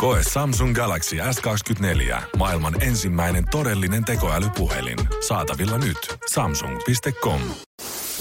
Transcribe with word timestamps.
Koe 0.00 0.20
Samsung 0.32 0.74
Galaxy 0.74 1.16
S24. 1.16 2.22
Maailman 2.36 2.82
ensimmäinen 2.82 3.44
todellinen 3.50 4.04
tekoälypuhelin. 4.04 4.98
Saatavilla 5.28 5.78
nyt. 5.78 6.18
Samsung.com. 6.32 7.40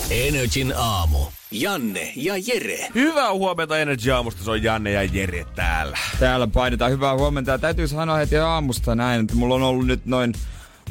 Energin 0.09 0.73
aamu. 0.77 1.17
Janne 1.51 2.13
ja 2.15 2.33
Jere. 2.47 2.87
Hyvää 2.95 3.33
huomenta 3.33 3.79
Energy 3.79 4.11
Aamusta, 4.11 4.43
se 4.43 4.51
on 4.51 4.63
Janne 4.63 4.91
ja 4.91 5.03
Jere 5.03 5.45
täällä. 5.55 5.97
Täällä 6.19 6.47
painetaan 6.47 6.91
hyvää 6.91 7.15
huomenta. 7.15 7.51
Ja 7.51 7.57
täytyy 7.57 7.87
sanoa 7.87 8.17
heti 8.17 8.37
aamusta 8.37 8.95
näin, 8.95 9.21
että 9.21 9.35
mulla 9.35 9.55
on 9.55 9.63
ollut 9.63 9.87
nyt 9.87 10.05
noin, 10.05 10.33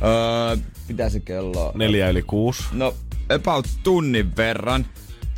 öö, 0.02 0.56
mitä 0.88 1.08
se 1.08 1.20
kello? 1.20 1.72
Neljä 1.74 2.08
yli 2.08 2.22
kuusi. 2.22 2.62
No, 2.72 2.94
about 3.34 3.66
tunnin 3.82 4.36
verran. 4.36 4.86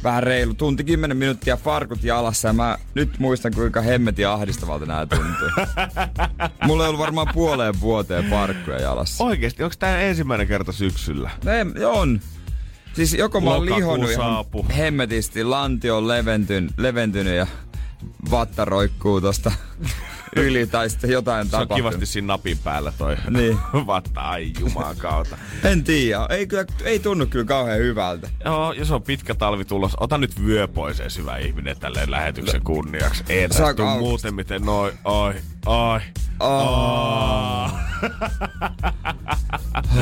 Vähän 0.04 0.22
reilu, 0.22 0.54
tunti, 0.54 0.84
kymmenen 0.84 1.16
minuuttia 1.16 1.56
farkut 1.56 2.04
jalassa 2.04 2.48
ja 2.48 2.52
mä 2.52 2.78
nyt 2.94 3.18
muistan 3.18 3.54
kuinka 3.54 3.80
hemmetin 3.80 4.28
ahdistavalta 4.28 4.86
nämä 4.86 5.06
tuntuu. 5.06 5.48
Mulla 6.66 6.84
ei 6.84 6.88
ollut 6.88 7.00
varmaan 7.00 7.26
puoleen 7.34 7.80
vuoteen 7.80 8.30
farkkuja 8.30 8.80
jalassa. 8.80 9.24
Oikeesti, 9.24 9.62
onko 9.62 9.76
tää 9.78 10.00
ensimmäinen 10.00 10.48
kerta 10.48 10.72
syksyllä? 10.72 11.30
No 11.44 11.52
ei, 11.52 11.84
on. 11.84 12.20
Siis 12.92 13.14
joko 13.14 13.40
mä 13.40 13.50
oon 13.50 13.60
Lokakuu 13.60 13.76
lihonnut 13.78 14.10
ihan 14.10 14.44
hemmetisti, 14.76 15.44
lanti 15.44 15.90
on 15.90 16.08
leventynyt, 16.08 16.72
leventynyt 16.76 17.34
ja 17.34 17.46
vatta 18.30 18.64
roikkuu 18.64 19.20
tosta 19.20 19.52
yli 20.36 20.66
tai 20.66 20.90
sitten 20.90 21.10
jotain 21.10 21.48
Se 21.48 21.56
on 21.56 21.60
tapahtunut. 21.68 21.76
kivasti 21.76 22.06
siinä 22.06 22.26
napin 22.26 22.58
päällä 22.58 22.92
toi 22.98 23.16
Niin. 23.30 23.58
vatta, 23.86 24.20
ai 24.20 24.52
juman 24.60 24.96
kautta. 24.96 25.38
En 25.64 25.84
tiedä, 25.84 26.26
ei, 26.30 26.46
kyllä, 26.46 26.64
ei 26.84 26.98
tunnu 26.98 27.26
kyllä 27.26 27.44
kauhean 27.44 27.78
hyvältä. 27.78 28.28
Joo, 28.44 28.72
jos 28.72 28.90
on 28.90 29.02
pitkä 29.02 29.34
talvi 29.34 29.64
tulos, 29.64 29.92
ota 30.00 30.18
nyt 30.18 30.44
vyö 30.44 30.68
pois 30.68 31.00
ees 31.00 31.18
hyvä 31.18 31.36
ihminen 31.36 31.76
tälleen 31.80 32.10
lähetyksen 32.10 32.62
kunniaksi. 32.62 33.24
Ei 33.28 33.48
tästä 33.48 33.84
muuten 33.98 34.34
miten 34.34 34.62
noin, 34.62 34.92
oi, 35.04 35.34
oi. 35.66 36.00
Oh. 36.40 37.70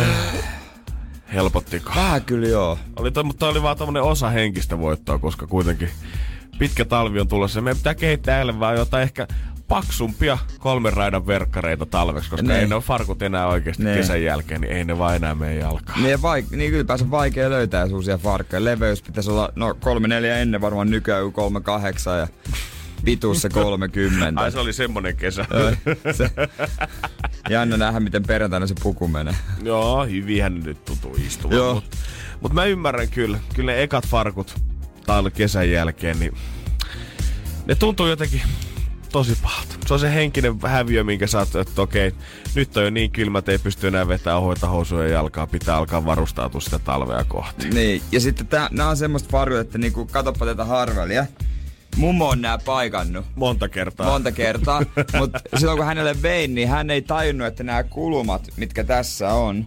Helpottiko? 1.35 1.93
Vähän 1.97 2.23
kyllä 2.23 2.49
joo. 2.49 2.79
Oli 2.97 3.11
toi, 3.11 3.25
mutta 3.25 3.39
toi 3.41 3.49
oli 3.51 3.63
vaan 3.63 3.77
tommonen 3.77 4.03
osa 4.03 4.31
henkistä 4.31 4.79
voittoa, 4.79 5.19
koska 5.19 5.47
kuitenkin 5.47 5.91
pitkä 6.59 6.85
talvi 6.85 7.21
on 7.21 7.29
tulossa. 7.29 7.61
Meidän 7.61 7.77
pitää 7.77 7.95
kehittää 7.95 8.59
vaan 8.61 8.77
jotain 8.77 9.03
ehkä 9.03 9.27
paksumpia 9.69 10.39
kolmen 10.59 10.93
raidan 10.93 11.27
verkkareita 11.27 11.87
talveksi, 11.87 12.31
koska 12.31 12.47
Niin. 12.47 12.61
ei 12.61 12.67
ne 12.67 12.75
ole 12.75 12.83
farkut 12.83 13.23
enää 13.23 13.47
oikeasti 13.47 13.85
Niin. 13.85 13.97
kesän 13.97 14.23
jälkeen, 14.23 14.61
niin 14.61 14.73
ei 14.73 14.85
ne 14.85 14.99
vaan 14.99 15.17
enää 15.17 15.35
mene 15.35 15.55
jalkaan. 15.55 16.03
Niin, 16.03 16.19
vaik- 16.19 16.57
niin 16.57 16.71
kyllä 16.71 16.85
päässä 16.85 17.11
vaikea 17.11 17.51
löytää 17.51 17.85
uusia 17.85 18.19
farkkoja. 18.19 18.65
Leveys 18.65 19.03
pitäisi 19.03 19.31
olla, 19.31 19.53
no 19.57 19.75
kolme 19.75 20.09
neljä 20.09 20.37
ennen 20.39 20.61
varmaan 20.61 20.91
nykyään 20.91 21.21
joku 21.21 21.33
kolme 21.33 21.61
kahdeksan 21.61 22.19
ja 22.19 22.29
pituus 23.05 23.43
se 23.43 23.49
30. 23.65 24.41
Ai 24.41 24.53
se 24.53 24.59
oli 24.59 24.73
semmonen 24.73 25.17
kesä. 25.17 25.47
Se, 26.13 26.31
jännä 27.51 27.77
nähdä, 27.77 28.01
miten 28.01 28.23
perjantaina 28.23 28.67
se 28.67 28.75
puku 28.83 29.09
menee. 29.09 29.35
Joo, 29.63 30.05
hyvihän 30.07 30.55
ne 30.55 30.65
nyt 30.65 30.85
tuntuu 30.85 31.17
istuvan. 31.27 31.57
Joo. 31.57 31.75
Mutta 31.75 31.97
mut 32.41 32.53
mä 32.53 32.65
ymmärrän 32.65 33.09
kyllä. 33.09 33.39
Kyllä 33.55 33.73
ne 33.73 33.83
ekat 33.83 34.07
farkut 34.07 34.55
tal 35.07 35.31
kesän 35.31 35.71
jälkeen, 35.71 36.19
niin 36.19 36.33
ne 37.67 37.75
tuntuu 37.75 38.07
jotenkin 38.07 38.43
tosi 39.13 39.39
pahalta. 39.43 39.75
Se 39.87 39.95
on 39.95 40.01
se 40.01 40.15
henkinen 40.15 40.59
häviö, 40.67 41.05
minkä 41.05 41.27
sä 41.27 41.39
oot, 41.39 41.55
että 41.57 41.83
okei, 41.83 42.13
nyt 42.55 42.77
on 42.77 42.85
jo 42.85 42.91
niin 42.91 43.11
kylmä, 43.11 43.39
että 43.39 43.53
ei 43.53 43.59
pysty 43.59 43.89
enää 43.89 44.09
vetämään 44.09 44.43
hoita 44.43 44.67
housuja 44.69 45.09
jalkaa. 45.09 45.47
Pitää 45.47 45.77
alkaa 45.77 46.05
varustautua 46.05 46.61
sitä 46.61 46.79
talvea 46.79 47.25
kohti. 47.25 47.69
Niin, 47.69 48.03
ja 48.13 48.21
sitten 48.21 48.47
tää, 48.47 48.69
nää 48.73 48.89
on 48.89 48.97
semmoista 48.97 49.29
farkut, 49.33 49.59
että 49.59 49.79
niinku, 49.79 50.07
katoppa 50.07 50.47
tätä 50.47 50.65
harvelia. 50.65 51.27
Mummo 51.97 52.29
on 52.29 52.41
nää 52.41 52.59
paikannut 52.59 53.27
Monta 53.37 53.69
kertaa. 53.69 54.07
monta 54.11 54.33
kertaa, 54.33 54.83
mutta 55.19 55.41
silloin 55.57 55.79
kun 55.79 55.87
hänelle 55.87 56.23
vein, 56.23 56.55
niin 56.55 56.69
hän 56.69 56.91
ei 56.91 57.03
tajunnut, 57.03 57.47
että 57.47 57.63
nämä 57.63 57.83
kulumat, 57.83 58.49
mitkä 58.57 58.85
tässä 58.85 59.29
on, 59.35 59.67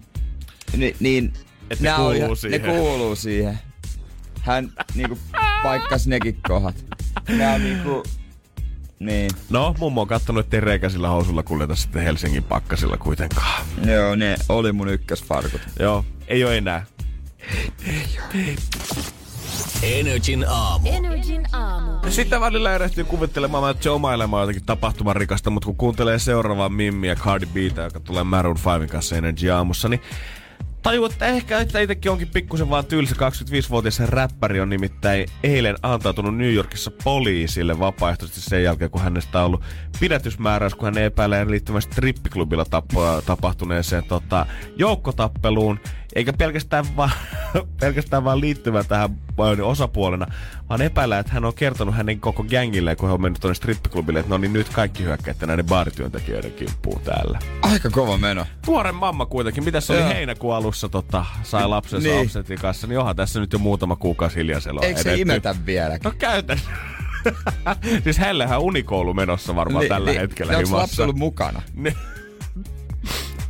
ni, 0.78 0.96
niin 1.00 1.34
Et 1.69 1.79
ne 1.79 1.91
kuuluu 1.96 2.35
siihen. 2.35 2.62
ne 2.62 2.68
kuuluu 2.73 3.16
siihen. 3.16 3.59
Hän 4.41 4.72
niinku 4.96 5.18
paikkasi 5.63 6.09
nekin 6.09 6.38
kohdat. 6.47 6.75
Nää 7.29 7.58
niinku, 7.58 8.03
niin. 9.06 9.31
No, 9.50 9.75
mummo 9.79 10.01
on 10.01 10.07
kattonut, 10.07 10.45
ettei 10.45 10.59
reikäisillä 10.59 11.09
housulla 11.09 11.44
kuljeta 11.44 11.75
sitten 11.75 12.03
Helsingin 12.03 12.44
pakkasilla 12.44 12.97
kuitenkaan. 12.97 13.66
Joo, 13.85 14.16
ne 14.16 14.35
oli 14.50 14.72
mun 14.72 14.89
ykkösfarkut. 14.89 15.62
Joo, 15.79 16.06
ei 16.28 16.44
ole 16.44 16.57
enää. 16.57 16.85
Energin 19.84 20.45
aamu. 20.50 20.90
Energin 20.90 21.45
aamu. 21.53 21.91
Ja 22.03 22.11
Sitten 22.11 22.41
välillä 22.41 22.75
erehtyy 22.75 23.03
kuvittelemaan, 23.03 23.72
että 23.72 23.84
se 23.84 23.90
oma 23.90 24.13
elämä 24.13 24.35
on 24.35 24.41
jotenkin 24.41 24.66
tapahtuman 24.66 25.16
rikasta, 25.16 25.50
mutta 25.50 25.66
kun 25.66 25.75
kuuntelee 25.75 26.19
seuraavaa 26.19 26.69
Mimmiä 26.69 27.16
Cardi 27.16 27.45
Btä, 27.45 27.81
joka 27.81 28.00
tulee 28.00 28.23
Maroon 28.23 28.57
5 28.79 28.91
kanssa 28.91 29.16
Energy 29.16 29.50
aamussa, 29.50 29.90
niin 29.90 30.01
tajuu, 30.81 31.06
että 31.06 31.25
ehkä 31.25 31.59
että 31.59 31.80
itsekin 31.80 32.12
onkin 32.12 32.28
pikkusen 32.28 32.69
vaan 32.69 32.86
tylsä. 32.86 33.16
25-vuotias 33.16 34.00
räppäri 34.00 34.59
on 34.59 34.69
nimittäin 34.69 35.28
eilen 35.44 35.75
antautunut 35.84 36.38
New 36.38 36.53
Yorkissa 36.53 36.92
poliisille 37.03 37.80
vapaaehtoisesti 37.80 38.42
sen 38.42 38.64
jälkeen, 38.64 38.91
kun 38.91 39.02
hänestä 39.02 39.40
on 39.40 39.46
ollut 39.46 39.64
pidätysmääräys, 40.00 40.75
kun 40.75 40.86
hän 40.86 41.03
epäilee 41.03 41.47
liittymässä 41.50 41.90
strippiklubilla 41.91 42.66
tapahtuneeseen 43.25 44.03
tota, 44.03 44.46
joukkotappeluun, 44.75 45.80
eikä 46.16 46.33
pelkästään 46.33 46.85
vaan, 46.95 47.11
pelkästään 47.81 48.23
vaan 48.23 48.41
liittyvän 48.41 48.85
tähän 48.85 49.09
osapuolena, 49.63 50.25
vaan 50.69 50.81
epäilee, 50.81 51.19
että 51.19 51.31
hän 51.33 51.45
on 51.45 51.53
kertonut 51.53 51.95
hänen 51.95 52.19
koko 52.19 52.44
gängille, 52.44 52.95
kun 52.95 53.09
hän 53.09 53.13
on 53.13 53.22
mennyt 53.22 53.41
tuonne 53.41 53.55
strippiklubille, 53.55 54.19
että 54.19 54.29
no 54.29 54.38
niin 54.38 54.53
nyt 54.53 54.69
kaikki 54.69 55.03
hyökkäätte 55.03 55.45
näiden 55.45 55.66
baarityöntekijöiden 55.66 56.51
kimppuun 56.51 57.01
täällä. 57.01 57.39
Aika 57.61 57.89
kova 57.89 58.17
meno. 58.17 58.45
Tuore 58.66 58.91
mamma 58.91 59.25
kuitenkin, 59.25 59.63
mitä 59.63 59.81
se 59.81 59.94
oli 59.94 60.01
Joo. 60.01 60.09
heinäkuun 60.09 60.55
alussa 60.55 60.89
tota, 60.89 61.25
sai 61.44 61.67
lapsensa 61.67 62.07
Niin. 62.07 62.16
niin. 62.16 62.25
Offsetin 62.25 62.59
kanssa, 62.59 62.88
niin 62.88 62.99
onhan 62.99 63.16
tässä 63.16 63.39
nyt 63.39 63.53
jo 63.53 63.59
muutama 63.59 63.95
kuukausi 63.95 64.35
hiljaisella 64.35 64.81
Eikö 64.83 65.01
se 65.01 65.09
edetty. 65.09 65.22
imetä 65.22 65.55
vieläkin? 65.66 66.03
No 66.03 66.13
käytän. 66.17 66.59
siis 68.03 68.17
hänellähän 68.17 68.59
unikoulu 68.61 69.13
menossa 69.13 69.55
varmaan 69.55 69.85
tällä 69.88 70.11
hetkellä 70.11 70.49
Onko 70.51 70.59
himassa. 70.67 70.78
lapsi 70.78 71.01
ollut 71.01 71.16
mukana? 71.17 71.61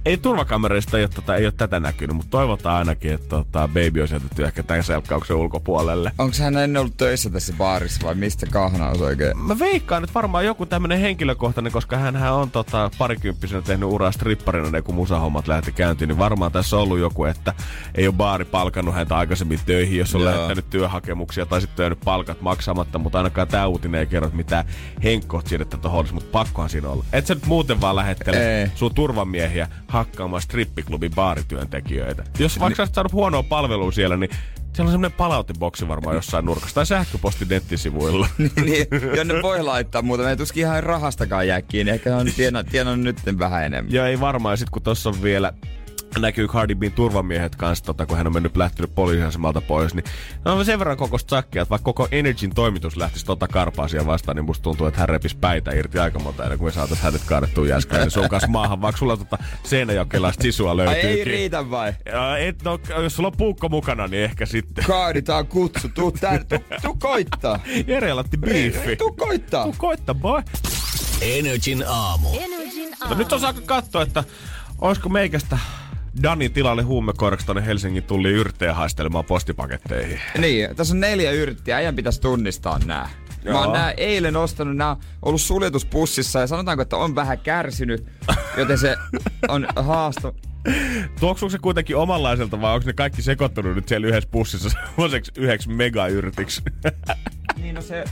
Niin. 0.05 0.11
ei 0.11 0.17
turvakamereista 0.17 0.97
ei 0.97 1.03
ole, 1.03 1.09
tota, 1.15 1.35
ei 1.35 1.45
ole 1.45 1.53
tätä 1.57 1.79
näkynyt, 1.79 2.15
mutta 2.15 2.29
toivotaan 2.29 2.77
ainakin, 2.77 3.13
että 3.13 3.29
tota, 3.29 3.67
baby 3.67 4.01
on 4.01 4.07
jätetty 4.11 4.45
ehkä 4.45 4.63
tämän 4.63 4.83
selkkauksen 4.83 5.35
ulkopuolelle. 5.35 6.11
Onko 6.17 6.35
hän 6.39 6.57
ennen 6.57 6.79
ollut 6.79 6.97
töissä 6.97 7.29
tässä 7.29 7.53
baarissa 7.57 8.07
vai 8.07 8.15
mistä 8.15 8.45
kahnaus 8.45 9.01
oikein? 9.01 9.37
Mä 9.37 9.59
veikkaan, 9.59 10.03
että 10.03 10.13
varmaan 10.13 10.45
joku 10.45 10.65
tämmönen 10.65 10.99
henkilökohtainen, 10.99 11.71
koska 11.71 11.97
hän 11.97 12.15
on 12.33 12.51
tota, 12.51 12.91
parikymppisenä 12.97 13.61
tehnyt 13.61 13.89
uraa 13.89 14.11
stripparina, 14.11 14.65
ennen 14.65 14.83
kuin 14.83 14.95
musahommat 14.95 15.47
lähti 15.47 15.71
käyntiin, 15.71 16.07
niin 16.07 16.17
varmaan 16.17 16.51
tässä 16.51 16.75
on 16.75 16.81
ollut 16.83 16.99
joku, 16.99 17.25
että 17.25 17.53
ei 17.95 18.07
ole 18.07 18.15
baari 18.15 18.45
palkannut 18.45 18.95
häntä 18.95 19.17
aikaisemmin 19.17 19.59
töihin, 19.65 19.99
jos 19.99 20.15
on 20.15 20.21
Joo. 20.21 20.31
lähettänyt 20.31 20.69
työhakemuksia 20.69 21.45
tai 21.45 21.61
sitten 21.61 21.83
jäänyt 21.83 21.99
palkat 22.05 22.41
maksamatta, 22.41 22.99
mutta 22.99 23.17
ainakaan 23.17 23.47
tämä 23.47 23.67
uutinen 23.67 23.99
ei 23.99 24.07
kerro, 24.07 24.29
mitään 24.33 24.65
henkkoht 25.03 25.47
siirrettä 25.47 25.77
tuohon 25.77 26.01
mutta 26.11 26.29
pakkohan 26.31 26.69
siinä 26.69 26.89
olla. 26.89 27.05
Et 27.13 27.27
sä 27.27 27.33
nyt 27.33 27.45
muuten 27.45 27.81
vaan 27.81 27.95
lähettele 27.95 28.71
sun 28.75 28.95
turvamiehiä 28.95 29.67
hakkaamaan 29.91 30.41
strippiklubin 30.41 31.15
baarityöntekijöitä. 31.15 32.23
Jos 32.39 32.59
vaikka 32.59 32.75
sä 32.75 32.81
olisit 32.81 32.95
saanut 32.95 33.13
huonoa 33.13 33.43
palvelua 33.43 33.91
siellä, 33.91 34.17
niin 34.17 34.29
siellä 34.73 34.87
on 34.87 34.91
semmoinen 34.91 35.17
palauteboksi 35.17 35.87
varmaan 35.87 36.15
jossain 36.15 36.45
nurkassa 36.45 36.75
tai 36.75 36.85
sähköposti 36.85 37.45
nettisivuilla. 37.45 38.27
niin, 38.65 38.87
jonne 39.15 39.41
voi 39.41 39.63
laittaa 39.63 40.01
muuta. 40.01 40.23
Me 40.23 40.29
ei 40.29 40.37
tuskin 40.37 40.61
ihan 40.61 40.83
rahastakaan 40.83 41.47
jää 41.47 41.61
kiinni. 41.61 41.91
Ehkä 41.91 42.17
on 42.17 42.27
tienannut, 42.35 42.71
tienannut 42.71 43.03
nyt 43.03 43.39
vähän 43.39 43.65
enemmän. 43.65 43.93
Ja 43.93 44.07
ei 44.07 44.19
varmaan, 44.19 44.57
sit 44.57 44.69
kun 44.69 44.81
tossa 44.81 45.09
on 45.09 45.21
vielä 45.21 45.53
näkyy 46.19 46.47
Cardi 46.47 46.75
B:n 46.75 46.91
turvamiehet 46.91 47.55
kanssa, 47.55 47.85
tota, 47.85 48.05
kun 48.05 48.17
hän 48.17 48.27
on 48.27 48.33
mennyt 48.33 48.57
lähtenyt 48.57 48.95
poliisiasemalta 48.95 49.61
pois, 49.61 49.95
niin 49.95 50.05
on 50.45 50.65
sen 50.65 50.79
verran 50.79 50.97
kokoista 50.97 51.29
sakkia, 51.29 51.61
että 51.61 51.69
vaikka 51.69 51.83
koko 51.83 52.07
Energyn 52.11 52.55
toimitus 52.55 52.97
lähtisi 52.97 53.25
tota 53.25 53.47
karpaa 53.47 53.87
siihen 53.87 54.07
vastaan, 54.07 54.35
niin 54.35 54.45
musta 54.45 54.63
tuntuu, 54.63 54.87
että 54.87 54.99
hän 54.99 55.09
repisi 55.09 55.37
päitä 55.41 55.71
irti 55.71 55.99
aika 55.99 56.19
monta 56.19 56.43
ennen 56.43 56.59
kuin 56.59 56.67
me 56.67 56.71
saatais 56.71 57.01
hänet 57.01 57.21
kaadettua 57.25 57.67
jäskään 57.67 58.01
niin 58.01 58.11
sun 58.11 58.29
kanssa 58.29 58.47
maahan, 58.47 58.81
vaikka 58.81 58.99
sulla 58.99 59.17
tota 59.17 59.37
Seinäjokelasta 59.63 60.41
sisua 60.41 60.71
Ai 60.71 60.77
löytyy. 60.77 61.09
ei 61.09 61.23
riitä 61.23 61.69
vai? 61.69 61.93
Ja 62.05 62.37
et, 62.37 62.63
no, 62.63 62.79
jos 63.03 63.15
sulla 63.15 63.27
on 63.27 63.37
puukko 63.37 63.69
mukana, 63.69 64.07
niin 64.07 64.23
ehkä 64.23 64.45
sitten. 64.45 64.83
Kaaditaan 64.87 65.47
kutsu. 65.47 65.89
Tuu, 65.89 66.11
tän, 66.11 66.45
tuu, 66.47 66.59
tuu 66.81 66.97
koittaa. 66.99 67.59
Jere 67.87 68.13
latti 68.13 68.37
biifi. 68.37 68.95
Tuu 68.95 69.11
koittaa. 69.11 69.63
Tuu 69.63 69.75
koittaa, 69.77 70.15
boy. 70.15 70.41
Energin 71.21 71.83
aamu. 71.87 72.27
Energin 72.39 72.89
aamu. 73.01 73.15
nyt 73.15 73.33
on 73.33 73.45
aika 73.45 73.61
katsoa, 73.65 74.01
että 74.01 74.23
olisiko 74.81 75.09
meikästä 75.09 75.57
Danin 76.23 76.53
tilalle 76.53 76.81
huumekoiraksi 76.81 77.45
tonne 77.45 77.65
Helsingin 77.65 78.03
tuli 78.03 78.29
yrttejä 78.29 78.73
haistelemaan 78.73 79.25
postipaketteihin. 79.25 80.19
Niin, 80.37 80.75
tässä 80.75 80.93
on 80.93 80.99
neljä 80.99 81.31
yrttiä, 81.31 81.75
äijän 81.77 81.95
pitäisi 81.95 82.21
tunnistaa 82.21 82.79
nää. 82.85 83.09
Mä 83.45 83.57
oon 83.57 83.63
Joo. 83.63 83.73
nää 83.73 83.91
eilen 83.91 84.35
ostanut, 84.35 84.75
nää 84.75 84.89
on 84.91 84.97
ollut 85.21 85.41
suljetuspussissa 85.41 86.39
ja 86.39 86.47
sanotaanko, 86.47 86.81
että 86.81 86.97
on 86.97 87.15
vähän 87.15 87.39
kärsinyt, 87.39 88.05
joten 88.57 88.77
se 88.77 88.95
on 89.47 89.67
haasto. 89.85 90.35
Tuoksuuko 91.19 91.49
se 91.49 91.57
kuitenkin 91.57 91.95
omanlaiselta 91.95 92.61
vai 92.61 92.73
onko 92.75 92.85
ne 92.87 92.93
kaikki 92.93 93.21
sekoittunut 93.21 93.75
nyt 93.75 93.87
siellä 93.87 94.07
yhdessä 94.07 94.29
pussissa 94.31 94.69
semmoiseksi 94.69 95.31
yhdeksi 95.37 95.69
megayrtiksi? 95.69 96.61
Niin 97.61 97.75
no 97.75 97.81
se, 97.81 98.03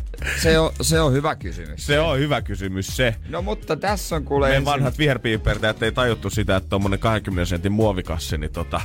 se, 0.42 0.60
on, 0.60 0.72
se 0.82 1.00
on 1.02 1.14
hyvä 1.14 1.36
kysymys. 1.36 1.86
se 1.86 2.00
on 2.00 2.20
hyvä 2.20 2.42
kysymys 2.42 2.88
se. 2.88 3.16
No 3.30 3.42
mutta 3.42 3.76
tässä 3.76 4.16
on 4.16 4.24
kuule 4.26 4.46
Meidän 4.46 4.58
ensin- 4.62 4.66
vanhat 4.72 4.98
viherpiipertäjät 4.98 5.84
ei 5.84 5.92
tajuttu 5.92 6.30
sitä, 6.30 6.56
että 6.56 6.70
tommonen 6.70 7.00
20 7.00 7.46
sentin 7.50 7.72
muovikassi, 7.72 8.38
niin 8.38 8.52
tota, 8.52 8.82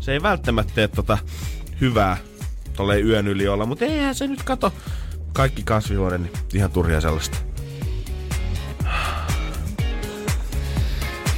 se 0.00 0.12
ei 0.12 0.22
välttämättä 0.22 0.72
tee 0.74 0.88
tota 0.88 1.18
hyvää 1.80 2.16
tolleen 2.76 3.06
yön 3.06 3.28
yli 3.28 3.48
olla, 3.48 3.66
mutta 3.66 3.84
eihän 3.84 4.14
se 4.14 4.26
nyt 4.26 4.42
kato. 4.42 4.72
Kaikki 5.32 5.62
kasvihuone, 5.62 6.18
niin 6.18 6.32
ihan 6.54 6.70
turhia 6.70 7.00
sellaista. 7.00 7.38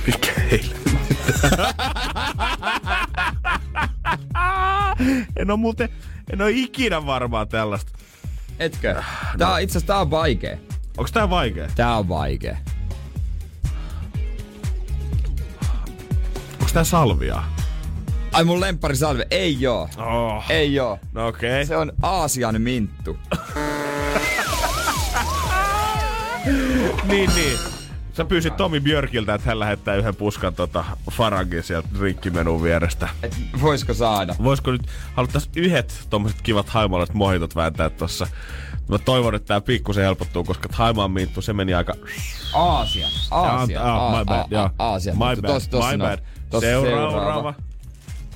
Mikä 0.07 0.33
heille? 0.51 0.75
en 5.37 5.51
oo 5.51 5.57
muuten, 5.57 5.89
en 6.33 6.43
oo 6.43 6.49
ikinä 6.51 7.07
varmaan 7.07 7.49
tällaista. 7.49 7.98
Etkö? 8.59 9.03
Tää 9.39 9.53
on, 9.53 9.61
itse 9.61 9.81
tää 9.81 9.99
on 10.01 10.11
vaikee. 10.11 10.61
Onks 10.97 11.13
tää 11.13 11.31
vaikea? 11.31 11.69
Tää 11.75 11.97
on 11.97 12.09
vaikee. 12.09 12.59
Onks 16.61 16.73
tää 16.73 16.85
salvia? 16.85 17.43
Ai 18.33 18.45
mun 18.45 18.61
lemppari 18.61 18.97
salve. 18.97 19.27
Ei 19.31 19.61
joo. 19.61 19.89
Oh. 19.97 20.45
Ei 20.49 20.75
joo. 20.75 20.99
No 21.13 21.27
okei. 21.27 21.67
Se 21.67 21.77
on 21.77 21.93
Aasian 22.03 22.63
minttu. 22.63 23.19
Niin, 27.05 27.31
niin. 27.35 27.59
Sä 28.19 28.25
pyysit 28.25 28.57
Tomi 28.57 28.81
Björkiltä, 28.81 29.35
että 29.35 29.49
hän 29.49 29.59
lähettää 29.59 29.95
yhden 29.95 30.17
puskan 30.17 30.55
tota 30.55 30.85
farangin 31.11 31.63
sieltä 31.63 31.89
drinkkimenun 31.99 32.63
vierestä. 32.63 33.09
Et 33.23 33.37
voisko 33.63 33.95
saada? 33.95 34.35
Voisiko 34.43 34.71
nyt, 34.71 34.83
haluttais 35.15 35.51
yhdet 35.57 36.07
tommoset 36.11 36.43
kivat 36.43 36.69
haimalaiset 36.69 37.15
mohitot 37.15 37.57
vääntää 37.57 37.91
tossa. 37.91 38.27
Mä 38.89 38.99
toivon, 38.99 39.35
että 39.35 39.47
tää 39.47 39.61
pikkusen 39.61 40.05
helpottuu, 40.05 40.45
koska 40.45 40.69
Haimaan 40.73 41.11
minttu, 41.11 41.43
se 41.43 41.53
meni 41.53 41.75
aika... 41.75 41.95
Aasia. 42.55 43.07
Aasia. 43.31 43.83
Ah, 43.83 43.89
Aa- 44.03 44.19
my 44.19 44.25
bad, 44.25 44.47
joo. 44.51 44.71
Aasia. 44.79 45.13
My 45.13 45.19
bad, 45.19 45.51
tossa- 45.51 45.71
tossa 45.71 45.91
my 45.93 45.99
bad. 45.99 46.19
Tossa 46.51 46.69
Seuraava. 46.71 47.55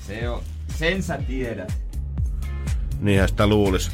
Se 0.06 0.28
on, 0.28 0.42
sen 0.74 1.02
sä 1.02 1.18
tiedät. 1.26 1.72
Niinhän 3.00 3.28
sitä 3.28 3.46
luulis. 3.46 3.90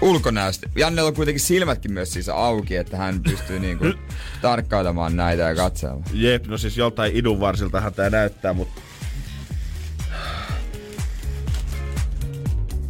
Ulkonäöstä. 0.00 0.68
Jannella 0.76 1.08
on 1.08 1.14
kuitenkin 1.14 1.40
silmätkin 1.40 1.92
myös 1.92 2.12
siis 2.12 2.28
auki, 2.28 2.76
että 2.76 2.96
hän 2.96 3.22
pystyy 3.22 3.58
niinku 3.58 3.84
tarkkailemaan 4.42 5.16
näitä 5.16 5.42
ja 5.42 5.54
katselemaan. 5.54 6.04
Jep, 6.12 6.46
no 6.46 6.58
siis 6.58 6.76
joltain 6.76 7.16
idun 7.16 7.40
varsiltahan 7.40 7.94
tää 7.94 8.10
näyttää, 8.10 8.52
mutta... 8.52 8.80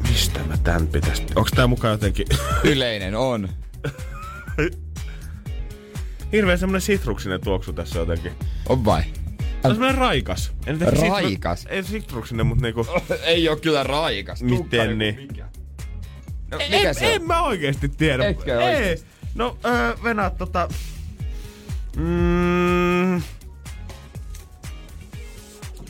Mistä 0.09 0.41
mä 0.49 0.57
tän 0.57 0.87
pitäis... 0.87 1.23
Onks 1.37 1.51
tää 1.51 1.67
mukaan 1.67 1.93
jotenkin... 1.93 2.27
Yleinen 2.65 3.15
on. 3.15 3.49
Hirveen 6.33 6.59
semmonen 6.59 6.81
sitruksinen 6.81 7.41
tuoksu 7.41 7.73
tässä 7.73 7.99
jotenkin. 7.99 8.33
On 8.69 8.85
vai? 8.85 9.03
Se 9.03 9.69
on 9.69 9.71
semmonen 9.71 9.99
raikas. 9.99 10.53
En 10.67 10.81
Raikas? 10.81 11.61
Sitru... 11.61 11.77
Ei 11.77 11.83
sitruksinen, 11.83 12.47
mutta 12.47 12.63
niinku... 12.63 12.87
Ei 13.23 13.49
oo 13.49 13.57
kyllä 13.57 13.83
raikas. 13.83 14.43
Miten 14.43 14.59
Tukkari 14.59 14.97
niin? 14.97 15.17
mikä. 15.17 15.49
No, 16.51 16.59
en, 16.59 16.71
mikä 16.71 16.93
se 16.93 17.15
en 17.15 17.21
on? 17.21 17.27
mä 17.27 17.43
oikeesti 17.43 17.89
tiedä. 17.89 18.27
Etkö 18.27 18.61
Ei. 18.61 19.03
No, 19.35 19.59
öö, 19.65 19.95
Venä, 20.05 20.31
tota... 20.31 20.69
Mm, 21.97 23.23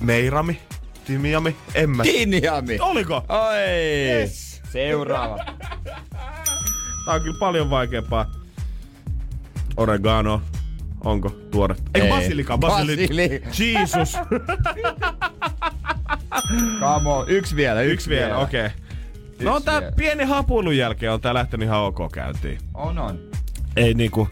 meirami? 0.01 0.61
Timiami? 1.05 1.57
En 1.75 1.91
mä... 1.91 2.03
Kinjami. 2.03 2.79
Oliko? 2.81 3.17
Oi. 3.29 4.21
Yes. 4.21 4.63
Seuraava. 4.73 5.45
Tää 7.05 7.15
on 7.15 7.21
kyllä 7.23 7.39
paljon 7.39 7.71
vaikeampaa. 7.71 8.31
Oregano. 9.77 10.43
Onko 11.05 11.31
tuore? 11.31 11.77
Eikö 11.95 12.07
Ei. 12.07 12.13
basilika? 12.13 12.59
Basili... 12.59 12.97
Basili- 12.97 13.43
Jesus. 13.59 14.19
Come 16.81 17.09
on. 17.11 17.29
Yksi 17.29 17.57
vielä, 17.57 17.81
yksi, 17.83 17.93
Yksi 17.93 18.11
vielä, 18.11 18.37
okei. 18.37 18.67
Okay. 18.67 18.88
No 19.43 19.55
on 19.55 19.63
tää 19.63 19.93
pieni 19.97 20.25
hapuilun 20.25 20.77
jälkeen 20.77 21.13
on 21.13 21.21
tää 21.21 21.35
lähtenyt 21.35 21.67
ihan 21.67 21.81
ok 21.81 21.99
käyntiin. 22.13 22.59
On, 22.75 22.99
on. 22.99 23.19
Ei 23.77 23.95
niinku, 23.95 24.29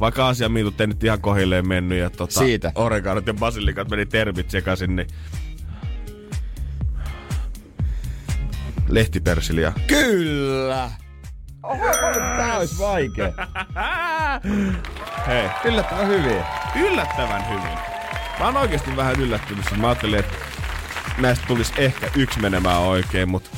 vaikka 0.00 0.28
asiamiitut 0.28 0.80
ei 0.80 0.86
nyt 0.86 1.04
ihan 1.04 1.20
kohilleen 1.20 1.68
mennyt 1.68 1.98
ja 1.98 2.10
tota, 2.10 2.38
Siitä. 2.40 2.72
oreganot 2.74 3.26
ja 3.26 3.34
basilikat 3.34 3.90
meni 3.90 4.06
termit 4.06 4.50
sekaisin, 4.50 4.96
niin 4.96 5.08
lehtipersiliä. 8.88 9.72
Kyllä. 9.86 10.90
Oho, 11.62 11.86
tää 12.36 12.56
olisi 12.58 12.78
vaikea. 12.78 13.32
Hei, 15.26 15.48
Yllättävän 15.64 16.06
hyvin. 16.08 16.42
yllättävän 16.76 17.48
hyvin. 17.48 17.78
Mä 18.38 18.44
oon 18.46 18.56
oikeesti 18.56 18.96
vähän 18.96 19.20
yllättynyt, 19.20 19.64
siis 19.68 19.80
mä 19.80 19.88
ajattelin, 19.88 20.18
että 20.18 20.34
näistä 21.20 21.44
tulisi 21.46 21.72
ehkä 21.76 22.10
yksi 22.16 22.40
menemään 22.40 22.80
oikein, 22.80 23.28
mutta 23.28 23.50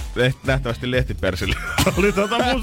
nähtävästi 0.46 0.90
lehtipersili 0.90 1.54
oli 1.98 2.12
tota 2.12 2.38
mun. 2.38 2.62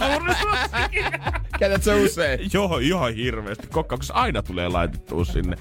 Käytät 1.59 1.83
sä 1.83 1.95
usein? 1.95 2.49
Joo, 2.53 2.77
ihan 2.77 3.13
hirveästi. 3.13 3.67
Kokkauksessa 3.67 4.13
aina 4.13 4.43
tulee 4.43 4.67
laitettua 4.67 5.25
sinne. 5.25 5.57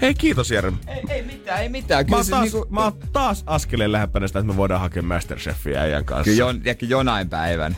Hei, 0.00 0.14
kiitos 0.14 0.50
Jere. 0.50 0.72
Ei, 0.88 1.02
ei 1.08 1.22
mitään, 1.22 1.62
ei 1.62 1.68
mitään. 1.68 2.00
Mä 2.00 2.04
Kyllä 2.04 2.16
oon, 2.16 2.24
se 2.24 2.30
taas, 2.30 2.42
niinku... 2.42 2.66
mä 2.70 2.84
oon 2.84 2.92
taas 3.12 3.42
askeleen 3.46 3.92
lähempänä 3.92 4.26
sitä, 4.26 4.38
että 4.38 4.52
me 4.52 4.56
voidaan 4.56 4.80
hakea 4.80 5.02
Masterchefia 5.02 5.80
äijän 5.80 6.04
kanssa. 6.04 6.24
Kyllä 6.24 6.38
jon, 6.38 6.60
ehkä 6.64 6.86
jonain 6.86 7.28
päivän. 7.28 7.76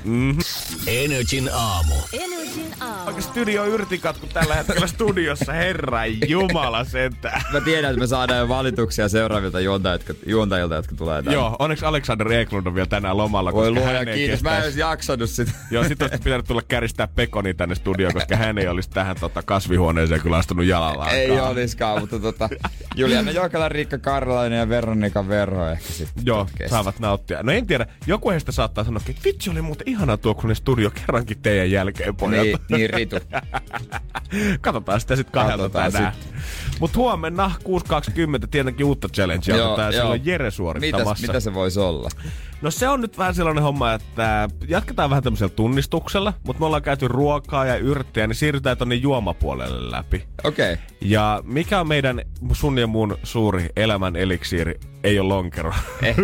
Energin 0.86 1.50
aamu. 1.54 1.94
Energin 2.12 2.74
aamu. 2.80 3.04
Vaikka 3.04 3.22
studio 3.22 3.64
yrtikatku 3.64 4.26
tällä 4.26 4.54
hetkellä 4.54 4.86
studiossa, 4.86 5.52
herra 5.52 6.06
jumala 6.06 6.84
sentään. 6.84 7.42
Mä 7.52 7.60
tiedän, 7.60 7.90
että 7.90 8.00
me 8.00 8.06
saadaan 8.06 8.38
jo 8.38 8.48
valituksia 8.48 9.08
seuraavilta 9.08 9.60
juontajilta, 9.60 10.04
jotka, 10.10 10.24
juontajilta, 10.30 10.74
jotka 10.74 10.94
tulee 10.96 11.22
tänne. 11.22 11.34
Joo, 11.34 11.56
onneksi 11.58 11.84
Alexander 11.84 12.32
Eklund 12.32 12.66
on 12.66 12.74
vielä 12.74 12.86
tänään 12.86 13.16
lomalla, 13.16 13.52
Voi 13.52 13.66
koska 13.70 13.80
luoja 13.80 13.98
hän 13.98 14.08
ei 14.08 14.14
kiitos. 14.14 14.42
Mä 14.42 14.50
en 14.50 14.54
kestäisi- 14.56 14.66
edes 14.66 14.76
jaksanut 14.76 15.30
sitä. 15.30 15.52
Joo, 15.70 15.84
sit 15.84 16.02
olisi 16.02 16.18
pitänyt 16.18 16.46
tulla 16.46 16.62
käristää 16.68 17.08
Pekoni 17.08 17.54
tänne 17.54 17.74
studioon, 17.74 18.12
koska 18.14 18.36
hän 18.36 18.58
ei 18.58 18.68
olisi 18.68 18.90
tähän 18.90 19.16
tota, 19.20 19.42
kasvihuoneeseen 19.42 20.20
kyllä 20.20 20.36
astunut 20.36 20.64
jalallaan. 20.64 21.10
Ei 21.10 21.30
oliskaan, 21.40 22.00
mutta 22.00 22.11
tota, 22.18 22.48
Juliana 22.96 23.30
Jokela, 23.30 23.68
Riikka 23.68 23.98
Karlainen 23.98 24.58
ja 24.58 24.68
Veronika 24.68 25.28
Verho 25.28 25.66
ehkä 25.66 25.92
sitten. 25.92 26.26
Joo, 26.26 26.38
podcastista. 26.38 26.70
saavat 26.70 26.98
nauttia. 26.98 27.42
No 27.42 27.52
en 27.52 27.66
tiedä, 27.66 27.86
joku 28.06 28.30
heistä 28.30 28.52
saattaa 28.52 28.84
sanoa, 28.84 29.02
että 29.08 29.22
vitsi 29.24 29.50
oli 29.50 29.62
muuten 29.62 29.88
ihana 29.88 30.16
tuo 30.16 30.34
kun 30.34 30.56
studio 30.56 30.90
kerrankin 30.90 31.38
teidän 31.42 31.70
jälkeen, 31.70 32.16
pojat. 32.16 32.42
Niin, 32.42 32.58
niin 32.68 32.90
Ritu. 32.90 33.16
Katsotaan 34.60 35.00
sitä 35.00 35.16
sitten 35.16 35.32
kahdelta 35.32 35.62
Katsotaan 35.62 35.92
tänään. 35.92 36.12
Mutta 36.82 36.98
huomenna 36.98 37.52
6.20 37.64 38.46
tietenkin 38.50 38.86
uutta 38.86 39.08
challengea 39.08 39.56
Joo, 39.56 39.72
otetaan. 39.72 39.94
Joo. 39.94 40.10
on 40.10 40.26
Jere 40.26 40.44
Mitäs, 40.44 40.56
suorittamassa. 40.56 41.26
mitä 41.26 41.40
se 41.40 41.54
voisi 41.54 41.80
olla? 41.80 42.08
No 42.62 42.70
se 42.70 42.88
on 42.88 43.00
nyt 43.00 43.18
vähän 43.18 43.34
sellainen 43.34 43.62
homma, 43.62 43.92
että 43.92 44.48
jatketaan 44.68 45.10
vähän 45.10 45.22
tämmöisellä 45.22 45.52
tunnistuksella, 45.56 46.34
mutta 46.46 46.60
me 46.60 46.66
ollaan 46.66 46.82
käyty 46.82 47.08
ruokaa 47.08 47.66
ja 47.66 47.76
yrttejä, 47.76 48.26
niin 48.26 48.36
siirrytään 48.36 48.76
tonne 48.76 48.94
juomapuolelle 48.94 49.90
läpi. 49.90 50.24
Okei. 50.44 50.72
Okay. 50.72 50.84
Ja 51.00 51.42
mikä 51.44 51.80
on 51.80 51.88
meidän 51.88 52.22
sun 52.52 52.78
ja 52.78 52.86
mun 52.86 53.18
suuri 53.22 53.68
elämän 53.76 54.16
eliksiiri? 54.16 54.80
Ei 55.04 55.18
ole 55.18 55.28
lonkero. 55.28 55.72
Eh, 56.02 56.16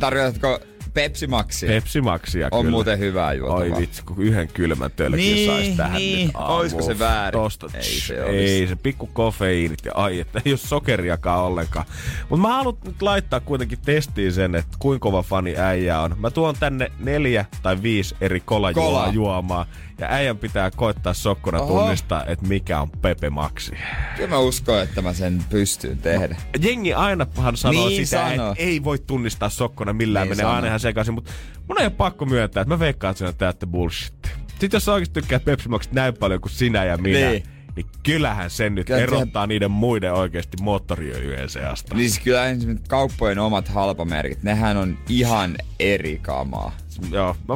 tarkoitatko 0.00 0.60
Pepsi 0.94 1.26
Maxia? 1.26 1.68
Pepsi 1.68 2.00
Maxia 2.00 2.48
On 2.50 2.60
kyllä. 2.60 2.70
muuten 2.70 2.98
hyvää 2.98 3.32
juotavaa. 3.32 3.62
Oi 3.62 3.72
vitsi, 3.80 4.02
kun 4.04 4.22
yhden 4.22 4.48
kylmän 4.48 4.90
tölkin 4.96 5.16
Niin, 5.18 5.50
sais 5.64 5.76
tähän 5.76 5.96
niin. 5.96 6.26
nyt 6.26 6.36
aamuun. 6.36 6.60
Oisko 6.60 6.82
se 6.82 6.98
väärin? 6.98 7.40
Tosta, 7.40 7.66
Ei 7.74 7.82
se 7.82 8.14
ei 8.14 8.20
olisi. 8.60 8.66
se 8.68 8.76
pikku 8.76 9.06
kofeiinit 9.12 9.84
ja 9.84 9.92
ai, 9.94 10.20
että 10.20 10.40
ei 10.44 10.52
ole 10.52 10.58
sokeriakaan 10.58 11.40
ollenkaan. 11.44 11.86
Mutta 12.28 12.42
mä 12.48 12.54
haluan 12.56 12.76
nyt 12.84 13.02
laittaa 13.02 13.40
kuitenkin 13.40 13.78
testiin 13.84 14.32
sen, 14.32 14.54
että 14.54 14.76
kuinka 14.78 15.02
kova 15.02 15.22
fani 15.22 15.56
äijä 15.56 16.00
on. 16.00 16.14
Mä 16.18 16.30
tuon 16.30 16.54
tänne 16.60 16.92
neljä 16.98 17.44
tai 17.62 17.82
viisi 17.82 18.14
eri 18.20 18.40
kolajuomaa 18.40 19.00
Kola. 19.02 19.12
juomaan. 19.12 19.66
Ja 19.98 20.06
äijän 20.10 20.38
pitää 20.38 20.70
koittaa 20.70 21.14
sokkona 21.14 21.60
Oho. 21.60 21.80
tunnistaa, 21.80 22.24
että 22.26 22.46
mikä 22.46 22.80
on 22.80 22.90
Pepe 22.90 23.30
Maxi. 23.30 23.72
Kyllä 24.16 24.28
mä 24.30 24.38
uskon, 24.38 24.82
että 24.82 25.02
mä 25.02 25.12
sen 25.12 25.44
pystyn 25.50 25.98
tehdä. 25.98 26.36
Jengi 26.62 26.94
ainahan 26.94 27.56
sanoo 27.56 27.88
Niin 27.88 28.06
sitä, 28.06 28.28
sanoo. 28.30 28.50
että 28.52 28.62
ei 28.64 28.84
voi 28.84 28.98
tunnistaa 28.98 29.48
sokkona 29.48 29.92
millään, 29.92 30.28
Niin 30.28 30.36
menee 30.36 30.42
sanoo. 30.52 30.60
Ihan 30.80 30.92
sekaisin, 30.92 31.14
mutta 31.14 31.30
mun 31.68 31.80
ei 31.80 31.84
ole 31.86 31.90
pakko 31.96 32.26
myöntää, 32.26 32.60
että 32.60 32.74
mä 32.74 32.78
veikkaan, 32.78 33.10
että 33.10 33.18
sinä 33.18 33.32
teette 33.32 33.66
bullshit. 33.66 34.14
Sitten 34.48 34.70
jos 34.76 34.84
sä 34.84 34.92
oikeasti 34.92 35.20
tykkäät 35.20 35.44
Pepsi 35.44 35.68
Maxista 35.68 35.94
näin 35.94 36.14
paljon 36.16 36.40
kuin 36.40 36.52
sinä 36.52 36.84
ja 36.84 36.96
minä, 36.96 37.18
Niin. 37.30 37.42
niin 37.76 37.86
kyllähän 38.02 38.50
sen 38.50 38.74
nyt 38.74 38.86
Kyllä 38.86 38.98
erottaa 39.00 39.46
niiden 39.46 39.70
muiden 39.70 40.12
oikeasti 40.12 40.56
moottoriöljyjen 40.62 41.48
seasta. 41.48 41.94
Niin 41.94 42.10
siis 42.10 42.24
kyllä 42.24 42.42
kauppojen 42.88 43.38
omat 43.38 43.68
halpamerkit, 43.68 44.42
nehän 44.42 44.76
on 44.76 44.98
ihan 45.08 45.56
eri 45.80 46.18
kamaa. 46.22 46.72
Joo, 47.10 47.36
mä, 47.48 47.54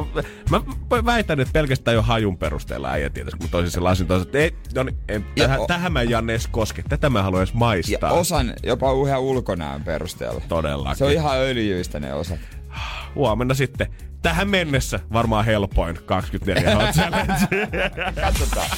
mä, 0.49 0.61
mä 0.95 1.05
väitän, 1.05 1.39
että 1.39 1.51
pelkästään 1.53 1.95
jo 1.95 2.01
hajun 2.01 2.37
perusteella 2.37 2.91
äijä 2.91 3.09
tietäisi, 3.09 3.37
kun 3.37 3.49
toisin 3.49 3.71
sen 3.71 3.83
lasin 3.83 4.07
toisin, 4.07 4.27
että 4.27 4.37
ei, 4.37 4.55
no 4.75 4.83
niin, 4.83 4.97
ei, 5.09 5.19
tähän, 5.37 5.59
o- 5.59 5.65
tähän 5.67 5.93
mä 5.93 6.01
en 6.01 6.09
Janne 6.09 6.33
edes 6.33 6.47
koske, 6.47 6.83
tätä 6.89 7.09
mä 7.09 7.23
haluan 7.23 7.39
edes 7.41 7.53
Ja 7.53 7.57
maistaa. 7.59 8.11
osan 8.11 8.53
jopa 8.63 8.87
ihan 9.07 9.21
ulkonäön 9.21 9.83
perusteella. 9.83 10.41
Todellakin. 10.47 10.97
Se 10.97 11.05
on 11.05 11.11
ihan 11.11 11.37
öljyistä 11.37 11.99
ne 11.99 12.13
osat. 12.13 12.39
Huomenna 13.15 13.53
sitten 13.53 13.87
tähän 14.21 14.49
mennessä 14.49 14.99
varmaan 15.13 15.45
helpoin 15.45 15.99
24 16.05 16.75
Hot 16.75 16.95
Challenge. 16.95 17.33
Katsotaan. 18.21 18.69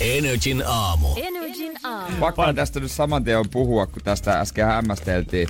Energin 0.00 0.62
aamu. 0.66 1.08
Energin 1.16 1.72
aamu. 1.84 2.16
Pakko 2.16 2.52
tästä 2.52 2.80
nyt 2.80 2.90
saman 2.90 3.24
tien 3.24 3.50
puhua, 3.50 3.86
kun 3.86 4.02
tästä 4.02 4.40
äsken 4.40 4.66
hämmästeltiin. 4.66 5.48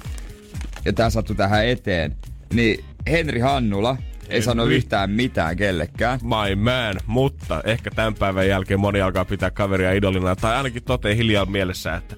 Ja 0.84 0.92
tää 0.92 1.10
sattui 1.10 1.36
tähän 1.36 1.66
eteen. 1.66 2.16
Niin 2.52 2.84
Henri 3.10 3.40
Hannula 3.40 3.96
ei 4.28 4.42
sano 4.42 4.64
yhtään 4.64 5.10
mitään 5.10 5.56
kellekään. 5.56 6.20
My 6.22 6.54
man, 6.54 6.96
mutta 7.06 7.60
ehkä 7.64 7.90
tämän 7.90 8.14
päivän 8.14 8.48
jälkeen 8.48 8.80
moni 8.80 9.00
alkaa 9.00 9.24
pitää 9.24 9.50
kaveria 9.50 9.92
idolina, 9.92 10.36
tai 10.36 10.56
ainakin 10.56 10.82
toteen 10.82 11.16
hiljaa 11.16 11.46
mielessä, 11.46 11.94
että 11.94 12.16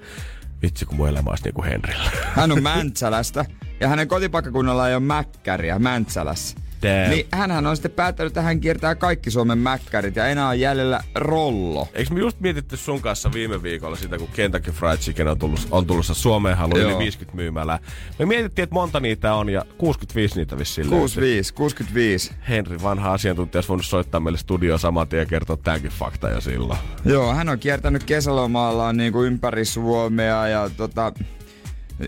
vitsi 0.61 0.85
kun 0.85 0.97
mun 0.97 1.09
elämä 1.09 1.29
olisi 1.29 1.43
niin 1.43 1.53
kuin 1.53 1.67
Henrillä. 1.67 2.11
Hän 2.35 2.51
on 2.51 2.63
Mäntsälästä 2.63 3.45
ja 3.83 3.89
hänen 3.89 4.07
kotipaikkakunnalla 4.07 4.89
ei 4.89 4.95
ole 4.95 5.03
mäkkäriä 5.03 5.79
Mäntsälässä. 5.79 6.57
Damn. 6.83 7.09
Niin 7.09 7.27
hänhän 7.31 7.67
on 7.67 7.75
sitten 7.75 7.91
päättänyt, 7.91 8.31
että 8.31 8.41
hän 8.41 8.59
kiertää 8.59 8.95
kaikki 8.95 9.31
Suomen 9.31 9.57
mäkkärit 9.57 10.15
ja 10.15 10.27
enää 10.27 10.47
on 10.47 10.59
jäljellä 10.59 10.99
rollo. 11.15 11.87
Eikö 11.93 12.13
me 12.13 12.19
just 12.19 12.39
mietitty 12.39 12.77
sun 12.77 13.01
kanssa 13.01 13.33
viime 13.33 13.63
viikolla 13.63 13.95
sitä, 13.95 14.17
kun 14.17 14.27
Kentucky 14.33 14.71
Fried 14.71 14.97
Chicken 14.97 15.27
on 15.27 15.39
tullut, 15.39 15.67
on 15.71 15.85
tullut 15.85 16.05
Suomeen 16.05 16.57
haluaa 16.57 16.79
yli 16.79 16.89
Joo. 16.89 16.99
50 16.99 17.35
myymälää. 17.35 17.79
Me 18.19 18.25
mietittiin, 18.25 18.63
että 18.63 18.73
monta 18.73 18.99
niitä 18.99 19.33
on 19.33 19.49
ja 19.49 19.65
65 19.77 20.35
niitä 20.35 20.57
vissiin 20.57 20.85
löytyy. 20.85 20.99
65, 20.99 21.53
65. 21.53 22.31
Henri, 22.49 22.81
vanha 22.83 23.13
asiantuntija, 23.13 23.57
olisi 23.57 23.69
voinut 23.69 23.85
soittaa 23.85 24.19
meille 24.19 24.39
studioon 24.39 24.79
saman 24.79 25.07
tien 25.07 25.19
ja 25.19 25.25
kertoa 25.25 25.57
tämänkin 25.57 25.91
fakta 25.91 26.29
jo 26.29 26.41
silloin. 26.41 26.79
Joo, 27.05 27.33
hän 27.33 27.49
on 27.49 27.59
kiertänyt 27.59 28.03
kesälomallaan 28.03 28.97
niin 28.97 29.13
kuin 29.13 29.27
ympäri 29.27 29.65
Suomea 29.65 30.47
ja 30.47 30.69
tota, 30.77 31.13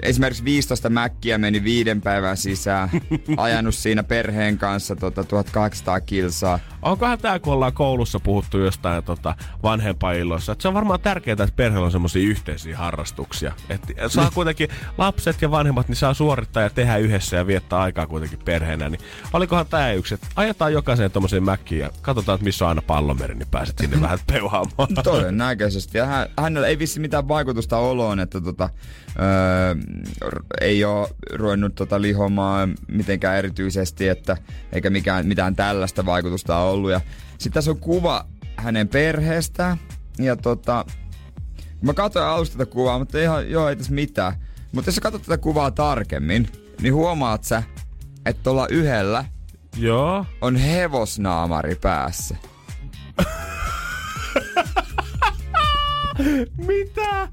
esimerkiksi 0.02 0.46
15 0.46 0.90
mäkkiä 0.90 1.38
meni 1.38 1.64
viiden 1.64 2.02
päivän 2.02 2.38
sisään. 2.38 2.90
ajanut 3.38 3.76
siinä 3.76 4.04
perheen 4.04 4.58
kanssa 4.58 4.96
tota, 4.96 5.24
1800 5.24 6.02
kilsaa. 6.02 6.60
Onkohan 6.86 7.20
tää, 7.20 7.40
kun 7.40 7.54
ollaan 7.54 7.74
koulussa 7.74 8.20
puhuttu 8.20 8.58
jostain 8.58 9.04
tota, 9.04 9.36
vanhempailloissa, 9.64 10.52
että 10.52 10.62
se 10.62 10.68
on 10.68 10.74
varmaan 10.74 11.00
tärkeää, 11.00 11.34
että 11.34 11.56
perheellä 11.56 11.86
on 11.86 11.92
semmoisia 11.92 12.30
yhteisiä 12.30 12.78
harrastuksia. 12.78 13.54
Että 13.70 14.10
saa 14.10 14.32
kuitenkin 14.34 14.70
lapset 14.98 15.42
ja 15.42 15.52
vanhemmat, 15.52 15.88
niin 15.88 15.96
saa 15.96 16.14
suorittaa 16.14 16.64
ja 16.64 16.70
tehdä 16.70 16.98
yhdessä 16.98 17.38
ja 17.38 17.48
viettää 17.48 17.80
aikaa 17.80 18.08
kuitenkin 18.08 18.40
perheenä. 18.46 18.90
Niin 18.90 19.02
olikohan 19.34 19.66
tää 19.66 19.94
yksi, 19.94 20.14
että 20.14 20.28
ajetaan 20.36 20.74
jokaiseen 20.74 21.12
tommoseen 21.12 21.44
mäkkiin 21.44 21.82
ja 21.82 21.90
katsotaan, 22.02 22.36
että 22.36 22.46
missä 22.46 22.66
on 22.66 22.70
aina 22.70 22.82
pallomeri, 22.82 23.36
niin 23.36 23.48
pääset 23.52 23.78
sinne 23.78 24.02
vähän 24.02 24.20
peuhaamaan. 24.32 25.04
Todennäköisesti. 25.04 25.98
Ja 25.98 26.06
hän, 26.06 26.28
hänellä 26.40 26.68
ei 26.68 26.80
vissi 26.80 27.00
mitään 27.00 27.28
vaikutusta 27.28 27.78
oloon, 27.78 28.20
että 28.20 28.42
tota, 28.42 28.70
öö, 29.20 29.76
ei 30.62 30.86
ole 30.86 31.10
ruvennut 31.34 31.76
tota 31.76 32.02
lihomaan 32.02 32.76
mitenkään 32.88 33.38
erityisesti, 33.38 34.08
että 34.08 34.38
eikä 34.72 34.90
mikään, 34.90 35.28
mitään 35.28 35.56
tällaista 35.56 36.06
vaikutusta 36.06 36.58
ole 36.58 36.75
ollut. 36.76 36.92
Ja 36.92 37.02
sitten 37.30 37.54
tässä 37.54 37.72
on 37.72 37.80
kuva 37.80 38.26
hänen 38.58 38.88
perheestään. 38.88 39.78
Ja 40.18 40.36
tota, 40.36 40.86
mä 41.82 41.94
katsoin 41.94 42.26
alusta 42.26 42.58
tätä 42.58 42.72
kuvaa, 42.72 43.00
mutta 43.00 43.20
ihan, 43.20 43.50
joo, 43.50 43.70
ei 43.70 43.76
tässä 43.76 43.94
mitään. 43.94 44.34
Mutta 44.72 44.88
jos 44.88 44.96
sä 44.96 45.02
katsot 45.02 45.22
tätä 45.22 45.38
kuvaa 45.38 45.72
tarkemmin, 45.72 46.48
niin 46.82 46.94
huomaat 46.94 47.44
sä, 47.44 47.64
että 48.26 48.44
tuolla 48.44 48.68
yhdellä 48.68 49.26
Joo. 49.78 50.26
on 50.42 50.56
hevosnaamari 50.56 51.76
päässä. 51.76 52.36
Mitä? 56.68 57.28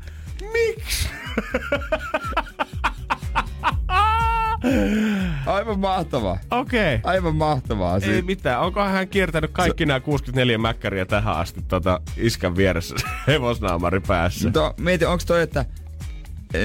Miksi? 0.52 1.08
Aivan 5.46 5.78
mahtavaa. 5.78 6.38
Okei. 6.50 6.94
Okay. 6.94 7.12
Aivan 7.12 7.36
mahtavaa. 7.36 7.94
Ei 7.94 8.00
Siitä- 8.00 8.26
mitään. 8.26 8.60
Onkohan 8.60 8.92
hän 8.92 9.08
kiertänyt 9.08 9.50
kaikki 9.50 9.86
nämä 9.86 10.00
64 10.00 10.58
mäkkäriä 10.58 11.04
tähän 11.04 11.36
asti 11.36 11.62
tota, 11.68 12.00
iskän 12.16 12.56
vieressä 12.56 12.94
hevosnaamari 13.26 14.00
päässä? 14.00 14.50
To, 14.50 14.74
mieti, 14.78 15.04
onko 15.04 15.24
toi, 15.26 15.42
että 15.42 15.64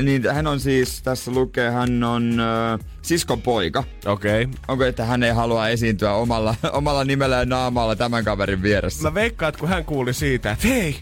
niin 0.03 0.23
hän 0.33 0.47
on 0.47 0.59
siis, 0.59 1.01
tässä 1.01 1.31
lukee, 1.31 1.71
hän 1.71 2.03
on 2.03 2.39
äh, 2.39 2.79
siskon 3.01 3.41
poika. 3.41 3.83
Okei. 4.05 4.43
Okay. 4.43 4.53
Onko, 4.67 4.83
että 4.83 5.05
hän 5.05 5.23
ei 5.23 5.31
halua 5.31 5.69
esiintyä 5.69 6.13
omalla, 6.13 6.55
omalla 6.71 7.03
nimellä 7.03 7.35
ja 7.35 7.45
naamalla 7.45 7.95
tämän 7.95 8.23
kaverin 8.23 8.61
vieressä? 8.61 9.03
Mä 9.03 9.13
veikkaan, 9.13 9.49
että 9.49 9.59
kun 9.59 9.69
hän 9.69 9.85
kuuli 9.85 10.13
siitä, 10.13 10.51
että 10.51 10.67
hei, 10.67 10.95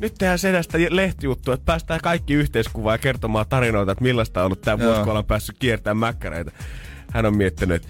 nyt 0.00 0.14
tehdään 0.18 0.38
sedästä 0.38 0.78
lehtijuttu, 0.90 1.52
että 1.52 1.64
päästään 1.64 2.00
kaikki 2.00 2.34
yhteiskuvaan 2.34 2.94
ja 2.94 2.98
kertomaan 2.98 3.46
tarinoita, 3.48 3.92
että 3.92 4.04
millaista 4.04 4.40
on 4.40 4.46
ollut 4.46 4.60
tämä 4.60 4.78
vuosi, 4.78 5.00
kun 5.00 5.08
ollaan 5.08 5.24
päässyt 5.24 5.56
kiertämään 5.58 5.96
mäkkäreitä. 5.96 6.52
Hän 7.12 7.26
on 7.26 7.36
miettinyt, 7.36 7.76
että 7.76 7.88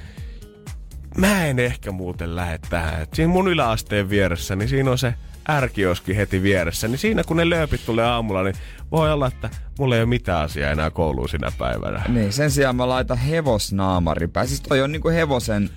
mä 1.19 1.47
en 1.47 1.59
ehkä 1.59 1.93
muuten 1.93 2.37
lähde 2.37 2.59
tähän. 2.71 3.03
Et 3.03 3.15
siinä 3.15 3.33
mun 3.33 3.49
yläasteen 3.49 4.11
vieressä, 4.11 4.57
niin 4.57 4.69
siinä 4.69 4.91
on 4.91 4.99
se 4.99 5.15
ärkioski 5.49 6.17
heti 6.17 6.43
vieressä. 6.43 6.89
Niin 6.89 6.99
siinä 6.99 7.25
kun 7.25 7.37
ne 7.37 7.51
lööpit 7.51 7.87
tulee 7.87 8.05
aamulla, 8.05 8.43
niin 8.43 8.55
voi 8.91 9.13
olla, 9.13 9.27
että 9.27 9.51
mulla 9.79 9.95
ei 9.95 10.01
ole 10.01 10.09
mitään 10.09 10.45
asiaa 10.45 10.71
enää 10.71 10.91
kouluun 10.91 11.29
sinä 11.29 11.53
päivänä. 11.59 12.03
Niin, 12.09 12.33
sen 12.33 12.51
sijaan 12.51 12.77
mä 12.77 12.89
laitan 12.89 13.19
hevosnaamari 13.19 14.29
päässä. 14.29 14.49
Siis 14.49 14.61
toi 14.61 14.81
on 14.81 14.93
niinku 14.93 15.09
hevosen 15.09 15.71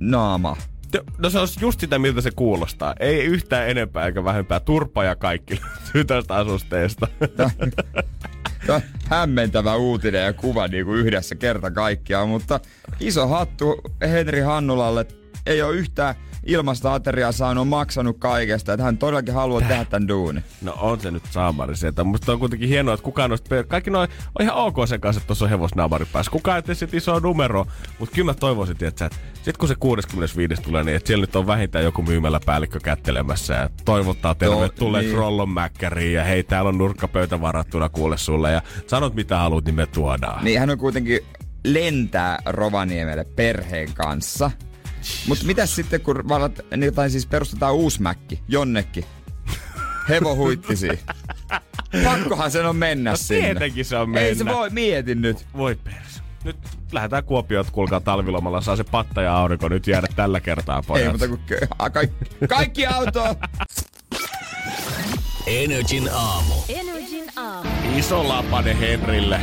naama. 0.00 0.56
No 1.18 1.30
se 1.30 1.38
on 1.38 1.48
just 1.60 1.80
sitä, 1.80 1.98
miltä 1.98 2.20
se 2.20 2.30
kuulostaa. 2.30 2.94
Ei 3.00 3.24
yhtään 3.24 3.68
enempää 3.68 4.06
eikä 4.06 4.24
vähempää. 4.24 4.60
Turpa 4.60 5.04
ja 5.04 5.16
kaikki 5.16 5.60
löytyy 5.84 6.04
tästä 6.04 6.34
asusteesta. 6.34 7.08
Hämmentävä 9.08 9.76
uutinen 9.76 10.24
ja 10.24 10.32
kuva 10.32 10.68
niinku 10.68 10.94
yhdessä 10.94 11.34
kerta 11.34 11.70
kaikkiaan, 11.70 12.28
mutta 12.28 12.60
iso 13.00 13.26
hattu 13.26 13.80
Henri 14.00 14.40
Hannulalle. 14.40 15.06
Ei 15.46 15.62
ole 15.62 15.76
yhtään 15.76 16.14
ilmasta 16.46 16.94
ateriaa 16.94 17.32
saanut, 17.32 17.62
on 17.62 17.68
maksanut 17.68 18.16
kaikesta, 18.18 18.72
että 18.72 18.84
hän 18.84 18.98
todellakin 18.98 19.34
haluaa 19.34 19.60
tehdä 19.60 19.84
tämän 19.84 20.08
duuni. 20.08 20.40
No 20.62 20.74
on 20.80 21.00
se 21.00 21.10
nyt 21.10 21.22
saamari 21.30 21.76
sieltä. 21.76 22.04
Musta 22.04 22.32
on 22.32 22.38
kuitenkin 22.38 22.68
hienoa, 22.68 22.94
että 22.94 23.04
kukaan 23.04 23.30
noista... 23.30 23.64
Kaikki 23.64 23.90
noin 23.90 24.10
on 24.38 24.44
ihan 24.44 24.56
ok 24.56 24.76
sen 24.86 25.00
kanssa, 25.00 25.18
että 25.18 25.26
tuossa 25.26 25.44
on 25.44 25.50
hevosnaamari 25.50 26.04
päässä. 26.12 26.32
Kukaan 26.32 26.56
ei 26.56 26.62
tee 26.62 26.74
sit 26.74 26.94
isoa 26.94 27.20
numeroa. 27.20 27.66
Mutta 27.98 28.14
kyllä 28.14 28.30
mä 28.30 28.34
toivoisin, 28.34 28.76
että 28.80 29.10
sit 29.42 29.56
kun 29.56 29.68
se 29.68 29.74
65 29.74 30.62
tulee, 30.62 30.84
niin 30.84 30.96
että 30.96 31.06
siellä 31.06 31.22
nyt 31.22 31.36
on 31.36 31.46
vähintään 31.46 31.84
joku 31.84 32.02
myymäläpäällikkö 32.02 32.80
kättelemässä 32.80 33.54
ja 33.54 33.70
toivottaa 33.84 34.34
tervetulleeksi 34.34 35.08
niin. 35.08 35.18
Rollon 35.18 35.50
mäkkäriin 35.50 36.12
ja 36.12 36.24
hei, 36.24 36.42
täällä 36.42 36.68
on 36.68 36.78
nurkkapöytä 36.78 37.40
varattuna 37.40 37.88
kuule 37.88 38.18
sulle 38.18 38.52
ja 38.52 38.62
sanot 38.86 39.14
mitä 39.14 39.38
haluat, 39.38 39.64
niin 39.64 39.74
me 39.74 39.86
tuodaan. 39.86 40.44
Niin 40.44 40.60
hän 40.60 40.70
on 40.70 40.78
kuitenkin 40.78 41.20
lentää 41.64 42.38
Rovaniemelle 42.46 43.24
perheen 43.24 43.88
kanssa. 43.94 44.50
Mutta 45.28 45.44
mitäs 45.44 45.74
sitten, 45.76 46.00
kun 46.00 46.28
varat, 46.28 46.60
niin, 46.76 46.94
tai 46.94 47.10
siis 47.10 47.26
perustetaan 47.26 47.74
uusi 47.74 48.02
mäkki 48.02 48.42
jonnekin? 48.48 49.04
Hevo 50.08 50.36
huittisi. 50.36 50.88
Pakkohan 52.04 52.50
sen 52.50 52.66
on 52.66 52.76
mennä 52.76 53.10
No 53.10 53.16
sinne. 53.16 53.42
tietenkin 53.42 53.84
se 53.84 53.96
on 53.96 54.16
Ei 54.18 54.34
se 54.34 54.44
mennä. 54.44 54.58
voi, 54.58 54.70
mieti 54.70 55.14
nyt. 55.14 55.46
Voi 55.56 55.74
pers. 55.84 56.22
Nyt 56.44 56.56
lähdetään 56.92 57.24
Kuopioon, 57.24 57.60
että 57.60 57.72
kuulkaa 57.72 58.00
talvilomalla. 58.00 58.60
Saa 58.60 58.76
se 58.76 58.84
patta 58.84 59.22
ja 59.22 59.36
aurinko 59.38 59.68
nyt 59.68 59.86
jäädä 59.86 60.06
tällä 60.16 60.40
kertaa, 60.40 60.82
pojat. 60.82 61.04
Ei, 61.06 61.12
mutta 61.12 61.28
kun 61.28 61.40
kö- 61.52 61.66
a, 61.78 61.90
kaikki, 61.90 62.24
kaikki 62.48 62.86
autoon. 62.86 63.36
Energin 65.46 66.08
aamu. 66.12 66.54
Energin 66.68 67.24
aamu. 67.36 67.68
Iso 67.96 68.28
lapane 68.28 68.80
Henrille. 68.80 69.40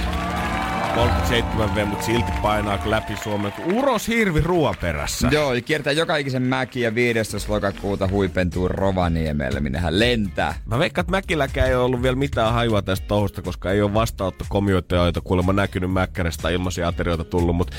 37V, 0.96 1.86
mutta 1.86 2.06
silti 2.06 2.32
painaa 2.42 2.80
läpi 2.86 3.18
Suomen. 3.24 3.54
Uros 3.74 4.08
hirvi 4.08 4.42
ruoan 4.42 4.76
perässä. 4.82 5.28
Joo, 5.32 5.54
ja 5.54 5.62
kiertää 5.62 5.94
joka 5.94 6.18
ikisen 6.18 6.42
mäki 6.42 6.82
ja 6.82 6.96
15. 6.96 7.54
lokakuuta 7.54 8.08
huipentuu 8.08 8.68
Rovaniemelle, 8.68 9.60
minne 9.60 9.80
hän 9.80 10.00
lentää. 10.00 10.54
Mä 10.66 10.80
veikkaan, 10.80 11.04
että 11.04 11.12
Mäkiläkään 11.12 11.68
ei 11.68 11.76
ole 11.76 11.84
ollut 11.84 12.02
vielä 12.02 12.16
mitään 12.16 12.54
hajua 12.54 12.82
tästä 12.82 13.08
touhusta, 13.08 13.42
koska 13.42 13.72
ei 13.72 13.82
ole 13.82 13.94
vastaanottokomioita, 13.94 14.96
joita 14.96 15.22
kuulemma 15.22 15.54
näkynyt 15.54 15.92
Mäkkärestä 15.92 16.50
ilmaisia 16.50 16.88
aterioita 16.88 17.24
tullut, 17.24 17.56
mutta 17.56 17.76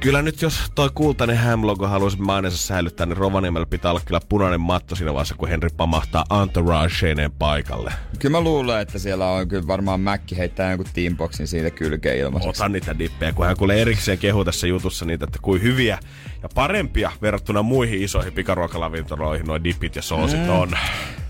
kyllä 0.00 0.22
nyt 0.22 0.42
jos 0.42 0.72
toi 0.74 0.90
kultainen 0.94 1.38
Hamlogo 1.38 1.86
haluaisi 1.86 2.20
maineensa 2.20 2.66
säilyttää, 2.66 3.06
niin 3.06 3.16
Rovaniemellä 3.16 3.66
pitää 3.66 3.90
olla 3.90 4.00
kyllä 4.04 4.20
punainen 4.28 4.60
matto 4.60 4.94
siinä 4.94 5.12
vaiheessa, 5.12 5.34
kun 5.34 5.48
Henri 5.48 5.70
pamahtaa 5.76 6.24
entourageineen 6.42 7.32
paikalle. 7.32 7.92
Kyllä 8.18 8.38
mä 8.38 8.44
luulen, 8.44 8.80
että 8.80 8.98
siellä 8.98 9.28
on 9.28 9.48
kyllä 9.48 9.66
varmaan 9.66 10.00
Mäkki 10.00 10.38
heittää 10.38 10.70
jonkun 10.70 10.86
teamboxin 10.94 11.46
siitä 11.46 11.70
kylkeen 11.70 12.18
ilmassa. 12.18 12.45
Ota 12.46 12.68
niitä 12.68 12.98
dippejä, 12.98 13.32
kun 13.32 13.46
hän 13.46 13.56
kuulee 13.56 13.82
erikseen 13.82 14.18
kehu 14.18 14.44
tässä 14.44 14.66
jutussa 14.66 15.04
niitä, 15.04 15.24
että 15.24 15.38
kuin 15.42 15.62
hyviä 15.62 15.98
ja 16.42 16.48
parempia 16.54 17.12
verrattuna 17.22 17.62
muihin 17.62 18.02
isoihin 18.02 18.32
pikaruokalavintoloihin 18.32 19.46
nuo 19.46 19.64
dippit 19.64 19.96
ja 19.96 20.02
soosit 20.02 20.40
mm. 20.40 20.50
on. 20.50 20.70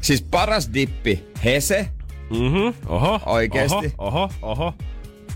Siis 0.00 0.22
paras 0.22 0.70
dippi, 0.74 1.24
Hese. 1.44 1.88
Mhm, 2.30 2.86
oho. 2.86 3.20
Oikeesti? 3.26 3.94
Oho, 3.98 4.22
oho, 4.22 4.30
oho. 4.42 4.74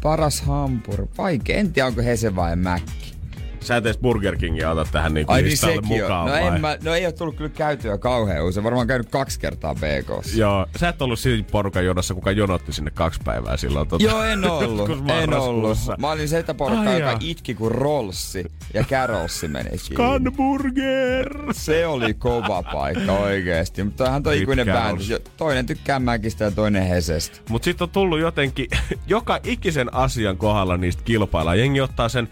Paras 0.02 0.40
hampur. 0.40 1.06
Vaikea, 1.18 1.56
en 1.56 1.72
tiedä 1.72 1.86
onko 1.86 2.02
Hese 2.02 2.36
vai 2.36 2.56
Mäkki. 2.56 3.19
Sä 3.60 3.76
et 3.76 3.86
edes 3.86 3.98
Burger 3.98 4.36
Kingia 4.36 4.70
ota 4.70 4.86
tähän 4.92 5.14
niin 5.14 5.26
Ai 5.28 5.42
niin 5.42 5.78
on. 5.78 5.86
mukaan 5.86 6.26
No, 6.26 6.32
vai? 6.32 6.46
en 6.46 6.60
mä, 6.60 6.76
no 6.84 6.94
ei 6.94 7.06
ole 7.06 7.12
tullut 7.12 7.36
kyllä 7.36 7.50
käytyä 7.50 7.98
kauhean 7.98 8.44
usein. 8.44 8.64
Varmaan 8.64 8.86
käynyt 8.86 9.08
kaksi 9.10 9.40
kertaa 9.40 9.74
BKssa. 9.74 10.38
Joo, 10.38 10.66
sä 10.76 10.88
et 10.88 11.02
ollut 11.02 11.18
siinä 11.18 11.44
porukan 11.50 11.84
jonossa, 11.84 12.14
kuka 12.14 12.30
jonotti 12.30 12.72
sinne 12.72 12.90
kaksi 12.90 13.20
päivää 13.24 13.56
silloin. 13.56 13.88
Tota, 13.88 14.04
Joo, 14.04 14.22
en 14.22 14.50
ollut. 14.50 14.90
en 15.22 15.34
ollut. 15.34 15.78
Mä 15.98 16.10
olin 16.10 16.28
se 16.28 16.44
porukka, 16.56 16.90
Ai 16.90 17.00
joka 17.00 17.16
itki 17.20 17.54
kun 17.54 17.72
Rollsi 17.72 18.44
ja 18.74 18.84
Carolsi 18.84 19.48
meni. 19.48 19.70
Hamburger! 19.98 21.36
Se 21.52 21.86
oli 21.86 22.14
kova 22.14 22.62
paikka 22.62 23.12
oikeesti. 23.12 23.84
Mutta 23.84 24.04
toihan 24.04 24.22
toi 24.22 24.42
ikuinen 24.42 24.66
bändi. 24.66 25.04
Toinen 25.36 25.66
tykkää 25.66 25.98
Mäkistä 26.00 26.44
ja 26.44 26.50
toinen 26.50 26.82
Hesestä. 26.82 27.38
Mut 27.48 27.64
sitten 27.64 27.84
on 27.84 27.90
tullut 27.90 28.20
jotenkin, 28.20 28.66
joka 29.06 29.40
ikisen 29.44 29.94
asian 29.94 30.36
kohdalla 30.36 30.76
niistä 30.76 31.02
kilpaillaan. 31.04 31.58
Jengi 31.58 31.80
ottaa 31.80 32.08
sen 32.08 32.28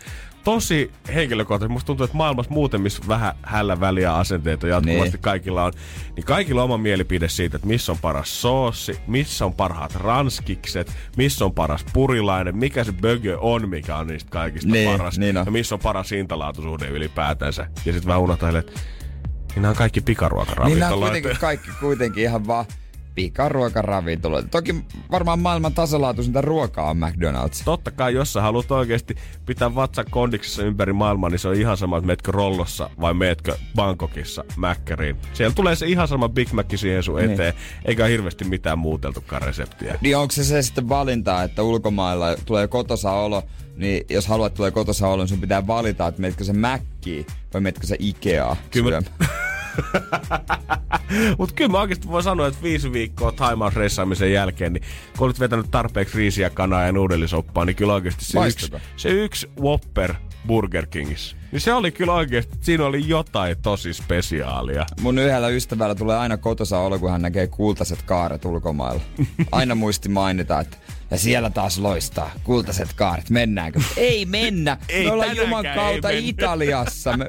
tosi 0.48 0.90
henkilökohtaisesti. 1.14 1.72
Musta 1.72 1.86
tuntuu, 1.86 2.04
että 2.04 2.16
maailmassa 2.16 2.52
muuten, 2.52 2.80
missä 2.80 3.02
vähän 3.08 3.34
hällä 3.42 3.80
väliä 3.80 4.14
asenteita 4.14 4.66
jatkuvasti 4.68 5.10
Niin. 5.16 5.20
kaikilla 5.22 5.64
on, 5.64 5.72
niin 6.16 6.24
kaikilla 6.24 6.60
on 6.62 6.64
oma 6.64 6.78
mielipide 6.78 7.28
siitä, 7.28 7.56
että 7.56 7.68
missä 7.68 7.92
on 7.92 7.98
paras 7.98 8.40
soossi, 8.40 8.98
missä 9.06 9.44
on 9.44 9.54
parhaat 9.54 9.94
ranskikset, 9.94 10.92
missä 11.16 11.44
on 11.44 11.52
paras 11.54 11.84
purilainen, 11.92 12.56
mikä 12.56 12.84
se 12.84 12.92
bögö 12.92 13.38
on, 13.40 13.68
mikä 13.68 13.96
on 13.96 14.06
niistä 14.06 14.30
kaikista 14.30 14.68
Niin, 14.72 14.90
paras, 14.98 15.18
niin 15.18 15.36
on. 15.36 15.46
ja 15.46 15.50
missä 15.52 15.74
on 15.74 15.80
paras 15.80 16.10
hintalaatusuhde 16.10 16.86
ylipäätänsä. 16.88 17.62
Ja 17.62 17.92
sitten 17.92 18.06
vähän 18.08 18.22
unohtaa, 18.22 18.58
että 18.58 18.72
niin 18.72 19.62
nämä 19.62 19.70
on 19.70 19.76
kaikki 19.76 20.00
Niin 20.00 20.04
nämä 20.04 20.04
on 20.04 20.04
pikaruokaravintoloita. 20.04 21.10
kuitenkin 21.12 21.40
kaikki 21.40 21.70
kuitenkin 21.80 22.22
ihan 22.24 22.46
vaan 22.46 22.64
pikaruokaravintoloita. 23.18 24.48
Toki 24.48 24.74
varmaan 25.10 25.38
maailman 25.38 25.74
tasalaatuisinta 25.74 26.40
ruokaa 26.40 26.90
on 26.90 26.96
McDonald's. 26.96 27.62
totta 27.64 27.90
kai, 27.90 28.14
jos 28.14 28.32
sä 28.32 28.42
haluat 28.42 28.70
oikeasti 28.70 29.14
pitää 29.46 29.74
vatsan 29.74 30.04
kondiksessa 30.10 30.62
ympäri 30.62 30.92
maailmaa, 30.92 31.30
niin 31.30 31.38
se 31.38 31.48
on 31.48 31.54
ihan 31.54 31.76
sama, 31.76 31.96
että 31.96 32.06
meetkö 32.06 32.32
Rollossa 32.32 32.90
vai 33.00 33.14
meetkö 33.14 33.56
Bangkokissa 33.74 34.44
Mäkkäriin. 34.56 35.16
Siellä 35.32 35.54
tulee 35.54 35.76
se 35.76 35.86
ihan 35.86 36.08
sama 36.08 36.28
Big 36.28 36.52
Mac 36.52 36.76
siihen 36.76 37.02
sun 37.02 37.16
Niin. 37.16 37.30
eteen, 37.30 37.54
eikä 37.84 38.02
ole 38.04 38.10
hirveästi 38.10 38.44
mitään 38.44 38.78
muuteltukaan 38.78 39.42
reseptiä. 39.42 39.98
Niin 40.00 40.16
onko 40.16 40.32
se 40.32 40.44
se 40.44 40.62
sitten 40.62 40.88
valinta, 40.88 41.42
että 41.42 41.62
ulkomailla 41.62 42.36
tulee 42.44 42.68
kotosa 42.68 43.12
olo, 43.12 43.42
niin 43.76 44.04
jos 44.10 44.26
haluat 44.26 44.54
tulee 44.54 44.70
kotosa 44.70 45.08
olo, 45.08 45.22
niin 45.22 45.28
sun 45.28 45.40
pitää 45.40 45.66
valita, 45.66 46.06
että 46.06 46.20
meetkö 46.20 46.44
se 46.44 46.52
Mäkkiä 46.52 47.24
vai 47.54 47.60
meetkö 47.60 47.86
se 47.86 47.96
Ikeaa 47.98 48.56
Kyllä 48.70 49.00
mä-. 49.00 49.26
Mutta 51.38 51.54
kyllä 51.54 51.70
mä 51.70 51.80
oikeasti 51.80 52.08
voin 52.08 52.22
sanoa, 52.22 52.46
että 52.46 52.62
viisi 52.62 52.92
viikkoa 52.92 53.32
timeout-reissaamisen 53.32 54.32
jälkeen, 54.32 54.72
niin 54.72 54.82
kun 55.18 55.26
olet 55.26 55.40
vetänyt 55.40 55.70
tarpeeksi 55.70 56.18
riisiä, 56.18 56.50
kanaa 56.50 56.82
ja 56.82 56.92
nuudellisoppaa, 56.92 57.64
niin 57.64 57.76
kyllä 57.76 57.94
oikeasti 57.94 58.24
se 58.24 58.46
yksi, 58.46 58.72
se 58.96 59.08
yksi 59.08 59.50
Whopper 59.60 60.14
Burger 60.46 60.86
Kingissä, 60.86 61.36
niin 61.52 61.60
se 61.60 61.72
oli 61.72 61.90
kyllä 61.90 62.12
oikeasti, 62.12 62.56
siinä 62.60 62.84
oli 62.84 63.08
jotain 63.08 63.56
tosi 63.62 63.94
spesiaalia. 63.94 64.86
Mun 65.00 65.18
yhdellä 65.18 65.48
ystävällä 65.48 65.94
tulee 65.94 66.16
aina 66.16 66.36
kotosa 66.36 66.78
olo, 66.78 66.98
kun 66.98 67.10
hän 67.10 67.22
näkee 67.22 67.46
kultaiset 67.46 68.02
kaaret 68.02 68.44
ulkomailla. 68.44 69.02
Aina 69.52 69.74
muisti 69.74 70.08
mainita, 70.08 70.60
että 70.60 70.76
ja 71.10 71.18
siellä 71.18 71.50
taas 71.50 71.78
loistaa 71.78 72.30
kultaiset 72.44 72.92
kaaret. 72.92 73.30
Mennäänkö? 73.30 73.80
Ei 73.96 74.26
mennä. 74.26 74.76
Ei 74.88 75.04
Me 75.04 75.12
ollaan 75.12 75.36
Juman 75.36 75.64
kautta. 75.74 76.10
Italiassa. 76.10 77.16
Me, 77.16 77.28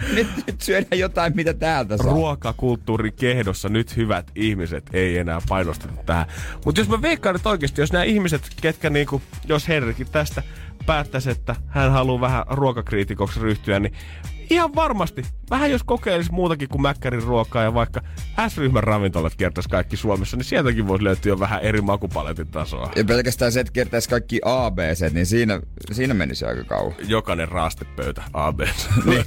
nyt, 0.14 0.28
nyt 0.46 0.60
syödään 0.60 0.98
jotain, 0.98 1.36
mitä 1.36 1.54
täältä 1.54 1.96
saa. 1.96 2.12
ruokakulttuurin 2.12 3.12
kehdossa 3.12 3.68
nyt 3.68 3.96
hyvät 3.96 4.30
ihmiset 4.34 4.84
ei 4.92 5.18
enää 5.18 5.40
painosteta 5.48 6.02
tähän. 6.06 6.26
Mutta 6.64 6.80
jos 6.80 6.88
mä 6.88 7.02
veikkaan 7.02 7.34
nyt 7.34 7.46
oikeasti, 7.46 7.80
jos 7.80 7.92
nämä 7.92 8.04
ihmiset, 8.04 8.42
ketkä 8.60 8.90
niinku, 8.90 9.22
jos 9.48 9.68
Henrikin 9.68 10.06
tästä 10.12 10.42
päättäisi, 10.86 11.30
että 11.30 11.56
hän 11.68 11.92
haluaa 11.92 12.20
vähän 12.20 12.44
ruokakriitikoksi 12.50 13.40
ryhtyä, 13.40 13.80
niin 13.80 13.94
ihan 14.50 14.74
varmasti, 14.74 15.22
vähän 15.50 15.70
jos 15.70 15.82
kokeilisi 15.82 16.32
muutakin 16.32 16.68
kuin 16.68 16.82
Mäkkärin 16.82 17.22
ruokaa 17.22 17.62
ja 17.62 17.74
vaikka 17.74 18.00
S-ryhmän 18.48 18.84
ravintolat 18.84 19.34
kiertäisi 19.34 19.68
kaikki 19.68 19.96
Suomessa, 19.96 20.36
niin 20.36 20.44
sieltäkin 20.44 20.88
voisi 20.88 21.04
löytyä 21.04 21.38
vähän 21.38 21.62
eri 21.62 21.80
makupaletin 21.80 22.48
tasoa. 22.48 22.92
Ja 22.96 23.04
pelkästään 23.04 23.52
se, 23.52 23.60
että 23.60 23.72
kertaisi 23.72 24.08
kaikki 24.08 24.40
ABC, 24.44 25.12
niin 25.12 25.26
siinä, 25.26 25.60
siinä 25.92 26.14
menisi 26.14 26.44
aika 26.44 26.64
kauan. 26.64 26.94
Jokainen 27.08 27.48
raastepöytä 27.48 28.22
AB. 28.32 28.60
Niin, 29.04 29.24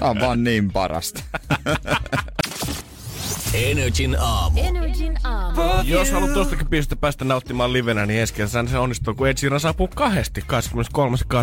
tää 0.00 0.10
on 0.10 0.20
vaan 0.20 0.44
niin 0.44 0.72
parasta. 0.72 1.22
Energin 3.54 4.16
aamu. 4.20 4.60
Energin 4.60 5.18
aamu. 5.24 5.62
Jos 5.84 6.12
haluat 6.12 6.32
tuostakin 6.32 6.68
biisistä 6.68 6.96
päästä 6.96 7.24
nauttimaan 7.24 7.72
livenä, 7.72 8.06
niin 8.06 8.20
ensi 8.20 8.34
kesänä 8.34 8.68
se 8.68 8.78
onnistuu, 8.78 9.14
kun 9.14 9.28
Ed 9.28 9.36
Sheeran 9.36 9.60
saapuu 9.60 9.88
kahdesti 9.94 10.42
23. 10.46 11.16
ja 11.32 11.42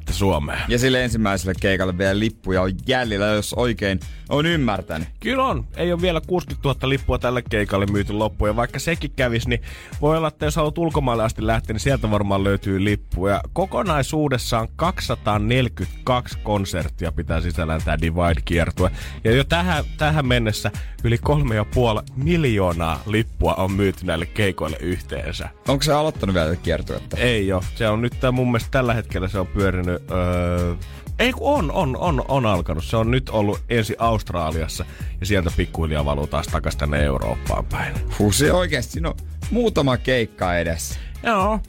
24.7. 0.00 0.12
Suomeen. 0.12 0.60
Ja 0.68 0.78
sille 0.78 1.04
ensimmäiselle 1.04 1.54
keikalle 1.60 1.98
vielä 1.98 2.18
lippuja 2.18 2.62
on 2.62 2.72
jäljellä, 2.86 3.26
jos 3.26 3.54
oikein 3.54 4.00
on 4.28 4.46
ymmärtänyt. 4.46 5.08
Kyllä 5.20 5.44
on. 5.44 5.66
Ei 5.76 5.92
ole 5.92 6.00
vielä 6.00 6.20
60 6.26 6.68
000 6.68 6.88
lippua 6.88 7.18
tälle 7.18 7.42
keikalle 7.50 7.86
myyty 7.86 8.12
loppuun. 8.12 8.48
Ja 8.48 8.56
vaikka 8.56 8.78
sekin 8.78 9.10
kävisi, 9.16 9.48
niin 9.48 9.62
voi 10.00 10.16
olla, 10.16 10.28
että 10.28 10.44
jos 10.44 10.56
haluat 10.56 10.78
ulkomaille 10.78 11.24
asti 11.24 11.46
lähteä, 11.46 11.74
niin 11.74 11.80
sieltä 11.80 12.10
varmaan 12.10 12.44
löytyy 12.44 12.84
lippuja. 12.84 13.40
Kokonaisuudessaan 13.52 14.68
242 14.76 16.38
konserttia 16.38 17.12
pitää 17.12 17.40
sisällään 17.40 17.80
tämä 17.84 17.98
Divide-kiertue. 18.00 18.90
Ja 19.24 19.36
jo 19.36 19.44
tähän, 19.44 19.84
tähän 19.96 20.26
mennessä 20.26 20.70
yli 21.04 21.16
3,5 21.16 22.04
miljoonaa 22.16 23.02
lippua 23.06 23.54
on 23.54 23.72
myyty 23.72 24.06
näille 24.06 24.26
keikoille 24.26 24.76
yhteensä. 24.80 25.48
Onko 25.68 25.82
se 25.82 25.92
aloittanut 25.92 26.34
vielä 26.34 26.56
kiertuetta? 26.56 27.16
Ei 27.16 27.52
ole. 27.52 27.62
Se 27.74 27.88
on 27.88 28.02
nyt 28.02 28.20
tää 28.20 28.32
mun 28.32 28.46
mielestä 28.46 28.70
tällä 28.70 28.94
hetkellä 28.94 29.28
se 29.28 29.38
on 29.38 29.46
pyörinyt... 29.46 30.02
Öö, 30.10 30.74
ei 31.18 31.32
kun 31.32 31.58
on, 31.58 31.72
on, 31.72 31.96
on, 31.96 32.24
on 32.28 32.46
alkanut. 32.46 32.84
Se 32.84 32.96
on 32.96 33.10
nyt 33.10 33.28
ollut 33.28 33.60
ensi 33.68 33.96
Australiassa 33.98 34.84
ja 35.20 35.26
sieltä 35.26 35.50
pikkuhiljaa 35.56 36.04
valuu 36.04 36.26
taas 36.26 36.46
takaisin 36.46 36.78
tänne 36.80 37.04
Eurooppaan 37.04 37.64
päin. 37.64 37.94
Huh, 38.18 38.32
se 38.32 38.52
oikeesti, 38.52 38.92
siinä 38.92 39.08
on 39.08 39.14
muutama 39.50 39.96
keikka 39.96 40.58
edessä. 40.58 41.00
Joo, 41.22 41.60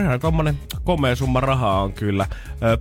ihan 0.00 0.20
tommonen 0.20 0.58
komea 0.84 1.16
summa 1.16 1.40
rahaa 1.40 1.82
on 1.82 1.92
kyllä. 1.92 2.26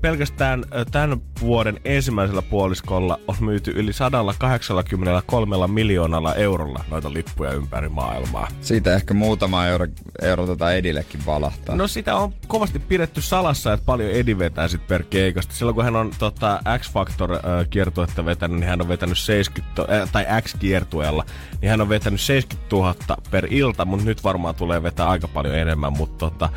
Pelkästään 0.02 0.64
tämän 0.92 1.22
vuoden 1.42 1.80
ensimmäisellä 1.86 2.42
puoliskolla 2.42 3.20
on 3.28 3.36
myyty 3.40 3.72
yli 3.76 3.94
183 3.94 5.68
miljoonalla 5.68 6.36
eurolla 6.36 6.86
noita 6.92 7.14
lippuja 7.14 7.52
ympäri 7.52 7.90
maailmaa. 7.90 8.48
Siitä 8.62 8.96
ehkä 8.96 9.14
muutama 9.14 9.68
euro, 9.68 9.88
euro 10.22 10.46
tota 10.46 10.74
Edillekin 10.74 11.26
valahtaa. 11.26 11.76
No 11.76 11.88
sitä 11.88 12.16
on 12.16 12.34
kovasti 12.48 12.80
pidetty 12.80 13.22
salassa, 13.22 13.74
että 13.74 13.86
paljon 13.86 14.12
Edi 14.12 14.38
vetää 14.38 14.68
sit 14.68 14.88
per 14.88 15.04
keikasta. 15.04 15.54
Silloin 15.54 15.76
kun 15.76 15.84
hän 15.84 15.96
on 15.96 16.12
tota, 16.20 16.60
X-Factor 16.80 17.40
kiertuetta 17.70 18.26
vetänyt, 18.26 18.60
niin 18.60 18.70
hän 18.70 18.82
on 18.82 18.88
vetänyt 18.88 19.18
70, 19.18 19.76
to- 19.76 19.88
äh, 19.92 20.12
tai 20.12 20.26
X-kiertueella, 20.42 21.26
niin 21.62 21.70
hän 21.70 21.82
on 21.82 21.90
vetänyt 21.90 22.22
70 22.22 22.76
000 22.76 22.96
per 23.32 23.48
ilta, 23.50 23.86
mutta 23.86 24.06
nyt 24.06 24.24
varmaan 24.24 24.56
tulee 24.56 24.84
vetää 24.84 25.10
aika 25.10 25.28
paljon 25.28 25.56
enemmän. 25.56 25.94
Mutta 25.98 26.30
tota, 26.30 26.50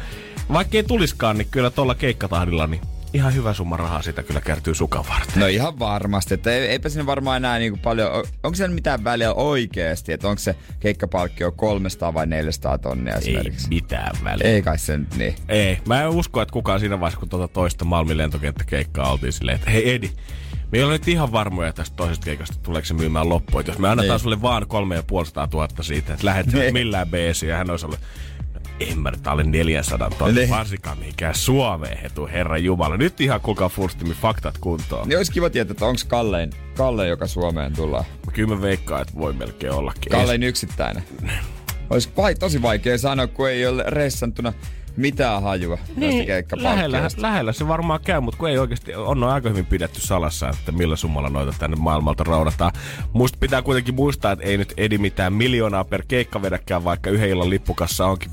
vaikka 0.53 0.77
ei 0.77 0.83
tuliskaan, 0.83 1.39
niin 1.39 1.49
kyllä 1.51 1.71
tuolla 1.71 1.95
keikkatahdilla, 1.95 2.67
niin 2.67 2.81
ihan 3.13 3.35
hyvä 3.35 3.53
summa 3.55 3.77
rahaa 3.77 4.03
siitä 4.03 4.23
kyllä 4.23 4.41
kertyy 4.41 4.75
sukan 4.75 5.05
varten. 5.09 5.41
No 5.41 5.47
ihan 5.47 5.79
varmasti, 5.79 6.35
että 6.35 6.53
ei- 6.53 6.67
eipä 6.69 6.89
sinne 6.89 7.07
varmaan 7.07 7.37
enää 7.37 7.59
niinku 7.59 7.79
paljon, 7.83 8.11
onko 8.43 8.55
siellä 8.57 8.75
mitään 8.75 9.05
väliä 9.05 9.33
oikeesti, 9.33 10.13
että 10.13 10.29
onko 10.29 10.39
se 10.39 10.57
keikkapalkkio 10.81 11.53
300 11.53 12.15
vai 12.15 12.27
400 12.27 12.79
tonnia 12.79 13.13
Ei 13.15 13.19
esimerkiksi? 13.19 13.69
mitään 13.69 14.17
väliä. 14.25 14.47
Ei 14.49 14.63
kai 14.63 14.79
se 14.79 14.99
nyt 14.99 15.17
niin. 15.17 15.35
Ei, 15.49 15.79
mä 15.89 16.03
en 16.03 16.09
usko, 16.09 16.43
että 16.43 16.53
kukaan 16.53 16.81
siinä 16.81 17.01
vaiheessa, 17.01 17.21
kun 17.21 17.29
tuota 17.29 17.49
toista 17.49 17.85
Malmin 17.85 18.19
lentokenttäkeikkaa 18.19 19.13
oltiin 19.13 19.33
silleen, 19.33 19.55
että 19.57 19.71
hei 19.71 19.95
Edi, 19.95 20.11
me 20.73 20.79
ei 20.79 20.85
ole 20.85 20.93
nyt 20.93 21.09
ihan 21.09 21.33
varmoja 21.33 21.73
tästä 21.73 21.97
toisesta 21.97 22.25
keikasta, 22.25 22.57
tuleeko 22.63 22.87
se 22.87 22.95
myymään 22.95 23.29
loppuun. 23.29 23.65
Jos 23.67 23.79
me 23.79 23.89
annetaan 23.89 24.15
Niin. 24.17 24.21
sulle 24.23 24.43
vaan 24.43 24.67
kolme 24.67 24.95
ja 24.97 25.03
puolesta 25.03 25.47
tuhatta 25.49 25.83
siitä, 25.83 26.13
että 26.13 26.27
lähet 26.27 26.53
Niin. 26.53 26.73
millään 26.73 27.09
beesiä, 27.09 27.51
ja 27.51 27.57
hän 27.57 27.71
olisi 27.71 27.87
ollut, 27.87 28.01
"No, 28.01 28.36
en 28.81 28.99
mä 28.99 29.11
nyt 29.11 29.27
alle 29.27 29.45
400 29.45 30.11
tonne, 30.11 30.41
Niin. 30.41 30.51
varsinkaan 30.51 30.99
mihinkään 30.99 31.35
Suomeen 31.35 31.99
hetu, 31.99 32.27
herra 32.27 32.59
Jumala. 32.59 32.97
Nyt 32.97 33.21
ihan 33.21 33.41
kuka 33.41 33.69
furstimi 33.69 34.15
faktat 34.15 34.59
kuntoon. 34.59 35.09
Niin 35.09 35.17
olisi 35.17 35.33
kiva 35.33 35.51
tietää, 35.51 35.73
että 35.73 35.87
onko 35.87 36.01
Kallein, 36.09 36.51
Kallein, 36.77 37.11
joka 37.11 37.27
Suomeen 37.27 37.73
tullaan. 37.73 38.05
Kyllä 38.33 38.55
mä 38.55 38.63
veikkaan, 38.63 39.03
että 39.03 39.15
voi 39.19 39.33
melkein 39.33 39.73
ollakin. 39.73 40.11
Kallein 40.13 40.43
yksittäinen. 40.43 41.03
Olisi 41.91 42.09
vai, 42.17 42.35
tosi 42.35 42.63
vaikea 42.63 42.99
sanoa, 42.99 43.27
kun 43.27 43.49
ei 43.49 43.67
ole 43.67 43.85
reissantuna 43.87 44.53
mitään 44.97 45.43
hajua 45.43 45.77
tästä 45.77 45.93
Niin, 45.97 46.11
lähellä, 46.11 46.27
keikkapalkkiosta. 46.27 47.23
lähellä 47.23 47.53
se 47.53 47.69
varmaan 47.69 48.01
käy, 48.05 48.21
mutta 48.21 48.39
kun 48.39 48.49
ei 48.49 48.59
oikeasti 48.59 48.95
on 48.95 49.21
noin 49.21 49.33
aika 49.35 49.49
hyvin 49.49 49.67
pidetty 49.67 50.01
salassa, 50.01 50.49
että 50.49 50.73
millä 50.73 50.97
summalla 50.97 51.29
noita 51.29 51.55
tänne 51.59 51.77
maailmalta 51.81 52.25
roudataan. 52.25 52.73
Musta 53.13 53.39
pitää 53.41 53.63
kuitenkin 53.63 53.95
muistaa, 53.95 54.33
että 54.33 54.45
ei 54.45 54.57
nyt 54.59 54.73
edi 54.77 54.99
mitään 54.99 55.33
miljoonaa 55.33 55.85
per 55.85 56.03
keikka 56.09 56.43
vedäkään, 56.43 56.85
vaikka 56.85 57.11
yhden 57.11 57.29
illan 57.29 57.51
lippukassa 57.51 58.07
onkin 58.07 58.31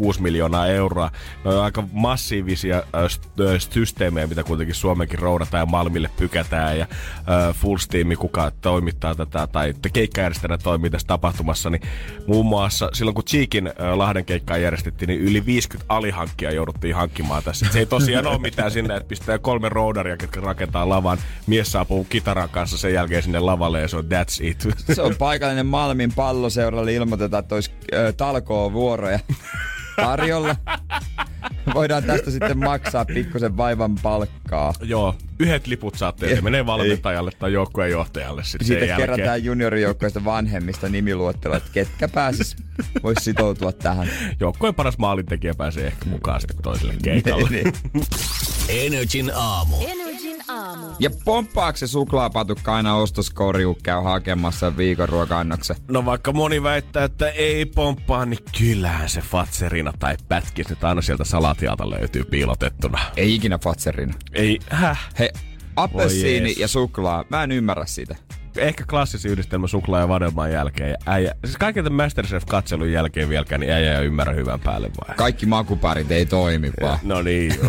5,6 0.00 0.20
miljoonaa 0.20 0.66
euroa. 0.66 1.10
Ne 1.44 1.50
on 1.54 1.64
aika 1.64 1.84
massiivisia 1.92 2.76
äh, 2.76 2.82
st- 3.04 3.60
systeemejä, 3.70 4.26
mitä 4.26 4.42
kuitenkin 4.44 4.74
Suomenkin 4.74 5.18
roudataan 5.18 5.62
ja 5.62 5.66
Malmille 5.66 6.10
pykätään 6.16 6.78
ja 6.78 6.86
äh, 6.90 7.54
Full 7.54 7.78
Steam, 7.78 8.08
kuka 8.18 8.52
toimittaa 8.60 9.14
tätä 9.14 9.46
tai 9.46 9.68
että 9.70 9.88
keikkajärjestäjänä 9.88 10.58
toimii 10.58 10.90
tässä 10.90 11.06
tapahtumassa, 11.06 11.70
niin 11.70 11.82
muun 12.26 12.46
muassa 12.46 12.90
silloin 12.92 13.14
kun 13.14 13.24
Cheekin 13.24 13.66
äh, 13.66 13.74
Lahden 13.94 14.24
keikkaa 14.24 14.56
järjestettiin, 14.56 15.06
niin 15.08 15.20
yli 15.20 15.46
50 15.46 15.94
alihankkia 16.00 16.52
jouduttiin 16.52 16.94
hankkimaan 16.94 17.42
tässä. 17.42 17.66
Se 17.72 17.78
ei 17.78 17.86
tosiaan 17.86 18.26
ole 18.26 18.38
mitään 18.38 18.70
sinne, 18.70 18.96
että 18.96 19.08
pistää 19.08 19.38
kolme 19.38 19.68
roudaria, 19.68 20.16
jotka 20.20 20.40
rakentaa 20.40 20.88
lavan. 20.88 21.18
Mies 21.46 21.72
saapuu 21.72 22.04
kitaran 22.04 22.48
kanssa 22.48 22.78
sen 22.78 22.94
jälkeen 22.94 23.22
sinne 23.22 23.40
lavalle 23.40 23.80
ja 23.80 23.88
se 23.88 23.96
on 23.96 24.04
that's 24.04 24.38
it. 24.40 24.68
Se 24.94 25.02
on 25.02 25.16
paikallinen 25.18 25.66
Malmin 25.66 26.12
palloseuralle 26.12 26.92
ilmoitetaan, 26.92 27.42
että 27.42 27.54
olisi 27.54 27.70
äh, 27.94 28.14
talkoo 28.16 28.72
vuoroja 28.72 29.18
tarjolla. 30.00 30.56
Voidaan 31.74 32.04
tästä 32.04 32.30
sitten 32.30 32.58
maksaa 32.58 33.04
pikkusen 33.04 33.56
vaivan 33.56 33.94
palkkaa. 34.02 34.74
Joo, 34.82 35.14
yhdet 35.38 35.66
liput 35.66 35.94
saatte 35.94 36.30
ja 36.34 36.42
menee 36.42 36.66
valmentajalle 36.66 37.30
tai 37.38 37.52
joukkueen 37.52 37.90
johtajalle 37.90 38.44
sitten 38.44 38.66
sen 38.66 38.74
Siitä 38.74 38.86
jälkeen. 38.86 39.10
kerätään 39.10 39.44
juniorijoukkoista 39.44 40.24
vanhemmista 40.24 40.88
nimiluettelo, 40.88 41.56
että 41.56 41.70
ketkä 41.72 42.08
pääsis 42.08 42.56
vois 43.02 43.18
sitoutua 43.24 43.72
tähän. 43.72 44.08
Joukkueen 44.40 44.74
paras 44.74 44.98
maalintekijä 44.98 45.54
pääsee 45.54 45.86
ehkä 45.86 46.06
mukaan 46.06 46.40
sitten 46.40 46.62
toiselle 46.62 46.94
keikalle. 47.02 47.48
Niin. 47.50 47.72
Energin 48.68 49.30
aamu. 49.34 49.76
Energin 49.80 50.09
aamu. 50.48 50.86
Ja 50.98 51.10
pomppaako 51.24 51.76
se 51.76 51.86
suklaapatukka 51.86 52.74
aina 52.74 52.94
ostoskouriin, 52.94 53.66
kun 53.66 53.76
käy 53.82 54.02
hakemassa 54.02 54.76
viikon 54.76 55.08
ruoka-annoksen? 55.08 55.76
No 55.88 56.04
vaikka 56.04 56.32
moni 56.32 56.62
väittää, 56.62 57.04
että 57.04 57.28
ei 57.28 57.66
pomppaa, 57.66 58.26
niin 58.26 58.44
kyllähän 58.58 59.08
se 59.08 59.20
Fatserina 59.20 59.92
tai 59.98 60.16
pätkis 60.28 60.68
nyt 60.68 60.84
aina 60.84 61.02
sieltä 61.02 61.24
salatialta 61.24 61.90
löytyy 61.90 62.24
piilotettuna. 62.24 62.98
Ei 63.16 63.34
ikinä 63.34 63.58
Fatserina. 63.58 64.14
Ei, 64.32 64.58
häh? 64.70 65.08
Hei, 65.18 65.30
appelsiini 65.76 66.54
ja 66.58 66.68
suklaa, 66.68 67.24
mä 67.28 67.42
en 67.42 67.52
ymmärrä 67.52 67.86
sitä. 67.86 68.16
Ehkä 68.56 68.84
klassisin 68.90 69.30
yhdistelmä 69.30 69.66
suklaa 69.66 70.00
ja 70.00 70.08
vadelman 70.08 70.52
jälkeen. 70.52 70.90
Ja 70.90 70.96
äijä, 71.06 71.34
siis 71.44 71.56
kaiken 71.56 71.84
tämän 71.84 71.96
Masterchef-katselun 71.96 72.92
jälkeen 72.92 73.28
vieläkään, 73.28 73.60
niin 73.60 73.72
äijä 73.72 73.98
ei 73.98 74.06
ymmärrä 74.06 74.32
hyvän 74.32 74.60
päälle 74.60 74.88
vai? 74.88 75.16
Kaikki 75.16 75.46
makuparit 75.46 76.10
ei 76.10 76.26
toimi 76.26 76.70
vaan. 76.82 76.98
No 77.02 77.22
niin. 77.22 77.54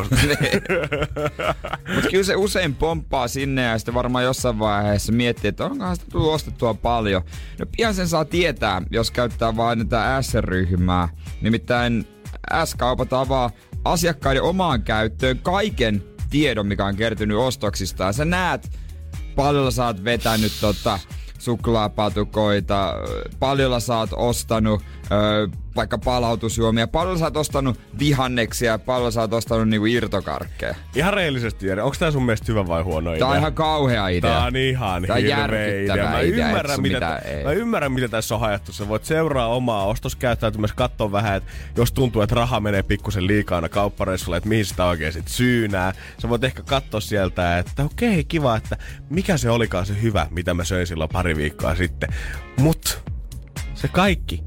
Mutta 1.96 2.10
kyllä 2.12 2.24
se 2.24 2.36
usein 2.36 2.76
pomppaa 2.76 3.28
sinne 3.28 3.62
ja 3.62 3.78
sitten 3.78 3.94
varmaan 3.94 4.24
jossain 4.24 4.60
vaiheessa 4.60 5.12
miettii, 5.12 5.48
että 5.48 5.66
onkohan 5.66 5.96
sitä 5.96 6.08
tullut 6.12 6.34
ostettua 6.34 6.74
paljon. 6.74 7.22
No 7.60 7.66
pian 7.78 7.94
sen 7.94 8.08
saa 8.08 8.26
tietää, 8.26 8.82
jos 8.90 9.12
käyttää 9.12 9.56
vain 9.56 9.80
tätä 9.80 10.22
S-ryhmää. 10.22 11.10
Nimittäin 11.42 12.08
S-kaupat 12.66 13.14
avaa 13.14 13.52
asiakkaiden 13.86 14.44
omaan 14.44 14.84
käyttöön 14.84 15.40
kaiken 15.40 16.04
tiedon, 16.30 16.68
mikä 16.68 16.86
on 16.86 16.96
kertynyt 16.96 17.38
ostoksista. 17.38 18.04
Ja 18.04 18.12
sä 18.12 18.26
näet, 18.26 18.72
paljon 19.36 19.72
sä 19.72 19.86
oot 19.86 20.04
vetänyt 20.04 20.52
tota, 20.62 21.00
suklaapatukoita, 21.40 22.94
paljolla 23.40 23.80
sä 23.80 23.98
oot 23.98 24.10
ostanut 24.14 24.82
ö, 25.12 25.48
vaikka 25.76 25.98
palautusjuomia, 25.98 26.88
paljon 26.88 27.20
sä 27.20 27.26
oot 27.26 27.38
ostanut 27.38 27.80
vihanneksia, 28.00 28.80
paljon 28.80 29.12
sä 29.12 29.22
oot 29.22 29.34
ostanut 29.34 29.70
niinku 29.70 29.86
irtokarkkeja. 29.86 30.76
ihan 30.96 31.14
reellisesti, 31.14 31.68
Jere, 31.68 31.82
onko 31.84 31.96
tämä 32.00 32.12
sun 32.12 32.24
mielestä 32.26 32.46
hyvä 32.48 32.68
vai 32.68 32.82
huono 32.82 33.10
idea? 33.10 33.20
Tää 33.20 33.28
on 33.28 33.38
ihan 33.38 33.54
kauhea 33.54 34.08
idea. 34.08 34.32
Tää 34.32 34.44
on 34.46 34.56
ihan 34.56 35.04
Tää 35.04 35.16
on 35.16 35.24
järkyttävä 35.26 35.94
idea. 35.96 36.10
Mä 36.10 36.20
idea, 36.20 36.48
ymmärrän, 36.48 36.82
mitä, 36.82 36.96
mitään- 36.96 37.22
tä- 37.24 37.30
ei. 37.30 37.44
mä 37.44 37.52
ymmärrän, 37.52 37.92
mitä 37.92 38.08
tässä 38.08 38.36
on 38.36 38.42
hajattu. 38.42 38.72
Sä 38.72 38.88
voit 38.88 39.06
seuraa 39.06 39.48
omaa 39.48 39.86
ostoskäyttäytymistä, 39.86 40.76
katsoa 40.76 41.12
vähän, 41.12 41.38
että 41.38 41.52
jos 41.78 41.92
tuntuu, 41.92 42.22
että 42.22 42.36
raha 42.36 42.60
menee 42.60 42.84
pikkusen 42.84 43.28
liikaa 43.28 43.56
aina 43.56 43.70
kauppareissulla, 43.70 44.38
että 44.38 44.50
mihin 44.50 44.66
sitä 44.66 44.86
oikein 44.86 45.14
sit 45.14 45.28
syynää. 45.28 45.94
Sä 46.22 46.30
voit 46.30 46.44
ehkä 46.44 46.64
katsoa 46.64 47.00
sieltä, 47.02 47.58
että 47.58 47.84
okei, 47.84 48.24
kiva, 48.24 48.56
että 48.56 48.78
mikä 49.10 49.38
se 49.38 49.50
olikaan 49.50 49.86
se 49.86 50.02
hyvä, 50.02 50.28
mitä 50.30 50.54
mä 50.54 50.64
söin 50.64 50.88
silloin 50.88 51.10
pari 51.10 51.36
viikkoa 51.36 51.76
sitten. 51.76 52.10
Mut 52.58 53.04
se 53.74 53.88
kaikki 53.88 54.44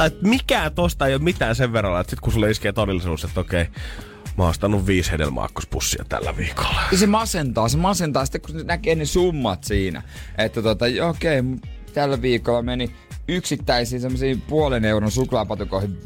tai 0.00 0.06
että 0.06 0.28
mikään 0.28 0.74
tosta 0.74 1.06
ei 1.06 1.14
ole 1.14 1.22
mitään 1.22 1.54
sen 1.54 1.72
verran, 1.72 2.00
että 2.00 2.10
sit 2.10 2.20
kun 2.20 2.32
sulle 2.32 2.50
iskee 2.50 2.72
todellisuus, 2.72 3.24
että 3.24 3.40
okei, 3.40 3.64
mä 4.38 4.44
oon 4.44 4.50
ostanut 4.50 4.86
viisi 4.86 5.10
hedelmäakkospussia 5.10 6.04
tällä 6.08 6.36
viikolla. 6.36 6.80
Ja 6.92 6.98
se 6.98 7.06
masentaa, 7.06 7.68
se 7.68 7.76
masentaa 7.76 8.24
sitten 8.24 8.40
kun 8.40 8.66
näkee 8.66 8.94
ne 8.94 9.04
summat 9.04 9.64
siinä. 9.64 10.02
Että 10.38 10.62
tota, 10.62 10.84
okei, 11.08 11.40
okay, 11.40 11.70
tällä 11.94 12.22
viikolla 12.22 12.62
meni 12.62 12.90
yksittäisiin 13.28 14.00
semmoisiin 14.00 14.40
puolen 14.40 14.84
euron 14.84 15.10
suklaapatukoihin 15.10 15.98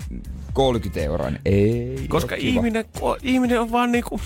30 0.53 1.01
euroa. 1.01 1.31
niin 1.31 1.41
Ei 1.45 2.07
Koska 2.09 2.35
ihminen, 2.35 2.85
ihminen 3.23 3.61
on 3.61 3.73
vaan 3.73 3.93
niinku 3.93 4.21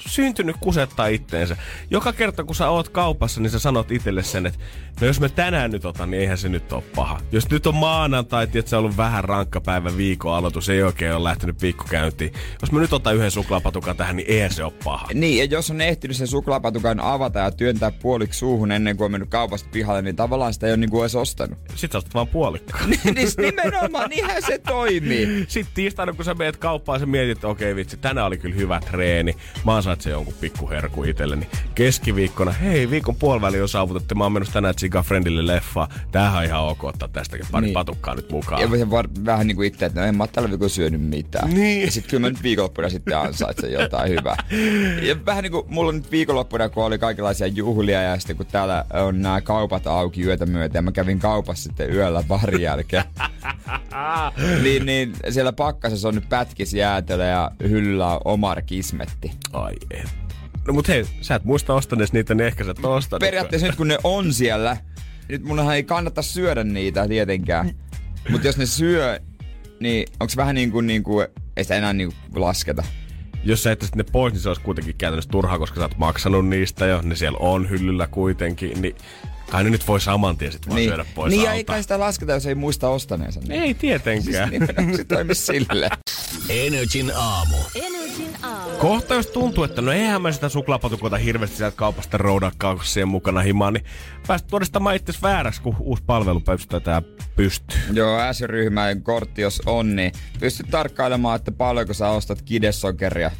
syntynyt 0.00 0.56
kusettaa 0.60 1.06
itteensä. 1.06 1.56
Joka 1.90 2.12
kerta 2.12 2.44
kun 2.44 2.54
sä 2.54 2.68
oot 2.68 2.88
kaupassa, 2.88 3.40
niin 3.40 3.50
sä 3.50 3.58
sanot 3.58 3.92
itselle 3.92 4.22
sen, 4.22 4.46
että 4.46 4.58
no 5.00 5.06
jos 5.06 5.20
mä 5.20 5.28
tänään 5.28 5.70
nyt 5.70 5.84
otan, 5.84 6.10
niin 6.10 6.20
eihän 6.20 6.38
se 6.38 6.48
nyt 6.48 6.72
ole 6.72 6.82
paha. 6.94 7.20
Jos 7.32 7.50
nyt 7.50 7.66
on 7.66 7.74
maanantai, 7.74 8.44
että 8.44 8.70
se 8.70 8.76
on 8.76 8.80
ollut 8.80 8.96
vähän 8.96 9.24
rankka 9.24 9.60
päivä 9.60 9.96
viikon 9.96 10.34
aloitus, 10.34 10.68
ei 10.68 10.82
oikein 10.82 11.14
ole 11.14 11.24
lähtenyt 11.24 11.62
viikko 11.62 11.84
käyntiin. 11.90 12.32
Jos 12.60 12.72
mä 12.72 12.80
nyt 12.80 12.92
otan 12.92 13.16
yhden 13.16 13.30
suklaapatukan 13.30 13.96
tähän, 13.96 14.16
niin 14.16 14.30
eihän 14.30 14.52
se 14.52 14.64
ole 14.64 14.72
paha. 14.84 15.08
Niin, 15.14 15.38
ja 15.38 15.44
jos 15.44 15.70
on 15.70 15.80
ehtinyt 15.80 16.16
sen 16.16 16.26
suklaapatukan 16.26 17.00
avata 17.00 17.38
ja 17.38 17.50
työntää 17.50 17.90
puoliksi 17.90 18.38
suuhun 18.38 18.72
ennen 18.72 18.96
kuin 18.96 19.04
on 19.04 19.12
mennyt 19.12 19.30
kaupasta 19.30 19.68
pihalle, 19.72 20.02
niin 20.02 20.16
tavallaan 20.16 20.54
sitä 20.54 20.66
ei 20.66 20.72
ole 20.72 20.76
niinku 20.76 21.02
edes 21.02 21.14
ostanut. 21.14 21.58
Sit 21.74 21.92
sä 21.92 21.98
ostat 21.98 22.14
vaan 22.14 22.28
puolikkaa. 22.28 22.86
niin 22.86 23.28
nimenomaan, 23.38 24.10
niinhän 24.10 24.42
se 24.42 24.58
toimii. 24.58 25.44
Sitten 25.48 25.74
tiistaina, 25.74 26.12
kun 26.12 26.24
sä 26.24 26.34
meet 26.34 26.56
kauppaan, 26.56 27.00
sä 27.00 27.06
mietit, 27.06 27.38
että 27.38 27.48
okei 27.48 27.76
vitsi, 27.76 27.96
tänään 27.96 28.26
oli 28.26 28.38
kyllä 28.38 28.54
hyvä 28.54 28.80
treeni. 28.90 29.34
Mä 29.64 29.74
ansaitsen 29.88 30.10
jonkun 30.10 30.34
pikkuherku 30.40 31.04
itselleni. 31.04 31.48
Keskiviikkona, 31.74 32.52
hei, 32.52 32.90
viikon 32.90 33.16
puoliväli 33.16 33.60
on 33.60 33.68
saavutettu. 33.68 34.14
Mä 34.14 34.24
oon 34.24 34.32
mennyt 34.32 34.52
tänään 34.52 34.74
Chica 34.74 35.02
Friendille 35.02 35.46
leffaan. 35.46 35.88
Tämähän 36.12 36.38
on 36.38 36.44
ihan 36.44 36.62
ok 36.62 36.84
ottaa 36.84 37.08
tästäkin 37.08 37.46
pari 37.50 37.60
Niin. 37.62 37.66
niin. 37.68 37.74
patukkaa 37.74 38.14
nyt 38.14 38.30
mukaan. 38.32 38.62
Ja 38.62 38.90
var, 38.90 39.08
vähän 39.24 39.46
niinku 39.46 39.62
itse, 39.62 39.86
että 39.86 40.00
no 40.00 40.06
en 40.06 40.16
mä 40.16 40.22
oo 40.24 40.26
tällä 40.26 40.50
viikolla 40.50 40.68
syönyt 40.68 41.00
mitään. 41.00 41.50
Niin. 41.54 41.82
Ja 41.82 41.90
sit 41.90 42.06
kyllä 42.06 42.20
mä 42.20 42.28
nyt 42.28 42.42
viikonloppuna 42.42 42.88
sitten 42.88 43.18
ansaitsen 43.18 43.72
jotain 43.72 44.10
hyvää. 44.10 44.36
Ja 45.02 45.16
vähän 45.26 45.42
niinku 45.42 45.66
mulla 45.68 45.92
nyt 45.92 46.10
viikonloppuna, 46.10 46.68
kun 46.68 46.84
oli 46.84 46.98
kaikenlaisia 46.98 47.46
juhlia 47.46 48.02
ja 48.02 48.18
sitten 48.18 48.36
kun 48.36 48.46
täällä 48.46 48.84
on 48.94 49.22
nämä 49.22 49.40
kaupat 49.40 49.86
auki 49.86 50.22
yötä 50.22 50.46
myötä 50.46 50.78
ja 50.78 50.82
mä 50.82 50.92
kävin 50.92 51.18
kaupassa 51.18 51.62
sitten 51.62 51.94
yöllä 51.94 52.22
barin 52.28 52.60
jälkeen. 52.60 53.04
niin, 54.62 54.86
niin 54.86 55.12
siellä 55.30 55.52
pakkasessa 55.52 56.08
on 56.08 56.14
nyt 56.14 56.28
pätkis 56.28 56.74
jäätelö 56.74 57.24
ja 57.24 57.50
hyllyllä 57.62 58.06
on 58.14 58.20
Omar 58.24 58.62
Kismetti. 58.62 59.32
Ai 59.52 59.74
et. 59.90 60.10
No 60.66 60.72
mut 60.74 60.88
hei, 60.88 61.04
sä 61.20 61.34
et 61.34 61.44
muista 61.44 61.74
ostanees 61.74 62.12
niitä, 62.12 62.34
niin 62.34 62.46
ehkä 62.46 62.64
sä 62.64 62.70
et 62.70 62.84
ostanut. 62.84 63.20
Periaatteessa 63.20 63.66
nyt 63.66 63.76
kun 63.76 63.88
ne 63.88 63.98
on 64.04 64.32
siellä, 64.32 64.76
nyt 65.28 65.42
munhan 65.42 65.76
ei 65.76 65.82
kannata 65.82 66.22
syödä 66.22 66.64
niitä 66.64 67.08
tietenkään. 67.08 67.74
Mutta 68.30 68.46
jos 68.46 68.56
ne 68.56 68.66
syö, 68.66 69.20
niin 69.80 70.08
onko 70.20 70.32
vähän 70.36 70.54
niin 70.54 70.70
kuin, 70.70 70.86
niin 70.86 71.02
kuin 71.02 71.26
ei 71.56 71.64
sitä 71.64 71.76
enää 71.76 71.92
niin 71.92 72.12
kuin 72.32 72.40
lasketa. 72.40 72.84
Jos 73.44 73.62
sä 73.62 73.72
ettäisit 73.72 73.96
ne 73.96 74.02
pois, 74.02 74.32
niin 74.32 74.40
se 74.40 74.48
olisi 74.48 74.62
kuitenkin 74.62 74.94
käytännössä 74.98 75.30
turhaa, 75.30 75.58
koska 75.58 75.76
sä 75.76 75.82
oot 75.82 75.98
maksanut 75.98 76.48
niistä 76.48 76.86
jo. 76.86 77.00
Ne 77.02 77.16
siellä 77.16 77.38
on 77.38 77.70
hyllyllä 77.70 78.06
kuitenkin, 78.06 78.82
niin 78.82 78.94
kai 79.50 79.64
ne 79.64 79.70
nyt 79.70 79.88
voi 79.88 80.00
saman 80.00 80.36
tien 80.36 80.52
sit 80.52 80.68
vaan 80.68 80.76
niin, 80.76 80.90
syödä 80.90 81.04
pois 81.14 81.30
niin 81.30 81.42
ja 81.42 81.50
alta. 81.50 81.56
eikä 81.56 81.82
sitä 81.82 81.98
lasketa, 81.98 82.32
jos 82.32 82.46
ei 82.46 82.54
muista 82.54 82.88
ostaneensa. 82.88 83.40
Niin. 83.40 83.62
Ei 83.62 83.74
tietenkään. 83.74 84.50
Nimenomaan 84.52 84.96
se 84.96 85.04
toimi 85.04 85.34
silleen. 85.34 85.90
Energin 86.48 87.12
aamu. 87.14 87.56
Energin 87.74 87.88
aamu. 87.90 87.97
Kohta 88.78 89.14
jos 89.14 89.26
tuntuu, 89.26 89.64
että 89.64 89.82
no 89.82 89.92
eihän 89.92 90.22
mä 90.22 90.32
sitä 90.32 90.48
suklaapatukoita 90.48 91.16
hirveästi 91.16 91.56
sieltä 91.56 91.76
kaupasta 91.76 92.18
roudaa 92.18 92.52
kaussien 92.58 93.08
mukana 93.08 93.40
himaan, 93.40 93.72
niin 93.72 93.84
päästä 94.26 94.48
todistamaan 94.48 94.96
itse 94.96 95.12
vääräksi, 95.22 95.62
kun 95.62 95.76
uusi 95.80 96.02
palvelu 96.06 96.40
pystytään 96.40 97.02
pystyy. 97.36 97.78
Joo, 97.92 98.32
S-ryhmän 98.32 99.02
kortti 99.02 99.42
jos 99.42 99.62
on, 99.66 99.96
niin 99.96 100.12
pystyt 100.40 100.66
tarkkailemaan, 100.70 101.36
että 101.36 101.52
paljonko 101.52 101.94
sä 101.94 102.08
ostat 102.08 102.42
kidesokeria 102.42 103.30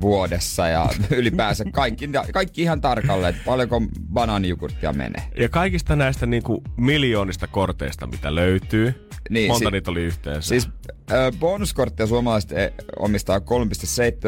vuodessa 0.00 0.68
ja 0.68 0.88
ylipäänsä 1.10 1.64
kaikki, 1.72 2.08
kaikki 2.32 2.62
ihan 2.62 2.80
tarkalleen, 2.80 3.34
että 3.34 3.44
paljonko 3.46 3.82
banaanijogurttia 4.12 4.92
menee. 4.92 5.22
Ja 5.38 5.48
kaikista 5.48 5.96
näistä 5.96 6.26
niinku 6.26 6.62
miljoonista 6.76 7.46
korteista, 7.46 8.06
mitä 8.06 8.34
löytyy, 8.34 9.08
Niin, 9.30 9.50
monta 9.50 9.68
si- 9.68 9.70
niitä 9.72 9.90
oli 9.90 10.02
yhteensä? 10.02 10.48
Siis 10.48 10.68
äh, 11.12 11.38
bonuskorttia 11.38 12.06
suomalaiset 12.06 12.52
eh, 12.52 12.72
omistaa 12.98 13.38
3,7 13.38 13.44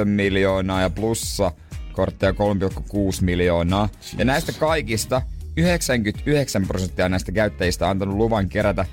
miljoonaa 0.05 0.81
ja 0.81 0.91
plussa 0.91 1.53
kortteja 1.93 2.33
3,6 2.33 2.37
miljoonaa. 3.21 3.89
Ja 4.19 4.25
näistä 4.25 4.53
kaikista 4.53 5.23
99 5.57 6.67
prosenttia 6.67 7.09
näistä 7.09 7.33
käyttäjistä 7.33 7.85
on 7.85 7.91
antanut 7.91 8.17
luvan 8.17 8.49
kerätä 8.49 8.87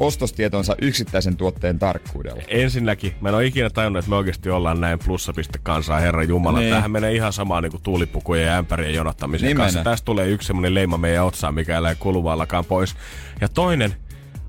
ostostietonsa 0.00 0.76
yksittäisen 0.82 1.36
tuotteen 1.36 1.78
tarkkuudella. 1.78 2.42
Ensinnäkin, 2.48 3.14
mä 3.20 3.28
en 3.28 3.34
ole 3.34 3.46
ikinä 3.46 3.70
tajunnut, 3.70 3.98
että 3.98 4.10
me 4.10 4.16
oikeasti 4.16 4.50
ollaan 4.50 4.80
näin 4.80 4.98
plussapiste 4.98 5.58
kansaa, 5.62 6.00
herra 6.00 6.22
Jumala. 6.22 6.58
Niin. 6.58 6.70
Tämähän 6.70 6.90
menee 6.90 7.12
ihan 7.12 7.32
samaan 7.32 7.62
niin 7.62 7.70
kuin 7.70 7.82
tuulipukujen 7.82 8.46
ja 8.46 8.56
ämpärien 8.56 8.94
jonottamisen 8.94 9.46
Niin 9.46 9.56
kanssa. 9.56 9.84
Tästä 9.84 10.04
tulee 10.04 10.28
yksi 10.28 10.46
semmoinen 10.46 10.74
leima 10.74 10.98
meidän 10.98 11.24
otsaan, 11.24 11.54
mikä 11.54 11.74
ei 11.74 11.82
lähde 11.82 11.96
kuluvallakaan 12.00 12.64
pois. 12.64 12.96
Ja 13.40 13.48
toinen, 13.48 13.94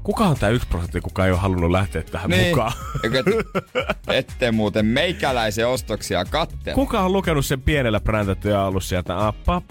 kuka 0.09 0.27
on 0.27 0.37
tämä 0.39 0.49
yksi 0.49 0.67
prosentti, 0.67 1.01
kuka 1.01 1.25
ei 1.25 1.31
ole 1.31 1.39
halunnut 1.39 1.71
lähteä 1.71 2.01
tähän 2.03 2.29
Niin. 2.29 2.49
mukaan? 2.49 2.71
Ette 4.07 4.51
muuten 4.51 4.85
meikäläisen 4.85 5.67
ostoksia 5.67 6.25
kattele. 6.25 6.75
Kuka 6.75 6.99
on 7.01 7.13
lukenut 7.13 7.45
sen 7.45 7.61
pienellä 7.61 7.99
präntätty 7.99 8.49
ja 8.49 8.63
ollut 8.63 8.83
sieltä, 8.83 9.17
"Ah, 9.27 9.35
pap, 9.45 9.63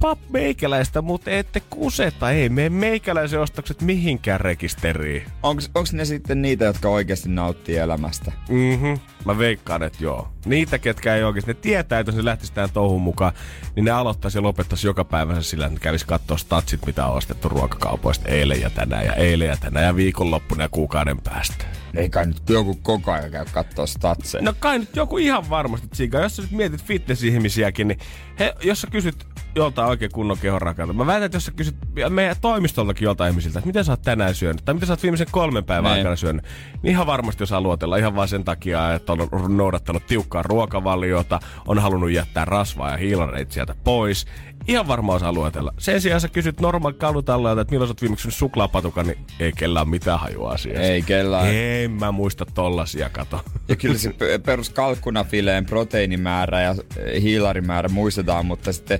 pap, 0.00 0.18
meikäläistä, 0.32 1.02
mutta 1.02 1.30
ette 1.30 1.60
kuseta, 1.70 2.30
ei 2.30 2.48
mene 2.48 2.68
meikäläisen 2.68 3.40
ostokset 3.40 3.82
mihinkään 3.82 4.40
rekisteriin. 4.40 5.22
Onks 5.42 5.92
ne 5.92 6.04
sitten 6.04 6.42
niitä, 6.42 6.64
jotka 6.64 6.88
oikeasti 6.88 7.28
nauttii 7.28 7.76
elämästä? 7.76 8.32
Mhm. 8.48 8.94
Mä 9.26 9.38
veikkaan, 9.38 9.82
että 9.82 9.98
joo. 10.00 10.28
Niitä, 10.44 10.78
ketkä 10.78 11.14
ei 11.14 11.24
oikeasti, 11.24 11.50
ne 11.50 11.58
tietää, 11.60 12.00
että 12.00 12.10
jos 12.10 12.16
ne 12.16 12.24
lähtisi 12.24 12.52
tähän 12.52 12.70
touhun 12.70 13.02
mukaan, 13.02 13.32
niin 13.76 13.84
ne 13.84 13.90
aloittaisi 13.90 14.38
ja 14.38 14.42
lopettaisi 14.42 14.86
joka 14.86 15.04
päivänsä 15.04 15.42
sillä, 15.42 15.66
että 15.66 15.78
ne 15.78 15.80
kävisi 15.80 16.06
katsoa 16.06 16.36
statsit, 16.36 16.86
mitä 16.86 17.06
on 17.06 17.16
ostettu 17.16 17.48
ruokakaupoista 17.48 18.28
eilen 18.28 18.60
ja 18.60 18.70
tänään 18.70 19.06
ja 19.06 19.12
eilen 19.12 19.48
ja 19.48 19.56
tänään 19.56 19.86
ja 19.86 19.96
viikonloppuna 19.96 20.62
ja 20.62 20.68
kuukauden 20.68 21.18
päästä. 21.18 21.64
Ei 21.94 22.10
kai 22.10 22.26
nyt 22.26 22.48
joku 22.48 22.78
koko 22.82 23.12
ajan 23.12 23.30
käy 23.30 23.44
kattoo 23.52 23.86
statseja. 23.86 24.44
No 24.44 24.54
kai 24.60 24.78
nyt 24.78 24.96
joku 24.96 25.18
ihan 25.18 25.50
varmasti 25.50 25.88
tsiikaa. 25.88 26.20
Jos 26.20 26.36
sä 26.36 26.42
nyt 26.42 26.50
mietit 26.50 26.84
fitness-ihmisiäkin, 26.84 27.88
niin 27.88 27.98
he, 28.38 28.54
jos 28.64 28.80
sä 28.80 28.86
kysyt 28.90 29.26
joltain 29.54 29.88
oikein 29.88 30.10
kunnon 30.12 30.38
kehon 30.38 30.62
rakalta. 30.62 30.92
Mä 30.92 31.06
väitän, 31.06 31.26
että 31.26 31.36
jos 31.36 31.44
sä 31.44 31.52
kysyt 31.52 31.76
meidän 32.08 32.36
toimistoltakin 32.40 33.04
joltain 33.04 33.30
ihmisiltä, 33.30 33.58
että 33.58 33.66
miten 33.66 33.84
sä 33.84 33.92
oot 33.92 34.02
tänään 34.02 34.34
syönyt, 34.34 34.64
tai 34.64 34.74
mitä 34.74 34.86
sä 34.86 34.92
oot 34.92 35.02
viimeisen 35.02 35.26
kolmen 35.30 35.64
päivän 35.64 35.90
Niin. 35.90 35.98
aikana 35.98 36.16
syönyt, 36.16 36.44
niin 36.82 36.90
ihan 36.90 37.06
varmasti 37.06 37.42
jos 37.42 37.52
luotella 37.52 37.96
ihan 37.96 38.14
vaan 38.16 38.28
sen 38.28 38.44
takia, 38.44 38.94
että 38.94 39.12
on 39.12 39.56
noudattanut 39.56 40.06
tiukkaa 40.06 40.42
ruokavaliota, 40.42 41.40
on 41.66 41.78
halunnut 41.78 42.10
jättää 42.12 42.44
rasvaa 42.44 42.90
ja 42.90 42.96
hiilareita 42.96 43.52
sieltä 43.52 43.74
pois. 43.84 44.26
Ihan 44.68 44.88
varmaan 44.88 45.16
osaa 45.16 45.32
luotella. 45.32 45.74
Sen 45.78 46.00
sijaan 46.00 46.20
sä 46.20 46.28
kysyt 46.28 46.60
normaali 46.60 46.94
kalutallelta, 46.94 47.60
että 47.60 47.72
milloin 47.72 47.88
sä 47.88 47.90
oot 47.90 48.02
viimeksi 48.02 48.30
suklaapatukan, 48.30 49.06
niin 49.06 49.18
ei 49.40 49.52
kellään 49.52 49.88
mitään 49.88 50.20
hajua 50.20 50.50
asiasta. 50.50 50.82
Ei 50.82 51.02
kellään. 51.02 51.54
En 51.54 51.90
mä 51.90 52.12
muista 52.12 52.46
tollasia, 52.54 53.10
kato. 53.10 53.40
Ja 53.68 53.76
kyllä 53.76 53.98
se 53.98 54.12
pe- 54.12 54.38
perus 54.38 54.70
kalkkunafileen 54.70 55.66
proteiinimäärä 55.66 56.60
ja 56.62 56.74
eh, 56.96 57.22
hiilarimäärä 57.22 57.88
muistetaan, 57.88 58.46
mutta 58.46 58.72
sitten 58.72 58.98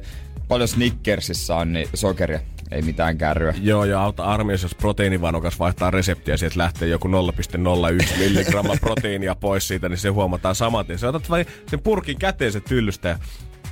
paljon 0.49 0.69
Snickersissa 0.69 1.57
on 1.57 1.73
niin 1.73 1.89
sokeria. 1.95 2.41
Ei 2.71 2.83
mitään 2.83 3.19
kärryä. 3.19 3.55
Joo, 3.63 3.85
ja 3.85 4.03
auta 4.03 4.25
armias, 4.25 4.63
jos 4.63 4.75
proteiinivanukas 4.75 5.59
vaihtaa 5.59 5.91
reseptiä, 5.91 6.37
sieltä 6.37 6.59
lähtee 6.59 6.89
joku 6.89 7.09
0,01 7.09 8.19
milligrammaa 8.19 8.77
proteiinia 8.81 9.35
pois 9.35 9.69
siitä, 9.69 9.89
niin 9.89 9.99
se 9.99 10.09
huomataan 10.09 10.55
saman 10.55 10.87
tien. 10.87 10.99
Sä 10.99 11.09
otat 11.09 11.31
vain 11.31 11.47
sen 11.71 11.81
purkin 11.81 12.19
käteen 12.19 12.53
se 12.53 12.61
tyllystä 12.61 13.09
ja 13.09 13.19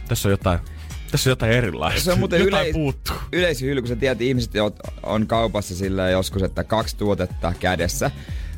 tässä 0.08 0.28
on 0.28 0.30
jotain, 0.30 0.58
tässä 1.10 1.30
on 1.30 1.32
jotain 1.32 1.52
erilaista. 1.52 2.00
Se 2.00 2.12
on 2.12 2.18
muuten 2.18 2.40
jotain 2.40 2.62
yleis- 2.62 2.72
puuttuu. 2.72 3.16
kun 3.78 3.88
sä 3.88 3.96
tiedät, 3.96 4.20
ihmiset 4.20 4.52
on 5.02 5.26
kaupassa 5.26 5.74
sillä 5.74 6.10
joskus, 6.10 6.42
että 6.42 6.64
kaksi 6.64 6.96
tuotetta 6.96 7.52
kädessä. 7.60 8.10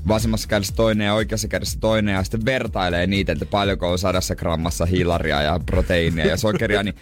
Vasemmassa 0.09 0.49
kädessä 0.49 0.75
toinen 0.75 1.05
ja 1.05 1.15
oikeassa 1.15 1.49
kädessä 1.49 1.79
toinen 1.81 2.15
ja 2.15 2.25
sitten 2.25 2.45
vertailee 2.45 3.07
niitä, 3.07 3.33
että 3.33 3.47
paljonko 3.47 3.91
on 3.91 3.99
sadassa 3.99 4.37
grammassa 4.37 4.87
hilaria 4.87 5.43
ja 5.43 5.61
proteiinia 5.67 6.27
ja 6.27 6.37
sokeria, 6.37 6.83
niin 6.83 6.95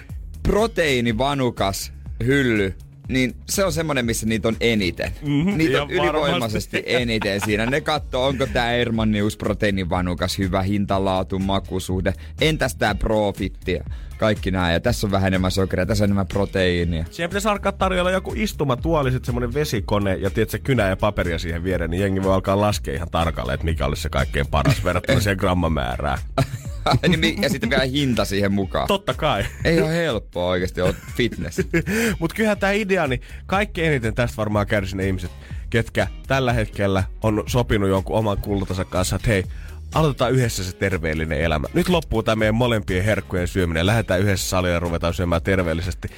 proteiinivanukas 0.48 1.92
hylly, 2.24 2.74
niin 3.08 3.34
se 3.48 3.64
on 3.64 3.72
semmonen, 3.72 4.04
missä 4.04 4.26
niitä 4.26 4.48
on 4.48 4.56
eniten. 4.60 5.12
Mhm, 5.22 5.56
niitä 5.56 5.82
on 5.82 5.90
ylivoimaisesti 5.90 6.76
varmasti. 6.76 6.94
eniten 7.02 7.40
siinä. 7.44 7.66
Ne 7.66 7.80
katsoo, 7.80 8.26
onko 8.26 8.46
tää 8.46 8.72
Ermannius 8.72 9.36
proteiinivanukas 9.36 10.38
hyvä 10.38 10.62
hinta, 10.62 11.04
laatu, 11.04 11.38
makusuhde. 11.38 12.12
Entäs 12.40 12.74
tää 12.74 12.94
Profitti 12.94 13.78
kaikki 14.18 14.50
nää. 14.50 14.72
Ja 14.72 14.80
tässä 14.80 15.06
on 15.06 15.10
vähän 15.10 15.26
enemmän 15.26 15.50
sokeria, 15.50 15.86
tässä 15.86 16.04
on 16.04 16.06
enemmän 16.06 16.26
proteiinia. 16.26 17.04
Siihen 17.10 17.30
pitäisi 17.30 17.48
alkaa 17.48 17.72
tarjolla 17.72 18.10
joku 18.10 18.32
istumatuoli, 18.36 19.10
sitten 19.10 19.26
semmonen 19.26 19.54
vesikone 19.54 20.14
ja 20.14 20.30
tiedätkö, 20.30 20.58
kynä 20.58 20.88
ja 20.88 20.96
paperia 20.96 21.38
siihen 21.38 21.64
viereen, 21.64 21.90
niin 21.90 22.00
jengi 22.00 22.22
voi 22.22 22.34
alkaa 22.34 22.60
laskea 22.60 22.94
ihan 22.94 23.10
tarkalleen, 23.10 23.54
että 23.54 23.64
mikä 23.64 23.86
olisi 23.86 24.02
se 24.02 24.08
kaikkein 24.08 24.46
paras 24.46 24.84
verrattuna 24.84 25.20
siihen 25.20 25.36
grammamäärään. 25.36 26.18
Niin 27.16 27.42
ja 27.42 27.48
sitten 27.48 27.70
vielä 27.70 27.84
hinta 27.84 28.24
siihen 28.24 28.52
mukaan. 28.52 28.88
Totta 28.88 29.14
kai. 29.14 29.44
Ei 29.64 29.80
ole 29.80 29.96
helppoa 29.96 30.50
oikeasti 30.50 30.80
olla 30.80 30.94
fitness. 31.16 31.60
Mutta 32.20 32.36
kyllähän 32.36 32.58
tämä 32.58 32.72
idea, 32.72 33.06
niin 33.06 33.20
kaikkein 33.46 33.90
eniten 33.90 34.14
tästä 34.14 34.36
varmaan 34.36 34.66
kärsi 34.66 34.96
ne 34.96 35.06
ihmiset, 35.06 35.30
ketkä 35.70 36.06
tällä 36.26 36.52
hetkellä 36.52 37.04
on 37.22 37.44
sopinut 37.46 37.88
jonkun 37.88 38.16
oman 38.16 38.38
kultansa 38.38 38.84
kanssa, 38.84 39.16
että 39.16 39.28
hei, 39.28 39.44
aloitetaan 39.94 40.32
yhdessä 40.32 40.64
se 40.64 40.72
terveellinen 40.72 41.40
elämä. 41.40 41.68
Nyt 41.74 41.88
loppuu 41.88 42.22
tämä 42.22 42.36
meidän 42.36 42.54
molempien 42.54 43.04
herkkujen 43.04 43.48
syöminen. 43.48 43.86
Lähdetään 43.86 44.20
yhdessä 44.20 44.48
salille 44.48 44.74
ja 44.74 44.80
ruvetaan 44.80 45.14
syömään 45.14 45.42
terveellisesti. 45.42 46.08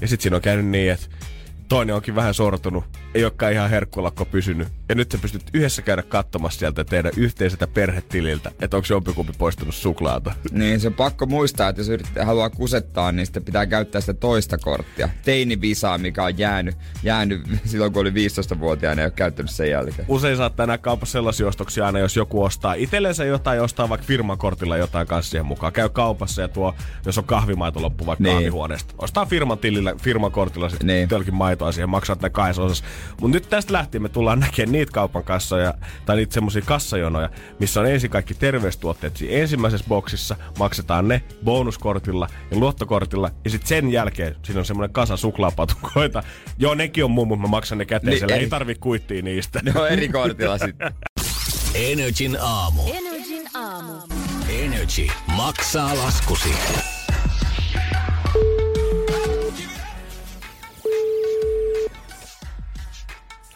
Ja 0.00 0.08
sitten 0.08 0.22
siinä 0.22 0.36
on 0.36 0.42
käynyt 0.42 0.66
niin, 0.66 0.92
että 0.92 1.06
toinen 1.70 1.96
onkin 1.96 2.14
vähän 2.14 2.34
sortunut, 2.34 2.84
ei 3.14 3.24
olekaan 3.24 3.52
ihan 3.52 3.70
herkkulakko 3.70 4.24
pysynyt. 4.24 4.68
Ja 4.88 4.94
nyt 4.94 5.10
sä 5.12 5.18
pystyt 5.18 5.42
yhdessä 5.54 5.82
käydä 5.82 6.02
katsomassa 6.02 6.58
sieltä 6.58 6.84
teidän 6.84 7.12
yhteiseltä 7.16 7.66
perhetililtä, 7.66 8.50
että 8.60 8.76
onko 8.76 8.86
jompikumpi 8.90 9.32
poistunut 9.38 9.74
suklaata. 9.74 10.32
Niin 10.52 10.80
se 10.80 10.86
on 10.88 10.94
pakko 10.94 11.26
muistaa, 11.26 11.68
että 11.68 11.80
jos 11.80 11.88
yrittää, 11.88 12.24
haluaa 12.24 12.50
kusettaa, 12.50 13.12
niin 13.12 13.26
sitten 13.26 13.44
pitää 13.44 13.66
käyttää 13.66 14.00
sitä 14.00 14.14
toista 14.14 14.58
korttia. 14.58 15.08
Teinivisaa, 15.24 15.98
mikä 15.98 16.24
on 16.24 16.38
jäänyt, 16.38 16.76
jäänyt 17.02 17.42
silloin, 17.64 17.92
kun 17.92 18.00
oli 18.00 18.10
15-vuotiaana 18.10 19.00
ja 19.00 19.04
ei 19.04 19.06
ole 19.06 19.12
käyttänyt 19.16 19.50
sen 19.50 19.70
jälkeen. 19.70 20.04
usein 20.08 20.36
saattaa 20.36 20.66
nähdä 20.66 20.78
kaupassa 20.78 21.12
sellaisia 21.12 21.46
ostoksia 21.46 21.86
aina, 21.86 21.98
jos 21.98 22.16
joku 22.16 22.42
ostaa 22.42 22.74
itsellensä 22.74 23.24
jotain 23.24 23.56
ja 23.56 23.62
ostaa 23.62 23.88
vaikka 23.88 24.06
firman 24.06 24.38
kortilla 24.38 24.76
jotain 24.76 25.06
kanssa 25.06 25.30
siihen 25.30 25.46
mukaan. 25.46 25.72
Käy 25.72 25.88
kaupassa 25.88 26.42
ja 26.42 26.48
tuo, 26.48 26.74
jos 27.06 27.18
on 27.18 27.24
kahvimaito 27.24 27.82
loppu 27.82 28.06
vaikka 28.06 28.22
Niin. 28.22 28.34
kahvihuoneesta. 28.34 28.94
Ostaa 28.98 29.26
firman 29.26 29.58
tilillä, 29.58 29.94
firman 30.02 30.32
kortilla 30.32 30.68
sitten 30.68 30.86
Niin. 30.86 30.96
niin. 30.96 31.08
Maitoa 31.60 31.72
siihen, 31.72 31.90
maksaa 31.90 32.16
ne 32.22 32.30
kahdessa 32.30 32.62
osassa. 32.62 32.84
Mutta 33.20 33.36
nyt 33.36 33.48
tästä 33.50 33.72
lähtien 33.72 34.02
me 34.02 34.08
tullaan 34.08 34.40
näkemään 34.40 34.72
niitä 34.72 34.92
kaupan 34.92 35.24
kassoja, 35.24 35.74
tai 36.06 36.16
niitä 36.16 36.34
semmoisia 36.34 36.62
kassajonoja, 36.62 37.30
missä 37.58 37.80
on 37.80 37.86
ensin 37.86 38.10
kaikki 38.10 38.34
terveystuotteet 38.34 39.16
siinä 39.16 39.34
ensimmäisessä 39.34 39.86
boksissa, 39.88 40.36
maksetaan 40.58 41.08
ne 41.08 41.22
bonuskortilla 41.44 42.28
ja 42.50 42.56
luottokortilla, 42.58 43.30
ja 43.44 43.50
sitten 43.50 43.68
sen 43.68 43.92
jälkeen 43.92 44.36
siinä 44.42 44.58
on 44.58 44.64
semmoinen 44.64 44.92
kasa 44.92 45.16
suklaapatukoita. 45.16 46.22
Joo, 46.58 46.74
nekin 46.74 47.04
on 47.04 47.10
muu, 47.10 47.24
mutta 47.24 47.42
mä 47.42 47.48
maksan 47.50 47.78
ne 47.78 47.84
käteisellä, 47.84 48.26
Niin, 48.34 48.38
ei 48.38 48.44
ei. 48.44 48.50
tarvi 48.50 48.74
kuittia 48.74 49.22
niistä. 49.22 49.60
Ne 49.64 49.72
on 49.80 49.88
eri 49.88 50.08
kortilla 50.08 50.58
sitten. 50.58 50.92
Energin 51.74 52.38
aamu. 52.40 52.82
Energin 52.92 53.48
aamu. 53.54 53.92
Energy 54.48 55.06
maksaa 55.36 55.96
laskusi. 55.96 56.54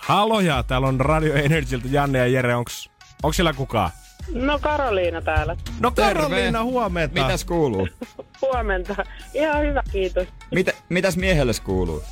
Haloja, 0.07 0.63
täällä 0.63 0.89
on 0.89 1.01
Radio 1.01 1.35
Energyltä 1.35 1.89
Janne 1.91 2.19
ja 2.19 2.27
Jere, 2.27 2.55
onks, 2.55 2.91
onks 3.23 3.37
siellä 3.37 3.53
kukaan? 3.53 3.91
No 4.35 4.59
Karoliina 4.59 5.23
täällä. 5.23 5.57
No 5.81 5.91
Terve. 5.91 6.15
Karoliina, 6.23 6.65
huomenta. 6.65 7.23
Mitäs 7.23 7.45
kuuluu? 7.45 7.89
Huomenta. 8.43 9.05
Ihan 9.35 9.63
hyvä, 9.63 9.83
kiitos. 9.93 10.29
Mitä, 10.51 10.73
mitäs 10.89 11.17
miehelle 11.17 11.53
kuuluu? 11.65 12.03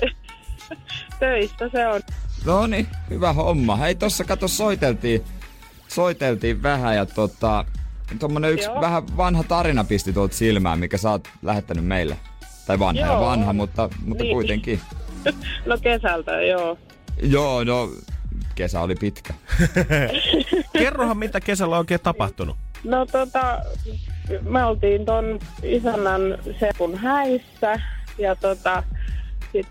Töistä 1.20 1.68
se 1.72 1.86
on. 1.86 2.00
No 2.44 2.66
niin, 2.66 2.86
hyvä 3.10 3.32
homma. 3.32 3.76
Hei, 3.76 3.94
tossa 3.94 4.24
kato 4.24 4.48
soiteltiin, 4.48 5.24
soiteltiin 5.88 6.62
vähän 6.62 6.96
ja 6.96 7.06
tota, 7.06 7.64
tommonen 8.18 8.52
yksi 8.52 8.66
Joo. 8.68 8.80
vähän 8.80 9.16
vanha 9.16 9.42
tarina 9.42 9.84
pisti 9.84 10.12
tuolta 10.12 10.34
silmään, 10.36 10.78
mikä 10.78 10.96
sä 10.98 11.10
oot 11.10 11.28
lähettänyt 11.42 11.84
meille. 11.84 12.16
Tai 12.66 12.78
vanha 12.78 13.00
ja 13.00 13.06
Joo. 13.06 13.20
vanha, 13.20 13.52
mutta, 13.52 13.88
mutta 14.04 14.24
Niin. 14.24 14.34
kuitenkin. 14.34 14.80
No 15.66 15.78
kesältä, 15.82 16.40
joo. 16.40 16.78
Joo, 17.22 17.64
no 17.64 17.90
kesä 18.54 18.80
oli 18.80 18.94
pitkä. 18.94 19.34
Kerrohan, 20.78 21.16
mitä 21.16 21.40
kesällä 21.40 21.74
on 21.74 21.78
oikein 21.78 22.00
tapahtunut. 22.00 22.56
No 22.84 23.06
tota, 23.06 23.60
me 24.42 24.64
oltiin 24.64 25.04
ton 25.04 25.38
isännän 25.62 26.38
Sepun 26.60 26.98
häissä 26.98 27.80
ja 28.18 28.36
tota, 28.36 28.82
sit 29.52 29.66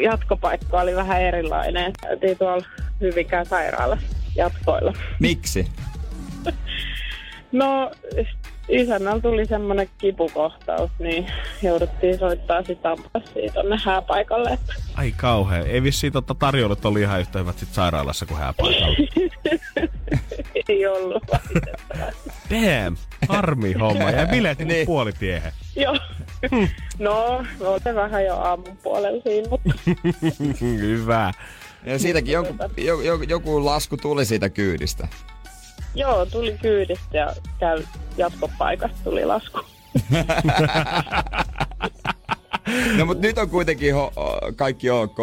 jatkopaikka 0.00 0.80
oli 0.80 0.96
vähän 0.96 1.22
erilainen. 1.22 1.92
Käytiin 2.02 2.38
tuolla 2.38 2.66
Hyvinkään 3.00 3.46
sairaalassa 3.46 4.06
jatkoilla. 4.36 4.92
Miksi? 5.20 5.68
No, 7.52 7.90
isännällä 8.68 9.20
tuli 9.22 9.46
semmoinen 9.46 9.88
kipukohtaus, 9.98 10.90
niin 10.98 11.26
jouduttiin 11.62 12.18
soittaa 12.18 12.62
sitä 12.62 12.90
ambulanssia 12.90 13.52
tonne 13.52 13.76
hääpaikalle. 13.84 14.58
Ai 14.94 15.12
kauhea. 15.16 15.64
Ei 15.64 15.82
vissiin 15.82 16.12
totta 16.12 16.34
tarjoulut 16.34 16.84
oli 16.84 17.00
ihan 17.00 17.20
yhtä 17.20 17.38
hyvät 17.38 17.58
sit 17.58 17.68
sairaalassa 17.72 18.26
kuin 18.26 18.38
hääpaikalla. 18.38 18.96
ei 20.68 20.86
ollut 20.86 21.22
valitettavasti. 21.32 22.30
Damn, 22.50 22.96
harmi 23.28 23.72
homma. 23.72 24.10
Ja 24.10 24.26
bileet 24.26 24.58
niin. 24.58 24.86
Puolitiehen. 24.86 25.52
Joo. 25.76 25.98
No, 26.98 27.44
olemme 27.60 27.94
vähän 27.94 28.24
jo 28.24 28.36
aamun 28.36 28.76
puolella 28.82 29.22
siinä, 29.22 29.48
mutta 29.48 29.70
Hyvä. 30.60 31.32
Ja 31.84 31.98
siitäkin 31.98 32.32
joku, 32.32 32.54
joku, 33.02 33.22
joku 33.28 33.64
lasku 33.64 33.96
tuli 33.96 34.24
siitä 34.24 34.48
kyydistä. 34.48 35.08
Joo, 35.96 36.26
tuli 36.26 36.58
kyydistä 36.62 37.18
ja 37.18 37.32
käy 37.60 37.82
jatkopaikasta 38.16 38.96
tuli 39.04 39.24
lasku. 39.24 39.60
No 42.96 43.06
mutta 43.06 43.26
nyt 43.26 43.38
on 43.38 43.50
kuitenkin 43.50 43.94
ho- 43.94 44.12
kaikki 44.56 44.90
ok. 44.90 45.18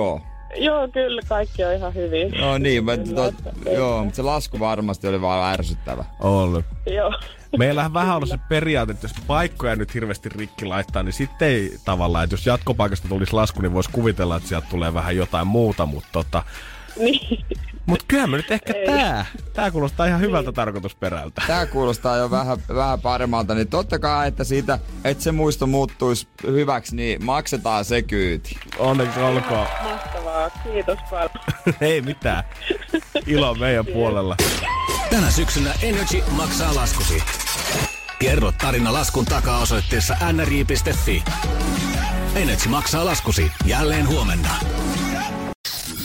Joo, 0.55 0.88
kyllä 0.88 1.21
kaikki 1.27 1.63
on 1.63 1.73
ihan 1.73 1.93
hyvin. 1.93 2.31
No 2.31 2.57
niin, 2.57 2.86
mä, 2.86 2.97
Kyllä, 2.97 3.31
to, 3.31 3.71
joo, 3.71 4.03
mutta 4.03 4.15
se 4.15 4.21
lasku 4.21 4.59
varmasti 4.59 5.07
oli 5.07 5.21
vaan 5.21 5.53
ärsyttävä. 5.53 6.05
Ollut. 6.19 6.65
Joo. 6.86 7.13
Meillähän 7.57 7.93
vähän 7.93 8.15
ollut 8.15 8.29
se 8.29 8.38
periaate, 8.49 8.91
että 8.91 9.05
jos 9.05 9.15
paikkoja 9.27 9.75
nyt 9.75 9.93
hirveästi 9.93 10.29
rikki 10.29 10.65
laittaa, 10.65 11.03
niin 11.03 11.13
sitten 11.13 11.47
ei 11.47 11.77
tavallaan, 11.86 12.23
että 12.23 12.33
jos 12.33 12.45
jatkopaikasta 12.45 13.07
tulisi 13.07 13.33
lasku, 13.33 13.62
niin 13.62 13.73
voisi 13.73 13.89
kuvitella, 13.93 14.36
että 14.36 14.49
sieltä 14.49 14.67
tulee 14.69 14.93
vähän 14.93 15.15
jotain 15.15 15.47
muuta, 15.47 15.86
mutta 15.86 16.09
tota, 16.12 16.43
niin. 16.99 17.45
Mut 17.85 18.03
kyllä 18.07 18.27
me 18.27 18.37
nyt 18.37 18.51
ehkä 18.51 18.73
Ei. 18.73 18.85
tää, 18.85 19.25
tää 19.53 19.71
kuulostaa 19.71 20.05
ihan 20.05 20.21
hyvältä 20.21 20.51
tarkoitusperältä. 20.51 21.41
Tää 21.47 21.65
kuulostaa 21.65 22.17
jo 22.17 22.31
vähän, 22.31 22.57
vähän 22.75 23.01
paremmalta, 23.01 23.55
niin 23.55 23.67
totta 23.67 23.99
kai, 23.99 24.27
että 24.27 24.43
siitä, 24.43 24.79
että 25.03 25.23
se 25.23 25.31
muisto 25.31 25.67
muuttuisi 25.67 26.27
hyväksi, 26.43 26.95
niin 26.95 27.25
maksetaan 27.25 27.85
se 27.85 28.01
kyyti. 28.01 28.57
Onneksi 28.77 29.19
olkoon. 29.19 29.67
Mahtavaa. 29.83 30.49
Kiitos 30.49 30.99
paljon. 31.09 31.29
Ei 31.81 32.01
mitään. 32.01 32.43
Ilo 33.27 33.55
meidän 33.55 33.85
puolella. 33.85 34.35
Tänä 35.09 35.31
syksynä 35.31 35.73
Energy 35.81 36.23
maksaa 36.31 36.75
laskusi. 36.75 37.23
Kerro 38.19 38.51
tarina 38.51 38.93
laskun 38.93 39.25
takaa 39.25 39.59
osoitteessa 39.59 40.17
nri.fi. 40.33 41.23
Energy 42.35 42.69
maksaa 42.69 43.05
laskusi 43.05 43.51
jälleen 43.65 44.07
huomenna. 44.07 44.49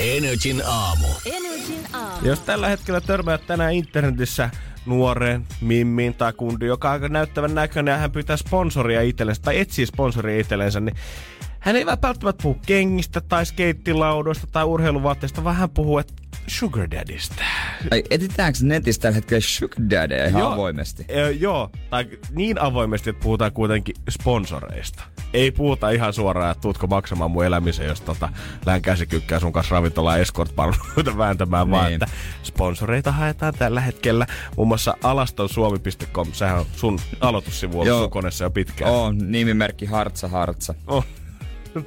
Energin 0.00 0.62
aamu. 0.66 1.06
Energin 1.26 1.86
aamu. 1.92 2.26
Jos 2.26 2.40
tällä 2.40 2.68
hetkellä 2.68 3.00
törmäät 3.00 3.46
tänään 3.46 3.74
internetissä 3.74 4.50
nuoreen 4.86 5.46
mimmiin 5.60 6.14
tai 6.14 6.32
kundi, 6.32 6.66
joka 6.66 6.88
on 6.88 6.92
aika 6.92 7.08
näyttävän 7.08 7.54
näköinen 7.54 7.92
ja 7.92 7.98
hän 7.98 8.12
pyytää 8.12 8.36
sponsoria 8.36 9.02
itsellensä 9.02 9.42
tai 9.42 9.58
etsii 9.58 9.86
sponsoria 9.86 10.40
itsellensä, 10.40 10.80
niin 10.80 10.96
hän 11.58 11.76
ei 11.76 11.86
välttämättä 11.86 12.42
puhu 12.42 12.56
kengistä 12.66 13.20
tai 13.20 13.46
skeittilaudoista 13.46 14.46
tai 14.52 14.64
urheiluvaatteista, 14.64 15.44
vaan 15.44 15.56
hän 15.56 15.70
puhuu 15.70 15.98
että 15.98 16.14
sugar 16.50 16.90
daddystä. 16.90 17.44
Ai, 17.90 18.02
etitäänkö 18.10 18.58
netistä 18.62 19.02
tällä 19.02 19.14
hetkellä 19.14 19.40
sugar 19.40 19.78
daddyja 19.90 20.26
ihan 20.28 20.40
Joo. 20.40 20.52
avoimesti? 20.52 21.04
Ö, 21.16 21.30
joo, 21.30 21.70
tai 21.90 22.06
niin 22.34 22.60
avoimesti, 22.60 23.10
että 23.10 23.22
puhutaan 23.22 23.52
kuitenkin 23.52 23.94
sponsoreista. 24.10 25.02
Ei 25.34 25.50
puhuta 25.50 25.90
ihan 25.90 26.12
suoraan, 26.12 26.50
että 26.50 26.60
tuutko 26.62 26.86
maksamaan 26.86 27.30
mun 27.30 27.44
elämisen, 27.44 27.86
jos 27.86 28.00
tota, 28.00 28.28
lähden 28.66 28.82
käsikykkää 28.82 29.40
sun 29.40 29.52
kanssa 29.52 29.74
ravintolaan 29.74 30.20
escort-palveluita 30.20 31.16
vääntämään, 31.24 31.70
vaan 31.70 31.84
Niin. 31.86 31.94
että 32.02 32.06
sponsoreita 32.42 33.12
haetaan 33.12 33.54
tällä 33.58 33.80
hetkellä. 33.80 34.26
Muun 34.56 34.68
muassa 34.68 34.94
alastonsuomi.com, 35.02 36.32
sehän 36.32 36.58
on 36.58 36.66
sun 36.76 36.98
aloitussivu 37.20 37.72
ollut 37.74 37.86
Joo. 37.88 38.00
sun 38.00 38.10
koneessa 38.10 38.44
jo 38.44 38.50
pitkään. 38.50 38.92
On, 38.92 39.18
nimimerkki 39.32 39.86
Hartsa 39.86 40.28
Hartsa. 40.28 40.74
Oh. 40.86 41.04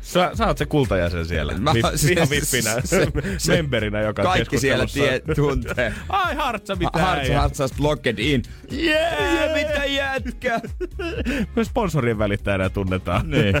Sä, 0.00 0.30
sä 0.34 0.46
oot 0.46 0.58
se 0.58 0.66
kultajäsen 0.66 1.26
siellä. 1.26 1.52
Mä- 1.58 1.74
Vi- 1.74 1.82
se- 1.94 2.12
ihan 2.12 2.30
vippinä, 2.30 2.70
se- 2.84 3.06
se- 3.38 3.52
memberinä 3.52 4.00
joka 4.00 4.22
Kaikki 4.22 4.58
siellä 4.58 4.86
tie, 4.92 5.20
tuntee. 5.34 5.94
Ai 6.08 6.34
Hartsa, 6.34 6.76
mitä 6.76 6.98
Hartsa? 6.98 7.40
Hartsa 7.40 7.66
blocked 7.76 8.18
in. 8.18 8.42
Yeah! 8.72 9.48
Ja 9.48 9.54
mitä 9.54 9.84
jätkä? 9.84 10.60
Myös 11.56 11.68
sponsorien 11.68 12.18
välittäjänä 12.18 12.68
tunnetaan. 12.70 13.30
Niin. 13.30 13.56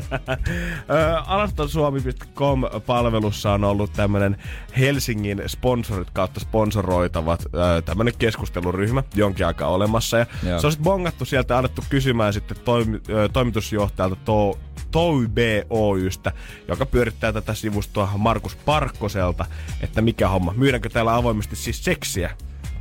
Alastonsuomi.com-palvelussa 1.26 3.52
on 3.52 3.64
ollut 3.64 3.92
tämmönen 3.92 4.36
Helsingin 4.78 5.42
sponsorit 5.46 6.10
kautta 6.10 6.40
sponsoroitavat 6.40 7.44
tämmönen 7.84 8.14
keskusteluryhmä 8.18 9.02
jonkin 9.14 9.46
aikaa 9.46 9.68
olemassa. 9.68 10.18
Ja 10.18 10.26
Joo. 10.48 10.60
se 10.60 10.66
on 10.66 10.72
sitten 10.72 10.84
bongattu 10.84 11.24
sieltä 11.24 11.54
ja 11.54 11.58
annettu 11.58 11.84
kysymään 11.90 12.32
sitten 12.32 12.56
toimi, 12.64 13.00
toimitusjohtajalta 13.32 14.16
to, 14.24 14.58
Toi 14.90 15.26
B 15.28 15.38
Oystä, 15.70 16.32
joka 16.68 16.86
pyörittää 16.86 17.32
tätä 17.32 17.54
sivustoa 17.54 18.10
Markus 18.16 18.56
Parkkoselta, 18.56 19.46
että 19.80 20.00
mikä 20.02 20.28
homma. 20.28 20.54
Myydäänkö 20.56 20.88
täällä 20.88 21.14
avoimesti 21.16 21.56
siis 21.56 21.84
seksiä? 21.84 22.30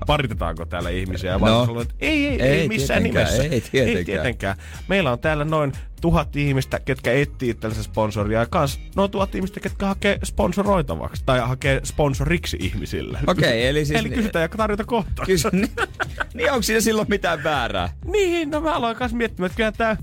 Paritetaanko 0.07 0.65
täällä 0.65 0.89
ihmisiä? 0.89 1.31
Ja 1.31 1.37
No. 1.37 1.65
Sanoi, 1.65 1.81
että 1.81 1.93
ei, 1.99 2.27
ei, 2.27 2.41
ei, 2.41 2.59
Ei 2.59 2.67
missään 2.67 3.03
nimessä. 3.03 3.43
ei 3.43 3.49
tietenkään. 3.49 3.97
Ei 3.97 4.05
tietenkään. 4.05 4.57
Meillä 4.87 5.11
on 5.11 5.19
täällä 5.19 5.45
noin 5.45 5.71
tuhat 6.01 6.35
ihmistä, 6.35 6.79
ketkä 6.79 7.13
etsii 7.13 7.49
itsellensä 7.49 7.83
sponsoria, 7.83 8.39
ja 8.39 8.45
kans 8.45 8.79
noin 8.95 9.11
tuhat 9.11 9.35
ihmistä, 9.35 9.59
ketkä 9.59 9.85
hakee 9.85 10.19
sponsoroitavaksi, 10.23 11.23
tai 11.25 11.39
hakee 11.39 11.81
sponsoriksi 11.83 12.57
ihmisille. 12.59 13.19
Okei, 13.27 13.67
eli 13.67 13.85
siis- 13.85 13.99
Eli 13.99 14.09
kysytään 14.09 14.43
ja 14.43 14.49
tarjota 14.49 14.83
kohta. 14.85 15.23
Kysy, 15.25 15.49
niin, 15.51 15.69
niin 16.33 16.51
onko 16.51 16.61
siinä 16.61 16.81
silloin 16.81 17.07
mitään 17.09 17.43
väärää? 17.43 17.89
Niin, 18.05 18.49
no 18.51 18.61
mä 18.61 18.73
aloin 18.73 18.95
kanssa 18.95 19.17
miettimään, 19.17 19.45
että 19.45 19.55
kyllähän 19.55 19.73
tää, 19.77 19.97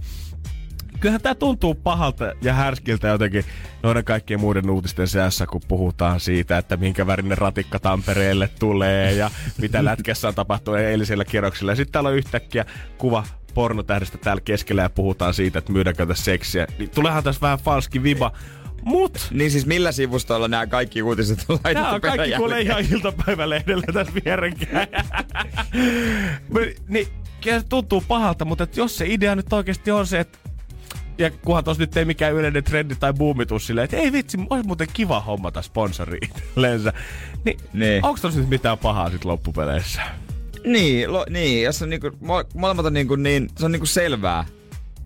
kyllähän 1.00 1.20
tää 1.20 1.34
tuntuu 1.34 1.74
pahalta 1.74 2.32
ja 2.42 2.52
härskiltä 2.52 3.08
jotenkin 3.08 3.44
noiden 3.82 4.04
kaikkien 4.04 4.40
muiden 4.40 4.70
uutisten 4.70 5.08
seassa, 5.08 5.46
kun 5.46 5.60
puhutaan 5.68 6.20
siitä, 6.20 6.58
että 6.58 6.76
minkä 6.76 7.06
värinen 7.06 7.38
ratikka 7.38 7.78
Tampereelle 7.78 8.50
tulee 8.58 9.12
ja 9.12 9.30
mitä 9.60 9.84
lätkässä 9.90 10.28
on 10.28 10.34
tapahtunut 10.34 10.80
eilisellä 10.80 11.24
kierroksella. 11.24 11.74
Sitten 11.74 11.92
täällä 11.92 12.10
on 12.10 12.16
yhtäkkiä 12.16 12.64
kuva 12.98 13.24
pornotähdestä 13.54 14.18
täällä 14.18 14.40
keskellä 14.40 14.82
ja 14.82 14.90
puhutaan 14.90 15.34
siitä, 15.34 15.58
että 15.58 15.72
myydäänkö 15.72 16.06
tässä 16.06 16.24
seksiä. 16.24 16.66
Niin 16.78 16.90
tuleehan 16.90 17.24
tässä 17.24 17.40
vähän 17.40 17.58
falski 17.58 18.02
viba. 18.02 18.32
Mut 18.82 19.28
Niin 19.30 19.50
siis 19.50 19.66
millä 19.66 19.92
sivustoilla 19.92 20.48
nämä 20.48 20.66
kaikki 20.66 21.02
uutiset 21.02 21.44
on 21.48 21.58
laitettu 21.64 21.82
Nämä 21.82 21.94
on 21.94 22.00
kaikki 22.00 22.16
peräjälkeen? 22.16 22.40
kuule 22.40 22.60
ihan 22.60 22.84
iltapäivälehdellä 22.92 23.86
tässä 23.94 24.12
vierekkäin. 24.24 24.88
Me- 26.54 26.74
niin, 26.88 27.06
tuntuu 27.68 28.04
pahalta, 28.08 28.44
mutta 28.44 28.66
jos 28.76 28.98
se 28.98 29.06
idea 29.08 29.36
nyt 29.36 29.52
oikeasti 29.52 29.90
on 29.90 30.06
se, 30.06 30.20
että 30.20 30.38
ja 31.20 31.30
kunhan 31.30 31.64
tos 31.64 31.78
nyt 31.78 31.96
ei 31.96 32.04
mikään 32.04 32.32
yleinen 32.34 32.64
trendi 32.64 32.94
tai 32.94 33.12
buumitus 33.12 33.66
silleen, 33.66 33.84
että 33.84 33.96
ei 33.96 34.12
vitsi, 34.12 34.38
olisi 34.50 34.66
muuten 34.66 34.88
kiva 34.92 35.20
hommata 35.20 35.62
sponsori 35.62 36.18
itsellensä. 36.22 36.92
Niin, 37.44 37.58
Niin. 37.72 38.04
onko 38.04 38.18
tos 38.22 38.36
nyt 38.36 38.48
mitään 38.48 38.78
pahaa 38.78 39.10
sit 39.10 39.24
loppupeleissä? 39.24 40.02
Niin, 40.66 41.12
lo, 41.12 41.26
niin, 41.30 41.62
jos 41.62 41.82
on 41.82 41.90
niinku, 41.90 42.06
mo- 42.08 42.46
molemmat 42.54 42.86
on 42.86 42.92
niinku 42.92 43.16
niin, 43.16 43.48
se 43.58 43.64
on 43.64 43.72
niinku 43.72 43.86
selvää 43.86 44.44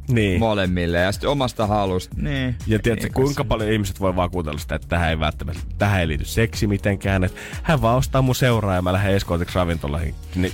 Niin. 0.08 0.40
molemmille 0.40 0.98
ja 0.98 1.12
sitten 1.12 1.30
omasta 1.30 1.66
halusta. 1.66 2.16
Niin. 2.18 2.56
Ja 2.66 2.78
tiedätkö, 2.78 3.06
niin, 3.06 3.14
kuinka 3.14 3.44
paljon 3.44 3.72
ihmiset 3.72 4.00
voi 4.00 4.16
vakuutella 4.16 4.58
sitä, 4.58 4.74
että 4.74 4.88
tähän 4.88 5.10
ei 5.10 5.20
välttämättä, 5.20 5.62
tähän 5.78 6.00
ei 6.00 6.08
liity 6.08 6.24
seksi 6.24 6.66
mitenkään. 6.66 7.24
Että 7.24 7.40
hän 7.62 7.82
vaan 7.82 7.96
ostaa 7.98 8.22
mun 8.22 8.34
seuraa 8.34 8.74
ja 8.74 8.82
mä 8.82 8.92
lähden 8.92 9.14
eskortiksi 9.14 9.54
ravintolahin. 9.54 10.14
Niin, 10.34 10.52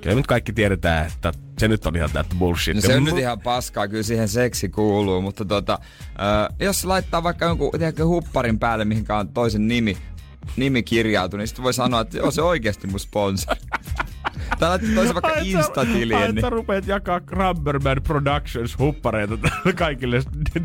kyllä 0.00 0.16
nyt 0.16 0.26
kaikki 0.26 0.52
tiedetään, 0.52 1.06
että 1.06 1.32
se 1.58 1.68
nyt 1.68 1.86
on 1.86 1.96
ihan 1.96 2.10
täyttä 2.10 2.34
bullshit. 2.38 2.74
No 2.74 2.80
se 2.80 2.96
on 2.96 3.02
Mu- 3.02 3.04
nyt 3.10 3.18
ihan 3.18 3.40
paskaa, 3.40 3.88
kyllä 3.88 4.02
siihen 4.02 4.28
seksi 4.28 4.68
kuuluu, 4.68 5.22
mutta 5.22 5.44
tota, 5.44 5.78
ö, 6.50 6.64
jos 6.64 6.84
laittaa 6.84 7.22
vaikka 7.22 7.44
jonkun 7.44 7.70
tiedätkö, 7.78 8.04
hupparin 8.06 8.58
päälle, 8.58 8.84
mihinkä 8.84 9.16
on 9.16 9.28
toisen 9.28 9.68
nimi, 9.68 9.96
nimi 10.56 10.82
kirjautu, 10.82 11.36
niin 11.36 11.48
sitten 11.48 11.62
voi 11.64 11.74
sanoa, 11.74 12.00
että 12.00 12.16
joo, 12.16 12.30
se 12.30 12.42
oikeasti 12.42 12.86
mun 12.86 13.00
sponsori. 13.00 13.60
Tai 14.58 14.68
laittaa 14.68 14.94
toisen 14.94 15.14
vaikka 15.14 15.40
Insta-tilien, 15.42 16.20
ai, 16.22 16.32
niin 16.32 16.52
rupeat 16.52 16.86
jakaa 16.86 17.20
Crumberman 17.20 18.00
Productions 18.02 18.78
huppareita 18.78 19.38
kaikille 19.74 20.22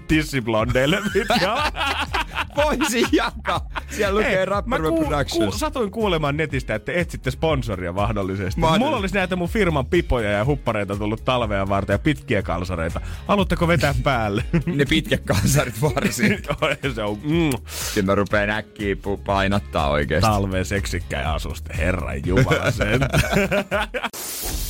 tissiblondeille. 0.07 0.99
mitkä- 1.13 1.71
voisi 2.55 3.03
jakaa. 3.23 3.69
Siellä 3.89 4.19
lukee 4.19 4.35
Hei, 4.35 4.45
Rapper 4.45 4.81
mä 4.81 4.89
ku- 4.89 4.97
Productions. 5.03 5.53
Ku, 5.53 5.59
satuin 5.59 5.91
kuulemaan 5.91 6.37
netistä, 6.37 6.75
että 6.75 6.91
etsitte 6.91 7.31
sponsoria 7.31 7.93
mahdollisesti. 7.93 8.59
Mahdollisesti. 8.61 8.85
Mulla 8.85 8.97
olisi 8.97 9.15
näitä 9.15 9.35
mun 9.35 9.49
firman 9.49 9.85
pipoja 9.85 10.29
ja 10.31 10.45
huppareita 10.45 10.95
tullut 10.95 11.25
talvea 11.25 11.69
varten 11.69 11.93
ja 11.93 11.99
pitkiä 11.99 12.41
kalsareita. 12.41 13.01
Haluatteko 13.27 13.67
vetää 13.67 13.95
päälle? 14.03 14.43
Ne 14.75 14.85
pitkät 14.85 15.21
kansarit 15.25 15.81
varsin. 15.81 16.39
se 16.95 17.03
on 17.03 17.17
mm, 17.23 17.49
Sitten 17.65 18.05
mä 18.05 18.15
rupeen 18.15 18.49
äkkiä 18.49 18.93
pu- 18.95 19.17
painottaa 19.25 19.89
oikeesti. 19.89 20.29
talveen 20.29 20.65
seksikkäin 20.65 21.27
asuste. 21.27 21.73
Herran 21.77 22.21
jumala 22.25 22.71
sen. 22.71 22.99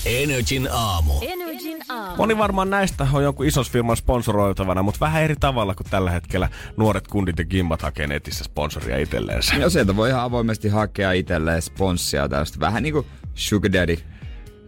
Energin 0.05 0.69
aamu. 0.71 1.13
Energin 1.21 1.77
aamu. 1.89 2.15
Moni 2.17 2.37
varmaan 2.37 2.69
näistä 2.69 3.07
on 3.13 3.23
jonkun 3.23 3.45
ison 3.45 3.65
firman 3.71 3.97
sponsoroitavana, 3.97 4.83
mutta 4.83 4.99
vähän 4.99 5.23
eri 5.23 5.35
tavalla 5.39 5.75
kuin 5.75 5.87
tällä 5.89 6.11
hetkellä 6.11 6.49
nuoret 6.77 7.07
kundit 7.07 7.39
ja 7.39 7.45
gimmat 7.45 7.72
hakee 7.81 8.07
netissä 8.07 8.43
sponsoria 8.43 8.97
itselleensä. 8.97 9.57
No 9.57 9.69
sieltä 9.69 9.95
voi 9.95 10.09
ihan 10.09 10.21
avoimesti 10.21 10.69
hakea 10.69 11.11
itselleen 11.11 11.61
sponssia 11.61 12.29
tästä. 12.29 12.59
Vähän 12.59 12.83
niinku 12.83 13.05
Sugar 13.35 13.73
Daddy 13.73 13.97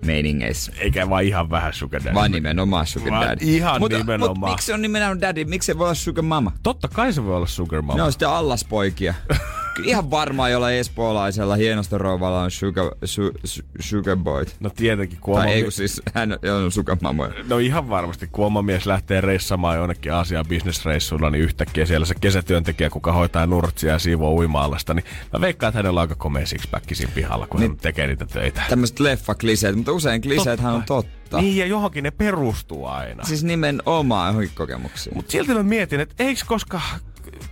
meiningeissä. 0.06 0.72
Eikä 0.78 1.10
vaan 1.10 1.24
ihan 1.24 1.50
vähän 1.50 1.74
sugar 1.74 2.02
daddy. 2.04 2.16
Vaan 2.16 2.32
nimenomaan 2.32 2.88
Sugar 2.88 3.12
Vaan 3.12 3.28
Daddy. 3.28 3.46
ihan 3.46 3.80
mutta, 3.82 3.98
nimenomaan. 3.98 4.40
Mutta 4.40 4.52
miksi 4.52 4.66
se 4.66 4.74
on 4.74 4.82
nimenomaan 4.82 5.22
Daddy? 5.22 5.46
Miksi 5.46 5.66
se 5.66 5.78
voi 5.78 5.86
olla 5.86 5.94
Sugar 5.94 6.24
Mama? 6.24 6.52
Totta 6.64 6.88
kai 6.88 7.14
se 7.14 7.24
voi 7.24 7.36
olla 7.36 7.48
sugar 7.48 7.82
mama. 7.82 7.98
Ne 7.98 8.04
on 8.04 8.12
sitten 8.12 8.30
allaspoikia. 8.30 9.14
Ihan 9.84 10.12
varmaan 10.12 10.52
jolla 10.52 10.72
espoolaisella 10.72 11.56
hienosta 11.56 11.98
rouvalla 11.98 12.42
on 12.42 12.52
sugar, 12.52 12.86
su, 13.06 13.32
su, 13.44 13.62
sugar 13.80 14.18
boy. 14.18 14.46
No 14.60 14.70
tietenkin, 14.70 15.18
kun 15.22 15.36
Tai 15.36 15.44
oma 15.44 15.54
ei 15.54 15.64
kun 15.64 15.72
siis 15.72 16.02
hän 16.14 16.40
on 16.64 16.72
sugar 16.72 16.98
mama. 17.02 17.30
No 17.48 17.58
ihan 17.58 17.90
varmasti, 17.90 18.30
kun 18.32 18.46
oma 18.46 18.62
mies 18.62 18.86
lähtee 18.86 19.22
reissamaan 19.22 19.78
jonnekin 19.78 20.14
Aasian 20.14 20.46
bisnesreissulla, 20.46 21.30
niin 21.30 21.44
yhtäkkiä 21.44 21.86
siellä 21.86 22.06
se 22.06 22.16
kesätyöntekijä, 22.22 22.90
kuka 22.90 23.12
hoitaa 23.12 23.46
nurtsia 23.46 23.92
ja 23.92 24.00
siivoo 24.00 24.34
uima-allasta, 24.34 24.94
niin 24.94 25.06
mä 25.34 25.42
veikkaan, 25.42 25.70
että 25.70 25.80
hänellä 25.80 26.00
on 26.00 26.02
aika 26.02 26.16
komea 26.16 26.46
sixpack 26.46 26.96
siinä 26.96 27.12
pihalla, 27.16 27.48
kun 27.48 27.60
niin. 27.60 27.72
hän 27.72 27.78
tekee 27.78 28.08
niitä 28.08 28.26
töitä. 28.26 28.62
Tämmöiset 28.70 29.00
leffa-kliseet, 29.00 29.76
mutta 29.76 29.92
usein 29.92 30.22
kliseethän 30.22 30.74
on 30.74 30.84
totta. 30.84 31.42
Niin, 31.42 31.58
ja 31.58 31.66
johonkin 31.66 32.04
ne 32.04 32.12
perustuu 32.12 32.86
aina. 32.86 33.24
Siis 33.24 33.44
nimenomaan 33.44 34.30
johonkin 34.30 34.56
kokemuksiin. 34.56 35.16
Mutta 35.16 35.32
silti 35.32 35.54
mä 35.54 35.64
mietin, 35.64 36.00
että 36.00 36.24
eikö 36.24 36.42
koska 36.48 36.82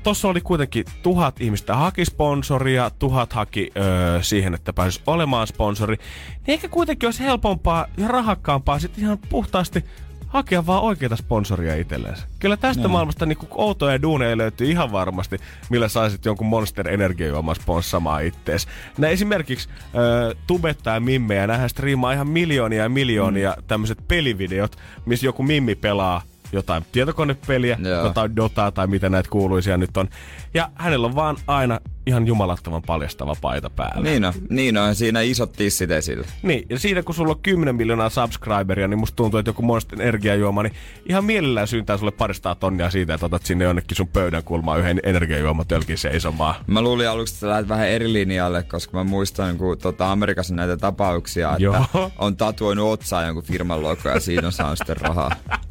tuossa 0.04 0.28
oli 0.28 0.42
kuitenkin 0.42 0.86
tuhat 1.04 1.42
ihmistä 1.42 1.76
haki 1.76 2.06
sponsoria, 2.06 2.92
tuhat 3.00 3.34
haki 3.34 3.72
öö, 3.78 4.24
siihen, 4.24 4.54
että 4.54 4.74
pääsisi 4.74 5.04
olemaan 5.08 5.48
sponsori, 5.48 5.96
niin 5.96 6.52
eikä 6.52 6.68
kuitenkin 6.70 7.08
olisi 7.08 7.24
helpompaa 7.24 7.86
ja 7.98 8.08
rahakkaampaa 8.08 8.80
sitten 8.80 9.04
ihan 9.04 9.18
puhtaasti 9.30 9.86
hakea 10.34 10.66
vaan 10.66 10.84
oikeita 10.84 11.16
sponsoria 11.16 11.76
itsellensä. 11.76 12.28
Kyllä 12.40 12.58
tästä 12.58 12.84
no. 12.84 12.90
maailmasta 12.90 13.26
niin 13.26 13.38
outoja 13.52 14.02
duuneja 14.02 14.38
löytyy 14.38 14.70
ihan 14.70 14.92
varmasti, 14.92 15.38
millä 15.70 15.88
saisit 15.88 16.26
jonkun 16.26 16.48
Monster 16.48 16.90
Energiajuoman 16.90 17.56
sponssamaan 17.56 18.26
ittees. 18.26 18.68
Nää 18.98 19.10
esimerkiksi 19.10 19.70
äh, 19.70 20.42
tubettaa 20.48 21.00
mimmejä, 21.00 21.48
nähdään 21.48 21.70
striimaa 21.70 22.14
ihan 22.14 22.28
miljoonia 22.28 22.84
ja 22.84 22.90
miljoonia 22.90 23.54
mm. 23.58 23.64
tämmöiset 23.68 24.08
pelivideot, 24.08 24.76
missä 25.06 25.26
joku 25.26 25.44
mimmi 25.44 25.76
pelaa 25.76 26.22
jotain 26.54 26.86
tietokonepeliä, 26.92 27.78
Joo. 27.84 28.06
jotain 28.06 28.36
Dotaa 28.36 28.72
tai 28.72 28.88
mitä 28.88 29.10
näitä 29.10 29.30
kuuluisia 29.30 29.78
nyt 29.78 29.98
on. 29.98 30.10
Ja 30.54 30.70
hänellä 30.76 31.08
on 31.08 31.16
vaan 31.16 31.38
aina 31.48 31.80
ihan 32.06 32.28
jumalattoman 32.28 32.82
paljastava 32.82 33.36
paita 33.42 33.70
päällä. 33.70 34.04
Niin 34.04 34.26
on, 34.26 34.34
niin 34.50 34.78
on. 34.78 34.96
Siinä 34.96 35.22
isot 35.22 35.52
tissit 35.52 35.92
esillä. 35.92 36.28
Niin, 36.42 36.66
ja 36.70 36.80
siitä 36.80 37.04
kun 37.04 37.16
sulla 37.16 37.32
on 37.32 37.40
10 37.40 37.76
miljoonaa 37.76 38.10
subscriberia, 38.10 38.88
niin 38.88 39.00
musta 39.00 39.16
tuntuu, 39.16 39.38
että 39.38 39.50
joku 39.50 39.62
Monster 39.62 40.02
energiajuoma, 40.02 40.64
niin 40.64 40.74
ihan 41.06 41.26
mielellään 41.26 41.68
syyntää 41.68 41.98
sulle 41.98 42.12
paristaa 42.12 42.56
tonnia 42.56 42.90
siitä, 42.90 43.14
että 43.14 43.26
otat 43.26 43.46
sinne 43.46 43.66
jonnekin 43.66 43.98
sun 43.98 44.08
pöydän 44.08 44.44
kulmaan 44.44 44.80
yhden 44.80 45.00
energiajuomatölkin 45.04 45.98
seisomaan. 45.98 46.56
Mä 46.68 46.82
luulin 46.82 47.10
aluksi, 47.10 47.34
että 47.34 47.50
lähdet 47.50 47.70
vähän 47.70 47.88
eri 47.88 48.14
linjalle, 48.14 48.64
koska 48.64 48.98
mä 48.98 49.04
muistan, 49.04 49.58
kun 49.58 49.78
tota 49.78 50.12
Amerikassa 50.12 50.56
näitä 50.56 50.78
tapauksia, 50.78 51.52
että 51.52 51.64
Joo. 51.64 52.12
on 52.18 52.38
tatuoinut 52.38 52.92
otsaa 52.92 53.24
jonkun 53.24 53.44
firman 53.44 53.84
logo 53.84 54.10
ja 54.10 54.20
siinä 54.20 54.48
on 54.48 54.54
saanut 54.54 54.78
sitten 54.78 54.98
rahaa. 54.98 55.32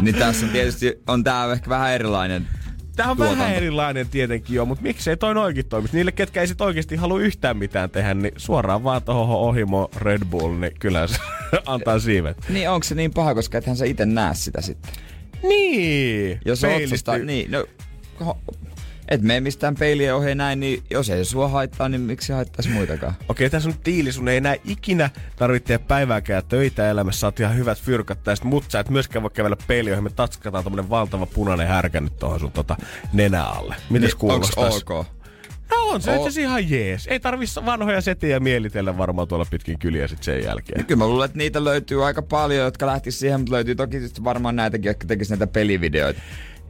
niin 0.00 0.14
tässä 0.14 0.46
on 0.46 0.52
tietysti, 0.52 1.02
on 1.06 1.24
tää 1.24 1.52
ehkä 1.52 1.70
vähän 1.70 1.92
erilainen 1.92 2.46
Tämä 2.96 3.10
on 3.10 3.16
tuotanto. 3.16 3.42
vähän 3.42 3.56
erilainen 3.56 4.08
tietenkin 4.08 4.56
jo, 4.56 4.64
mutta 4.64 4.82
miksei 4.82 5.16
toi 5.16 5.34
noinkin 5.34 5.66
toimisi? 5.68 5.96
Niille, 5.96 6.12
ketkä 6.12 6.40
ei 6.40 6.46
sit 6.46 6.60
oikeasti 6.60 6.96
halua 6.96 7.20
yhtään 7.20 7.56
mitään 7.56 7.90
tehdä, 7.90 8.14
niin 8.14 8.32
suoraan 8.36 8.84
vaan 8.84 9.02
tohon 9.02 9.36
ohimo 9.36 9.90
Red 9.96 10.22
Bull, 10.30 10.54
niin 10.58 10.72
kyllä 10.80 11.06
se 11.06 11.16
antaa 11.66 11.98
siivet. 11.98 12.36
Niin 12.48 12.70
onko 12.70 12.84
se 12.84 12.94
niin 12.94 13.10
paha, 13.14 13.34
koska 13.34 13.58
ethän 13.58 13.76
sä 13.76 13.84
itse 13.84 14.06
näe 14.06 14.34
sitä 14.34 14.60
sitten? 14.60 14.92
Niin! 15.42 16.40
Jos 16.44 16.60
Peilistyy. 16.60 16.84
otsasta, 16.84 17.18
niin, 17.18 17.50
no, 17.50 17.66
et 19.08 19.22
mene 19.22 19.40
mistään 19.40 19.74
peilien 19.74 20.14
ohi 20.14 20.34
näin, 20.34 20.60
niin 20.60 20.82
jos 20.90 21.10
ei 21.10 21.24
sua 21.24 21.48
haittaa, 21.48 21.88
niin 21.88 22.00
miksi 22.00 22.32
haittaisi 22.32 22.68
muitakaan? 22.70 23.14
Okei, 23.28 23.50
tässä 23.50 23.68
on 23.68 23.74
nyt 23.74 23.84
diili, 23.84 24.12
sun 24.12 24.28
ei 24.28 24.36
enää 24.36 24.56
ikinä 24.64 25.10
tarvitse 25.36 25.66
tehdä 25.66 25.84
päivääkään 25.88 26.42
töitä 26.48 26.90
elämässä, 26.90 27.20
saat 27.20 27.40
ihan 27.40 27.56
hyvät 27.56 27.80
fyrkat 27.82 28.22
tästä, 28.22 28.46
mutta 28.46 28.70
sä 28.70 28.80
et 28.80 28.90
myöskään 28.90 29.22
voi 29.22 29.30
kävellä 29.30 29.56
peiliin, 29.66 29.90
johon 29.90 30.04
me 30.04 30.10
tatskataan 30.10 30.64
tommonen 30.64 30.90
valtava 30.90 31.26
punainen 31.26 31.68
härkä 31.68 32.00
nyt 32.00 32.16
tuohon 32.16 32.40
sun 32.40 32.52
tota 32.52 32.76
nenä 33.12 33.44
alle. 33.44 33.74
Mites 33.90 34.16
Niin, 34.22 34.32
onks 34.32 34.50
kuulostais? 34.50 34.82
ok? 34.82 35.06
No 35.70 35.76
on 35.88 36.02
se 36.02 36.16
itse 36.16 36.40
ihan 36.40 36.70
jees. 36.70 37.06
Ei 37.06 37.20
tarvi 37.20 37.44
vanhoja 37.64 38.00
setiä 38.00 38.40
mielitellä 38.40 38.98
varmaan 38.98 39.28
tuolla 39.28 39.46
pitkin 39.50 39.78
kyliä 39.78 40.08
sit 40.08 40.22
sen 40.22 40.44
jälkeen. 40.44 40.84
Kyllä 40.86 40.98
mä 40.98 41.06
luulen, 41.08 41.24
että 41.24 41.38
niitä 41.38 41.64
löytyy 41.64 42.06
aika 42.06 42.22
paljon, 42.22 42.64
jotka 42.64 42.86
lähtis 42.86 43.18
siihen, 43.18 43.40
mutta 43.40 43.54
löytyy 43.54 43.74
toki 43.74 44.00
sitten 44.00 44.24
varmaan 44.24 44.56
näitäkin, 44.56 44.88
jotka 44.88 45.06
tekis 45.06 45.30
näitä 45.30 45.46
pelivideoita. 45.46 46.20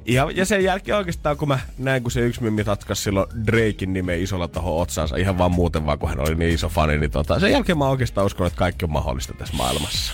Ja, 0.09 0.31
ja 0.35 0.45
sen 0.45 0.65
jälkeen 0.65 0.99
oikeastaan, 0.99 1.37
kun 1.37 1.49
mä 1.49 1.59
näin, 1.79 2.03
kun 2.03 2.11
se 2.11 2.21
yksi 2.21 2.43
mimmi 2.43 2.65
tatkas 2.65 3.05
silloin 3.05 3.27
Drakein 3.47 3.93
nimen 3.93 4.23
isolla 4.23 4.49
tohon 4.49 4.83
otsaansa, 4.83 5.17
ihan 5.17 5.39
vaan 5.39 5.53
muuten 5.53 5.87
vaan, 5.87 5.99
kun 5.99 6.09
hän 6.09 6.21
oli 6.21 6.35
niin 6.35 6.55
iso 6.55 6.69
fani, 6.69 6.99
niin 6.99 7.11
tota, 7.11 7.41
sen 7.41 7.53
jälkeen 7.53 7.79
mä 7.79 7.89
oikeastaan 7.89 8.27
uskon, 8.27 8.47
että 8.47 8.59
kaikki 8.59 8.85
on 8.85 8.93
mahdollista 8.93 9.35
tässä 9.35 9.57
maailmassa. 9.57 10.13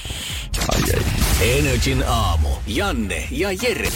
Ai 0.74 0.80
ei. 0.94 1.58
Energin 1.58 2.04
aamu. 2.06 2.48
Janne 2.66 3.28
ja 3.30 3.48
Jere. 3.62 3.88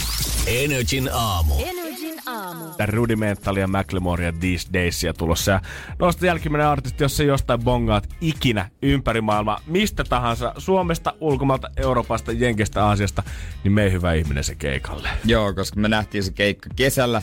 Energin 0.47 1.09
aamu. 1.13 1.53
Energin 1.59 1.88
aamu. 2.25 2.65
Tää 2.77 2.85
Rudimental 2.85 3.55
ja 3.57 3.67
Macklemore 3.67 4.25
ja 4.25 4.33
These 4.39 4.69
Daysia 4.73 5.13
tulossa. 5.13 5.51
Ja 5.51 5.61
noista 5.99 6.25
jälkimmäinen 6.25 6.67
artisti, 6.67 7.03
jos 7.03 7.17
se 7.17 7.23
jostain 7.23 7.63
bongaat 7.63 8.09
ikinä 8.21 8.69
ympäri 8.81 9.21
maailmaa, 9.21 9.61
mistä 9.67 10.03
tahansa, 10.03 10.53
Suomesta, 10.57 11.13
ulkomailta, 11.21 11.69
Euroopasta, 11.77 12.31
Jenkestä, 12.31 12.85
Aasiasta, 12.85 13.23
niin 13.63 13.71
mei 13.71 13.91
hyvä 13.91 14.13
ihminen 14.13 14.43
se 14.43 14.55
keikalle. 14.55 15.09
Joo, 15.25 15.53
koska 15.53 15.79
me 15.79 15.87
nähtiin 15.87 16.23
se 16.23 16.31
keikka 16.31 16.69
kesällä 16.75 17.21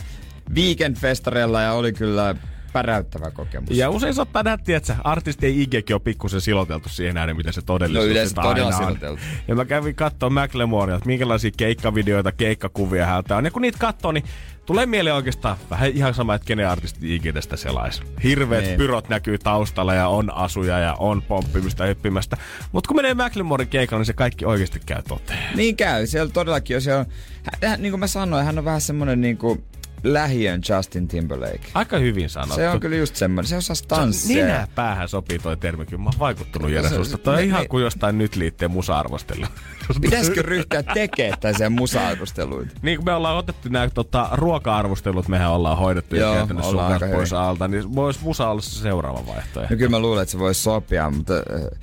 weekendfestareilla 0.55 1.61
ja 1.61 1.73
oli 1.73 1.93
kyllä 1.93 2.35
päräyttävä 2.73 3.31
kokemus. 3.31 3.77
Ja 3.77 3.89
usein 3.89 4.13
saattaa 4.13 4.43
nähdä, 4.43 4.63
että 4.77 4.95
artisti 5.03 5.45
ei 5.45 5.61
igekin 5.61 5.93
ole 5.93 6.01
pikkusen 6.03 6.41
siloteltu 6.41 6.89
siihen 6.89 7.15
nähden, 7.15 7.37
miten 7.37 7.53
se 7.53 7.61
todellisuus 7.61 8.05
No 8.05 8.11
yleensä 8.11 8.35
todella 8.41 8.67
on. 8.67 8.73
siloteltu. 8.85 9.21
Ja 9.47 9.55
mä 9.55 9.65
kävin 9.65 9.95
katsoa 9.95 10.29
McLemorea, 10.29 10.95
että 10.95 11.07
minkälaisia 11.07 11.51
keikkavideoita, 11.57 12.31
keikkakuvia 12.31 13.05
häntä 13.05 13.37
on. 13.37 13.45
Ja 13.45 13.51
kun 13.51 13.61
niitä 13.61 13.77
katsoo, 13.77 14.11
niin 14.11 14.23
tulee 14.65 14.85
mieleen 14.85 15.15
oikeastaan 15.15 15.57
vähän 15.69 15.91
ihan 15.91 16.13
sama, 16.13 16.35
että 16.35 16.45
kenen 16.45 16.69
artisti 16.69 17.15
ikinä 17.15 17.41
sitä 17.41 17.57
selais. 17.57 18.01
Hirveät 18.23 18.63
Niin. 18.63 18.77
pyrot 18.77 19.09
näkyy 19.09 19.37
taustalla 19.37 19.93
ja 19.93 20.07
on 20.07 20.33
asuja 20.33 20.79
ja 20.79 20.93
on 20.99 21.21
pomppimista 21.21 21.83
ja 21.83 21.87
hyppimästä. 21.87 22.37
Mutta 22.71 22.87
kun 22.87 22.95
menee 22.95 23.13
McLemoren 23.13 23.67
keikalle, 23.67 23.99
niin 23.99 24.05
se 24.05 24.13
kaikki 24.13 24.45
oikeasti 24.45 24.81
käy 24.85 25.01
toteen. 25.07 25.55
Niin 25.55 25.75
käy, 25.77 26.07
siellä 26.07 26.31
todellakin 26.31 26.75
on, 26.77 26.81
siellä 26.81 26.99
on 26.99 27.05
hän, 27.43 27.69
hän, 27.71 27.81
niin 27.81 27.91
kuin 27.91 27.99
mä 27.99 28.07
sanoin, 28.07 28.45
hän 28.45 28.57
on 28.57 28.65
vähän 28.65 28.81
semmonen 28.81 29.21
niin 29.21 29.37
kuin 29.37 29.63
lähiön 30.03 30.61
Justin 30.69 31.07
Timberlake. 31.07 31.59
Aika 31.73 31.97
hyvin 31.97 32.29
sanottu. 32.29 32.55
Se 32.55 32.69
on 32.69 32.79
kyllä 32.79 32.95
just 32.95 33.15
semmonen, 33.15 33.47
se 33.47 33.57
osaa 33.57 33.75
tanssia. 33.87 34.45
Nenä 34.45 34.67
päähän 34.75 35.09
sopii 35.09 35.39
toi 35.39 35.57
termi, 35.57 35.85
kyllä 35.85 36.03
mä 36.03 36.09
oon 36.09 36.19
vaikuttunut 36.19 36.71
Jere 36.71 36.89
susta. 36.89 37.17
Toi 37.17 37.35
ne- 37.35 37.43
ihan 37.43 37.61
ne- 37.61 37.67
kuin 37.67 37.83
jostain 37.83 38.17
nyt 38.17 38.35
liitteen 38.35 38.71
musa-arvostelu. 38.71 39.45
Pitäisikö 40.01 40.41
ryhtyä 40.41 40.83
tekemään 40.83 41.39
tällaisia 41.39 41.69
musa-arvosteluita? 41.69 42.71
Niin 42.81 42.97
kuin 42.97 43.05
me 43.05 43.13
ollaan 43.13 43.37
otettu 43.37 43.69
nämä 43.69 43.89
tota, 43.89 44.29
ruoka-arvostelut, 44.31 45.27
mehän 45.27 45.51
ollaan 45.51 45.77
hoidettu 45.77 46.15
Joo, 46.15 46.31
ja 46.31 46.37
käytännössä 46.37 46.71
sun 46.71 46.79
pois 47.11 47.31
hyvin. 47.31 47.43
alta, 47.43 47.67
niin 47.67 47.95
voisi 47.95 48.19
musa 48.23 48.49
olla 48.49 48.61
se 48.61 48.81
seuraava 48.81 49.25
vaihtoehto. 49.27 49.73
No 49.73 49.77
kyllä 49.77 49.89
mä 49.91 49.99
luulen, 49.99 50.21
että 50.21 50.31
se 50.31 50.39
voisi 50.39 50.61
sopia, 50.61 51.09
mutta 51.09 51.33
äh, 51.33 51.79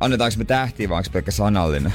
annetaanko 0.00 0.38
me 0.38 0.44
tähtiä 0.44 0.88
vai 0.88 0.98
onko 0.98 1.10
pelkkä 1.12 1.30
sanallinen? 1.30 1.94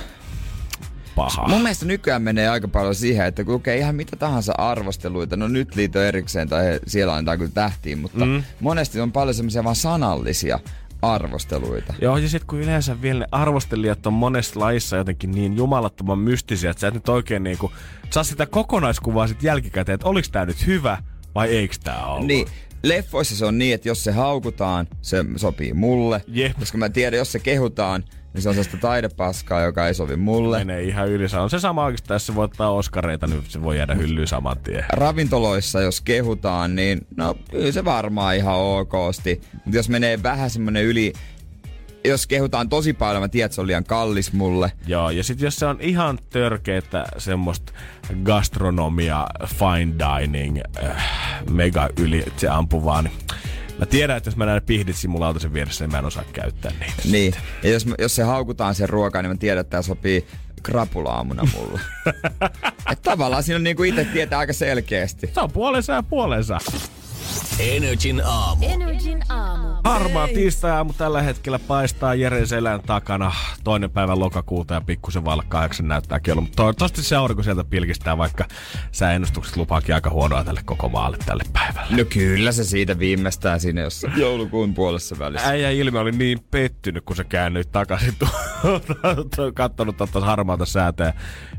Paha. 1.16 1.48
Mun 1.48 1.62
mielestä 1.62 1.86
nykyään 1.86 2.22
menee 2.22 2.50
aika 2.50 2.68
paljon 2.68 2.96
siihen, 2.96 3.26
että 3.26 3.44
kun 3.44 3.54
lukee 3.54 3.78
ihan 3.78 3.96
mitä 3.96 4.16
tahansa 4.16 4.54
arvosteluita, 4.58 5.38
no 5.38 5.48
nyt 5.48 5.76
liito 5.76 6.02
erikseen 6.02 6.50
tai 6.50 6.80
siellä 6.88 7.14
annetaan 7.14 7.38
kyllä 7.38 7.52
tähtiin, 7.54 8.00
mutta 8.00 8.26
mm. 8.26 8.44
monesti 8.60 9.02
on 9.02 9.12
paljon 9.12 9.34
semmoisia 9.34 9.64
vaan 9.64 9.76
sanallisia 9.76 10.60
arvosteluita. 11.02 11.94
Joo, 12.02 12.18
ja 12.18 12.30
sitten 12.30 12.48
kun 12.48 12.60
yleensä 12.60 13.02
vielä 13.02 13.20
ne 13.20 13.28
arvostelijat 13.32 14.08
on 14.08 14.14
monessa 14.14 14.60
laissa 14.60 14.98
jotenkin 14.98 15.32
niin 15.32 15.58
jumalattoman 15.58 16.20
mystisiä, 16.20 16.72
että 16.72 16.82
sä 16.82 16.88
et 16.88 16.94
nyt 16.94 17.10
oikein 17.10 17.44
niinku 17.44 17.72
saa 18.10 18.24
sitä 18.24 18.46
kokonaiskuvaa 18.46 19.28
sit 19.28 19.44
jälkikäteen, 19.44 19.94
että 19.94 20.08
oliks 20.08 20.30
tää 20.30 20.46
nyt 20.46 20.68
hyvä 20.68 20.98
vai 21.36 21.50
eiks 21.50 21.80
tää 21.80 22.06
ollut. 22.06 22.28
Niin, 22.28 22.48
leffoissa 22.84 23.36
se 23.36 23.46
on 23.46 23.58
niin, 23.58 23.76
että 23.76 23.88
jos 23.88 24.04
se 24.04 24.12
haukutaan, 24.12 24.88
se 25.02 25.26
sopii 25.36 25.74
mulle. 25.74 26.22
Jep. 26.28 26.60
Koska 26.60 26.78
mä 26.78 26.90
tiedän, 26.90 27.18
jos 27.18 27.32
se 27.32 27.40
kehutaan, 27.40 28.04
niin 28.34 28.42
se 28.42 28.50
on 28.50 28.56
sellaista 28.56 28.78
taidepaskaa, 28.78 29.62
joka 29.62 29.88
ei 29.88 29.94
sovi 29.94 30.16
mulle. 30.16 30.58
Menee 30.58 30.84
ihan 30.84 31.10
yli. 31.10 31.30
Se 31.30 31.38
on 31.38 31.50
se 31.50 31.60
sama 31.60 31.86
oikeastaan, 31.86 32.16
jos 32.16 32.26
se 32.26 32.36
voittaa 32.36 32.72
oskareita, 32.72 33.28
niin 33.28 33.44
se 33.48 33.64
voi 33.64 33.78
jäädä 33.78 33.96
hyllyyn 33.96 34.28
saman 34.28 34.58
tien. 34.64 34.86
ravintoloissa, 34.90 35.82
jos 35.82 36.02
kehutaan, 36.02 36.76
niin 36.76 37.08
no 37.18 37.36
kyllä 37.52 37.72
se 37.72 37.86
varmaan 37.86 38.36
ihan 38.36 38.56
okosti. 38.56 39.42
Mutta 39.54 39.78
jos 39.78 39.90
menee 39.90 40.24
vähän 40.24 40.50
semmonen 40.50 40.84
yli, 40.84 41.14
jos 42.06 42.28
kehutaan 42.28 42.70
tosi 42.70 42.94
paljon, 42.94 43.22
mä 43.22 43.28
tiedän, 43.28 43.46
että 43.46 43.56
se 43.56 43.62
on 43.62 43.68
liian 43.68 43.84
kallis 43.84 44.34
mulle. 44.34 44.72
Joo, 44.88 45.10
ja 45.10 45.24
sitten 45.24 45.46
jos 45.46 45.56
se 45.56 45.66
on 45.66 45.78
ihan 45.82 46.20
törkeetä 46.30 47.06
semmoista 47.18 47.74
gastronomia, 48.24 49.28
fine 49.46 49.94
dining, 49.94 50.60
äh, 50.84 51.06
mega 51.50 51.90
yli 52.00 52.26
se 52.38 52.48
ampuvaa, 52.48 53.02
niin 53.02 53.14
mä 53.80 53.86
tiedän, 53.86 54.18
että 54.18 54.28
jos 54.28 54.38
mä 54.38 54.46
näen 54.46 54.62
pihdit 54.66 54.96
simulaatosen 54.96 55.54
vieressä, 55.54 55.84
niin 55.84 55.92
mä 55.92 56.00
en 56.00 56.06
osaa 56.06 56.24
käyttää 56.34 56.72
niitä. 56.72 57.02
Niin. 57.12 57.34
Ja 57.64 57.70
jos, 57.70 57.86
jos 58.00 58.16
se 58.16 58.24
haukutaan 58.24 58.76
sen 58.76 58.90
ruokaa, 58.90 59.22
niin 59.22 59.32
mä 59.32 59.38
tiedän, 59.38 59.62
että 59.62 59.72
tämä 59.72 59.82
sopii 59.82 60.28
krapulaamuna 60.64 61.48
mulle. 61.56 61.80
Et 62.92 63.02
tavallaan 63.02 63.44
siinä 63.44 63.56
on 63.56 63.64
niinku 63.64 63.84
itse 63.84 64.06
tietää 64.06 64.40
aika 64.40 64.54
selkeästi. 64.54 65.32
Se 65.34 65.42
on 65.42 65.52
puolensa 65.52 65.94
ja 65.94 66.04
puolensa. 66.04 66.60
Energin 67.60 68.22
aamu. 68.26 68.66
Energin 68.66 69.24
aamu. 69.30 69.68
Harmaa 69.84 70.28
tiistai 70.28 70.84
mutta 70.84 71.04
tällä 71.04 71.22
hetkellä 71.22 71.60
paistaa 71.60 72.16
Jere 72.16 72.46
selän 72.46 72.82
takana. 72.82 73.32
Toinen 73.64 73.92
päivä 73.92 74.20
lokakuuta 74.20 74.74
ja 74.74 74.82
pikkusen 74.82 75.26
vaille 75.26 75.44
kahdeksan 75.48 75.88
näyttää 75.88 76.20
kello. 76.20 76.42
Mutta 76.42 76.56
toivottavasti 76.56 77.04
se 77.04 77.16
aurinko 77.16 77.44
sieltä 77.44 77.64
pilkistää, 77.64 78.18
vaikka 78.18 78.46
sääennustukset 78.92 79.58
lupaakin 79.58 79.96
aika 79.96 80.10
huonoa 80.10 80.44
tälle 80.44 80.62
koko 80.66 80.90
maalle 80.90 81.18
tälle 81.26 81.44
päivälle. 81.54 81.98
No 81.98 82.06
kyllä 82.06 82.52
se 82.52 82.64
siitä 82.64 83.00
viimeistään 83.00 83.60
siinä 83.60 83.82
jossain 83.82 84.20
joulukuun 84.20 84.74
puolessa 84.74 85.20
välissä. 85.20 85.48
Äijä 85.48 85.70
ilme 85.70 86.00
oli 86.00 86.12
niin 86.12 86.40
pettynyt, 86.52 87.06
kun 87.06 87.16
se 87.16 87.24
käännyi 87.24 87.64
takaisin 87.64 88.14
tuo, 88.20 88.30
kattonut 89.54 89.98
tuota 89.98 90.20
harmaata 90.20 90.66
säätä. 90.66 91.14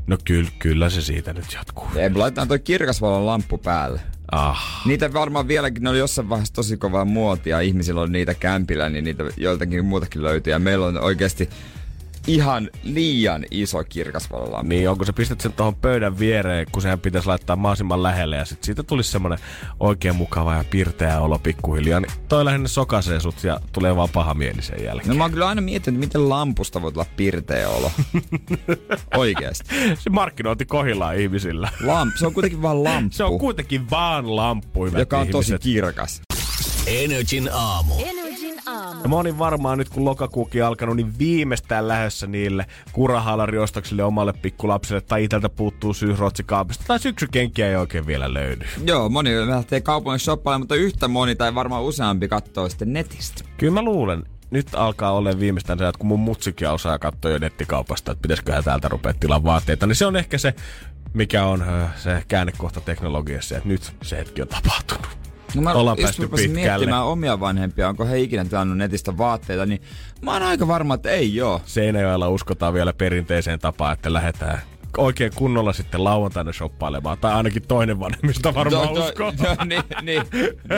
No 0.07 0.17
kyllä, 0.23 0.49
kyllä 0.59 0.89
se 0.89 1.01
siitä 1.01 1.33
nyt 1.33 1.53
jatkuu. 1.53 1.87
Ei, 1.95 2.13
laitetaan 2.13 2.47
toi 2.47 2.59
kirkasvalon 2.59 3.25
lamppu 3.25 3.57
päälle. 3.57 4.14
Ah. 4.31 4.81
Niitä 4.85 5.13
varmaan 5.13 5.47
vieläkin, 5.47 5.83
ne 5.83 5.89
oli 5.89 5.99
jossain 5.99 6.29
vaiheessa 6.29 6.53
tosi 6.53 6.77
kovaa 6.77 7.05
muotia. 7.05 7.59
Ihmisillä 7.59 8.01
on 8.01 8.11
niitä 8.11 8.33
kämpillä, 8.33 8.89
niin 8.89 9.03
niitä 9.03 9.23
joiltakin 9.37 9.85
muutakin 9.85 10.23
löytyy. 10.23 10.53
Ja 10.53 10.59
meillä 10.59 10.85
on 10.85 10.97
oikeasti 10.97 11.49
ihan 12.27 12.69
liian 12.83 13.45
iso 13.51 13.83
kirkasvalolamppu. 13.83 14.69
Niin, 14.69 14.89
onko 14.89 15.05
se 15.05 15.13
pistät 15.13 15.41
sen 15.41 15.53
tuohon 15.53 15.75
pöydän 15.75 16.19
viereen, 16.19 16.67
kun 16.71 16.81
sehän 16.81 16.99
pitäisi 16.99 17.27
laittaa 17.27 17.55
mahdollisimman 17.55 18.03
lähelle 18.03 18.35
ja 18.35 18.45
sit 18.45 18.63
siitä 18.63 18.83
tulisi 18.83 19.11
semmonen 19.11 19.39
oikein 19.79 20.15
mukava 20.15 20.53
ja 20.55 20.63
pirteä 20.69 21.19
olo 21.21 21.39
pikkuhiljaa. 21.39 21.99
Niin 21.99 22.11
toi 22.29 22.45
lähinnä 22.45 22.67
sokaisee 22.67 23.19
sut 23.19 23.43
ja 23.43 23.59
tulee 23.71 23.95
vaan 23.95 24.09
paha 24.13 24.33
mieli 24.33 24.61
sen 24.61 24.83
jälkeen. 24.83 25.09
No 25.09 25.15
mä 25.15 25.23
oon 25.23 25.31
kyllä 25.31 25.47
aina 25.47 25.61
miettinyt, 25.61 25.99
miten 25.99 26.29
lampusta 26.29 26.81
voi 26.81 26.91
tulla 26.91 27.05
pirteä 27.17 27.69
olo. 27.69 27.91
Oikeesti. 29.17 29.75
Se 29.99 30.09
markkinointi 30.09 30.65
kohillaan 30.65 31.17
ihmisillä. 31.19 31.69
Lamp, 31.83 32.15
se 32.15 32.25
on 32.25 32.33
kuitenkin 32.33 32.61
vaan 32.61 32.83
lamppu, 32.83 33.15
Se 33.15 33.23
on 33.23 33.39
kuitenkin 33.39 33.89
vaan 33.89 34.35
lamppu, 34.35 34.85
joka 34.85 35.19
on 35.19 35.27
tosi 35.27 35.51
ihmiset. 35.51 35.61
kirkas. 35.63 36.21
Energin 36.87 37.49
aamu. 37.53 37.93
Energin 37.99 38.24
Ja 39.03 39.09
moni 39.09 39.37
varmaan 39.37 39.77
nyt 39.77 39.89
kun 39.89 40.05
lokakuukin 40.05 40.65
alkanut, 40.65 40.95
niin 40.95 41.19
viimeistään 41.19 41.87
lähdössä 41.87 42.27
niille 42.27 42.65
kurahaalariostoksille 42.91 44.03
omalle 44.03 44.33
pikkulapselle 44.33 45.01
tai 45.01 45.23
iteltä 45.23 45.49
puuttuu 45.49 45.93
syysrotsikaapista 45.93 46.83
tai 46.87 46.99
syksykenkiä 46.99 47.69
ei 47.69 47.75
oikein 47.75 48.07
vielä 48.07 48.33
löydy. 48.33 48.65
Joo, 48.85 49.09
moni 49.09 49.47
lähtee 49.47 49.81
kaupungin 49.81 50.19
shoppailemaan, 50.19 50.61
mutta 50.61 50.75
yhtä 50.75 51.07
moni 51.07 51.35
tai 51.35 51.55
varmaan 51.55 51.83
useampi 51.83 52.27
katsoo 52.27 52.69
sitten 52.69 52.93
netistä. 52.93 53.43
Kyllä 53.57 53.73
mä 53.73 53.81
luulen, 53.81 54.23
nyt 54.51 54.67
alkaa 54.75 55.11
olla 55.11 55.39
viimeistään 55.39 55.79
se, 55.79 55.87
että 55.87 55.99
kun 55.99 56.07
mun 56.07 56.19
mutsikin 56.19 56.69
osaa 56.69 56.99
katsoa 56.99 57.31
jo 57.31 57.37
nettikaupasta, 57.37 58.11
että 58.11 58.21
pitäisiköhän 58.21 58.63
täältä 58.63 58.87
rupea 58.87 59.13
tilaa 59.13 59.43
vaatteita, 59.43 59.87
niin 59.87 59.95
se 59.95 60.05
on 60.05 60.15
ehkä 60.15 60.37
se, 60.37 60.53
mikä 61.13 61.45
on 61.45 61.65
se 61.95 62.23
käännekohta 62.27 62.81
teknologiassa, 62.81 63.57
että 63.57 63.69
nyt 63.69 63.93
se 64.03 64.17
hetki 64.17 64.41
on 64.41 64.47
tapahtunut. 64.47 65.24
No 65.55 65.61
mä 65.61 65.73
Ollaan 65.73 65.97
just 66.01 66.19
rupesin 66.19 66.51
miettimään 66.51 67.03
omia 67.03 67.39
vanhempia, 67.39 67.89
onko 67.89 68.05
he 68.05 68.19
ikinä 68.19 68.45
tilannut 68.45 68.77
netistä 68.77 69.17
vaatteita, 69.17 69.65
niin 69.65 69.81
mä 70.21 70.33
oon 70.33 70.43
aika 70.43 70.67
varma, 70.67 70.93
että 70.93 71.09
ei 71.09 71.35
joo. 71.35 71.61
Seinäjoella 71.65 72.29
uskotaan 72.29 72.73
vielä 72.73 72.93
perinteiseen 72.93 73.59
tapaan, 73.59 73.93
että 73.93 74.13
lähdetään 74.13 74.61
oikein 74.97 75.31
kunnolla 75.35 75.73
sitten 75.73 76.03
lauantaina 76.03 76.53
shoppailemaan. 76.53 77.17
Tai 77.17 77.33
ainakin 77.33 77.63
toinen 77.67 77.99
vanhemmista 77.99 78.53
varmaan 78.53 78.87
To- 78.87 78.93
to- 78.95 79.05
uskoo. 79.05 79.31
to- 79.31 79.65
niin, 79.65 79.83
niin, 80.01 80.23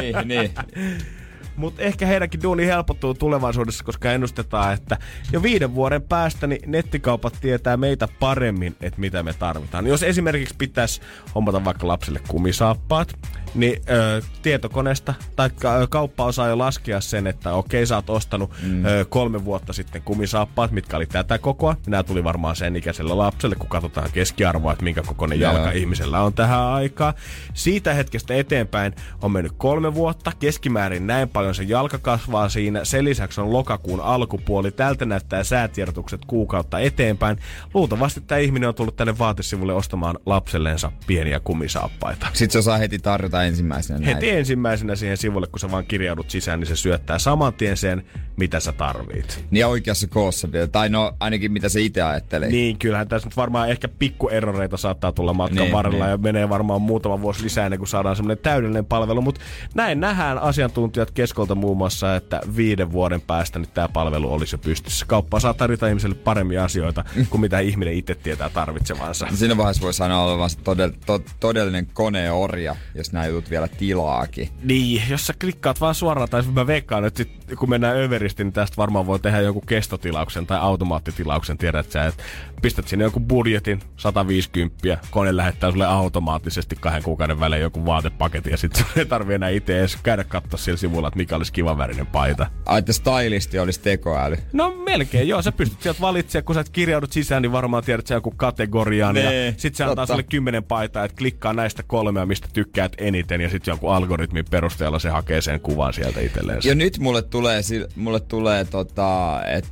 niin, 0.02 0.16
niin. 0.28 0.52
Mutta 1.58 1.82
ehkä 1.82 2.06
heidänkin 2.06 2.44
duuni 2.44 2.66
helpottuu 2.66 3.14
tulevaisuudessa, 3.14 3.84
koska 3.84 4.12
ennustetaan, 4.12 4.74
että 4.74 4.98
jo 5.32 5.44
viiden 5.44 5.76
vuoden 5.76 6.02
päästä 6.02 6.48
niin 6.48 6.62
nettikaupat 6.72 7.38
tietää 7.42 7.78
meitä 7.78 8.08
paremmin, 8.20 8.76
että 8.82 9.00
mitä 9.00 9.24
me 9.24 9.34
tarvitaan. 9.34 9.88
Jos 9.88 10.04
esimerkiksi 10.04 10.56
pitäisi 10.58 11.02
hommata 11.36 11.66
vaikka 11.66 11.88
lapselle 11.88 12.20
kumisaappaat, 12.28 13.20
niin 13.58 13.82
ö, 13.90 14.22
tietokoneesta 14.42 15.14
tai 15.36 15.50
ka- 15.50 15.88
kauppa 15.88 16.26
osaa 16.26 16.48
jo 16.48 16.58
laskea 16.58 17.02
sen, 17.02 17.28
että 17.28 17.54
okei, 17.54 17.86
sä 17.86 17.96
oot 17.96 18.10
ostanut 18.10 18.52
mm. 18.64 18.86
ö, 18.86 19.06
kolme 19.10 19.46
vuotta 19.46 19.74
sitten 19.74 20.02
kumisaappaat, 20.02 20.72
mitkä 20.72 20.98
oli 20.98 21.06
tätä 21.06 21.38
kokoa. 21.38 21.76
Nämä 21.88 22.04
tuli 22.04 22.24
varmaan 22.24 22.56
sen 22.56 22.76
ikäiselle 22.76 23.14
lapselle, 23.14 23.56
kun 23.56 23.70
katsotaan 23.70 24.12
keskiarvoa, 24.14 24.72
että 24.72 24.84
minkä 24.84 25.02
kokoinen 25.02 25.40
Joo. 25.40 25.54
jalka 25.54 25.72
ihmisellä 25.72 26.22
on 26.22 26.34
tähän 26.34 26.60
aikaan. 26.60 27.14
Siitä 27.54 27.94
hetkestä 27.94 28.34
eteenpäin 28.34 28.96
on 29.22 29.32
mennyt 29.32 29.54
kolme 29.58 29.94
vuotta. 29.94 30.32
Keskimäärin 30.40 31.08
näin 31.08 31.30
paljon 31.30 31.56
se 31.56 31.64
jalka 31.64 31.98
kasvaa 31.98 32.50
siinä. 32.50 32.86
Sen 32.86 33.06
lisäksi 33.06 33.42
on 33.42 33.54
lokakuun 33.54 34.02
alkupuoli. 34.02 34.72
Tältä 34.72 35.06
näyttää 35.06 35.44
säätiedotukset 35.44 36.22
kuukautta 36.28 36.80
eteenpäin. 36.80 37.38
Luultavasti 37.74 38.22
tämä 38.22 38.40
ihminen 38.40 38.70
on 38.70 38.76
tullut 38.76 38.96
tänne 38.96 39.18
vaatesivulle 39.18 39.74
ostamaan 39.74 40.18
lapsellensa 40.26 40.92
pieniä 41.08 41.40
kumisaappaita. 41.40 42.28
Sitten 42.34 42.52
se 42.52 42.60
osaa 42.60 42.78
heti 42.78 43.00
tarjota 43.00 43.44
ensimmäisenä. 43.48 44.06
Heti 44.06 44.30
ensimmäisenä 44.30 44.96
siihen 44.96 45.18
sivulle, 45.18 45.48
kun 45.48 45.60
sä 45.60 45.72
vaan 45.72 45.86
kirjaudut 45.86 46.30
sisään, 46.30 46.60
niin 46.60 46.68
se 46.68 46.76
syöttää 46.76 47.20
saman 47.20 47.54
tien 47.54 47.78
sen, 47.78 48.04
mitä 48.38 48.60
sä 48.60 48.72
tarvit. 48.72 49.46
Niin 49.52 49.66
oikeassa 49.66 50.08
koossa 50.08 50.52
vielä. 50.52 50.68
Tai 50.68 50.90
no 50.90 51.14
ainakin 51.20 51.52
mitä 51.52 51.70
se 51.70 51.82
itse 51.82 52.02
ajattelee. 52.02 52.50
Niin, 52.50 52.80
kyllähän 52.80 53.08
tässä 53.08 53.28
nyt 53.28 53.38
varmaan 53.38 53.70
ehkä 53.70 53.88
pikkueroreita 53.88 54.78
saattaa 54.78 55.12
tulla 55.12 55.34
matkan 55.34 55.58
Niin, 55.58 55.72
varrella 55.72 56.06
niin. 56.06 56.12
ja 56.12 56.18
menee 56.18 56.50
varmaan 56.50 56.82
muutama 56.82 57.22
vuosi 57.22 57.44
lisää 57.44 57.66
ennen 57.66 57.80
kuin 57.80 57.88
saadaan 57.88 58.16
semmoinen 58.16 58.44
täydellinen 58.44 58.86
palvelu. 58.86 59.22
Mutta 59.22 59.42
näin 59.76 60.00
nähdään 60.00 60.40
asiantuntijat 60.40 61.12
keskolta 61.12 61.56
muun 61.56 61.78
muassa, 61.78 62.16
että 62.16 62.42
viiden 62.56 62.92
vuoden 62.92 63.22
päästä 63.22 63.60
nyt 63.60 63.74
tämä 63.74 63.90
palvelu 63.90 64.34
olisi 64.34 64.54
jo 64.54 64.58
pystyssä. 64.58 65.06
Kauppa 65.06 65.40
saa 65.40 65.54
tarjota 65.54 65.88
ihmiselle 65.88 66.16
paremmia 66.16 66.64
asioita 66.64 67.04
kuin 67.30 67.42
mitä 67.42 67.60
ihminen 67.60 67.94
itse 67.94 68.16
tietää 68.16 68.50
tarvitsevansa. 68.50 69.28
Siinä 69.34 69.58
vaiheessa 69.58 69.84
voi 69.84 69.94
sanoa 69.94 70.24
olevan 70.24 70.50
se 70.50 70.58
todell, 70.64 70.92
to, 71.06 71.22
todellinen 71.40 71.88
koneorja, 71.94 72.76
jos 72.96 73.12
nämä 73.14 73.26
jutut 73.28 73.50
vielä 73.50 73.68
tilaakin. 73.68 74.50
Niin, 74.64 75.04
jos 75.10 75.28
sä 75.28 75.34
klikkaat 75.42 75.82
vaan 75.82 75.96
suoraan, 75.96 76.30
tai 76.30 76.44
mä 76.54 76.68
veikkaan, 76.68 77.06
että 77.06 77.18
sit, 77.18 77.32
kun 77.60 77.70
mennään 77.70 77.98
överistiin, 77.98 78.46
niin 78.46 78.54
tästä 78.54 78.78
varmaan 78.78 79.06
voi 79.06 79.20
tehdä 79.20 79.42
joku 79.42 79.62
kestotilauksen 79.62 80.48
tai 80.48 80.60
automaattitilauksen, 80.60 81.58
tiedät 81.58 81.92
sä, 81.92 82.06
että 82.06 82.24
pistät 82.62 82.88
sinne 82.88 83.06
joku 83.06 83.20
budjetin, 83.20 83.80
150, 83.98 84.98
kone 85.12 85.38
lähettää 85.38 85.72
sulle 85.72 85.86
automaattisesti 85.86 86.76
kahden 86.80 87.04
kuukauden 87.04 87.40
välein 87.40 87.62
joku 87.62 87.86
vaatepaketin, 87.86 88.52
ja 88.52 88.58
sitten 88.58 88.86
ei 88.96 89.06
tarvi 89.06 89.34
enää 89.34 89.50
itse 89.50 89.80
edes 89.80 89.98
käydä 90.04 90.24
katsoa 90.24 90.58
sillä 90.58 90.78
sivulla, 90.78 91.08
että 91.08 91.18
mikä 91.18 91.36
olisi 91.36 91.54
kivan 91.54 91.78
värinen 91.78 92.08
paita. 92.08 92.48
Ai, 92.66 92.80
että 92.80 92.94
stylisti 92.94 93.60
olisi 93.60 93.82
tekoäly. 93.82 94.38
No 94.54 94.76
melkein, 94.86 95.28
joo. 95.28 95.42
Sä 95.42 95.52
pystyt 95.52 95.82
sieltä 95.82 96.02
valitsemaan, 96.02 96.46
kun 96.46 96.56
sä 96.56 96.62
et 96.62 96.70
kirjaudut 96.70 97.12
sisään, 97.12 97.42
niin 97.42 97.52
varmaan 97.52 97.84
tiedät 97.84 98.08
sä 98.08 98.14
joku 98.14 98.32
kategorian. 98.32 99.16
Ja 99.16 99.24
Nee, 99.24 99.54
sit 99.58 99.76
se 99.76 99.84
antaa 99.84 100.06
sulle 100.06 100.24
kymmenen 100.24 100.64
paitaa, 100.64 101.04
että 101.06 101.18
klikkaa 101.18 101.54
näistä 101.54 101.84
kolmea, 101.84 102.26
mistä 102.26 102.48
tykkäät 102.54 102.94
eniten. 102.98 103.42
Ja 103.42 103.50
sitten 103.50 103.72
joku 103.72 103.88
algoritmin 103.88 104.46
perusteella 104.52 105.00
se 105.00 105.10
hakee 105.10 105.42
sen 105.42 105.60
kuvan 105.60 105.94
sieltä 105.94 106.20
itselleen. 106.20 106.60
Ja 106.64 106.76
nyt 106.76 107.00
mulle 107.00 107.22
tulee, 107.22 107.62
mulle 107.96 108.20
tulee 108.20 108.66
tota, 108.66 109.40
että 109.46 109.70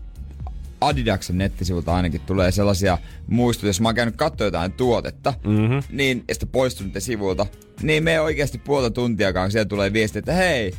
Adidaksen 0.81 1.37
nettisivulta 1.37 1.95
ainakin 1.95 2.21
tulee 2.21 2.51
sellaisia 2.51 2.97
muistutuksia, 3.27 3.69
jos 3.69 3.81
mä 3.81 3.87
oon 3.87 3.95
käynyt 3.95 4.15
katsoa 4.15 4.47
jotain 4.47 4.71
tuotetta, 4.71 5.33
mm-hmm. 5.47 5.83
niin, 5.89 6.23
ja 6.27 6.33
sitten 6.33 6.49
poistunut 6.49 6.93
sivulta, 6.99 7.45
niin 7.81 8.03
me 8.03 8.19
oikeasti 8.21 8.57
puolta 8.57 8.89
tuntiakaan, 8.89 9.51
siellä 9.51 9.65
tulee 9.65 9.93
viesti, 9.93 10.19
että 10.19 10.33
hei, 10.33 10.73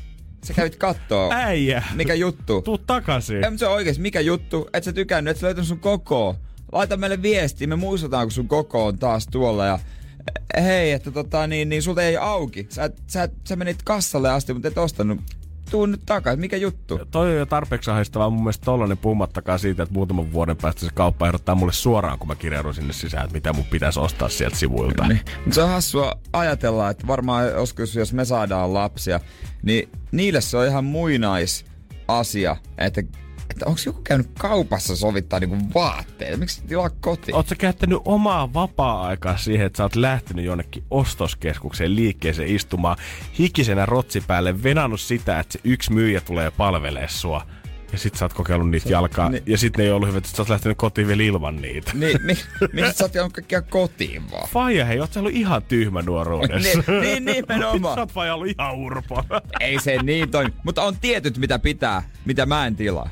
sä 0.45 0.55
kävit 0.55 0.77
kattoo. 0.77 1.31
Äijä! 1.33 1.83
Mikä 1.95 2.15
juttu? 2.15 2.63
Tuu 2.63 2.79
takaisin. 2.79 3.45
Ei, 3.45 3.51
mutta 3.51 3.59
se 3.59 3.67
on 3.67 3.75
oikeesti, 3.75 4.03
mikä 4.03 4.21
juttu? 4.21 4.69
Et 4.73 4.85
sä 4.85 4.93
tykännyt, 4.93 5.31
et 5.31 5.37
sä 5.37 5.47
löytänyt 5.47 5.69
sun 5.69 5.81
koko. 5.81 6.37
Laita 6.73 6.97
meille 6.97 7.23
viesti, 7.23 7.67
me 7.67 7.77
muistutaan, 7.77 8.27
kun 8.27 8.33
sun 8.33 8.49
koko 8.49 8.87
on 8.87 8.99
taas 8.99 9.27
tuolla 9.27 9.67
ja 9.67 9.79
hei, 10.63 10.93
että 10.93 11.11
tota 11.11 11.47
niin, 11.47 11.69
niin 11.69 11.83
sulta 11.83 12.03
ei 12.03 12.17
auki. 12.17 12.67
Sä, 12.69 12.91
sä, 13.07 13.29
sä 13.49 13.57
menit 13.57 13.83
kassalle 13.85 14.31
asti, 14.31 14.53
mutta 14.53 14.69
et 14.69 14.79
ostanut. 14.79 15.21
Tuu 15.71 15.87
nyt 15.87 16.01
takaisin, 16.07 16.41
mikä 16.41 16.57
juttu? 16.57 17.01
Toi 17.11 17.31
on 17.31 17.37
jo 17.37 17.47
tarpeeksi 17.47 17.91
ahdistavaa 17.91 18.31
mun 18.31 18.43
mielestä 18.43 18.65
tollanen 18.65 18.99
puhumattakaan 18.99 19.59
siitä, 19.59 19.83
että 19.83 19.93
muutaman 19.93 20.33
vuoden 20.33 20.57
päästä 20.57 20.81
se 20.81 20.91
kauppa 20.95 21.27
ehdottaa 21.27 21.55
mulle 21.55 21.73
suoraan, 21.73 22.19
kun 22.19 22.29
mä 22.29 22.35
kirjaudun 22.35 22.75
sinne 22.75 22.93
sisään, 22.93 23.25
että 23.25 23.35
mitä 23.35 23.53
mun 23.53 23.65
pitäisi 23.65 24.01
ostaa 24.01 24.29
sieltä 24.29 24.57
sivuilta. 24.57 25.09
Niin. 25.09 25.21
Se 25.51 25.63
on 25.63 25.69
hassua 25.69 26.13
ajatella, 26.33 26.91
että 26.91 27.07
varmaan 27.07 27.47
joskus, 27.47 27.95
jos 27.95 28.13
me 28.13 28.25
saadaan 28.25 28.75
lapsia, 28.75 29.21
niin 29.63 29.89
niille 30.13 30.41
se 30.41 30.57
on 30.57 30.67
ihan 30.67 30.85
muinaisasia, 30.85 32.57
että, 32.79 33.03
että 33.57 33.67
onko 33.67 33.81
joku 33.87 34.01
käynyt 34.03 34.31
kaupassa 34.39 34.97
sovittaa 34.97 35.41
niinku 35.41 35.57
vaatteita? 35.75 36.37
Miksi 36.37 36.63
tilaa 36.67 36.91
kotiin? 36.91 37.35
Oot 37.35 37.49
sä 37.49 37.55
käyttänyt 37.55 37.99
omaa 38.05 38.55
vapaa-aikaa 38.55 39.37
siihen, 39.37 39.67
että 39.67 39.77
sä 39.77 39.83
oot 39.83 39.97
lähtenyt 39.97 40.45
jonnekin 40.45 40.85
ostoskeskukseen 40.91 41.97
liikkeeseen 41.97 42.49
istumaan 42.49 42.97
hikisenä 43.39 43.87
rotsi 43.87 44.21
päälle, 44.27 44.63
venannut 44.63 45.01
sitä, 45.01 45.41
että 45.41 45.53
se 45.53 45.61
yksi 45.65 45.93
myyjä 45.93 46.21
tulee 46.21 46.51
palvelee 46.51 47.09
sua. 47.09 47.47
Ja 47.93 47.99
sit 47.99 48.15
sä 48.15 48.25
oot 48.25 48.33
kokeillut 48.33 48.71
niitä 48.71 48.89
jalkaa. 48.89 49.29
niin- 49.31 49.43
Ja 49.47 49.59
sit 49.59 49.77
ne 49.77 49.85
ei 49.85 49.91
ollut 49.91 50.09
hyvät, 50.09 50.25
että 50.25 50.37
sä 50.37 50.43
oot 50.43 50.49
lähtenyt 50.49 50.79
kotiin 50.79 51.09
vielä 51.09 51.23
ilman 51.23 51.57
niitä. 51.57 51.91
Niin, 51.95 52.19
mi, 52.27 52.35
miksi 52.73 52.93
sä 52.93 53.05
oot 53.05 53.15
jäänyt 53.15 53.33
kaikkia 53.33 53.63
kotiin 53.63 54.31
vaan? 54.31 54.49
Faija, 54.49 54.85
hei, 54.85 55.01
oot 55.01 55.13
sä 55.13 55.21
ollut 55.21 55.33
ihan 55.35 55.63
tyhmä 55.63 56.03
nuoruudessa. 56.03 56.83
Niin, 57.01 57.25
niin 57.25 57.25
nimenomaan. 57.25 57.95
sä 57.99 58.01
oot 58.01 58.13
faija 58.13 58.35
ollut 58.35 58.49
ihan 58.59 58.75
urpo. 58.77 59.23
Ei 59.61 59.79
se 59.81 60.03
niin 60.03 60.31
toimi. 60.31 60.53
Mutta 60.65 60.83
on 60.83 60.97
tietyt, 61.01 61.39
mitä 61.39 61.59
pitää, 61.59 62.03
mitä 62.25 62.47
mä 62.47 62.67
en 62.67 62.77
tilaa. 62.77 63.11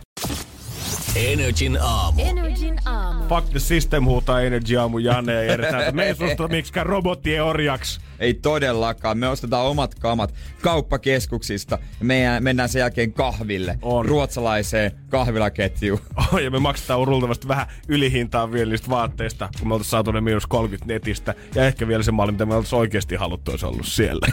Energin 1.14 1.78
aamu. 1.80 2.20
Energin 2.20 2.78
aamu. 2.84 3.28
Fuck 3.28 3.50
the 3.50 3.58
system 3.58 4.04
huutaa 4.04 4.40
Energy 4.40 4.76
aamu 4.76 4.98
Janne 4.98 5.32
ja 5.32 5.42
Jere. 5.42 5.92
Me 5.92 6.06
ei 6.06 6.14
suostuta 6.14 6.48
miksikään 6.48 6.86
robottien 6.86 7.44
orjaksi. 7.44 8.00
Ei 8.24 8.34
todellakaan. 8.34 9.18
Me 9.18 9.28
ostetaan 9.28 9.66
omat 9.66 9.94
kamat 9.94 10.34
kauppakeskuksista 10.62 11.78
ja 12.00 12.04
me 12.04 12.40
mennään 12.40 12.68
sen 12.68 12.80
jälkeen 12.80 13.12
kahville. 13.12 13.78
On. 13.82 14.04
Ruotsalaiseen 14.04 14.92
kahvilaketjuun. 15.08 16.00
Oh, 16.16 16.38
ja 16.38 16.50
me 16.50 16.58
maksetaan 16.58 17.10
luultavasti 17.10 17.48
vähän 17.48 17.66
ylihintaa 17.88 18.52
vielä 18.52 18.70
niistä 18.70 18.90
vaatteista, 18.90 19.48
kun 19.58 19.68
me 19.68 19.74
oltais 19.74 19.90
saatu 19.90 20.12
ne 20.12 20.20
miinus 20.20 20.46
30 20.46 20.92
netistä. 20.92 21.34
Ja 21.54 21.66
ehkä 21.66 21.88
vielä 21.88 22.02
se 22.02 22.12
malli, 22.12 22.32
mitä 22.32 22.46
me 22.46 22.54
oltais 22.54 22.72
oikeasti 22.72 23.14
haluttu, 23.14 23.50
olisi 23.50 23.66
ollut 23.66 23.86
siellä. 23.86 24.26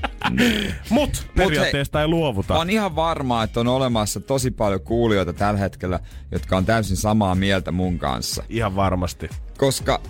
Mut 0.90 1.26
periaatteesta 1.36 2.00
ei 2.00 2.08
luovuta. 2.08 2.54
Oon 2.54 2.70
ihan 2.70 2.96
varma, 2.96 3.42
että 3.42 3.60
on 3.60 3.68
olemassa 3.68 4.20
tosi 4.20 4.50
paljon 4.50 4.80
kuulijoita 4.80 5.32
tällä 5.32 5.60
hetkellä, 5.60 6.00
jotka 6.32 6.56
on 6.56 6.64
täysin 6.64 6.96
samaa 6.96 7.34
mieltä 7.34 7.72
mun 7.72 7.98
kanssa. 7.98 8.44
Ihan 8.48 8.76
varmasti. 8.76 9.28
Koska 9.58 10.00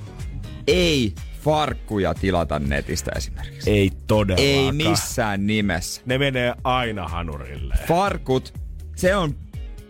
ei 0.67 1.15
farkkuja 1.45 2.15
tilata 2.15 2.59
netistä 2.59 3.11
esimerkiksi. 3.17 3.71
Ei 3.71 3.91
todellakaan. 4.07 4.49
Ei 4.49 4.73
missään 4.73 5.47
nimessä. 5.47 6.03
Ne 6.07 6.19
menee 6.19 6.55
aina 6.65 7.09
hanurille. 7.09 7.75
Farkut, 7.87 8.55
se 8.97 9.17
on 9.17 9.35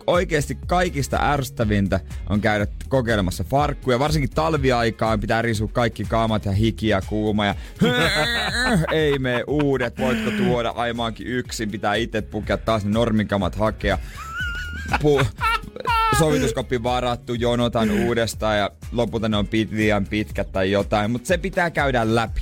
oikeasti 0.07 0.57
kaikista 0.67 1.17
ärsyttävintä 1.21 1.99
on 2.29 2.41
käydä 2.41 2.67
kokeilemassa 2.89 3.43
farkkuja. 3.43 3.99
Varsinkin 3.99 4.29
talviaikaan 4.29 5.19
pitää 5.19 5.41
risua 5.41 5.67
kaikki 5.67 6.03
kaamat 6.03 6.45
ja 6.45 6.51
hiki 6.51 6.87
ja 6.87 7.01
kuuma 7.01 7.45
ja 7.45 7.55
ei 8.91 9.19
me 9.19 9.43
uudet, 9.47 9.99
voitko 9.99 10.31
tuoda 10.31 10.69
aimaankin 10.69 11.27
yksin, 11.27 11.71
pitää 11.71 11.95
itse 11.95 12.21
pukea 12.21 12.57
taas 12.57 12.85
ne 12.85 12.91
normikamat 12.91 13.55
hakea. 13.55 13.97
Pu- 14.91 15.25
sovituskoppi 16.19 16.83
varattu, 16.83 17.33
jonotan 17.33 17.91
uudestaan 17.91 18.57
ja 18.57 18.71
lopulta 18.91 19.29
ne 19.29 19.37
on 19.37 19.47
liian 19.71 20.05
pitkät 20.05 20.51
tai 20.51 20.71
jotain, 20.71 21.11
mutta 21.11 21.27
se 21.27 21.37
pitää 21.37 21.69
käydä 21.69 22.15
läpi. 22.15 22.41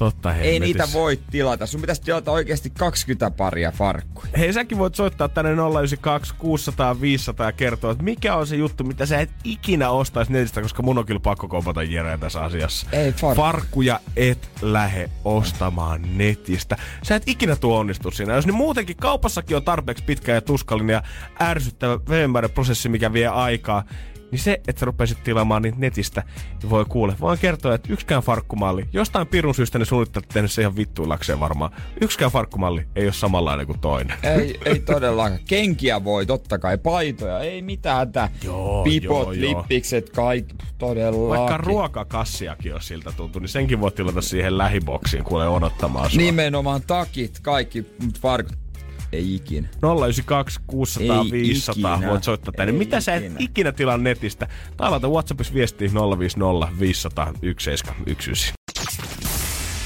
Totta 0.00 0.34
Ei 0.34 0.60
niitä 0.60 0.88
voi 0.92 1.18
tilata. 1.30 1.66
Sun 1.66 1.80
pitäisi 1.80 2.02
tilata 2.02 2.30
oikeasti 2.30 2.70
20 2.70 3.30
paria 3.30 3.72
farkkuja. 3.72 4.32
Hei, 4.38 4.52
säkin 4.52 4.78
voit 4.78 4.94
soittaa 4.94 5.28
tänne 5.28 5.50
092 5.50 6.34
600 6.38 7.00
500 7.00 7.46
ja 7.46 7.52
kertoa, 7.52 7.92
että 7.92 8.04
mikä 8.04 8.36
on 8.36 8.46
se 8.46 8.56
juttu, 8.56 8.84
mitä 8.84 9.06
sä 9.06 9.20
et 9.20 9.30
ikinä 9.44 9.90
ostaisi 9.90 10.32
netistä, 10.32 10.62
koska 10.62 10.82
mun 10.82 10.98
on 10.98 11.06
kyllä 11.06 11.20
pakko 11.20 11.48
kompata 11.48 11.82
Jereä 11.82 12.18
tässä 12.18 12.40
asiassa. 12.40 12.86
Ei 12.92 13.12
farkku. 13.12 13.42
Farkkuja 13.42 14.00
et 14.16 14.50
lähe 14.62 15.10
ostamaan 15.24 16.18
netistä. 16.18 16.76
Sä 17.02 17.16
et 17.16 17.22
ikinä 17.26 17.56
tuo 17.56 17.78
onnistu 17.78 18.10
siinä. 18.10 18.34
Jos 18.34 18.46
ne 18.46 18.52
muutenkin 18.52 18.96
kaupassakin 18.96 19.56
on 19.56 19.64
tarpeeksi 19.64 20.04
pitkä 20.04 20.32
ja 20.32 20.40
tuskallinen 20.40 20.94
ja 20.94 21.02
ärsyttävä 21.40 21.98
veemmäinen 22.08 22.50
prosessi, 22.50 22.88
mikä 22.88 23.12
vie 23.12 23.26
aikaa, 23.26 23.84
niin 24.30 24.38
se, 24.38 24.60
että 24.68 24.80
sä 24.80 24.86
rupeaisit 24.86 25.24
tilaamaan 25.24 25.62
niitä 25.62 25.78
netistä, 25.78 26.22
niin 26.62 26.70
voi 26.70 26.84
kuule. 26.88 27.14
Voin 27.20 27.38
kertoa, 27.38 27.74
että 27.74 27.92
yksikään 27.92 28.22
farkkumalli, 28.22 28.86
jostain 28.92 29.26
pirun 29.26 29.54
syystä 29.54 29.78
ne 29.78 29.84
suunnittelut 29.84 30.28
tehnyt 30.28 30.52
se 30.52 30.62
ihan 30.62 30.76
vittuillakseen 30.76 31.40
varmaan. 31.40 31.70
Yksikään 32.00 32.30
farkkumalli 32.30 32.86
ei 32.96 33.04
ole 33.04 33.12
samanlainen 33.12 33.66
kuin 33.66 33.80
toinen. 33.80 34.16
Ei, 34.22 34.60
ei 34.64 34.80
todellakaan. 34.80 35.40
Kenkiä 35.48 36.04
voi, 36.04 36.26
totta 36.26 36.58
kai. 36.58 36.78
Paitoja, 36.78 37.40
ei 37.40 37.62
mitään 37.62 37.96
hätää. 37.96 38.28
Joo, 38.44 38.84
Pipot, 38.84 39.02
joo, 39.04 39.32
joo. 39.32 39.58
lippikset, 39.58 40.10
kaikki. 40.10 40.54
Todellakin. 40.78 41.28
Vaikka 41.28 41.56
ruokakassiakin 41.56 42.74
on 42.74 42.82
siltä 42.82 43.12
tuntu, 43.16 43.38
niin 43.38 43.48
senkin 43.48 43.80
voi 43.80 43.92
tilata 43.92 44.22
siihen 44.22 44.58
lähiboksiin, 44.58 45.24
kuule 45.24 45.48
odottamaan 45.48 46.10
sua. 46.10 46.22
Nimenomaan 46.22 46.82
takit, 46.86 47.40
kaikki, 47.42 47.86
farkut. 48.20 48.69
Ei 49.12 49.34
ikinä. 49.34 49.68
092 49.82 50.60
600 50.66 51.22
Ei 51.24 51.30
500 51.32 51.94
ikinä. 51.94 52.10
voit 52.10 52.24
soittaa 52.24 52.52
tänne. 52.56 52.72
Ei 52.72 52.78
Mitä 52.78 53.00
sä 53.00 53.14
et 53.14 53.22
ikinä. 53.24 53.36
ikinä 53.38 53.72
tilaa 53.72 53.98
netistä? 53.98 54.48
Tai 54.76 54.90
laita 54.90 55.08
Whatsappissa 55.08 55.54
viestiä 55.54 55.88
050 56.18 56.78
500 56.80 57.24
1719. 57.26 58.52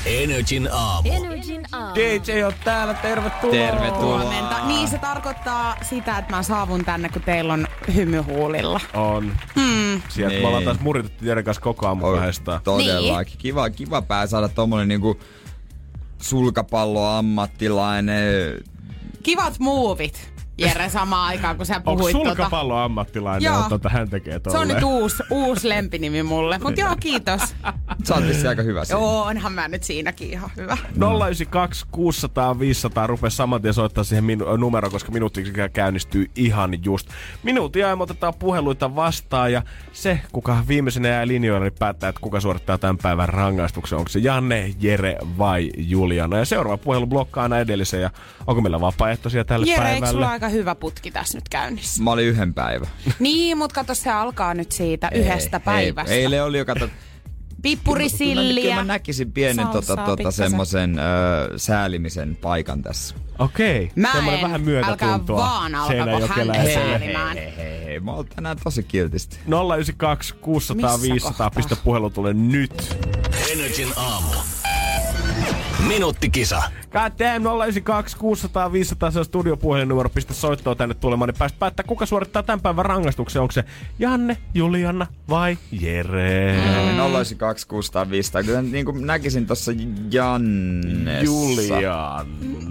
Energin 0.07 0.69
aamu. 0.73 1.09
Energin 1.13 1.63
aamu. 1.73 1.95
DJ 1.95 2.43
on 2.45 2.53
täällä, 2.65 2.95
tervetuloa! 2.95 3.55
Tervetuloa. 3.57 4.21
Huomenta. 4.23 4.67
Niin 4.67 4.89
se 4.89 4.99
tarkoittaa 4.99 5.77
sitä, 5.83 6.19
että 6.19 6.37
mä 6.37 6.43
saavun 6.43 6.85
tänne, 6.85 7.09
kun 7.09 7.23
teillä 7.23 7.53
on 7.53 7.67
hymyhuulilla. 7.95 8.81
On. 8.95 9.33
Hmm. 9.61 10.03
Sieltä 10.09 10.33
Niin. 10.35 10.43
me 10.43 10.47
ollaan 10.49 10.65
taas 10.65 10.81
muritettu 10.81 11.25
Jeren 11.25 11.45
kanssa 11.45 11.61
koko 11.63 11.87
aamu 11.87 12.03
kahdestaan. 12.13 12.61
Todellakin. 12.65 13.39
Kiva, 13.39 13.71
kiva 13.71 14.03
pää 14.03 14.27
saada 14.27 14.49
tommonen 14.49 14.89
niinku 14.89 15.21
sulkapalloammattilainen. 16.23 18.25
Kivat 19.25 19.59
muuvit, 19.59 20.34
Jere, 20.59 20.89
samaan 20.89 21.27
aikaan, 21.27 21.57
kun 21.57 21.67
sä 21.67 21.77
Onko 21.77 21.97
puhuit 21.97 22.13
tota. 22.13 22.29
sulkapallo 22.29 22.77
ammattilainen, 22.77 23.47
Joo. 23.47 23.57
että 23.57 23.69
tota, 23.69 23.89
hän 23.89 24.11
tekee 24.11 24.33
Se 24.35 24.41
tolleen? 24.41 24.61
on 24.63 24.69
nyt 24.69 24.83
uusi, 24.83 25.23
uusi 25.31 25.69
lempinimi 25.69 26.23
mulle. 26.23 26.59
Mut 26.59 26.79
joo, 26.79 26.97
kiitos. 27.01 27.41
Sä 28.05 28.15
oot 28.15 28.25
aika 28.49 28.63
hyvä 28.63 28.85
siinä. 28.85 29.01
Joo, 29.01 29.23
onhan 29.23 29.53
mä 29.53 29.69
nyt 29.69 29.83
siinäkin 29.83 30.31
ihan 30.31 30.51
hyvä. 30.57 30.77
092 30.97 31.87
600 31.91 32.59
500 32.59 33.07
rupea 33.07 33.31
saman 33.31 33.63
tien 33.63 33.75
soittaa 33.75 34.05
siihen 34.05 34.25
minu- 34.25 34.57
numeroon, 34.57 34.93
koska 34.93 35.13
minuutti 35.13 35.45
käynnistyy 35.73 36.31
ihan 36.37 36.85
just. 36.85 37.09
Minuutin 37.43 37.87
ajan 37.87 38.03
otetaan 38.03 38.35
puheluita 38.39 38.95
vastaan 38.97 39.53
ja 39.53 39.63
se, 39.93 40.21
kuka 40.33 40.65
viimeisenä 40.69 41.09
jää 41.09 41.27
linjoille, 41.27 41.67
niin 41.69 41.79
päättää, 41.79 42.09
että 42.09 42.21
kuka 42.21 42.41
suorittaa 42.41 42.79
tämän 42.79 42.99
päivän 42.99 43.29
rangaistuksen. 43.29 43.99
Onko 43.99 44.09
se 44.09 44.19
Janne, 44.19 44.75
Jere 44.81 45.17
vai 45.39 45.71
Juliana? 45.77 46.39
Ja 46.39 46.45
seuraava 46.45 46.77
puhelu 46.77 47.07
blokkaa 47.07 47.43
aina 47.43 47.59
edellisen 47.59 48.01
ja 48.03 48.11
onko 48.47 48.63
meillä 48.63 48.81
vapaaehtoisia 48.81 49.45
tälle 49.45 49.67
Jere, 49.67 49.89
eikö 49.89 50.01
päivälle? 50.01 50.27
Aika 50.45 50.57
hyvä 50.57 50.75
putki 50.75 51.11
tässä 51.11 51.39
nyt 51.39 51.49
käynnissä? 51.49 52.03
Mä 52.03 52.11
olin 52.11 52.27
yhden 52.27 52.55
päivän. 52.55 52.89
Niin, 53.19 53.59
mut 53.59 53.73
kato, 53.73 53.95
se 53.95 54.11
alkaa 54.11 54.55
nyt 54.55 54.73
siitä 54.73 55.11
yhdestä 55.15 55.61
päivästä. 55.61 56.15
Ei, 56.15 56.21
eilen 56.23 56.45
oli 56.45 56.59
jo, 56.59 56.65
kato, 56.65 56.89
Pippurisilliä. 57.63 58.63
Kyllä 58.63 58.75
mä 58.75 58.85
näkisin 58.85 59.33
pienen 59.33 59.67
tota, 59.67 59.97
tota, 59.97 60.29
ö, 60.29 61.59
säälimisen 61.59 62.37
paikan 62.37 62.83
tässä. 62.83 63.15
Okei, 63.39 63.91
Mä 63.97 64.13
semmoinen 64.13 64.41
en. 64.41 64.45
vähän 64.47 64.61
myötätuntoa. 64.61 65.13
Älkää 65.13 65.37
vaan 65.37 65.75
alkako 65.75 66.27
häntä 66.27 66.65
säälimään. 66.75 67.37
Hei, 67.37 67.57
hei, 67.57 67.85
hei, 67.85 68.01
mä 68.01 68.13
oon 68.13 68.27
tänään 68.27 68.57
tosi 68.65 68.83
kiltisti. 68.83 69.39
092 69.47 70.35
600 70.35 70.91
Missä 70.91 71.03
500, 71.03 71.31
kohtaa? 71.31 71.51
pistä 71.51 71.77
puhelu 71.77 72.11
tulee 72.11 72.35
nyt. 72.35 72.97
Energin 73.53 73.93
aamu. 73.97 74.29
Minuuttikisa. 75.89 76.63
Damn, 76.95 77.45
092 77.47 78.17
600 78.17 78.73
500, 78.73 79.11
se 79.11 79.19
on 79.19 79.25
studiopuhelinumero, 79.25 80.09
pistä 80.09 80.35
soittoa 80.35 80.75
tänne 80.75 80.95
tulemaan, 80.95 81.29
niin 81.29 81.39
päästä 81.39 81.59
päättää, 81.59 81.85
kuka 81.89 82.07
suorittaa 82.07 82.43
tämän 82.43 82.61
päivän 82.61 82.87
rangaistuksen. 82.87 83.43
Onko 83.43 83.53
se 83.53 83.65
Janne, 83.99 84.37
Juliana 84.55 85.07
vai 85.29 85.59
Jere? 85.73 86.53
Mm. 86.53 87.13
092 87.13 87.69
600 87.69 88.11
500. 88.11 88.43
Kyllä 88.43 88.63
niin 88.63 88.85
kuin 88.85 89.07
näkisin 89.07 89.47
tossa 89.47 89.73
Jannessa. 90.11 91.25
Juliana. 91.25 92.27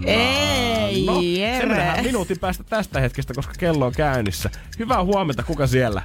Ei, 0.06 1.06
No, 1.06 1.20
Jere. 1.20 2.02
minuutin 2.02 2.38
päästä 2.38 2.64
tästä 2.64 3.00
hetkestä, 3.00 3.34
koska 3.34 3.52
kello 3.58 3.86
on 3.86 3.92
käynnissä. 3.92 4.50
Hyvää 4.78 5.04
huomenta, 5.04 5.42
kuka 5.42 5.66
siellä? 5.66 6.02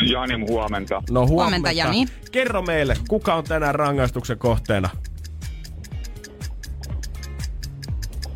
Jani, 0.00 0.34
huomenta. 0.48 0.94
No 1.10 1.26
huomenta. 1.26 1.32
Huomenta, 1.34 1.72
Jani. 1.72 2.06
Kerro 2.32 2.62
meille, 2.62 2.96
kuka 3.08 3.34
on 3.34 3.44
tänään 3.44 3.74
rangaistuksen 3.74 4.38
kohteena? 4.38 4.88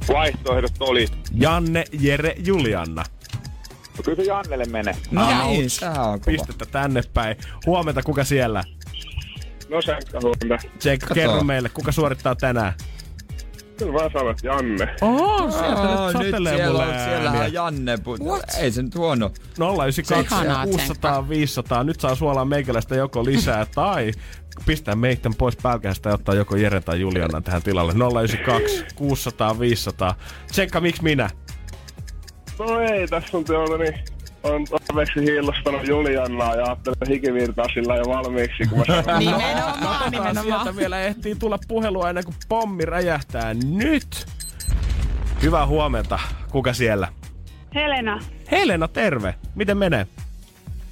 Vaihtoehdot 0.08 0.72
oli. 0.80 1.08
Janne, 1.34 1.84
Jere, 2.00 2.34
Julianna. 2.38 3.04
No 3.96 4.02
Kyllä 4.04 4.16
se 4.16 4.22
Jannelle 4.22 4.64
menee. 4.64 4.96
No 5.10 5.46
niin, 5.46 5.70
tää 5.80 6.02
on 6.02 6.20
kova. 6.20 6.32
Pistettä 6.36 6.66
tänne 6.66 7.02
päin. 7.14 7.36
Huomenta, 7.66 8.02
kuka 8.02 8.24
siellä? 8.24 8.64
No 9.68 9.82
se 9.82 9.96
huomenta. 10.22 10.58
Kerro 11.14 11.44
meille, 11.44 11.68
kuka 11.68 11.92
suorittaa 11.92 12.34
tänään? 12.34 12.72
Kyllä 13.78 13.92
vaan 13.92 14.10
sanot 14.12 14.38
Janne. 14.42 14.94
Oh, 15.00 15.52
sieltä 15.52 15.80
Aa, 15.80 16.06
nyt 16.06 16.18
nyt 16.18 16.26
satelee 16.26 16.56
siellä 16.56 16.72
mulle 16.72 16.94
on, 16.94 17.04
siellä 17.04 17.30
ääniä. 17.30 17.44
on 17.44 17.52
Janne. 17.52 17.98
Ei 18.60 18.70
se 18.70 18.82
nyt 18.82 18.94
huono. 18.94 19.30
092 19.58 20.34
Ihanaa, 20.34 20.66
600 20.66 21.28
500. 21.28 21.84
Nyt 21.84 22.00
saa 22.00 22.14
suolaa 22.14 22.44
meikäläistä 22.44 22.94
joko 22.94 23.24
lisää 23.24 23.66
tai 23.74 24.12
pistää 24.66 24.94
meitä 24.94 25.30
pois 25.38 25.56
pälkähästä 25.56 26.08
ja 26.08 26.14
ottaa 26.14 26.34
joko 26.34 26.56
Jere 26.56 26.80
tai 26.80 27.00
Juliana 27.00 27.40
tähän 27.40 27.62
tilalle. 27.62 27.92
092 27.92 28.84
600 28.94 29.58
500. 29.58 30.14
Tsekka, 30.46 30.80
miksi 30.80 31.02
minä? 31.02 31.30
No 32.58 32.80
ei, 32.80 33.08
tässä 33.08 33.36
on 33.36 33.44
tuota 33.44 33.78
niin... 33.78 34.13
On 34.44 34.64
tarpeeksi 34.64 35.20
hiillostanut 35.20 35.88
Juliannaa 35.88 36.54
ja 36.54 36.64
ajattelin, 36.64 36.96
että 37.02 37.12
hiki 37.12 37.34
virtaa 37.34 37.66
sillä 37.74 37.96
jo 37.96 38.04
valmiiksi, 38.08 38.66
kun 38.68 38.78
mä 38.78 38.84
sanon. 38.84 39.18
Nimenomaan, 39.24 40.10
nimenomaan. 40.10 40.44
sieltä 40.44 40.76
vielä 40.76 41.00
ehtii 41.00 41.34
tulla 41.34 41.58
puhelua 41.68 42.08
ennen 42.08 42.24
kuin 42.24 42.36
pommi 42.48 42.84
räjähtää 42.84 43.54
nyt. 43.54 44.26
Hyvää 45.42 45.66
huomenta. 45.66 46.18
Kuka 46.52 46.72
siellä? 46.72 47.08
Helena, 47.74 48.20
Helena, 48.50 48.88
terve. 48.88 49.34
Miten 49.54 49.78
menee? 49.78 50.06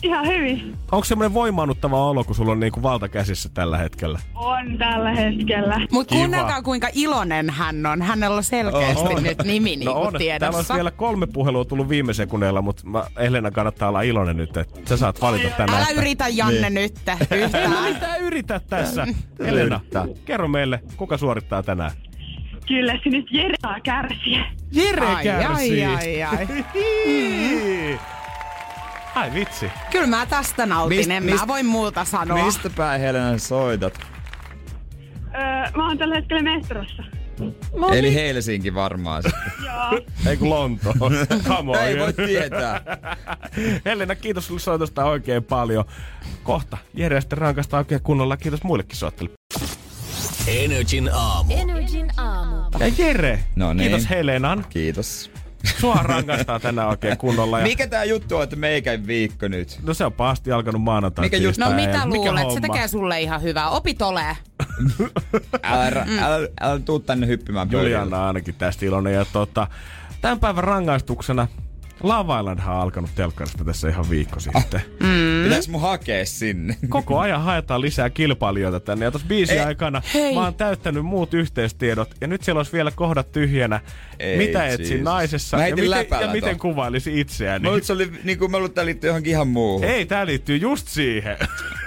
Ihan 0.03 0.26
hyvin. 0.26 0.76
Onko 0.92 1.05
semmoinen 1.05 1.34
voimaannuttava 1.34 2.07
olo, 2.11 2.24
kun 2.24 2.34
sulla 2.34 2.53
on 2.53 2.61
niinku 2.61 2.82
valta 2.82 3.09
käsissä 3.09 3.48
tällä 3.55 3.78
hetkellä? 3.78 4.18
On 4.34 4.78
tällä 4.78 5.11
hetkellä. 5.14 5.80
Mutta 5.92 6.14
kuunnelkaa 6.14 6.62
kuinka 6.62 6.88
iloinen 6.94 7.50
hän 7.50 7.86
on. 7.86 8.03
Hänellä 8.03 8.36
on 8.36 8.44
selkeästi 8.44 9.14
On. 9.14 9.22
nyt 9.22 9.38
nimi 9.44 9.76
niin 9.76 9.84
no 9.86 9.92
on. 9.92 10.03
Täällä 10.03 10.18
tiedossa. 10.18 10.57
olisi 10.59 10.74
vielä 10.74 10.90
kolme 10.90 11.26
puhelua 11.26 11.64
tullut 11.64 11.88
viime 11.88 12.12
sekunneilla, 12.14 12.62
mutta 12.62 12.82
mä, 12.86 13.05
Elena 13.16 13.50
kannattaa 13.50 13.88
olla 13.88 14.03
iloinen 14.03 14.36
nyt, 14.36 14.57
että 14.57 14.80
sä 14.88 14.96
saat 14.96 15.20
valita 15.20 15.48
tänään. 15.57 15.78
Älä 15.78 15.88
että- 15.88 16.00
yritä 16.00 16.28
Janne 16.28 16.70
Niin. 16.70 16.74
nyt 16.74 16.94
En 17.09 17.16
mä 17.30 17.36
yhtään. 17.46 17.84
mitään 17.94 18.20
yritä 18.20 18.61
tässä. 18.70 19.07
Elena, 19.38 19.80
kerro 20.24 20.48
meille, 20.48 20.80
kuka 20.96 21.16
suorittaa 21.18 21.62
tänään? 21.62 21.90
Kyllä 22.68 22.92
se 23.05 23.11
nyt 23.11 23.26
Jere 23.30 23.55
saa 23.62 23.80
kärsiä. 23.80 24.44
Jere 24.72 25.07
Ai, 25.07 25.24
kärsii. 25.24 25.84
ai, 25.84 26.22
ai, 26.22 26.22
ai. 26.22 26.46
Ai 29.14 29.34
vitsi. 29.34 29.70
Kyllä 29.90 30.06
mä 30.06 30.26
tästä 30.26 30.66
nautin, 30.66 30.98
Mist- 30.98 31.10
en 31.12 31.22
mist- 31.22 31.40
mä 31.40 31.46
voi 31.46 31.62
muuta 31.62 32.04
sanoa. 32.04 32.44
Mistä 32.44 32.70
päin 32.70 33.00
Helena 33.00 33.38
soitat? 33.38 33.98
Öö, 35.34 35.70
mä 35.76 35.86
oon 35.88 35.98
tällä 35.98 36.14
hetkellä 36.14 36.42
metrossa. 36.42 37.02
Eli 37.92 38.14
Helsinki 38.14 38.74
varmaan. 38.74 39.22
sitten. 39.22 39.42
Joo. 39.66 40.00
Ei 40.26 40.36
kun 40.36 40.50
Lonto. 40.50 40.92
Come 41.48 41.70
on. 41.70 41.78
Ei 41.84 41.98
voi 41.98 42.12
tietää. 42.12 42.80
Helena, 43.84 44.14
kiitos 44.14 44.46
sulle 44.46 44.60
soitosta 44.60 45.04
oikein 45.04 45.44
paljon. 45.44 45.84
Kohta 46.42 46.78
Jere 46.94 47.20
sitten 47.20 47.38
rankasta 47.38 47.78
oikein 47.78 48.02
kunnolla. 48.02 48.36
Kiitos 48.36 48.62
muillekin 48.62 48.96
soittajille. 48.96 49.34
Energin 50.46 51.10
aamu. 51.14 51.52
Energin 51.56 52.10
aamu. 52.16 52.56
Ja 52.78 52.86
Jere, 52.98 53.44
No 53.56 53.72
niin. 53.72 53.90
kiitos 53.90 54.10
Helenan. 54.10 54.64
Kiitos. 54.70 55.30
Sua 55.80 55.94
rankaistaan 56.02 56.60
tänään 56.60 56.88
oikein 56.88 57.18
kunnolla. 57.18 57.58
Ja... 57.58 57.64
Mikä 57.64 57.86
tää 57.86 58.04
juttu 58.04 58.36
on, 58.36 58.42
että 58.42 58.56
meikä 58.56 59.06
viikko 59.06 59.48
nyt? 59.48 59.78
No 59.82 59.94
se 59.94 60.04
on 60.04 60.12
pahasti 60.12 60.52
alkanut 60.52 60.82
maanantai. 60.82 61.24
Mikä 61.24 61.36
juttu? 61.36 61.60
No 61.60 61.70
mitä 61.70 62.06
Mikä 62.06 62.18
luulet? 62.18 62.42
Se 62.42 62.48
homma? 62.48 62.60
tekee 62.60 62.88
sulle 62.88 63.20
ihan 63.20 63.42
hyvää. 63.42 63.68
Opit 63.68 64.02
olee. 64.02 64.36
Älä, 65.62 66.04
mm. 66.08 66.18
älä, 66.18 66.48
älä 66.60 66.78
tuu 66.78 66.98
tänne 66.98 67.26
hyppimään 67.26 67.68
pöydälle. 67.68 67.90
Juliana 67.90 68.26
ainakin 68.26 68.54
tästä 68.54 68.86
iloinen. 68.86 69.14
Ja 69.14 69.26
tota, 69.32 69.66
tämän 70.20 70.40
päivän 70.40 70.64
rangaistuksena 70.64 71.48
Love 72.03 72.38
Islandhan 72.40 72.74
on 72.76 72.82
alkanut 72.82 73.11
telkkarista 73.14 73.64
tässä 73.64 73.88
ihan 73.88 74.11
viikko 74.11 74.40
sitten. 74.40 74.80
Mm. 75.00 75.44
Pitäis 75.44 75.68
mun 75.68 75.80
hakea 75.80 76.26
sinne? 76.26 76.76
Koko 76.88 77.18
ajan 77.18 77.42
haetaan 77.42 77.80
lisää 77.80 78.11
kilpailijoita 78.11 78.80
tänne. 78.80 79.05
Ja 79.05 79.11
tuossa 79.11 79.28
biisin 79.28 79.59
Ei, 79.59 79.64
aikana 79.64 80.03
hei. 80.14 80.34
mä 80.34 80.40
oon 80.40 80.55
täyttänyt 80.55 81.05
muut 81.05 81.34
yhteystiedot. 81.34 82.14
Ja 82.20 82.26
nyt 82.26 82.42
siellä 82.42 82.59
olisi 82.59 82.72
vielä 82.72 82.90
kohdat 82.90 83.32
tyhjänä. 83.32 83.80
Ei, 84.18 84.36
mitä 84.38 84.66
etsin 84.66 84.86
Jesus. 84.86 85.05
naisessa 85.05 85.57
Mä 85.57 85.66
ja 85.66 85.76
miten, 85.76 86.20
ja 86.20 86.28
miten 86.32 86.50
ton. 86.50 86.59
kuvailisi 86.59 87.20
itseäni. 87.20 87.62
Mä 87.62 87.68
luulen, 87.68 87.78
että 87.78 87.86
se 87.86 87.92
oli 87.92 88.12
niinku, 88.24 88.48
mä 88.48 88.57
luulen, 88.57 88.66
että 88.68 88.74
tää 88.74 88.84
liittyy 88.84 89.09
johonkin 89.11 89.30
ihan 89.30 89.48
muuhun. 89.48 89.84
Ei, 89.84 90.07
tää 90.07 90.26
liittyy 90.26 90.57
just 90.57 90.88
siihen. 90.88 91.36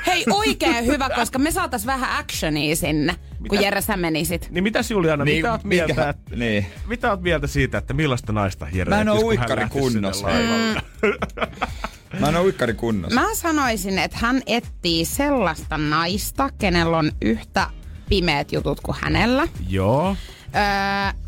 Hei, 0.07 0.23
oikein 0.31 0.85
hyvä, 0.85 1.09
koska 1.15 1.39
me 1.39 1.51
saatais 1.51 1.85
vähän 1.85 2.19
actionia 2.19 2.75
sinne, 2.75 3.15
kun 3.49 3.61
Jere 3.61 3.81
sä 3.81 3.97
menisit. 3.97 4.47
niin 4.51 4.63
mitäs 4.63 4.91
Juliana, 4.91 5.23
Niin, 5.25 5.37
mitä 5.37 5.51
oot 5.51 5.63
mikä- 5.63 5.85
mieltä, 5.85 6.09
että, 6.09 6.35
niin. 6.35 6.65
mitä 6.87 7.09
oot 7.11 7.21
mieltä 7.21 7.47
siitä, 7.47 7.77
että 7.77 7.93
millaista 7.93 8.33
naista 8.33 8.67
Jere 8.73 8.89
Mä 8.89 9.01
en 9.01 9.09
oo 9.09 9.15
kun 9.15 9.25
uikkari 9.25 9.65
kunnossa. 9.69 10.27
laivalle? 10.27 10.81
Mä 12.19 12.29
en 12.29 12.35
oo 12.35 12.43
uikkari 12.43 12.73
kunnossa. 12.73 13.21
Mä 13.21 13.35
sanoisin, 13.35 13.99
että 13.99 14.17
hän 14.21 14.41
etsii 14.45 15.05
sellaista 15.05 15.77
naista, 15.77 16.49
kenellä 16.57 16.97
on 16.97 17.11
yhtä 17.21 17.67
pimeät 18.09 18.51
jutut 18.51 18.81
kuin 18.81 18.97
hänellä. 19.01 19.47
Joo, 19.69 20.15
Öö, 20.55 21.19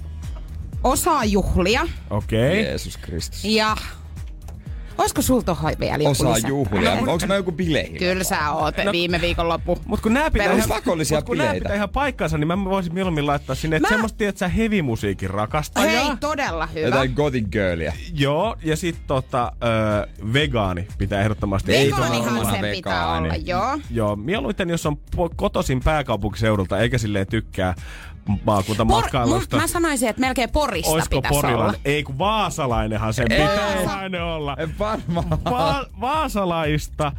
osaa 0.83 1.25
juhlia 1.25 1.81
okei. 2.09 2.51
Okay. 2.51 2.63
Jeesus 2.63 2.97
Kristus. 2.97 3.45
ja... 3.45 3.77
Olisiko 4.97 5.21
sul 5.21 5.41
tohon 5.41 5.71
vielä 5.79 5.97
joku 5.97 6.09
Osaa 6.09 6.33
lisä? 6.33 6.47
juhlia. 6.47 6.91
Onks 7.07 7.27
mä 7.27 7.35
joku 7.35 7.51
bileihin? 7.51 7.97
Kyllä 7.97 8.23
sä 8.23 8.51
oot 8.51 8.75
no, 8.85 8.91
viime 8.91 9.21
viikonloppu. 9.21 9.77
Mut 9.85 10.01
kun 10.01 10.13
nää 10.13 10.31
pitää, 10.31 10.47
Perus- 10.47 10.57
ihan, 10.65 10.69
pakollisia 10.69 11.17
mut 11.17 11.25
kun 11.25 11.37
nää 11.37 11.47
bileitä. 11.47 11.63
pitää 11.63 11.75
ihan 11.75 11.89
paikkansa, 11.89 12.37
niin 12.37 12.47
mä 12.47 12.65
voisin 12.65 12.93
mieluummin 12.93 13.27
laittaa 13.27 13.55
sinne, 13.55 13.75
että 13.75 13.87
Mä- 13.87 13.93
semmoista, 13.93 14.23
että 14.25 14.39
sä 14.39 14.47
heavy-musiikin 14.47 15.29
rakastaja. 15.29 15.89
Hei, 16.03 16.17
todella 16.19 16.65
hyvä. 16.67 16.87
Jotain 16.87 17.11
gothic 17.15 17.45
girlia. 17.51 17.93
Joo, 18.13 18.55
ja 18.63 18.75
sit 18.77 18.95
tota, 19.07 19.51
ö, 19.63 20.07
vegaani 20.33 20.87
pitää 20.97 21.21
ehdottomasti. 21.21 21.75
Ei 21.75 21.85
Vegaanihan 21.91 22.45
sen 22.45 22.45
pitää 22.53 22.71
vegaani. 22.71 23.27
olla, 23.27 23.35
joo. 23.45 23.79
Joo, 23.91 24.15
mieluiten 24.15 24.69
jos 24.69 24.85
on 24.85 24.97
kotoisin 25.35 25.79
pääkaupunkiseudulta, 25.83 26.79
eikä 26.79 26.97
silleen 26.97 27.27
tykkää 27.27 27.75
maakuntamatkailusta. 28.45 29.55
mun- 29.55 29.61
mä 29.63 29.67
sanoiin, 29.67 30.05
että 30.07 30.19
melkein 30.19 30.49
Porista 30.49 30.91
Oisko 30.91 31.15
pitäisi 31.15 31.35
Porilainen? 31.35 31.67
olla. 31.69 31.79
Ei 31.85 32.03
kun 32.03 32.17
Vaasalainenhan 32.17 33.13
sen 33.13 33.27
pitää 33.29 33.99
aina 33.99 34.25
olla. 34.25 34.55
En 34.59 34.79
varmaan. 34.79 35.29
Va- 35.29 35.85
vaasalaista 36.01 37.11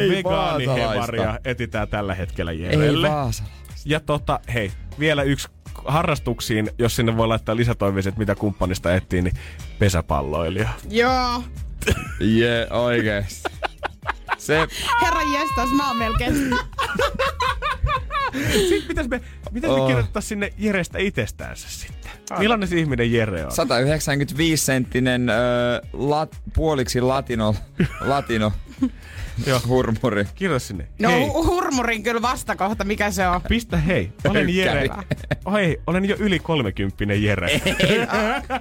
Ei 0.00 0.10
vegaanihevaria 0.10 0.96
vaasalaista. 1.22 1.50
etsitään 1.50 1.88
tällä 1.88 2.14
hetkellä 2.14 2.50
Ei 2.50 2.62
Jerelle. 2.62 3.10
Vaasa. 3.10 3.44
Ja 3.84 4.00
tota, 4.00 4.40
hei, 4.54 4.72
vielä 4.98 5.22
yksi 5.22 5.48
harrastuksiin, 5.84 6.70
jos 6.78 6.96
sinne 6.96 7.16
voi 7.16 7.28
laittaa 7.28 7.56
lisätoiveet, 7.56 8.16
mitä 8.16 8.34
kumppanista 8.34 8.94
etsii, 8.94 9.22
niin 9.22 9.34
pesäpalloilija. 9.78 10.68
Joo. 10.90 11.42
Jee, 12.20 12.66
oikeesti. 12.70 13.42
Se, 14.38 14.66
Herra 15.02 15.20
jestas, 15.40 15.70
mä 15.76 15.88
oon 15.88 15.96
melkein... 15.96 16.34
Sitten 18.68 18.88
pitäis 18.88 19.08
me, 19.08 19.20
miten 19.50 19.70
me 19.70 19.76
Oh. 19.76 19.86
kirjoittaa 19.86 20.22
sinne 20.22 20.52
Jerestä 20.58 20.98
itsestäänsä 20.98 21.68
sitten? 21.70 22.10
Millainen 22.38 22.68
se 22.68 22.76
ihminen 22.78 23.12
Jere 23.12 23.44
on? 23.46 23.52
195 23.52 24.64
senttinen 24.64 25.28
öö, 25.28 25.80
lat, 25.92 26.36
puoliksi 26.54 27.00
latino, 27.00 27.54
latino 28.00 28.52
Joo. 29.46 29.60
hurmuri. 29.68 30.26
Kirjoita 30.34 30.66
sinne. 30.66 30.86
No 30.98 31.08
hei, 31.10 31.28
hu- 31.28 31.46
hurmurin 31.46 32.02
kyllä 32.02 32.22
vastakohta, 32.22 32.84
mikä 32.84 33.10
se 33.10 33.28
on? 33.28 33.42
pistä 33.42 33.76
hei. 33.76 34.12
Olen 34.28 34.56
Jere. 34.56 34.88
Oh, 35.44 35.52
hei, 35.54 35.80
olen 35.86 36.04
jo 36.04 36.16
yli 36.18 36.38
30 36.38 37.14
Jere. 37.14 37.60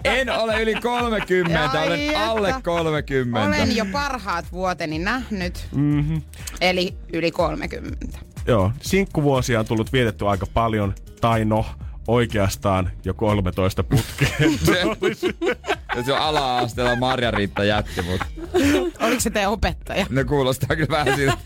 En 0.03 0.29
ole 0.29 0.61
yli 0.61 0.75
30, 0.75 1.69
Ai 1.71 1.87
olen 1.87 1.99
että. 2.01 2.25
alle 2.29 2.55
30. 2.63 3.39
Olen 3.47 3.75
jo 3.75 3.85
parhaat 3.91 4.51
vuoteni 4.51 4.99
nähnyt, 4.99 5.67
Mm-hmm. 5.71 6.21
eli 6.61 6.93
yli 7.13 7.31
30. 7.31 8.17
Joo, 8.47 8.71
sinkkuvuosia 8.81 9.59
on 9.59 9.65
tullut 9.65 9.93
vietetty 9.93 10.27
aika 10.27 10.45
paljon, 10.53 10.95
tai 11.21 11.45
no, 11.45 11.65
oikeastaan 12.07 12.91
jo 13.05 13.13
13 13.13 13.83
putkeen. 13.83 14.51
Ja 15.95 16.03
se 16.05 16.13
on 16.13 16.19
ala-asteella 16.19 16.95
Marja-Riitta 16.95 17.63
jätti, 17.63 18.01
mutta 18.01 18.25
Oliko 18.99 19.19
se 19.19 19.29
teidän 19.29 19.51
opettaja? 19.51 20.05
ne 20.09 20.23
kuulostaa 20.23 20.75
kyllä 20.75 20.97
vähän 20.97 21.15
siltä. 21.15 21.37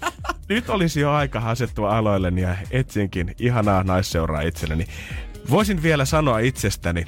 Nyt 0.50 0.70
olisi 0.70 1.00
jo 1.00 1.12
aika 1.12 1.40
asettua 1.40 1.98
aloilleni 1.98 2.42
ja 2.42 2.56
etsinkin 2.72 3.36
ihanaa 3.40 3.84
naisseuraa 3.84 4.42
itselleni. 4.42 4.88
Voisin 5.50 5.84
vielä 5.84 6.06
sanoa 6.06 6.40
itsestäni, 6.40 7.06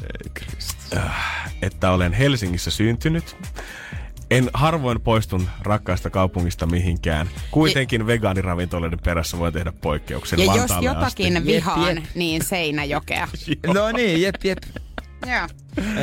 äh, 0.97 1.51
että 1.61 1.91
olen 1.91 2.13
Helsingissä 2.13 2.71
syntynyt. 2.71 3.38
En 4.32 4.49
harvoin 4.53 5.01
poistun 5.01 5.49
rakkaasta 5.61 6.09
kaupungista 6.09 6.65
mihinkään. 6.65 7.30
Kuitenkin 7.51 8.07
vegaaniravintoloiden 8.07 8.99
perässä 8.99 9.39
voi 9.39 9.51
tehdä 9.51 9.71
poikkeuksen 9.82 10.39
Ja 10.39 10.45
jos 10.45 10.57
Vantaalle 10.57 10.86
jotakin 10.86 11.38
asti. 11.38 11.47
vihaan, 11.47 11.95
jep. 11.95 12.05
niin 12.15 12.43
Seinäjokea. 12.43 13.28
No 13.73 13.91
niin, 13.91 14.21
jep, 14.21 14.36
jep. 14.43 14.57
Joo. 15.28 15.47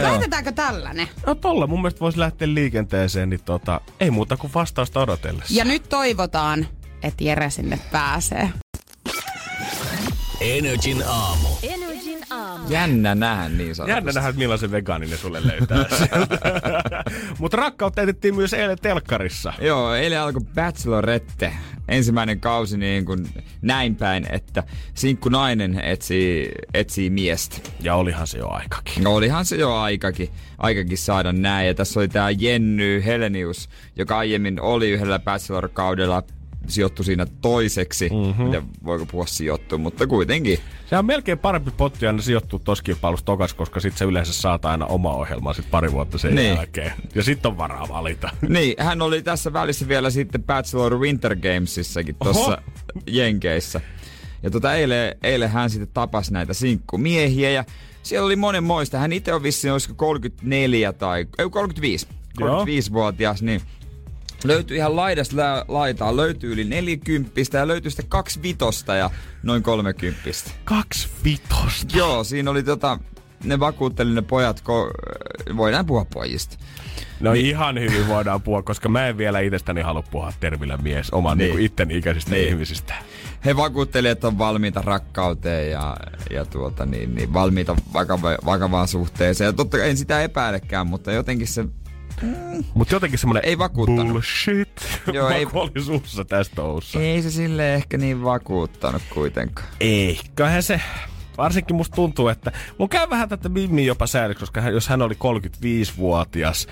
Lähdetäänkö 0.03 0.53
tällainen? 0.53 1.09
No 1.27 1.35
tolla 1.35 1.66
mun 1.66 1.79
mielestä 1.83 2.01
voisi 2.01 2.18
lähteä 2.18 2.55
liikenteeseen, 2.55 3.31
niin 3.31 3.45
tota, 3.45 3.81
ei 4.01 4.11
muuta 4.11 4.37
kuin 4.37 4.55
vastausta 4.55 5.01
odotellessa. 5.01 5.55
Ja 5.55 5.64
nyt 5.64 5.89
toivotaan, 5.89 6.66
että 7.03 7.25
Jere 7.25 7.51
sinne 7.51 7.79
pääsee. 7.93 8.51
Energin 10.41 11.03
aamu. 11.07 11.49
Energin 11.62 11.93
aamu. 12.31 12.68
Jännä 12.68 13.14
nähdä 13.14 13.49
niin 13.49 13.75
sanotusti. 13.75 13.97
Jännä 13.97 14.12
nähdä, 14.12 14.33
millaisen 14.33 14.70
vegaaninen 14.70 15.18
sulle 15.18 15.47
löytää. 15.47 15.85
Mutta 17.39 17.57
rakkautta 17.57 18.03
etettiin 18.03 18.35
myös 18.35 18.53
eilen 18.53 18.79
telkkarissa. 18.83 19.53
Joo, 19.61 19.95
eilen 19.95 20.20
alkoi 20.20 20.43
Bachelorette. 20.55 21.53
Ensimmäinen 21.89 22.41
kausi 22.41 22.79
niin 22.79 23.05
kuin 23.05 23.29
näin 23.62 23.97
päin, 23.97 24.27
että 24.31 24.62
sinkku 24.95 25.29
nainen 25.29 25.81
etsii, 25.85 26.53
etsii 26.75 27.11
miestä. 27.11 27.57
Ja 27.81 27.95
olihan 27.95 28.27
se 28.27 28.39
jo 28.39 28.49
aikakin. 28.49 29.05
No 29.05 29.14
olihan 29.14 29.45
se 29.45 29.57
jo 29.57 29.75
aikakin, 29.75 30.29
aikakin 30.59 30.99
saada 30.99 31.33
näin. 31.33 31.66
Ja 31.66 31.75
tässä 31.75 32.01
oli 32.01 32.09
tää 32.09 32.31
Jenny 32.31 33.03
Helenius, 33.05 33.68
joka 33.97 34.18
aiemmin 34.18 34.61
oli 34.61 34.91
yhdellä 34.91 35.18
Bachelor-kaudella 35.18 36.22
sijoittui 36.67 37.05
siinä 37.05 37.27
toiseksi. 37.41 38.09
Mm-hmm. 38.09 38.45
Miten 38.45 38.62
voiko 38.85 39.07
puhua 39.07 39.27
sijoittua, 39.27 39.79
mutta 39.79 40.07
kuitenkin. 40.07 40.59
Se 40.87 40.97
on 40.99 41.07
melkein 41.07 41.39
parempi 41.39 41.71
potti 41.71 42.07
aina 42.07 42.23
sijoittua 42.23 42.59
tossa 42.59 42.85
kilpailussa 42.85 43.27
tokas, 43.27 43.55
koska 43.55 43.81
sit 43.81 43.97
se 43.97 44.05
yleensä 44.05 44.33
saat 44.33 44.65
aina 44.65 44.87
oma 44.87 45.11
ohjelmaa 45.11 45.53
sit 45.53 45.71
pari 45.71 45.93
vuotta 45.93 46.19
sen 46.19 46.35
Niin. 46.35 46.57
jälkeen. 46.57 46.93
Ja 47.15 47.23
sit 47.23 47.47
on 47.47 47.59
varaa 47.59 47.89
valita. 47.89 48.31
Niin, 48.49 48.75
hän 48.79 49.03
oli 49.03 49.23
tässä 49.23 49.53
välissä 49.53 49.89
vielä 49.89 50.11
sitten 50.11 50.43
Bachelor 50.45 50.99
Winter 50.99 51.37
Gamesissakin 51.37 52.17
tuossa 52.23 52.62
Jenkeissä. 53.07 53.81
Ja 54.43 54.51
tota 54.51 54.75
eilen, 54.75 55.15
eilen 55.23 55.51
hän 55.51 55.71
sitten 55.71 55.89
tapasi 55.95 56.33
näitä 56.33 56.55
sinkkumiehiä 56.55 57.51
ja 57.51 57.65
siellä 58.03 58.27
oli 58.27 58.37
monenmoista. 58.37 58.99
Hän 58.99 59.12
itse 59.12 59.35
on 59.35 59.43
vissiin 59.43 59.73
olisiko 59.73 59.95
34 59.95 60.93
tai 60.93 61.27
ei, 61.39 61.51
35. 61.51 62.07
Joo. 62.41 62.65
35-vuotias, 62.65 63.43
niin 63.43 63.61
Löytyi 64.45 64.76
ihan 64.76 64.97
laidasta 64.97 65.36
lä- 65.36 65.64
laitaa, 65.68 66.16
löytyy 66.16 66.53
yli 66.53 66.64
40 66.64 67.40
ja 67.59 67.68
löytyy 67.68 67.90
sitten 67.90 68.09
kaksi 68.09 68.42
vitosta 68.42 68.95
ja 68.95 69.11
noin 69.42 69.62
30. 69.62 70.30
Kaksi 70.64 71.09
vitosta. 71.24 71.97
Joo, 71.97 72.24
siinä 72.24 72.51
oli 72.51 72.62
tota, 72.62 72.99
ne 73.45 73.61
vakuutteli 73.61 74.14
ne 74.14 74.22
pojat, 74.22 74.61
ko- 74.61 75.57
voidaan 75.57 75.86
puhua 75.86 76.05
pojista. 76.14 76.57
No 77.20 77.32
ihan 77.32 77.80
hyvin 77.80 78.09
voidaan 78.09 78.42
puhua, 78.42 78.62
koska 78.62 78.88
mä 78.88 79.07
en 79.09 79.18
vielä 79.18 79.40
itsestäni 79.40 79.80
halua 79.80 80.03
puhua 80.03 80.32
termillä 80.40 80.76
mies 80.76 81.11
oman 81.11 81.38
Niin. 81.38 81.47
niin. 81.49 81.57
niin 81.57 81.66
itteni 81.66 81.97
ikäisistä 81.97 82.30
Niin. 82.30 82.40
niin. 82.40 82.49
ihmisistä. 82.53 82.95
He 83.45 83.57
vakuutteli, 83.57 84.09
että 84.09 84.26
on 84.26 84.38
valmiita 84.38 84.82
rakkauteen 84.82 85.70
ja, 85.70 85.97
ja 86.30 86.45
tuota, 86.45 86.86
niin, 86.86 87.14
niin, 87.14 87.32
valmiita 87.32 87.76
vakava, 87.92 88.28
vakavaan 88.45 88.88
suhteeseen. 88.88 89.47
Ja 89.49 89.53
totta 89.53 89.78
kai 89.78 89.90
en 89.90 89.97
sitä 89.97 90.22
epäilekään, 90.22 90.86
mutta 90.86 91.12
jotenkin 91.12 91.47
se 91.49 91.64
Mutta 92.75 92.95
jotenkin 92.95 93.19
semmonen 93.19 93.45
ei 93.45 93.59
vakuuttanut. 93.59 94.12
bullshit 94.12 94.69
Joo, 95.12 95.29
ei- 95.29 95.47
oli 95.53 95.83
suussa 95.83 96.25
tästä 96.25 96.57
toussa. 96.57 97.01
Ei 97.01 97.23
se 97.23 97.31
sille 97.31 97.75
ehkä 97.75 97.99
niin 97.99 98.25
vakuuttanut 98.25 99.03
kuitenkaan. 99.15 99.69
Ei. 99.81 100.21
Kyllähän 100.37 100.62
se, 100.62 100.81
varsinkin 101.39 101.77
musta 101.77 101.95
tuntuu, 101.95 102.29
että 102.29 102.53
mun 102.79 102.89
käy 102.89 103.11
vähän 103.11 103.29
tätä 103.29 103.49
Mimmi 103.49 103.87
jopa 103.87 104.07
säädöksi, 104.07 104.41
koska 104.41 104.61
hän, 104.61 104.73
jos 104.73 104.89
hän 104.89 105.03
oli 105.03 105.15
35-vuotias, 105.15 106.67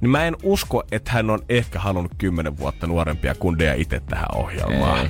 niin 0.00 0.10
mä 0.10 0.24
en 0.26 0.36
usko, 0.42 0.82
että 0.92 1.12
hän 1.12 1.30
on 1.30 1.40
ehkä 1.48 1.78
halunnut 1.78 2.12
10 2.18 2.58
vuotta 2.58 2.86
nuorempia 2.86 3.34
kundeja 3.34 3.74
itse 3.74 4.00
tähän 4.00 4.34
ohjelmaan. 4.34 5.00
Ei. 5.00 5.08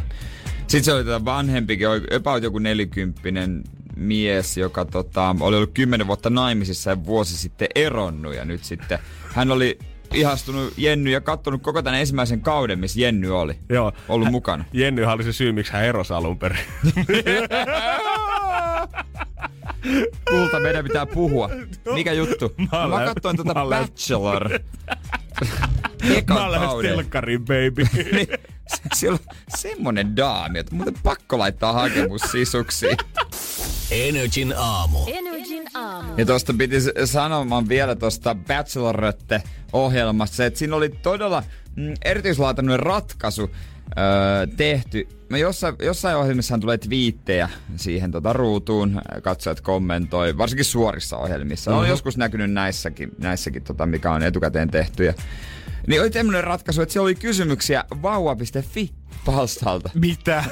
Sitten 0.66 0.85
se 0.85 0.93
oli 0.93 1.05
tätä 1.05 1.24
vanhempikin, 1.24 1.87
about 2.16 2.43
joku 2.43 2.59
nelikymppinen 2.59 3.64
mies, 3.97 4.57
joka 4.57 4.84
tota, 4.84 5.36
oli 5.40 5.57
ollut 5.57 5.70
kymmenen 5.74 6.07
vuotta 6.07 6.30
naimisissa 6.30 6.90
ja 6.90 7.05
vuosi 7.05 7.36
sitten 7.38 7.68
eronnut. 7.74 8.34
Ja 8.34 8.45
nyt 8.45 8.64
sitten 8.64 8.99
hän 9.34 9.51
oli 9.51 9.78
ihastunut 10.14 10.72
Jenny 10.76 11.11
ja 11.11 11.20
kattonut 11.20 11.62
koko 11.62 11.82
tämän 11.82 12.01
ensimmäisen 12.01 12.40
kauden, 12.40 12.78
missä 12.78 13.01
Jenny 13.01 13.30
oli 13.40 13.59
Joo. 13.68 13.92
ollut 14.09 14.24
Hän- 14.26 14.32
mukana. 14.32 14.64
Jennyhän 14.72 15.14
oli 15.14 15.24
se 15.24 15.32
syy, 15.32 15.53
miksi 15.53 15.72
hän 15.72 15.84
erosi 15.84 16.12
alun 16.12 16.38
perin. 16.38 16.59
Kulta, 20.30 20.61
meidän 20.61 20.84
pitää 20.84 21.07
puhua. 21.07 21.51
Mikä 21.95 22.12
juttu? 22.12 22.55
Mä, 22.72 22.88
Mä 22.88 23.05
katsoin 23.14 23.36
tuota 23.36 23.55
mä 23.55 23.62
olen- 23.62 23.78
Bachelor. 23.88 24.49
Mä 26.28 26.51
lähes 26.51 26.66
kauden. 26.66 26.90
telkkariin, 26.90 27.40
baby. 27.45 27.86
Niin, 28.12 28.28
se- 28.66 28.82
siellä 28.95 29.18
on 29.30 29.36
semmonen 29.57 30.16
daami, 30.16 30.59
että 30.59 30.74
muuten 30.74 30.95
pakko 31.03 31.38
laittaa 31.38 31.72
hakemus 31.72 32.22
sisuksiin. 32.32 32.97
Energin 33.91 34.55
aamu. 34.57 34.99
Energin 35.07 35.64
aamu. 35.74 36.12
Ja 36.16 36.26
tuosta 36.26 36.55
piti 36.59 36.76
sanomaan 37.05 37.68
vielä 37.68 37.97
tuosta 37.97 38.35
Bachelorette-ohjelmasta 38.35 40.37
se, 40.37 40.47
että 40.47 40.59
siinä 40.59 40.76
oli 40.76 40.89
todella 40.89 41.43
mm, 41.76 41.95
erityislaatuinen 42.05 42.80
ratkaisu 42.80 43.51
öö, 43.99 44.47
tehty. 44.57 45.09
Me 45.28 45.39
jossain, 45.39 45.74
jossain 45.82 46.16
ohjelmissahan 46.16 46.61
tulee 46.61 46.78
twiittejä 46.78 47.49
siihen 47.76 48.11
tota 48.11 48.32
ruutuun, 48.32 49.01
katsojat 49.22 49.61
kommentoi, 49.61 50.39
varsinkin 50.39 50.64
suorissa 50.64 51.16
ohjelmissa. 51.16 51.70
Mm-hmm. 51.70 51.82
On 51.82 51.89
joskus 51.89 52.16
näkynyt 52.16 52.53
näissäkin, 52.53 53.11
näissäkin 53.18 53.62
tota, 53.62 53.87
mikä 53.87 54.11
on 54.11 54.22
etukäteen 54.22 54.70
tehty. 54.70 55.05
Ja, 55.05 55.14
niin 55.87 56.01
oli 56.03 56.11
tämmöinen 56.11 56.45
ratkaisu, 56.45 56.82
että 56.82 56.93
siellä 56.93 57.05
oli 57.07 57.14
kysymyksiä 57.14 57.85
vauva.fi 58.03 58.91
palstalta. 59.24 59.91
Mitä? 59.95 60.45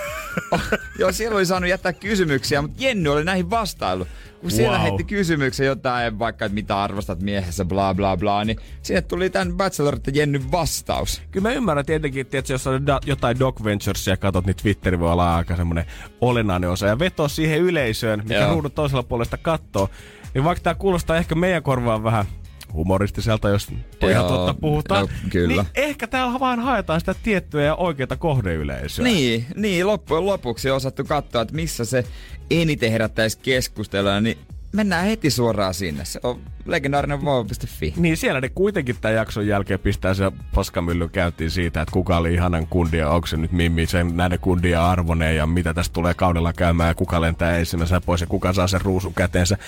Joo, 0.99 1.13
siellä 1.13 1.37
oli 1.37 1.47
saanut 1.47 1.71
jättää 1.71 1.93
kysymyksiä, 1.93 2.63
mutta 2.63 2.83
Jenny 2.83 3.09
oli 3.09 3.25
näihin 3.25 3.51
vastaillut. 3.51 4.09
Kun 4.41 4.51
siellä 4.51 4.73
Wow. 4.79 4.83
heitti 4.83 5.05
kysymyksiä 5.05 5.67
jotain, 5.67 6.19
vaikka 6.19 6.45
että 6.45 6.55
mitä 6.55 6.83
arvostat 6.83 7.21
miehessä, 7.21 7.65
bla 7.65 7.95
bla 7.95 8.17
bla, 8.17 8.45
niin 8.45 8.57
sinne 8.83 9.03
tuli 9.03 9.31
tämän 9.31 9.53
Bachelorette 9.57 10.11
Jennyn 10.15 10.53
vastaus. 10.53 11.23
Kyllä 11.31 11.49
mä 11.49 11.55
ymmärrän 11.55 11.87
tietenkin, 11.87 12.21
että 12.33 12.53
jos 12.53 12.67
on 12.67 12.83
da- 12.87 13.01
jotain 13.07 13.39
Doc 13.39 13.65
Venturesia 13.65 14.17
katot, 14.17 14.47
niin 14.47 14.57
Twitteri 14.57 14.99
voi 15.01 15.13
olla 15.13 15.37
aika 15.37 15.57
semmonen 15.57 15.85
olennainen 16.21 16.71
osa. 16.71 16.87
Ja 16.87 16.99
vetoa 16.99 17.29
siihen 17.29 17.59
yleisöön, 17.61 18.21
mikä 18.23 18.35
Joo. 18.35 18.51
ruudun 18.53 18.73
toisella 18.73 19.03
puolesta 19.03 19.37
kattoo. 19.37 19.89
Niin 20.35 20.45
vaikka 20.45 20.63
tää 20.63 20.75
kuulostaa 20.75 21.17
ehkä 21.17 21.35
meidän 21.35 21.63
korvaan 21.63 22.05
vähän 22.05 22.25
humoristiselta, 22.73 23.49
jos 23.49 23.69
ihan 24.11 24.27
totta 24.27 24.55
puhutaan. 24.55 25.03
no, 25.03 25.09
kyllä. 25.31 25.63
Niin 25.63 25.73
ehkä 25.75 26.07
täällä 26.07 26.41
vaan 26.41 26.61
haetaan 26.61 27.01
sitä 27.01 27.15
tiettyä 27.23 27.63
ja 27.63 27.75
oikeita 27.75 28.17
kohdeyleisöä. 28.17 29.05
Niin, 29.05 29.47
niin 29.57 29.87
loppujen 29.87 30.27
lopuksi 30.27 30.71
on 30.71 30.77
osattu 30.77 31.05
katsoa, 31.05 31.43
että 31.43 31.55
missä 31.55 31.85
se 31.85 32.05
eniten 32.51 32.93
herättäisi 32.93 33.39
keskustelua, 33.39 34.21
niin 34.21 34.39
mennään 34.73 35.07
heti 35.07 35.31
suoraan 35.31 35.75
sinne. 35.75 36.05
Se 36.05 36.21
on 36.23 36.41
legendaarinen 36.67 37.25
vauva.fi. 37.25 37.95
Niin 37.97 38.17
siellä 38.17 38.41
ne 38.41 38.49
kuitenkin 38.49 38.97
tämän 39.01 39.17
jakson 39.17 39.47
jälkeen 39.47 39.81
pistää 39.81 40.15
se 40.15 40.33
paskamylly 40.55 41.09
käyntiin 41.09 41.51
siitä, 41.51 41.83
että 41.83 41.93
kuka 41.93 42.17
oli 42.17 42.35
ihanan 42.35 42.67
kundi 42.67 42.97
ja 42.97 43.11
onko 43.11 43.27
se 43.27 43.37
nyt 43.37 43.53
Mimmi 43.53 43.87
sen 43.87 44.17
näiden 44.17 44.39
kundia 44.41 44.91
arvoneen 44.91 45.37
ja 45.37 45.47
mitä 45.47 45.75
tästä 45.75 45.93
tulee 45.93 46.15
kaudella 46.15 46.53
käymään 46.53 46.89
ja 46.89 46.95
kuka 46.95 47.21
lentää 47.21 47.57
ensimmäisenä 47.57 48.01
pois 48.01 48.21
ja 48.21 48.27
kuka 48.27 48.53
saa 48.53 48.67
sen 48.67 48.81
ruusun 48.81 49.15
käteensä. 49.15 49.59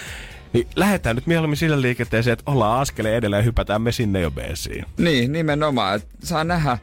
Niin 0.55 0.67
lähdetään 0.77 1.17
nyt 1.17 1.27
mieluummin 1.27 1.57
sille 1.57 1.83
liikenteeseen, 1.83 2.33
että 2.33 2.51
ollaan 2.51 2.81
askeleen 2.81 3.17
edellä 3.17 3.37
ja 3.37 3.43
hypätään 3.43 3.83
me 3.83 3.93
sinne 3.93 4.21
jo 4.21 4.31
beesiin. 4.31 4.85
Niin, 4.99 5.33
nimenomaan. 5.33 5.97
Et 5.97 6.09
saa 6.23 6.45
nähdä. 6.45 6.79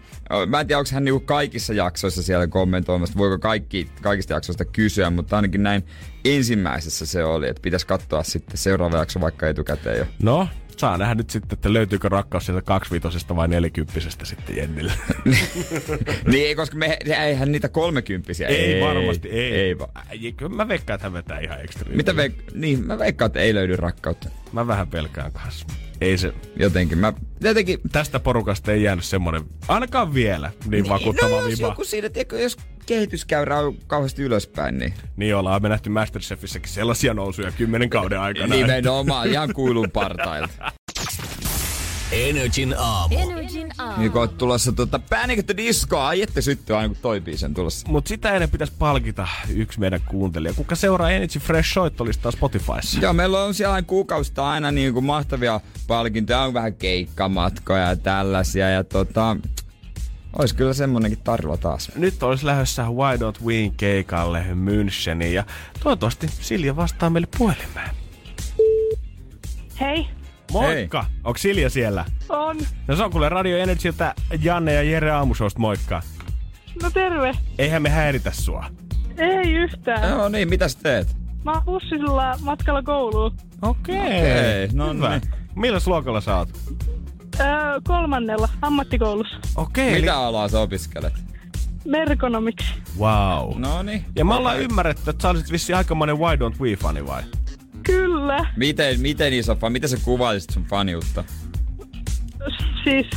Mä 0.48 0.60
en 0.60 0.68
tiedä, 0.68 0.80
onko 0.80 0.90
hän 0.94 1.04
niinku 1.04 1.20
kaikissa 1.20 1.74
jaksoissa 1.74 2.24
siellä 2.24 2.48
kommentoimassa, 2.48 3.18
voiko 3.18 3.40
kaikki, 3.40 3.90
kaikista 4.02 4.34
jaksoista 4.34 4.66
kysyä, 4.66 5.10
mutta 5.10 5.36
ainakin 5.36 5.64
näin 5.64 5.84
ensimmäisessä 6.26 7.06
se 7.06 7.24
oli, 7.24 7.50
että 7.50 7.62
pitäisi 7.62 7.88
katsoa 7.88 8.24
sitten 8.24 8.58
seuraava 8.58 8.98
jakso 8.98 9.22
vaikka 9.22 9.48
etukäteen 9.48 9.98
jo. 9.98 10.06
No, 10.22 10.48
saa 10.82 10.98
nähdä 10.98 11.16
nyt 11.16 11.30
sitten, 11.30 11.58
että 11.58 11.74
löytyykö 11.74 12.10
rakkaus 12.10 12.46
sieltä 12.46 12.62
kaksivitosesta 12.62 13.36
vai 13.36 13.48
nelikymppisestä 13.48 14.26
sitten 14.26 14.58
Jennille. 14.58 14.94
niin, 16.32 16.48
ei, 16.48 16.56
koska 16.56 16.78
me, 16.78 16.98
eihän 17.06 17.52
niitä 17.52 17.70
kolmekymppisiä. 17.70 18.48
ei, 18.48 18.82
varmasti, 18.82 19.30
ei. 19.30 19.54
Ei 19.54 19.80
vaan. 19.80 19.90
Äi, 20.10 20.32
Kyllä 20.32 20.56
mä 20.56 20.68
veikkaan, 20.68 20.96
että 20.96 21.06
hän 21.06 21.14
vetää 21.14 21.40
ihan 21.40 21.62
ekstra. 21.62 21.96
Mitä 21.96 22.12
veik- 22.12 22.52
niin, 22.54 22.88
mä 22.88 23.00
veikkaan, 23.00 23.28
että 23.28 23.40
ei 23.40 23.54
löydy 23.54 23.76
rakkautta. 23.76 24.30
Mä 24.52 24.68
vähän 24.68 24.88
pelkään 24.88 25.32
kanssa. 25.32 25.66
Ei 26.02 26.18
se, 26.18 26.34
Jotenkin. 26.56 26.98
Mä 26.98 27.14
jotenkin... 27.42 27.80
tästä 27.92 28.20
porukasta 28.20 28.72
ei 28.72 28.84
jäänyt 28.84 29.06
semmonen, 29.06 29.44
ainakaan 29.68 30.14
vielä, 30.14 30.52
niin 30.66 30.90
vakuuttava 30.90 31.30
no, 31.30 31.48
jos 31.48 31.60
viba. 31.60 31.68
joku 31.68 31.84
siinä, 31.84 32.10
tiedätkö, 32.10 32.40
jos 32.40 32.58
kehityskäyrä 32.86 33.60
on 33.60 33.76
kauheasti 33.88 34.22
ylöspäin, 34.24 34.78
niin 34.78 34.94
Niin 35.18 35.36
ollaan 35.36 35.62
me 35.62 35.70
nähty 35.70 35.90
Masterchefissäkin 35.90 36.70
sellaisia 36.70 37.14
nousuja 37.14 37.52
kymmenen 37.52 37.90
kauden 37.90 38.20
aikana. 38.20 38.56
nimenomaan 38.56 39.28
ihan 39.30 39.54
kuilun 39.54 39.92
partailta. 39.92 40.72
Energin 42.12 42.76
aamu. 42.78 43.16
Energin 43.20 43.70
aamu. 43.78 44.00
Niin 44.00 44.12
kun 44.12 44.22
oot 44.22 44.38
tulossa 44.38 44.72
tuota 44.72 45.00
Panic 45.10 45.40
at 45.40 45.46
the 45.46 45.58
Disco, 45.58 46.00
ai 46.00 46.22
ette 46.22 46.42
syttyy 46.42 46.76
aina 46.76 46.88
kun 46.88 46.98
toi 47.02 47.22
biisi 47.22 47.46
on 47.46 47.54
tulossa. 47.54 47.88
Mutta 47.90 48.10
sitä 48.10 48.32
ennen 48.34 48.50
pitäisi 48.50 48.74
palkita 48.80 49.28
yksi 49.56 49.80
meidän 49.80 50.02
kuuntelija, 50.08 50.54
kuka 50.54 50.76
seuraa 50.76 51.12
Energy 51.12 51.40
Fresh 51.40 51.74
soittolistaa 51.74 52.32
Spotifyssa. 52.32 53.00
Joo, 53.02 53.14
meillä 53.14 53.44
on 53.44 53.54
siellä 53.54 53.76
aina 53.76 53.88
kuukausista 53.88 54.50
aina 54.50 54.72
niin 54.72 54.94
kuin 54.94 55.06
mahtavia 55.06 55.60
palkintoja, 55.88 56.42
on 56.42 56.54
vähän 56.54 56.74
keikkamatkoja 56.76 57.90
ja 57.90 57.96
tällaisia. 57.96 58.70
Ja 58.70 58.84
tota, 58.84 59.38
olisi 60.40 60.56
kyllä 60.56 60.74
semmonenkin 60.74 61.22
tarjolla 61.24 61.58
taas. 61.58 61.92
Nyt 61.96 62.24
olisi 62.24 62.46
lähdössä 62.46 62.84
Why 62.84 63.16
Don't 63.18 63.46
Win 63.46 63.74
keikalle 63.78 64.46
Müncheniin 64.54 65.34
ja 65.34 65.44
toivottavasti 65.84 66.28
Silja 66.28 66.76
vastaa 66.76 67.10
meille 67.10 67.28
puhelimeen. 67.38 67.90
Hei, 69.80 70.08
Moikka! 70.52 71.02
Hei. 71.04 71.12
Onko 71.24 71.38
Silja 71.38 71.70
siellä? 71.70 72.06
on. 72.30 72.58
No 72.88 72.96
se 72.96 73.04
on 73.04 73.12
kuule 73.12 73.30
Radio 73.30 73.58
Energyltä 73.58 74.16
Janne 74.42 74.74
ja 74.74 74.84
Jere 74.84 75.12
Aamusosta, 75.12 75.60
moikka. 75.60 76.02
No 76.84 76.90
terve. 76.92 77.32
Eihän 77.58 77.82
me 77.82 77.90
häiritä 77.90 78.32
sua. 78.32 78.66
Ei 79.18 79.54
yhtään. 79.54 80.10
Joo 80.10 80.30
niin, 80.30 80.50
mitä 80.50 80.68
sä 80.68 80.80
teet? 80.84 81.16
Mä 81.44 81.52
oon 81.52 81.64
bussilla 81.64 82.38
matkalla 82.42 82.84
kouluun. 82.84 83.36
Okei. 83.62 83.98
Okei, 84.00 84.68
no 84.74 84.94
Hyvä. 84.94 85.10
niin. 85.10 85.22
Milläs 85.56 85.88
luokalla 85.88 86.22
sä 86.22 86.38
oot? 86.38 86.50
Öö, 87.40 87.82
kolmannella 87.88 88.50
ammattikoulussa. 88.62 89.36
Okei. 89.56 90.00
Mitä 90.00 90.18
alaa 90.18 90.48
sä 90.48 90.60
opiskelet? 90.60 91.14
Merkonomiksi. 91.86 92.66
Wow. 93.00 93.60
No 93.60 93.84
niin. 93.84 94.06
Ja 94.16 94.26
me 94.26 94.34
ollaan 94.34 94.60
ymmärretty, 94.60 95.10
että 95.10 95.22
sä 95.22 95.30
olisit 95.30 95.52
vissi 95.52 95.74
aikamoinen 95.74 96.18
Why 96.20 96.36
Don't 96.36 96.60
We 96.62 96.76
fani 96.76 97.06
vai? 97.06 97.24
Kyllä. 97.84 98.46
Miten, 98.58 99.00
miten 99.00 99.34
iso 99.34 99.56
fan, 99.56 99.72
miten 99.72 99.90
sä 99.90 99.98
kuvailisit 100.04 100.50
sun 100.50 100.64
faniutta? 100.66 101.24
Siis, 102.84 103.08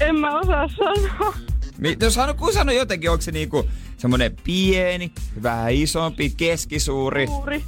en 0.00 0.16
mä 0.20 0.38
osaa 0.38 0.68
sanoa. 0.68 1.34
Mi- 1.78 1.96
no 2.02 2.10
sano, 2.10 2.34
kun 2.34 2.52
sano 2.52 2.72
jotenkin, 2.72 3.10
onko 3.10 3.22
se 3.22 3.30
niinku 3.32 3.68
semmonen 3.96 4.36
pieni, 4.44 5.12
vähän 5.42 5.72
isompi, 5.72 6.30
keskisuuri, 6.36 7.26
Suuri. 7.26 7.64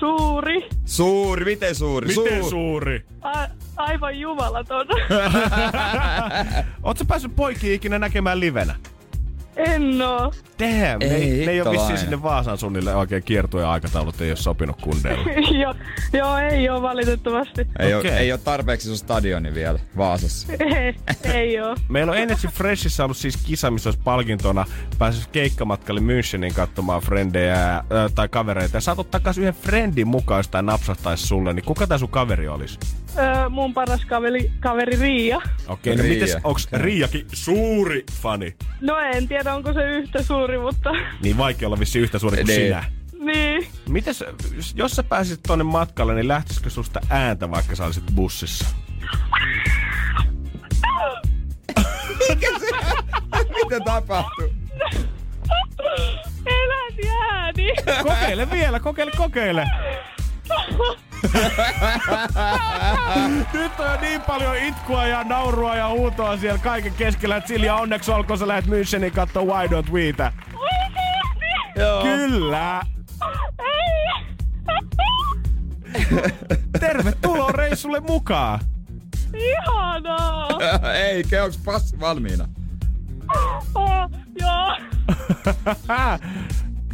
Suuri. 0.00 0.68
suuri, 0.84 1.44
miten 1.44 1.74
suuri? 1.74 2.06
Miten 2.06 2.40
Suur- 2.40 2.50
suuri? 2.50 3.04
A- 3.22 3.46
aivan 3.76 4.18
jumalaton. 4.18 4.86
Sä 6.98 7.04
päässyt 7.04 7.36
poikia 7.36 7.74
ikinä 7.74 7.98
näkemään 7.98 8.40
livenä? 8.40 8.74
En 9.66 10.02
oo. 10.02 10.32
damn. 10.58 11.02
Ei 11.02 11.08
ne, 11.08 11.14
ei, 11.14 11.46
ne 11.46 11.52
ei 11.52 11.60
ole 11.60 11.70
vissiin 11.70 11.98
sinne 11.98 12.22
Vaasaan 12.22 12.58
suunnille 12.58 12.94
oikein 12.94 13.22
kiertueen 13.22 13.66
aikataulut, 13.68 14.20
ei 14.20 14.30
ole 14.30 14.36
sopinut 14.36 14.80
kundeilla. 14.82 15.24
joo, 15.62 15.74
joo, 16.12 16.38
ei 16.38 16.68
ole 16.68 16.82
valitettavasti. 16.82 17.66
Ei, 17.78 17.94
Okei. 17.94 18.10
ole, 18.10 18.18
ei 18.18 18.32
ole 18.32 18.40
tarpeeksi 18.44 18.88
sun 18.88 18.96
stadioni 18.96 19.54
vielä 19.54 19.78
Vaasassa. 19.96 20.48
Ei, 20.80 20.94
ei 21.24 21.60
ole. 21.60 21.76
Meillä 21.88 22.12
on 22.12 22.18
Energy 22.18 22.48
Freshissa 22.48 23.04
ollut 23.04 23.16
siis 23.16 23.36
kisa, 23.36 23.70
missä 23.70 23.88
olisi 23.88 24.00
palkintona 24.04 24.64
päässyt 24.98 25.26
keikkamatkalle 25.26 26.00
Münchenin 26.00 26.54
katsomaan 26.54 27.02
frendejä 27.02 27.56
ää, 27.56 27.82
tai 28.14 28.28
kavereita. 28.28 28.76
Ja 28.76 28.80
saat 28.80 28.98
ottaa 28.98 29.20
yhden 29.38 29.54
friendin 29.54 30.08
mukaan, 30.08 30.38
jos 30.38 30.50
napsahtaisi 30.62 31.26
sulle, 31.26 31.52
niin 31.52 31.64
kuka 31.64 31.86
tää 31.86 31.98
sun 31.98 32.08
kaveri 32.08 32.48
olisi? 32.48 32.78
Öö, 33.18 33.48
mun 33.48 33.74
paras 33.74 34.04
kaveri, 34.04 34.52
kaveri 34.60 34.96
Riia. 35.00 35.40
Okei, 35.68 35.96
no 35.96 36.02
Riia. 36.02 36.14
mites, 36.14 36.36
onks 36.44 36.68
Riiakin 36.72 37.26
suuri 37.32 38.04
fani? 38.22 38.54
No 38.80 38.98
en 38.98 39.28
tiedä, 39.28 39.49
onko 39.54 39.72
se 39.72 39.88
yhtä 39.88 40.22
suuri, 40.22 40.58
mutta 40.58 40.90
Niin 41.22 41.38
vaikea 41.38 41.68
olla 41.68 41.80
vissi 41.80 41.98
yhtä 41.98 42.18
suuri 42.18 42.36
kuin 42.36 42.46
Niin. 42.46 42.60
sinä. 42.60 42.84
niin. 43.24 43.66
Mites, 43.88 44.24
jos 44.74 44.92
sä 44.92 45.02
pääsisit 45.02 45.40
tonne 45.46 45.64
matkalle, 45.64 46.14
niin 46.14 46.28
lähtisikö 46.28 46.70
susta 46.70 47.00
ääntä, 47.10 47.50
vaikka 47.50 47.76
sä 47.76 47.84
olisit 47.84 48.04
bussissa? 48.14 48.64
Mitä 53.64 53.80
tapahtuu? 53.84 54.48
Eläti 56.46 57.08
ääni. 57.30 57.74
Kokeile 58.02 58.50
vielä, 58.50 58.80
kokeile, 58.80 59.12
kokeile. 59.16 59.66
Nyt 63.52 63.80
on 63.80 63.90
jo 63.90 64.00
niin 64.00 64.20
paljon 64.20 64.56
itkua 64.56 65.06
ja 65.06 65.24
naurua 65.24 65.76
ja 65.76 65.88
huutoa 65.88 66.36
siellä 66.36 66.58
kaiken 66.58 66.92
keskellä, 66.92 67.36
että 67.36 67.48
Silja 67.48 67.74
onneksi 67.74 68.10
olkoon 68.10 68.38
sä 68.38 68.48
lähet 68.48 68.64
Münchenin 68.66 69.14
kattoo 69.14 69.44
Why 69.44 69.66
Don't 69.66 69.92
Weitä. 69.92 70.32
Joo. 71.76 72.02
Kyllä. 72.02 72.82
Tervetuloa 76.80 77.52
reissulle 77.52 78.00
mukaan. 78.00 78.60
Ihanaa. 79.34 80.48
Ei, 81.06 81.24
onks 81.42 81.58
passi 81.64 82.00
valmiina? 82.00 82.48
Oh, 83.74 84.10
joo. 84.40 84.76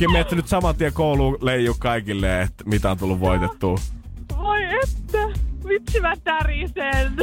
Menette 0.12 0.36
nyt 0.36 0.48
saman 0.48 0.76
tien 0.76 0.92
kouluun 0.92 1.38
leiju 1.40 1.76
kaikille, 1.78 2.42
että 2.42 2.64
mitä 2.66 2.90
on 2.90 2.98
tullut 2.98 3.20
voitettua. 3.20 3.78
Voi 4.36 4.64
että. 4.64 5.45
Vitsi 5.68 6.00
mä 6.00 6.14
tärisen. 6.24 7.12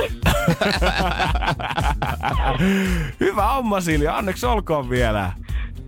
Hyvä 3.20 3.54
homma 3.54 3.82
Silja, 3.82 4.16
onneksi 4.16 4.46
olkoon 4.46 4.90
vielä. 4.90 5.32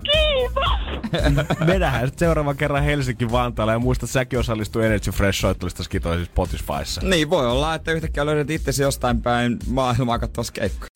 Kiitos. 0.03 0.85
Sitten 2.05 2.19
seuraavan 2.19 2.57
kerran 2.57 2.83
Helsinki 2.83 3.31
Vantaalle 3.31 3.73
ja 3.73 3.79
muista 3.79 4.07
säkin 4.07 4.39
osallistuu 4.39 4.81
Energy 4.81 5.11
Fresh 5.11 5.39
soittelusta 5.39 5.83
skitoisissa 5.83 6.31
Spotifyssa. 6.31 7.01
Niin, 7.03 7.29
voi 7.29 7.47
olla, 7.47 7.75
että 7.75 7.91
yhtäkkiä 7.91 8.25
löydät 8.25 8.49
itsesi 8.49 8.83
jostain 8.83 9.21
päin 9.21 9.57
maailmaa 9.67 10.19
katsomassa 10.19 10.53
keikkoja. 10.53 10.89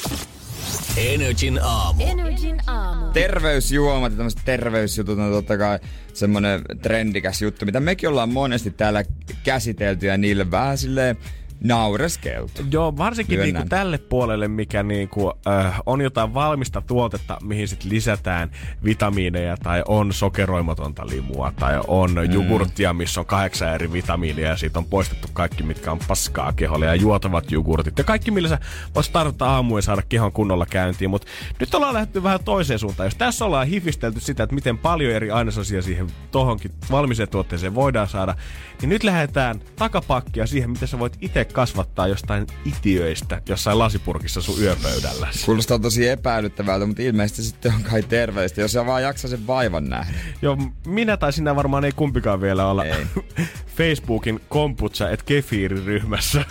Energin 0.97 1.59
aamu. 1.63 2.03
Energin 2.03 2.57
aamu. 2.67 3.11
Terveysjuomat 3.11 4.11
ja 4.11 4.17
tämmöiset 4.17 4.41
terveysjutut 4.45 5.19
on 5.19 5.31
totta 5.31 5.57
kai 5.57 5.79
semmonen 6.13 6.61
trendikäs 6.81 7.41
juttu, 7.41 7.65
mitä 7.65 7.79
mekin 7.79 8.09
ollaan 8.09 8.29
monesti 8.29 8.71
täällä 8.71 9.03
käsitelty 9.43 10.05
ja 10.05 10.17
niille 10.17 10.51
vähän 10.51 10.77
silleen 10.77 11.17
naureskeltu. 11.63 12.61
Joo, 12.71 12.97
varsinkin 12.97 13.39
Myönnän. 13.39 13.53
niinku 13.53 13.69
tälle 13.69 13.97
puolelle, 13.97 14.47
mikä 14.47 14.83
niinku, 14.83 15.33
äh, 15.47 15.81
on 15.85 16.01
jotain 16.01 16.33
valmista 16.33 16.81
tuotetta, 16.81 17.37
mihin 17.43 17.67
sit 17.67 17.83
lisätään 17.83 18.51
vitamiineja 18.83 19.57
tai 19.57 19.83
on 19.87 20.13
sokeroimatonta 20.13 21.07
limua 21.07 21.53
tai 21.59 21.79
on 21.87 22.11
mm. 22.11 22.31
jogurttia, 22.31 22.93
missä 22.93 23.19
on 23.19 23.25
kahdeksan 23.25 23.73
eri 23.73 23.91
vitamiinia 23.91 24.47
ja 24.47 24.57
siitä 24.57 24.79
on 24.79 24.85
poistettu 24.85 25.27
kaikki, 25.33 25.63
mitkä 25.63 25.91
on 25.91 25.99
paskaa 26.07 26.53
keholle 26.53 26.85
ja 26.85 26.95
juotavat 26.95 27.51
jogurtit 27.51 27.97
ja 27.97 28.03
kaikki, 28.03 28.31
millä 28.31 28.49
sä 28.49 28.59
voisit 28.95 29.13
tarvita 29.13 29.45
aamu 29.45 29.77
ja 29.77 29.81
saada 29.81 30.01
kehon 30.09 30.31
kunnolla 30.31 30.65
käyntiin. 30.65 31.09
Mutta 31.09 31.27
nyt 31.59 31.75
ollaan 31.75 31.93
lähdetty 31.93 32.23
vähän 32.23 32.43
toiseen 32.45 32.79
suuntaan. 32.79 33.07
Jos 33.07 33.15
tässä 33.15 33.45
ollaan 33.45 33.67
hifistelty 33.67 34.19
sitä, 34.19 34.43
että 34.43 34.55
miten 34.55 34.77
paljon 34.77 35.13
eri 35.13 35.31
ainesosia 35.31 35.81
siihen 35.81 36.07
tohonkin 36.31 36.71
valmiseen 36.91 37.29
tuotteeseen 37.29 37.75
voidaan 37.75 38.07
saada, 38.07 38.35
niin 38.81 38.89
nyt 38.89 39.03
lähdetään 39.03 39.61
takapakkia 39.75 40.47
siihen, 40.47 40.69
miten 40.69 40.87
sä 40.87 40.99
voit 40.99 41.17
itse 41.21 41.45
kasvattaa 41.53 42.07
jostain 42.07 42.47
itiöistä 42.65 43.41
jossain 43.49 43.79
lasipurkissa 43.79 44.41
sun 44.41 44.61
yöpöydällä. 44.61 45.27
Kuulostaa 45.45 45.79
tosi 45.79 46.07
epäilyttävältä, 46.07 46.85
mutta 46.85 47.01
ilmeisesti 47.01 47.43
sitten 47.43 47.73
on 47.73 47.83
kai 47.83 48.03
terveellistä, 48.03 48.61
jos 48.61 48.71
sä 48.71 48.85
vaan 48.85 49.03
jaksaa 49.03 49.29
sen 49.29 49.47
vaivan 49.47 49.89
nähdä. 49.89 50.17
Joo, 50.41 50.57
minä 50.87 51.17
tai 51.17 51.33
sinä 51.33 51.55
varmaan 51.55 51.85
ei 51.85 51.91
kumpikaan 51.91 52.41
vielä 52.41 52.67
olla 52.67 52.85
Ei. 52.85 53.05
Facebookin 53.77 54.39
komputsa 54.49 55.09
et 55.09 55.23
kefiiriryhmässä. 55.23 56.45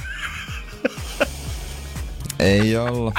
Ei 2.39 2.77
olla. 2.77 3.13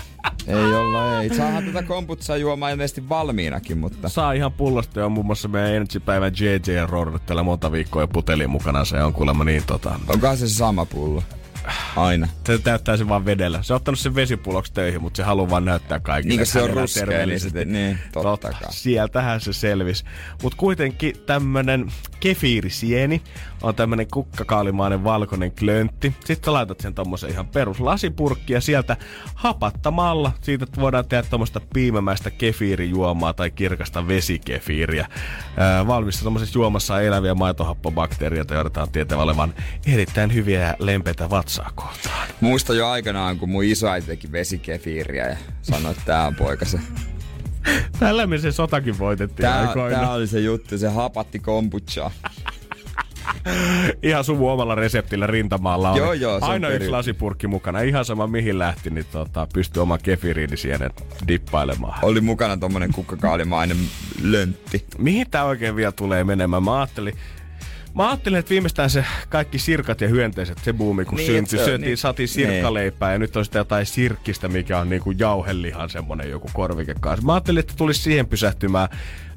Ei 0.47 0.75
olla, 0.75 1.21
ei. 1.21 1.35
Saahan 1.35 1.65
tätä 1.65 1.83
komputsaa 1.83 2.37
juomaan 2.37 2.71
ilmeisesti 2.71 3.09
valmiinakin, 3.09 3.77
mutta... 3.77 4.09
Saa 4.09 4.33
ihan 4.33 4.51
pullosta 4.51 4.99
jo 4.99 5.09
muun 5.09 5.25
muassa 5.25 5.47
meidän 5.47 5.71
Energy-päivän 5.71 6.33
JJ 6.39 6.85
Road 6.85 7.19
tällä 7.25 7.43
monta 7.43 7.71
viikkoa 7.71 8.01
jo 8.01 8.07
putelin 8.07 8.49
mukana. 8.49 8.85
Se 8.85 9.03
on 9.03 9.13
kuulemma 9.13 9.43
niin 9.43 9.63
tota... 9.67 9.99
Onkohan 10.07 10.37
se 10.37 10.47
sama 10.49 10.85
pullo? 10.85 11.23
Aina. 11.95 12.27
Se 12.45 12.57
täyttää 12.57 12.97
sen 12.97 13.09
vaan 13.09 13.25
vedellä. 13.25 13.63
Se 13.63 13.73
on 13.73 13.75
ottanut 13.75 13.99
sen 13.99 14.15
vesipulloksi 14.15 14.73
töihin, 14.73 15.01
mutta 15.01 15.17
se 15.17 15.23
haluaa 15.23 15.49
vaan 15.49 15.65
näyttää 15.65 15.99
kaikille. 15.99 16.35
Niin 16.35 16.45
se 16.45 16.61
on 16.61 16.69
ruskea, 16.69 17.25
niin 17.25 17.73
niin, 17.73 17.99
totta 18.11 18.49
kai. 18.51 18.73
Sieltähän 18.73 19.41
se 19.41 19.53
selvisi. 19.53 20.03
Mutta 20.43 20.57
kuitenkin 20.57 21.15
tämmönen 21.25 21.91
kefiirisieni 22.19 23.21
on 23.61 23.75
tämmönen 23.75 24.07
kukkakaalimainen 24.13 25.03
valkoinen 25.03 25.51
klöntti. 25.51 26.13
Sitten 26.19 26.45
sä 26.45 26.53
laitat 26.53 26.79
sen 26.79 26.93
tommosen 26.93 27.29
ihan 27.29 27.47
peruslasipurkki 27.47 28.53
ja 28.53 28.61
sieltä 28.61 28.97
hapattamalla 29.35 30.31
siitä 30.41 30.65
voidaan 30.79 31.07
tehdä 31.07 31.23
tommosta 31.29 31.61
piimämäistä 31.73 32.31
kefiirijuomaa 32.31 33.33
tai 33.33 33.51
kirkasta 33.51 34.07
vesikefiiriä. 34.07 35.07
Ää, 35.57 35.87
valmista 35.87 36.23
tommosessa 36.23 36.59
juomassa 36.59 37.01
eläviä 37.01 37.35
maitohappobakteerioita, 37.35 38.53
joita 38.53 38.81
on 38.81 38.91
tietää 38.91 39.17
olevan 39.17 39.53
erittäin 39.87 40.33
hyviä 40.33 40.61
ja 40.61 40.75
lempeitä 40.79 41.29
vatsaa 41.29 41.71
kohtaan. 41.75 42.27
Muista 42.41 42.73
jo 42.73 42.87
aikanaan, 42.87 43.39
kun 43.39 43.49
mun 43.49 43.63
isoäiti 43.63 44.07
teki 44.07 44.31
vesikefiiriä 44.31 45.27
ja 45.27 45.37
sanoi, 45.61 45.91
että 45.91 46.03
tää 46.05 46.27
on 46.27 46.35
poikase. 46.35 46.79
Tällä 47.99 48.27
me 48.27 48.37
se 48.37 48.51
sotakin 48.51 48.99
voitettiin 48.99 49.49
Tää, 49.49 49.67
aikoina. 49.67 49.99
tää 49.99 50.11
oli 50.11 50.27
se 50.27 50.39
juttu, 50.39 50.77
se 50.77 50.89
hapatti 50.89 51.39
kombuchaa. 51.39 52.11
Ihan 54.03 54.23
sun 54.23 54.39
omalla 54.51 54.75
reseptillä 54.75 55.27
rintamaalla. 55.27 55.97
Joo, 55.97 56.13
joo, 56.13 56.35
on 56.35 56.43
Aina 56.43 56.69
yksi 56.69 56.89
lasipurkki 56.89 57.47
mukana. 57.47 57.81
Ihan 57.81 58.05
sama 58.05 58.27
mihin 58.27 58.59
lähti, 58.59 58.89
niin 58.89 59.05
tota, 59.11 59.47
pystyy 59.53 59.81
oman 59.81 59.99
kefiriinisienen 60.03 60.91
dippailemaan. 61.27 61.99
Oli 62.01 62.21
mukana 62.21 62.57
tommonen 62.57 62.93
kukkakaalimainen 62.93 63.77
löntti. 64.23 64.85
Mihin 64.97 65.29
tää 65.31 65.43
oikein 65.45 65.75
vielä 65.75 65.91
tulee 65.91 66.23
menemään? 66.23 66.63
Mä 66.63 66.77
ajattelin, 66.79 67.13
Mä 67.99 68.09
ajattelin, 68.09 68.39
että 68.39 68.49
viimeistään 68.49 68.89
se 68.89 69.05
kaikki 69.29 69.59
sirkat 69.59 70.01
ja 70.01 70.07
hyönteiset, 70.07 70.57
se 70.63 70.73
buumi 70.73 71.05
kun 71.05 71.17
Niin, 71.17 71.33
niin, 71.33 71.47
syntyi, 71.47 71.65
syötiin, 71.65 71.81
niin. 71.81 71.97
saatiin 71.97 72.27
sirkkaleipää 72.27 73.11
ja 73.11 73.19
nyt 73.19 73.35
on 73.35 73.45
sitten 73.45 73.59
jotain 73.59 73.85
sirkkistä, 73.85 74.47
mikä 74.47 74.79
on 74.79 74.89
niinku 74.89 75.11
jauhelihan 75.11 75.89
semmonen 75.89 76.29
joku 76.29 76.49
korvike 76.53 76.95
kanssa. 76.99 77.25
Mä 77.25 77.33
ajattelin, 77.33 77.59
että 77.59 77.73
tulisi 77.77 78.01
siihen 78.01 78.27
pysähtymään. 78.27 78.89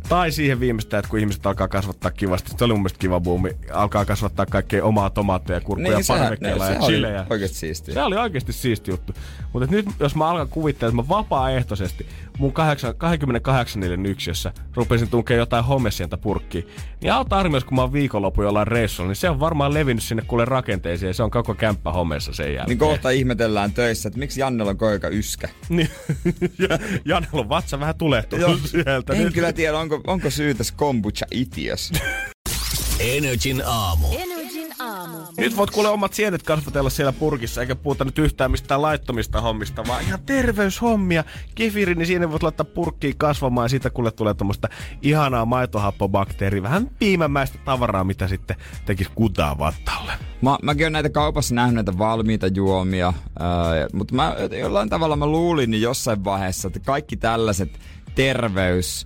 Tai 0.09 0.32
siihen 0.32 0.61
viimeistään, 0.61 0.98
että 0.98 1.11
kun 1.11 1.18
ihmiset 1.18 1.46
alkaa 1.46 1.68
kasvattaa 1.68 2.11
kivasti, 2.11 2.53
se 2.59 2.64
oli 2.64 2.72
mun 2.72 2.80
mielestä 2.80 2.98
kiva 2.98 3.20
buumi, 3.20 3.50
alkaa 3.72 4.05
kasvattaa 4.05 4.46
kaikkea 4.46 4.84
omaa 4.84 5.11
tomaatteja, 5.11 5.61
kurkkuja, 5.61 5.96
niin, 5.96 6.07
parvekkeella 6.07 6.66
ja 6.66 6.72
se 6.72 6.78
oli 6.78 6.92
chilejä. 6.92 7.26
oikeesti 7.30 7.57
siistiä. 7.59 7.94
Se 7.94 8.03
oli 8.03 8.16
oikeasti 8.16 8.53
siisti 8.53 8.90
juttu. 8.90 9.12
Mutta 9.53 9.68
nyt 9.70 9.86
jos 10.00 10.16
mä 10.16 10.28
alkan 10.28 10.48
kuvitella, 10.48 10.90
että 10.90 11.03
mä 11.03 11.09
vapaaehtoisesti 11.09 12.07
mun 12.38 12.53
8, 12.53 12.94
28 12.96 13.80
niiden 13.80 14.07
yksiössä 14.07 14.53
rupesin 14.74 15.09
tunkea 15.09 15.36
jotain 15.36 15.64
homesientä 15.64 16.16
purkkiin, 16.16 16.66
niin 17.00 17.12
auta 17.12 17.38
armios, 17.38 17.64
kun 17.64 17.74
mä 17.76 17.82
oon 17.82 17.92
viikonloppu 17.92 18.42
jollain 18.42 18.66
reissulla, 18.66 19.09
niin 19.09 19.16
se 19.16 19.30
on 19.30 19.40
varmaan 19.40 19.74
levinnyt 19.74 20.05
sinne 20.05 20.22
kuule 20.26 20.44
rakenteeseen 20.44 21.09
ja 21.11 21.14
se 21.14 21.22
on 21.22 21.30
koko 21.30 21.55
kämppä 21.55 21.92
homeessa 21.92 22.32
sen 22.32 22.46
jälkeen. 22.46 22.68
Niin 22.68 22.78
kohta 22.78 23.11
ihmetellään 23.11 23.72
töissä, 23.72 24.09
että 24.09 24.18
miksi 24.18 24.40
Jannella 24.40 24.70
on 24.70 24.78
koika 24.78 25.09
yskä. 25.09 25.48
Niin. 25.68 25.88
Ja 26.59 26.78
Janella 27.05 27.40
on 27.40 27.48
vatsa 27.48 27.80
vähän 27.80 27.94
tulehtunut 27.94 28.61
sieltä. 28.64 29.12
En 29.12 29.24
Nyt. 29.24 29.34
kyllä 29.34 29.53
tiedä, 29.53 29.78
onko, 29.78 29.91
onko 30.07 30.30
syy 30.30 30.55
tässä 30.55 30.74
kombucha 30.76 31.26
itiös. 31.30 31.93
Energin 33.01 33.62
aamu. 33.66 34.07
Energin 34.12 34.72
aamu. 34.78 35.18
Nyt 35.36 35.57
voit 35.57 35.70
kuule 35.70 35.88
omat 35.88 36.14
sienet 36.14 36.43
kasvatella 36.43 36.90
siellä 36.90 37.12
purkissa, 37.12 37.61
eikä 37.61 37.76
puhuta 37.76 38.05
nyt 38.05 38.18
yhtään 38.18 38.51
mistään 38.51 38.82
laittomista 38.82 39.40
hommista, 39.40 39.84
vaan 39.86 40.03
ihan 40.03 40.20
terveyshommia. 40.26 41.24
Kefiri, 41.55 41.95
niin 41.95 42.07
siinä 42.07 42.30
voit 42.30 42.43
laittaa 42.43 42.64
purkkiin 42.74 43.18
kasvamaan 43.18 43.64
ja 43.64 43.68
siitä 43.68 43.90
kuule 43.90 44.11
tulee 44.11 44.34
tuommoista 44.34 44.68
ihanaa 45.03 45.45
maitohappobakteeria, 45.45 46.62
vähän 46.62 46.90
piimämäistä 46.99 47.59
tavaraa, 47.64 48.05
mitä 48.05 48.28
sitten 48.28 48.57
tekisi 48.84 49.11
kutaa 49.14 49.59
vattalle. 49.59 50.12
Mä, 50.43 50.59
mäkin 50.62 50.84
olen 50.84 50.93
näitä 50.93 51.11
kaupassa 51.11 51.55
nähnyt 51.55 51.74
näitä 51.74 51.99
valmiita 51.99 52.47
juomia, 52.47 53.12
ää, 53.38 53.49
mutta 53.93 54.14
mä 54.14 54.36
jollain 54.61 54.88
tavalla 54.88 55.16
mä 55.16 55.26
luulin 55.26 55.70
niin 55.70 55.82
jossain 55.82 56.24
vaiheessa, 56.24 56.68
että 56.68 56.80
kaikki 56.80 57.16
tällaiset 57.16 57.80
terveys 58.14 59.05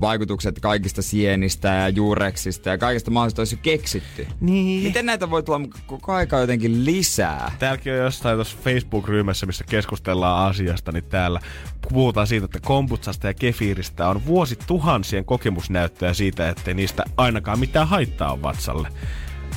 vaikutukset 0.00 0.60
kaikista 0.60 1.02
sienistä 1.02 1.68
ja 1.68 1.88
juureksista 1.88 2.68
ja 2.68 2.78
kaikista 2.78 3.10
mahdollisista 3.10 3.40
olisi 3.40 3.54
jo 3.54 3.60
keksitty. 3.62 4.26
Niin. 4.40 4.82
Miten 4.82 5.06
näitä 5.06 5.30
voi 5.30 5.42
tulla 5.42 5.60
koko 5.86 6.12
aika 6.12 6.38
jotenkin 6.38 6.84
lisää? 6.84 7.52
Täälläkin 7.58 7.92
on 7.92 7.98
jossain 7.98 8.36
tuossa 8.36 8.56
Facebook-ryhmässä, 8.64 9.46
missä 9.46 9.64
keskustellaan 9.68 10.50
asiasta, 10.50 10.92
niin 10.92 11.04
täällä 11.04 11.40
puhutaan 11.88 12.26
siitä, 12.26 12.44
että 12.44 12.60
kombutsasta 12.60 13.26
ja 13.26 13.34
kefiiristä 13.34 14.08
on 14.08 14.26
vuosituhansien 14.26 15.24
kokemusnäyttöä 15.24 16.14
siitä, 16.14 16.48
ettei 16.48 16.74
niistä 16.74 17.04
ainakaan 17.16 17.58
mitään 17.58 17.88
haittaa 17.88 18.32
on 18.32 18.42
vatsalle. 18.42 18.88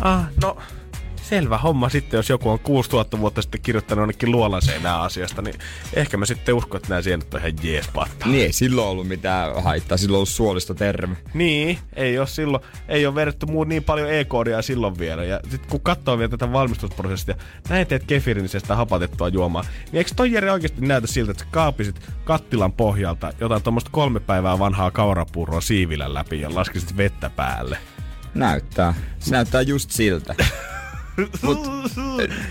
Ah, 0.01 0.25
no 0.41 0.57
selvä 1.29 1.57
homma 1.57 1.89
sitten, 1.89 2.17
jos 2.17 2.29
joku 2.29 2.49
on 2.49 2.59
6000 2.59 3.19
vuotta 3.19 3.41
sitten 3.41 3.61
kirjoittanut 3.61 4.01
jonnekin 4.01 4.31
luolan 4.31 4.61
seinää 4.61 5.01
asiasta, 5.01 5.41
niin 5.41 5.55
ehkä 5.93 6.17
mä 6.17 6.25
sitten 6.25 6.55
uskon, 6.55 6.77
että 6.77 6.89
nämä 6.89 7.01
sienet 7.01 7.33
on 7.33 7.39
ihan 7.39 7.53
jees 7.63 7.87
patta. 7.87 8.25
Niin 8.25 8.45
ei 8.45 8.53
silloin 8.53 8.87
ollut 8.87 9.07
mitään 9.07 9.63
haittaa, 9.63 9.97
silloin 9.97 10.17
ollut 10.17 10.29
suolista 10.29 10.75
terve. 10.75 11.15
Niin, 11.33 11.79
ei 11.93 12.19
ole 12.19 12.27
silloin, 12.27 12.63
ei 12.87 13.05
ole 13.05 13.15
vedetty 13.15 13.45
muu 13.45 13.63
niin 13.63 13.83
paljon 13.83 14.13
e-koodia 14.13 14.61
silloin 14.61 14.99
vielä. 14.99 15.23
Ja 15.23 15.39
sitten 15.49 15.69
kun 15.69 15.81
katsoo 15.81 16.17
vielä 16.17 16.29
tätä 16.29 16.51
valmistusprosessia, 16.51 17.35
näin 17.69 17.87
teet 17.87 18.03
kefirinisestä 18.03 18.75
hapatettua 18.75 19.27
juomaa, 19.27 19.63
niin 19.85 19.97
eikö 19.97 20.11
toi 20.15 20.31
Jere 20.31 20.51
oikeasti 20.51 20.81
näytä 20.81 21.07
siltä, 21.07 21.31
että 21.31 21.43
sä 21.43 21.49
kaapisit 21.51 22.01
kattilan 22.23 22.73
pohjalta 22.73 23.33
jotain 23.39 23.63
tuommoista 23.63 23.89
kolme 23.93 24.19
päivää 24.19 24.59
vanhaa 24.59 24.91
kaurapuuroa 24.91 25.61
siivilän 25.61 26.13
läpi 26.13 26.41
ja 26.41 26.55
laskisit 26.55 26.97
vettä 26.97 27.29
päälle? 27.29 27.77
Näyttää. 28.33 28.93
Se 29.19 29.31
näyttää 29.31 29.61
just 29.61 29.91
siltä. 29.91 30.35
Mut, 31.41 31.71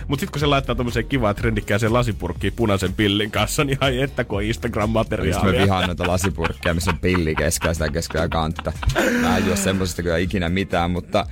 Mut 0.09 0.21
sit 0.21 0.31
kun 0.31 0.41
se 0.41 0.47
laittaa 0.47 0.75
tommoseen 0.75 1.07
kivaan 1.07 1.35
trendikkääseen 1.35 1.93
lasipurkkiin 1.93 2.53
punaisen 2.53 2.93
pillin 2.93 3.31
kanssa, 3.31 3.65
niin 3.65 3.79
ai 3.81 4.01
että 4.01 4.25
kun 4.25 4.39
on 4.39 4.49
Just 4.49 4.63
mä 4.63 4.69
Instagram-materiaalia. 4.69 5.63
vihaan 5.63 5.87
noita 5.87 6.07
lasipurkkeja, 6.07 6.75
missä 6.75 6.91
on 6.91 6.99
pilli 6.99 7.35
keskellä 7.35 7.75
sitä 7.75 7.89
keskellä 7.89 8.29
kantta. 8.29 8.73
Mä 9.21 9.37
en 9.37 9.47
juo 9.47 9.57
semmosesta 9.57 10.03
kyllä 10.03 10.19
ikinä 10.19 10.49
mitään, 10.49 10.91
mutta, 10.91 11.27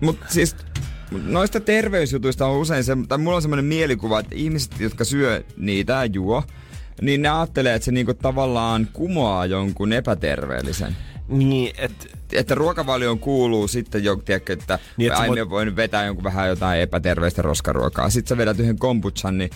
mutta 0.00 0.26
siis 0.28 0.56
noista 1.24 1.60
terveysjutuista 1.60 2.46
on 2.46 2.58
usein 2.58 2.84
se, 2.84 2.96
tai 3.08 3.18
mulla 3.18 3.36
on 3.36 3.42
semmoinen 3.42 3.64
mielikuva, 3.64 4.20
että 4.20 4.34
ihmiset, 4.34 4.80
jotka 4.80 5.04
syö 5.04 5.44
niitä 5.56 5.92
ja 5.92 6.04
juo, 6.04 6.42
niin 7.02 7.22
ne 7.22 7.28
ajattelee, 7.28 7.74
että 7.74 7.84
se 7.84 7.92
niinku 7.92 8.14
tavallaan 8.14 8.88
kumoaa 8.92 9.46
jonkun 9.46 9.92
epäterveellisen. 9.92 10.96
Niin, 11.28 11.74
että 11.78 12.06
Että 12.32 12.54
ruokavalioon 12.54 13.18
kuuluu 13.18 13.68
sitten 13.68 14.04
jo, 14.04 14.16
tiedätkö, 14.16 14.52
että 14.52 14.78
Niin, 14.96 15.12
sä 15.12 15.18
aina 15.18 15.50
voin 15.50 15.76
vetää 15.76 16.04
jonkun 16.06 16.24
vähän 16.24 16.48
jotain 16.48 16.80
epäterveistä 16.80 17.42
roskaruokaa. 17.42 18.10
Sitten 18.10 18.28
sä 18.28 18.36
vedät 18.36 18.58
yhden 18.58 18.78
kombuchan, 18.78 19.38
niin 19.38 19.50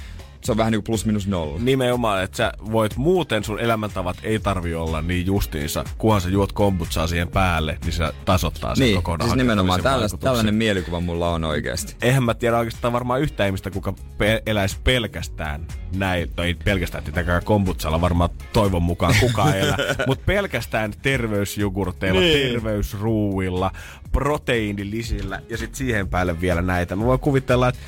se 0.45 0.53
on 0.53 0.59
vähän 0.59 0.73
niinku 0.73 0.83
plus 0.87 1.07
minus 1.07 1.27
nolla. 1.29 1.59
nimenomaan, 1.63 2.23
että 2.23 2.37
sä 2.37 2.53
voit 2.73 2.97
muuten 2.97 3.45
sun 3.45 3.61
elämäntavat 3.61 4.17
ei 4.23 4.39
tarvi 4.39 4.75
olla 4.75 5.03
niin 5.03 5.27
justiinsa, 5.27 5.85
kunhan 5.99 6.21
sä 6.21 6.29
juot 6.29 6.53
kombutsaa 6.53 7.07
siihen 7.07 7.29
päälle, 7.29 7.79
niin 7.85 7.93
se 7.93 8.13
tasoittaa 8.25 8.75
sen 8.75 8.85
Niin, 8.85 8.97
kokonaan. 8.97 9.29
siis 9.31 9.37
nimenomaan 9.37 9.83
vaikutuksen. 9.85 10.19
tällainen 10.19 10.55
mielikuva 10.55 11.01
mulla 11.01 11.29
on 11.31 11.45
oikeasti. 11.45 11.97
Eihän 12.03 12.23
mä 12.25 12.35
tiedä 12.35 12.59
oikeastaan 12.59 12.93
varmaan 12.93 13.21
yhtä 13.21 13.47
ihmistä, 13.47 13.71
kuka 13.71 13.95
pe- 14.19 14.43
eläisi 14.47 14.77
pelkästään 14.85 15.67
näin, 15.97 16.31
tai 16.37 16.47
ei 16.47 16.55
pelkästään 16.55 17.05
tietenkään 17.05 17.45
kombutsalla 17.45 18.01
varmaan 18.01 18.31
toivon 18.53 18.83
mukaan 18.83 19.15
kukaan 19.21 19.59
elää, 19.59 19.77
mutta 20.07 20.25
pelkästään 20.27 20.93
terveysjogurteilla, 21.03 22.21
niin. 22.21 22.49
terveysruuilla, 22.53 23.71
proteiinilisillä 24.13 25.41
ja 25.49 25.59
sitten 25.59 25.77
siihen 25.77 26.09
päälle 26.09 26.41
vielä 26.41 26.63
näitä. 26.63 26.97
Mä 26.97 27.05
voin 27.05 27.21
kuvitella, 27.21 27.69
että 27.69 27.81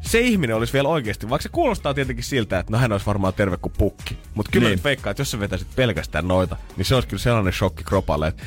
se 0.00 0.20
ihminen 0.20 0.56
olisi 0.56 0.72
vielä 0.72 0.88
oikeasti, 0.88 1.28
vaikka 1.30 1.42
se 1.42 1.48
kuulostaa 1.48 1.94
tietenkin 1.94 2.24
siltä, 2.24 2.58
että 2.58 2.72
no 2.72 2.78
hän 2.78 2.92
olisi 2.92 3.06
varmaan 3.06 3.34
terve 3.34 3.56
kuin 3.56 3.72
pukki. 3.78 4.18
Mutta 4.34 4.50
kyllä 4.52 4.68
Niin. 4.68 4.80
veikkaa, 4.84 5.10
että 5.10 5.20
jos 5.20 5.30
sä 5.30 5.40
vetäisit 5.40 5.68
pelkästään 5.76 6.28
noita, 6.28 6.56
niin 6.76 6.84
se 6.84 6.94
olisi 6.94 7.08
kyllä 7.08 7.22
sellainen 7.22 7.52
shokki 7.52 7.84
kropalle, 7.84 8.26
että 8.28 8.42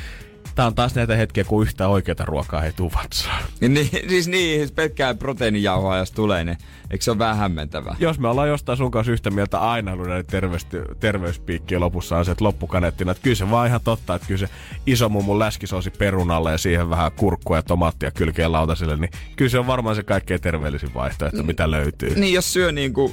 tää 0.54 0.66
on 0.66 0.74
taas 0.74 0.94
näitä 0.94 1.16
hetkiä, 1.16 1.44
kun 1.44 1.62
yhtään 1.62 1.90
oikeata 1.90 2.24
ruokaa 2.24 2.64
ei 2.64 2.72
tuu 2.72 2.92
vatsaan. 3.02 3.44
Niin, 3.60 3.90
siis 4.08 4.28
niin, 4.28 4.60
jos 4.60 4.72
pelkkää 4.72 5.14
proteiinijauhoa 5.14 5.98
jos 5.98 6.10
tulee, 6.10 6.44
niin 6.44 6.58
eikö 6.90 7.04
se 7.04 7.10
ole 7.10 7.18
vähän 7.18 7.36
hämmentävää? 7.36 7.96
jos 7.98 8.18
me 8.18 8.28
ollaan 8.28 8.48
jostain 8.48 8.78
sun 8.78 8.90
kanssa 8.90 9.12
yhtä 9.12 9.30
mieltä 9.30 9.58
aina 9.58 9.92
ollut 9.92 10.06
näiden 10.06 10.26
terveys, 10.26 10.66
terveyspiikkien 11.00 11.80
lopussa 11.80 12.16
on 12.16 12.24
se, 12.24 12.30
että 12.30 12.44
loppukaneettina, 12.44 13.10
että 13.10 13.22
kyllä 13.22 13.36
se 13.36 13.50
vaan 13.50 13.68
ihan 13.68 13.80
totta, 13.84 14.14
että 14.14 14.28
kyllä 14.28 14.38
se 14.38 14.48
iso 14.86 15.08
mummun 15.08 15.38
läskisoosi 15.38 15.90
perunalle 15.90 16.52
ja 16.52 16.58
siihen 16.58 16.90
vähän 16.90 17.12
kurkkua 17.12 17.56
ja 17.56 17.62
tomaattia 17.62 18.10
kylkeen 18.10 18.52
lautaselle, 18.52 18.96
niin 18.96 19.10
kyllä 19.36 19.48
se 19.48 19.58
on 19.58 19.66
varmaan 19.66 19.96
se 19.96 20.02
kaikkein 20.02 20.40
terveellisin 20.40 20.94
vaihtoehto, 20.94 21.42
mitä 21.42 21.70
löytyy. 21.70 22.14
Niin, 22.14 22.34
jos 22.34 22.52
syö 22.52 22.72
niin 22.72 22.92
kuin 22.92 23.12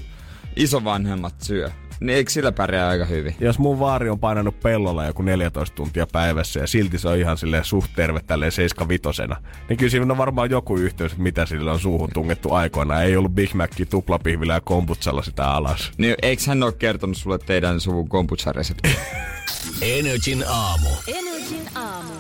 isovanhemmat 0.56 1.36
syö, 1.42 1.72
niin 2.02 2.18
eikö 2.18 2.32
sillä 2.32 2.52
pärjää 2.52 2.90
aika 2.90 3.06
hyvin? 3.06 3.36
Jos 3.40 3.60
mun 3.60 3.80
vaari 3.80 4.10
on 4.10 4.20
painanut 4.20 4.60
pellolla 4.60 5.06
joku 5.06 5.22
14 5.22 5.76
tuntia 5.76 6.08
päivässä 6.12 6.60
ja 6.60 6.68
silti 6.68 6.98
se 6.98 7.08
on 7.08 7.18
ihan 7.18 7.38
silleen 7.38 7.66
suht 7.66 7.92
terve 7.96 8.20
tälleen 8.28 8.52
75 8.52 9.22
niin 9.70 9.78
kyllä 9.78 9.90
siinä 9.90 10.14
on 10.14 10.18
varmaan 10.18 10.50
joku 10.50 10.78
yhteys, 10.78 11.12
että 11.12 11.24
mitä 11.24 11.46
sille 11.46 11.72
on 11.72 11.80
suuhun 11.80 12.10
tungettu 12.14 12.54
aikoinaan. 12.54 13.04
Ei 13.04 13.18
ollut 13.18 13.36
Big 13.36 13.54
Macki 13.54 13.86
tuplapihvillä 13.86 14.54
ja 14.54 14.62
kombutsalla 14.62 15.22
sitä 15.22 15.52
alas. 15.52 15.92
Niin 15.98 16.16
eikö 16.22 16.44
hän 16.48 16.64
ole 16.64 16.72
kertonut 16.72 17.18
sulle 17.18 17.38
teidän 17.38 17.80
suvun 17.80 18.10
kombucha-reseptiä? 18.10 18.92
Energin 19.82 20.44
aamu. 20.48 20.90
Energin 21.08 21.68
aamu. 21.76 22.14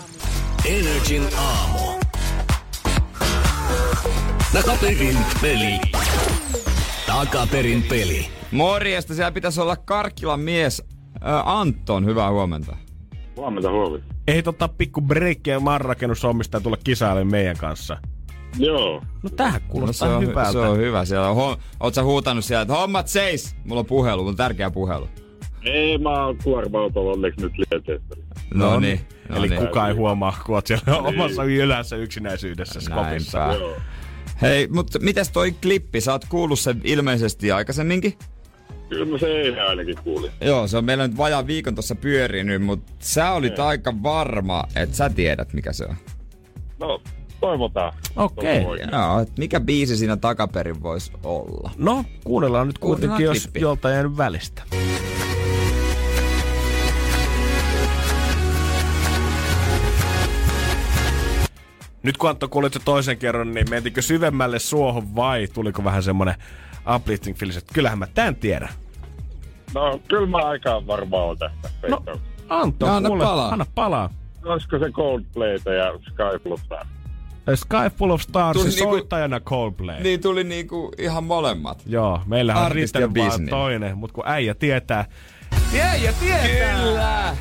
Energin 0.66 1.28
aamu. 1.38 2.00
Takaperin 4.54 5.18
peli. 5.42 5.80
Takaperin 7.26 7.84
peli. 7.90 8.28
Morjesta, 8.52 9.14
siellä 9.14 9.32
pitäisi 9.32 9.62
olla 9.62 9.76
Karkkilan 9.76 10.40
mies 10.40 10.84
ää, 11.22 11.60
Anton, 11.60 12.06
hyvää 12.06 12.32
huomenta. 12.32 12.76
Huomenta, 13.38 13.72
huomenta. 13.72 14.06
Ei 14.28 14.44
tota 14.44 14.68
pikku 14.68 15.02
breikkiä 15.02 15.60
marrakennushommista 15.60 16.58
ja 16.58 16.62
tulla 16.62 16.78
kisailemaan 16.84 17.28
meidän 17.32 17.58
kanssa. 17.58 17.98
Joo. 18.58 19.04
No 19.24 19.30
tähän 19.30 19.54
No, 19.54 19.60
se, 19.60 19.66
kuulostaa 19.72 20.18
on, 20.18 20.28
hyvältä. 20.28 20.52
se 20.52 20.58
on 20.58 20.78
hyvä. 20.78 21.06
Siellä 21.06 21.30
on, 21.30 21.58
oot 21.80 21.94
sä 21.94 22.04
huutanut 22.04 22.46
siellä, 22.46 22.62
että 22.62 22.74
hommat 22.74 23.08
seis! 23.08 23.56
Mulla 23.66 23.80
on 23.80 23.86
puhelu, 23.86 24.18
mulla 24.18 24.30
on 24.30 24.36
tärkeä 24.38 24.72
puhelu. 24.72 25.10
Ei, 25.64 25.98
mä 25.98 26.26
oon 26.26 26.38
kuorma-autolla 26.44 27.12
onneksi 27.12 27.42
nyt 27.42 27.58
liikenteessä. 27.58 28.16
No 28.54 28.80
niin. 28.80 29.00
No 29.30 29.36
Eli 29.38 29.50
niin. 29.50 29.68
kukaan 29.68 29.90
ei 29.90 29.96
huomaa, 29.96 30.38
kun 30.46 30.56
oot 30.56 30.68
siellä 30.68 30.98
omassa 30.98 31.44
ylässä 31.44 31.96
yksinäisyydessä 31.96 32.80
skopissa. 32.82 33.40
Näinpä. 33.48 33.64
Joo. 33.64 33.76
Hei, 34.42 34.68
mutta 34.68 35.00
mitäs 35.00 35.30
toi 35.30 35.52
klippi? 35.52 36.02
Sä 36.02 36.12
oot 36.12 36.26
kuullut 36.30 36.60
sen 36.60 36.82
ilmeisesti 36.84 37.52
aikaisemminkin? 37.52 38.18
Kyllä 38.90 39.06
mä 39.06 39.18
se 39.18 39.28
eilen 39.28 39.68
ainakin 39.68 39.96
kuulin. 40.04 40.32
Joo, 40.42 40.68
se 40.68 40.78
on 40.78 40.86
meillä 40.86 41.08
nyt 41.08 41.18
vajaa 41.18 41.48
viikon 41.48 41.76
tuossa 41.76 41.96
pyörinyt, 41.96 42.62
mutta 42.64 42.94
sä 43.00 43.32
olit 43.32 43.60
aika 43.60 43.94
varma, 44.04 44.64
että 44.76 44.96
sä 44.96 45.10
tiedät 45.10 45.54
mikä 45.54 45.74
se 45.74 45.86
on. 45.86 45.96
No, 46.80 47.02
toivotaan. 47.42 47.94
Okei. 48.16 48.64
Toivotaan. 48.64 49.18
Joo, 49.18 49.26
mikä 49.38 49.60
biisi 49.60 49.98
siinä 49.98 50.18
takaperin 50.18 50.84
voisi 50.84 51.12
olla? 51.24 51.72
No, 51.78 52.06
kuunnellaan 52.24 52.68
nyt 52.68 52.78
Kuunnellaan 52.78 53.10
kuitenkin, 53.18 53.26
jos 53.36 53.44
klippi. 53.44 53.60
joltain 53.62 53.94
jäänyt 53.96 54.18
välistä. 54.18 54.64
Nyt 62.04 62.18
kun 62.18 62.30
Antto 62.30 62.48
kuulit 62.48 62.74
se 62.74 62.80
toisen 62.86 63.18
kerran, 63.18 63.54
niin 63.54 63.70
mentikö 63.70 64.02
syvemmälle 64.02 64.60
suohon 64.60 65.16
vai 65.16 65.48
tuliko 65.54 65.84
vähän 65.84 66.04
semmonen 66.04 66.36
uplifting 66.96 67.38
fiilis, 67.38 67.58
että 67.58 67.74
kyllähän 67.74 68.00
mä 68.00 68.08
tän 68.14 68.36
tiedän. 68.36 68.70
No, 69.74 70.00
kyllä 70.08 70.28
mä 70.28 70.38
aika 70.38 70.88
varmaan 70.88 71.24
oon 71.24 71.38
tästä. 71.38 71.70
No. 71.90 72.04
Antto, 72.50 72.86
No, 72.86 72.96
anna 72.96 73.10
kuule, 73.10 73.24
palaa. 73.24 73.50
anna 73.50 73.66
palaa. 73.76 74.10
Olisiko 74.46 74.80
se 74.80 74.92
Coldplayta 74.92 75.74
ja 75.74 75.94
Skyflutta? 76.10 76.76
A 77.52 77.56
Sky 77.56 77.98
Full 77.98 78.12
of 78.12 78.22
Stars, 78.22 78.58
Tuli 78.58 78.70
Tuli 78.70 78.76
niinku- 78.76 78.92
soittajana 78.96 79.40
Coldplay. 79.40 80.04
Niin 80.04 80.22
tuli 80.22 80.44
niinku 80.44 80.92
ihan 80.98 81.24
molemmat. 81.24 81.84
Joo, 81.86 82.22
meillähän 82.26 82.64
on 82.66 82.72
riittänyt 82.72 83.10
vaan 83.18 83.46
toinen, 83.50 83.98
mutta 83.98 84.14
kun 84.14 84.24
äijä 84.28 84.56
tietää. 84.56 85.06
Äijä 85.82 86.14
tietää! 86.14 86.76
Kyllä! 86.78 87.36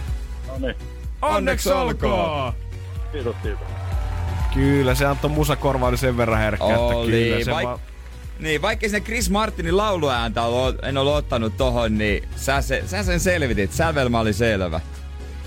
No 0.48 0.66
niin, 0.66 0.74
Onneksi 1.22 1.72
olkoon! 1.72 2.52
kiitos, 3.12 3.36
kiitos. 3.42 3.66
Kyllä, 4.54 4.94
se 4.94 5.06
antoi 5.06 5.30
musakorva 5.30 5.86
oli 5.86 5.96
sen 5.96 6.16
verran 6.16 6.38
herkkä, 6.38 6.66
että 6.66 6.78
Oli, 6.80 7.10
kyllä 7.10 7.44
se 7.44 7.50
vaik- 7.50 7.64
vaan... 7.66 7.78
Niin, 8.38 8.62
vaikka 8.62 8.86
sinne 8.86 9.00
Chris 9.00 9.30
Martinin 9.30 9.76
lauluääntä 9.76 10.40
en 10.82 10.98
ole 10.98 11.14
ottanut 11.14 11.56
tohon, 11.56 11.98
niin 11.98 12.28
sä, 12.36 12.62
se, 12.62 12.82
sä 12.86 13.02
sen 13.02 13.20
selvitit. 13.20 13.72
Sävelmä 13.72 14.20
oli 14.20 14.32
selvä. 14.32 14.80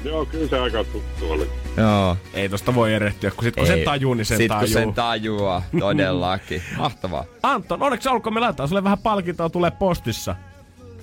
Joo, 0.04 0.26
kyllä 0.26 0.48
se 0.48 0.60
aika 0.60 0.84
tuttu 0.84 1.32
oli. 1.32 1.50
Joo. 1.78 2.18
Ei 2.34 2.50
tosta 2.50 2.76
voi 2.76 2.94
erehtyä, 2.94 3.32
kun 3.32 3.44
sit 3.44 3.56
kun 3.56 3.68
sen 3.68 3.84
tajuu, 3.84 4.14
niin 4.14 4.26
sen 4.26 4.38
Sit 4.38 4.48
tajuu. 4.48 4.60
kun 4.60 4.74
sen 4.74 4.94
tajuaa, 4.94 5.62
todellakin. 5.80 6.62
Mahtavaa. 6.78 7.26
Anton, 7.44 7.84
onneksi 7.84 8.10
olkoon, 8.10 8.34
me 8.34 8.40
laitetaan 8.40 8.70
sulle 8.70 8.84
vähän 8.84 8.98
palkintoa 8.98 9.50
tulee 9.50 9.72
postissa. 9.72 10.36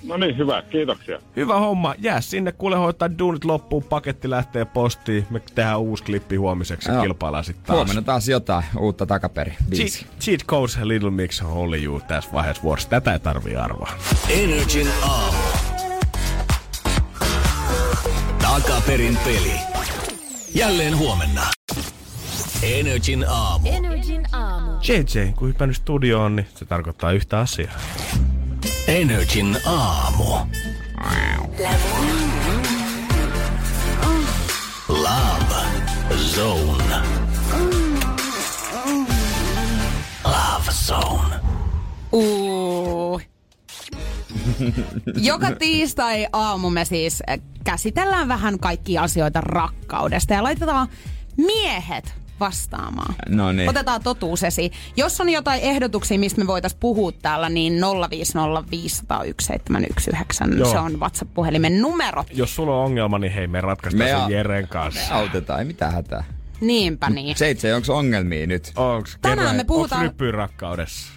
No 0.03 0.17
niin, 0.17 0.37
hyvä. 0.37 0.61
Kiitoksia. 0.61 1.19
Hyvä 1.35 1.59
homma, 1.59 1.95
jää 1.97 2.21
sinne, 2.21 2.51
kuule 2.51 2.75
hoitaa 2.75 3.17
duunit 3.19 3.45
loppuun, 3.45 3.83
paketti 3.83 4.29
lähtee 4.29 4.65
postiin, 4.65 5.27
me 5.29 5.41
tehdään 5.55 5.79
uusi 5.79 6.03
klippi 6.03 6.35
huomiseksi 6.35 6.89
ja 6.89 6.93
Joo. 6.93 7.03
kilpaillaan 7.03 7.43
sitten 7.43 7.65
taas. 7.65 7.77
Huomenna 7.77 8.01
taas 8.01 8.29
jotain 8.29 8.63
uutta 8.79 9.05
takaperi. 9.05 9.53
Cheat, 9.73 10.05
cheat 10.19 10.41
Codes 10.45 10.77
Little 10.83 11.11
Mix 11.11 11.41
Only 11.41 11.83
You 11.83 12.01
tässä 12.07 12.29
vaiheessa 12.33 12.63
vuorossa. 12.63 12.89
Tätä 12.89 13.13
ei 13.13 13.19
tarvii 13.19 13.55
arvaa. 13.55 13.93
Energin 14.29 14.87
aamu. 15.09 15.37
Takaperin 18.41 19.17
peli. 19.23 19.53
Jälleen 20.55 20.97
huomenna. 20.97 21.41
Energin 22.63 23.25
aamu. 23.29 23.69
Energin 23.71 24.25
aamu. 24.31 24.71
JJ, 24.71 25.31
kun 25.35 25.47
hypännyt 25.47 25.77
studioon, 25.77 26.35
niin 26.35 26.47
se 26.55 26.65
tarkoittaa 26.65 27.11
yhtä 27.11 27.39
asiaa. 27.39 27.73
Energin 28.91 29.57
aamu. 29.65 30.23
Love 34.87 35.55
Zone. 36.15 36.95
Love 40.23 40.71
Zone. 40.71 41.35
Uh. 42.11 43.21
Joka 45.15 45.51
tiistai 45.59 46.27
aamu 46.33 46.69
me 46.69 46.85
siis 46.85 47.23
käsitellään 47.63 48.27
vähän 48.27 48.59
kaikkia 48.59 49.01
asioita 49.01 49.41
rakkaudesta 49.41 50.33
ja 50.33 50.43
laitetaan 50.43 50.87
miehet 51.37 52.13
vastaamaan. 52.41 53.15
No 53.29 53.51
niin. 53.51 53.69
Otetaan 53.69 54.03
totuus 54.03 54.43
esiin. 54.43 54.71
Jos 54.95 55.21
on 55.21 55.29
jotain 55.29 55.61
ehdotuksia, 55.61 56.19
mistä 56.19 56.41
me 56.41 56.47
voitaisiin 56.47 56.79
puhua 56.79 57.11
täällä, 57.11 57.49
niin 57.49 57.73
050501719. 57.73 57.77
Joo. 60.57 60.71
Se 60.71 60.79
on 60.79 60.99
WhatsApp-puhelimen 60.99 61.81
numero. 61.81 62.25
Jos 62.33 62.55
sulla 62.55 62.75
on 62.77 62.85
ongelma, 62.85 63.19
niin 63.19 63.33
hei, 63.33 63.47
me 63.47 63.61
ratkaistaan 63.61 64.05
Me 64.07 64.11
sen 64.11 64.21
a- 64.21 64.29
Jeren 64.29 64.63
Me 64.63 64.67
kanssa. 64.67 65.15
autetaan, 65.15 65.59
ei 65.59 65.65
mitään 65.65 65.93
hätää. 65.93 66.23
Niinpä 66.61 67.09
niin. 67.09 67.37
Seitse, 67.37 67.75
onko 67.75 67.97
ongelmia 67.97 68.47
nyt? 68.47 68.71
Onks, 68.75 69.17
Tänään 69.21 69.39
kerro, 69.47 69.57
me 69.57 69.63
puhutaan- 69.63 70.05
Onks 70.05 70.15
rakkaudessa? 70.31 71.07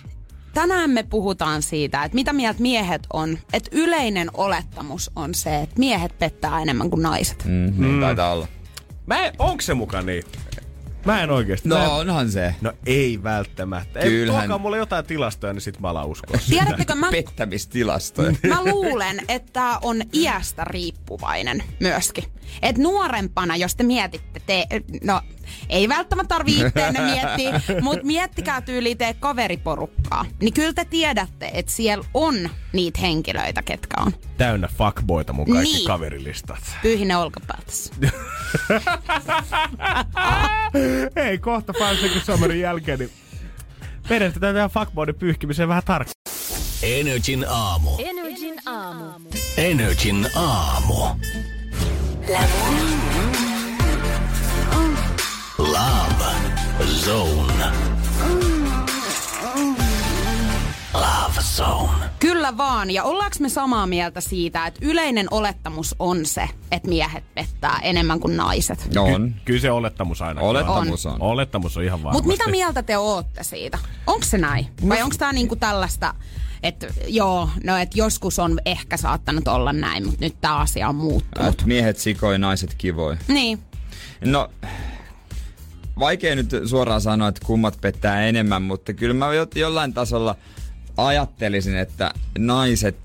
Tänään 0.55 0.91
me 0.91 1.03
puhutaan 1.03 1.63
siitä, 1.63 2.05
että 2.05 2.15
mitä 2.15 2.33
mieltä 2.33 2.63
miehet 2.63 3.03
on. 3.13 3.39
Että 3.53 3.71
yleinen 3.73 4.31
olettamus 4.35 5.11
on 5.17 5.35
se, 5.35 5.61
että 5.61 5.75
miehet 5.79 6.19
pettää 6.19 6.63
enemmän 6.63 6.91
kuin 6.91 7.03
naiset. 7.03 7.45
Mm, 7.45 7.73
niin 7.77 8.01
taitaa 8.01 8.33
olla. 8.33 8.49
Mä 9.07 9.27
en, 9.27 9.33
onks 9.39 9.67
se 9.67 9.75
muka 9.75 10.03
niin? 10.03 10.23
Mä 11.05 11.23
en 11.23 11.31
oikeesti. 11.31 11.69
mä 11.69 11.75
en, 11.83 11.85
No 11.85 11.97
onhan 11.99 12.31
se. 12.31 12.55
no 12.61 12.73
ei 12.87 13.23
välttämättä. 13.23 14.01
Ei, 14.01 14.09
Kyllähän- 14.09 14.43
tuokaa 14.43 14.59
mulle 14.59 14.79
jotain 14.79 15.05
tilastoja, 15.07 15.53
niin 15.53 15.61
sit 15.61 15.81
mä 15.81 15.89
alan 15.89 16.07
uskoa. 16.07 16.39
Tiedättekö, 16.51 16.95
mä, 16.95 17.11
Pettämistilastoja. 17.11 18.33
mä 18.49 18.65
luulen, 18.65 19.21
että 19.29 19.53
tää 19.53 19.79
on 19.83 20.03
iästä 20.13 20.65
riippuvainen 20.65 21.63
myöskin. 21.81 22.25
Et 22.63 22.79
nuorempana, 22.79 23.57
jos 23.57 23.77
te 23.77 23.85
mietitte, 23.85 24.41
te, 24.47 24.67
no 25.05 25.21
ei 25.69 25.89
välttämättä 25.89 26.29
tarvii 26.35 26.61
itteenne 26.67 27.01
miettiä, 27.01 27.61
mutta 27.81 28.07
miettikää 28.07 28.61
tyyliin 28.61 28.99
te 28.99 29.17
kaveriporukkaa. 29.21 30.25
Niin 30.41 30.53
kyllä 30.55 30.73
te 30.73 30.85
tiedätte, 30.85 31.51
että 31.55 31.73
siellä 31.73 32.05
on 32.15 32.51
niitä 32.73 33.01
henkilöitä, 33.01 33.63
ketkä 33.63 33.97
on. 34.07 34.13
Täynnä 34.37 34.69
fuckboita 34.79 35.33
mun 35.33 35.47
kaikki 35.53 35.73
Niin. 35.75 35.87
kaverilistat. 35.87 36.77
Pyyhin 36.83 37.09
ne 37.09 37.17
olkapäätässä. 37.17 37.95
Hei, 41.17 41.39
kohta 41.49 41.73
Seconds 42.01 42.27
Summerin 42.27 42.61
jälkeen, 42.61 42.99
niin 42.99 43.11
perehdytetään 44.09 44.55
tähän 44.55 44.71
fuckboiden 44.71 45.15
pyyhkimiseen 45.15 45.69
vähän 45.69 45.83
tarkkaan. 45.87 46.15
Energin 46.83 47.45
aamu. 47.49 47.91
Energin 47.99 48.55
aamu. 48.67 49.05
Energin 49.57 50.29
aamu. 50.37 50.95
Love 55.65 56.25
Zone. 56.87 57.65
Love 60.95 61.41
Zone. 61.57 62.05
Kyllä 62.21 62.57
vaan, 62.57 62.91
ja 62.91 63.03
ollaanko 63.05 63.37
me 63.41 63.49
samaa 63.49 63.87
mieltä 63.87 64.21
siitä, 64.21 64.67
että 64.67 64.81
yleinen 64.83 65.27
olettamus 65.31 65.95
on 65.99 66.27
se, 66.27 66.49
että 66.73 66.89
miehet 66.89 67.25
pettää 67.35 67.79
enemmän 67.83 68.21
kuin 68.21 68.37
naiset? 68.37 68.89
No 68.95 69.05
on. 69.05 69.35
Kyllä 69.45 69.61
se 69.61 69.71
olettamus 69.71 70.23
aina. 70.23 70.41
Olettamus 70.41 71.07
on. 71.07 71.23
Olettamus 71.23 71.77
on 71.77 71.85
ihan 71.85 72.03
varmasti. 72.03 72.29
Mutta 72.29 72.45
mitä 72.45 72.51
mieltä 72.51 72.83
te 72.83 72.99
ootte 72.99 73.43
siitä? 73.45 73.79
Onko 74.07 74.27
se 74.27 74.39
näin? 74.39 74.67
Vai 74.89 75.03
onko 75.03 75.17
tämä 75.19 75.33
niinku 75.33 75.57
tällaista, 75.57 76.15
että 76.63 76.87
joo, 77.07 77.49
no 77.65 77.77
et 77.77 77.97
joskus 77.97 78.39
on 78.39 78.59
ehkä 78.67 78.97
saattanut 78.97 79.49
olla 79.49 79.73
näin, 79.73 80.05
mutta 80.05 80.21
nyt 80.21 80.41
tämä 80.41 80.57
asia 80.57 80.89
on 80.89 80.95
muuttunut. 80.95 81.61
Et 81.61 81.67
miehet 81.67 81.99
sikoi, 81.99 82.39
naiset 82.39 82.75
kivoi. 82.75 83.17
Niin, 83.29 83.59
No, 84.25 84.51
vaikea 85.99 86.35
nyt 86.37 86.51
suoraan 86.65 87.01
sanoa, 87.01 87.29
että 87.29 87.47
kummat 87.47 87.79
pettää 87.81 88.27
enemmän, 88.27 88.63
mutta 88.63 88.93
kyllä 88.93 89.15
mä 89.15 89.35
jo- 89.35 89.47
jollain 89.55 89.95
tasolla 89.95 90.37
ajattelisin, 90.97 91.77
että 91.77 92.11
naiset 92.39 92.97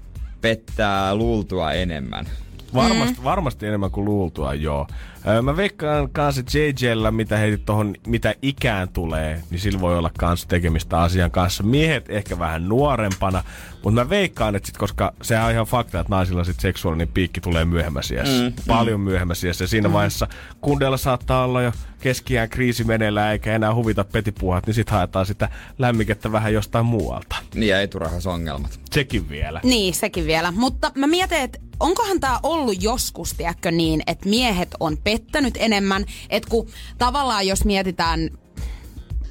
pettää 0.41 1.15
luultua 1.15 1.71
enemmän. 1.71 2.25
Varmasti, 2.73 3.17
mm. 3.17 3.23
varmasti 3.23 3.67
enemmän 3.67 3.91
kuin 3.91 4.05
luultua, 4.05 4.53
joo. 4.53 4.87
Öö, 5.27 5.41
Mä 5.41 5.57
veikkaan 5.57 6.09
kanssa 6.09 6.41
JJllä, 6.53 7.11
mitä 7.11 7.37
heitit 7.37 7.65
tohon, 7.65 7.95
mitä 8.07 8.35
ikään 8.41 8.89
tulee, 8.89 9.41
niin 9.49 9.59
sillä 9.59 9.81
voi 9.81 9.97
olla 9.97 10.11
kans 10.17 10.45
tekemistä 10.45 11.01
asian 11.01 11.31
kanssa. 11.31 11.63
Miehet 11.63 12.09
ehkä 12.09 12.39
vähän 12.39 12.69
nuorempana, 12.69 13.43
mutta 13.83 13.91
mä 14.03 14.09
veikkaan, 14.09 14.55
että 14.55 14.67
sit, 14.67 14.77
koska 14.77 15.13
se 15.21 15.39
on 15.39 15.51
ihan 15.51 15.65
fakta, 15.65 15.99
että 15.99 16.15
naisilla 16.15 16.43
sit 16.43 16.59
seksuaalinen 16.59 17.07
piikki 17.07 17.41
tulee 17.41 17.65
myöhemmässä 17.65 18.15
iässä. 18.15 18.43
Mm. 18.43 18.53
Paljon 18.67 18.99
myöhemmässä 18.99 19.47
iässä. 19.47 19.63
Ja 19.63 19.67
siinä 19.67 19.87
mm. 19.87 19.93
vaiheessa 19.93 20.27
kundeilla 20.61 20.97
saattaa 20.97 21.43
olla 21.43 21.61
jo 21.61 21.71
keskiään 21.99 22.49
kriisi 22.49 22.83
meneillään, 22.83 23.31
eikä 23.31 23.55
enää 23.55 23.75
huvita 23.75 24.03
petipuhat, 24.03 24.67
niin 24.67 24.73
sit 24.73 24.89
haetaan 24.89 25.25
sitä 25.25 25.49
lämmikettä 25.77 26.31
vähän 26.31 26.53
jostain 26.53 26.85
muualta. 26.85 27.35
Niin 27.55 27.69
ja 27.69 27.81
eturahasongelmat. 27.81 28.79
Sekin 28.93 29.29
vielä. 29.29 29.59
niin 29.63 29.93
sekin 29.93 30.25
vielä. 30.25 30.51
Mutta 30.51 30.91
mä 30.95 31.07
mietin, 31.07 31.37
että 31.37 31.59
onkohan 31.79 32.19
tämä 32.19 32.39
ollut 32.43 32.83
joskus, 32.83 33.33
tiedätkö 33.33 33.71
niin, 33.71 34.01
että 34.07 34.29
miehet 34.29 34.75
on 34.79 34.97
pettänyt 35.03 35.53
enemmän, 35.59 36.05
että 36.29 36.49
kun 36.49 36.67
tavallaan 36.97 37.47
jos 37.47 37.65
mietitään 37.65 38.29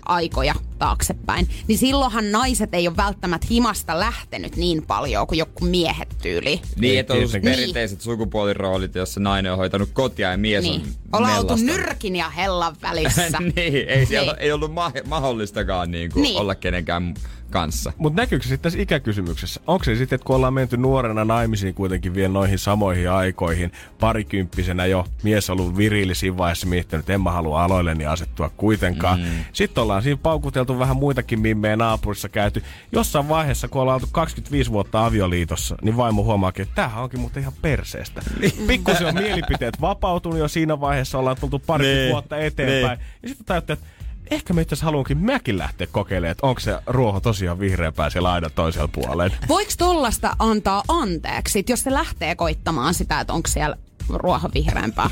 aikoja 0.04 0.54
taaksepäin, 0.78 1.48
niin 1.68 1.78
silloinhan 1.78 2.32
naiset 2.32 2.74
ei 2.74 2.88
ole 2.88 2.96
välttämättä 2.96 3.46
himasta 3.50 4.00
lähtenyt 4.00 4.56
niin 4.56 4.82
paljon 4.86 5.26
kuin 5.26 5.38
joku 5.38 5.64
miehet 5.64 6.08
tyyli. 6.22 6.60
Niin, 6.80 7.00
että 7.00 7.12
on 7.12 7.18
ollut 7.18 7.32
perinteiset 7.44 8.00
sukupuoliroolit, 8.00 8.94
jossa 8.94 9.20
nainen 9.20 9.52
on 9.52 9.58
hoitanut 9.58 9.90
kotia 9.92 10.30
ja 10.30 10.38
mies 10.38 10.62
Niin. 10.64 10.80
on 10.80 10.88
Ollaan 11.12 11.38
oltu 11.38 11.56
nyrkin 11.56 12.16
ja 12.16 12.30
hellan 12.30 12.76
välissä. 12.82 13.22
niin, 13.56 13.88
ei, 13.88 14.06
siellä, 14.06 14.32
Niin. 14.32 14.42
ei 14.42 14.52
ollut 14.52 14.74
ma- 14.74 14.92
mahdollistakaan 15.06 15.90
niin 15.90 16.12
kuin 16.12 16.22
Niin. 16.22 16.36
olla 16.40 16.54
kenenkään 16.54 17.14
kanssa. 17.50 17.92
Mutta 17.98 18.22
näkyykö 18.22 18.44
se 18.44 18.48
sitten 18.48 18.62
tässä 18.62 18.82
ikäkysymyksessä? 18.82 19.60
Onko 19.66 19.84
se 19.84 19.96
sitten, 19.96 20.16
että 20.16 20.24
kun 20.26 20.36
ollaan 20.36 20.54
menty 20.54 20.76
nuorena 20.76 21.24
naimisiin 21.24 21.74
kuitenkin 21.74 22.14
vielä 22.14 22.32
noihin 22.32 22.58
samoihin 22.58 23.10
aikoihin, 23.10 23.72
parikymppisenä 24.00 24.86
jo 24.86 25.04
mies 25.22 25.50
on 25.50 25.60
ollut 25.60 25.76
virili 25.76 26.14
siinä 26.14 26.36
vaiheessa 26.36 26.66
miettinyt, 26.66 27.02
että 27.02 27.12
en 27.12 27.20
mä 27.20 27.30
halua 27.30 27.64
aloilleni 27.64 28.06
asettua 28.06 28.50
kuitenkaan. 28.56 29.20
Mm. 29.20 29.26
Sitten 29.52 29.82
ollaan 29.82 30.02
siinä 30.02 30.20
paukuteltu 30.22 30.78
vähän 30.78 30.96
muitakin 30.96 31.40
mimmejä 31.40 31.76
naapurissa 31.76 32.28
käyty. 32.28 32.62
Jossain 32.92 33.28
vaiheessa, 33.28 33.68
kun 33.68 33.82
ollaan 33.82 33.94
oltu 33.94 34.08
25 34.12 34.72
vuotta 34.72 35.06
avioliitossa, 35.06 35.76
niin 35.82 35.96
vaimo 35.96 36.22
huomaakin, 36.24 36.62
että 36.62 36.74
tämähän 36.74 37.02
onkin 37.02 37.20
muuten 37.20 37.40
ihan 37.40 37.52
perseestä. 37.62 38.22
Pikkusen 38.66 39.06
on 39.06 39.14
mielipiteet 39.14 39.80
vapautunut 39.80 40.38
jo 40.38 40.48
siinä 40.48 40.80
vaiheessa, 40.80 41.18
ollaan 41.18 41.36
tultu 41.40 41.58
pari 41.58 41.84
Niin. 41.86 42.12
vuotta 42.12 42.36
eteenpäin. 42.36 42.98
Ja 43.22 43.28
sitten 43.28 43.46
tajutte, 43.46 43.72
että 43.72 43.86
ehkä 44.30 44.52
me 44.52 44.62
itse 44.62 44.76
haluankin 44.82 45.18
mäkin 45.18 45.58
lähteä 45.58 45.86
kokeilemaan, 45.92 46.30
että 46.32 46.46
onko 46.46 46.60
se 46.60 46.78
ruoho 46.86 47.20
tosiaan 47.20 47.58
vihreämpää 47.58 48.10
siellä 48.10 48.32
aidan 48.32 48.50
toisella 48.54 48.88
puolella. 48.88 49.34
Voiko 49.48 49.72
tollasta 49.78 50.36
antaa 50.38 50.82
anteeksi, 50.88 51.64
jos 51.68 51.82
se 51.82 51.92
lähtee 51.92 52.34
koittamaan 52.34 52.94
sitä, 52.94 53.20
että 53.20 53.32
onko 53.32 53.48
siellä 53.48 53.76
ruoho 54.08 54.48
vihreämpää? 54.54 55.10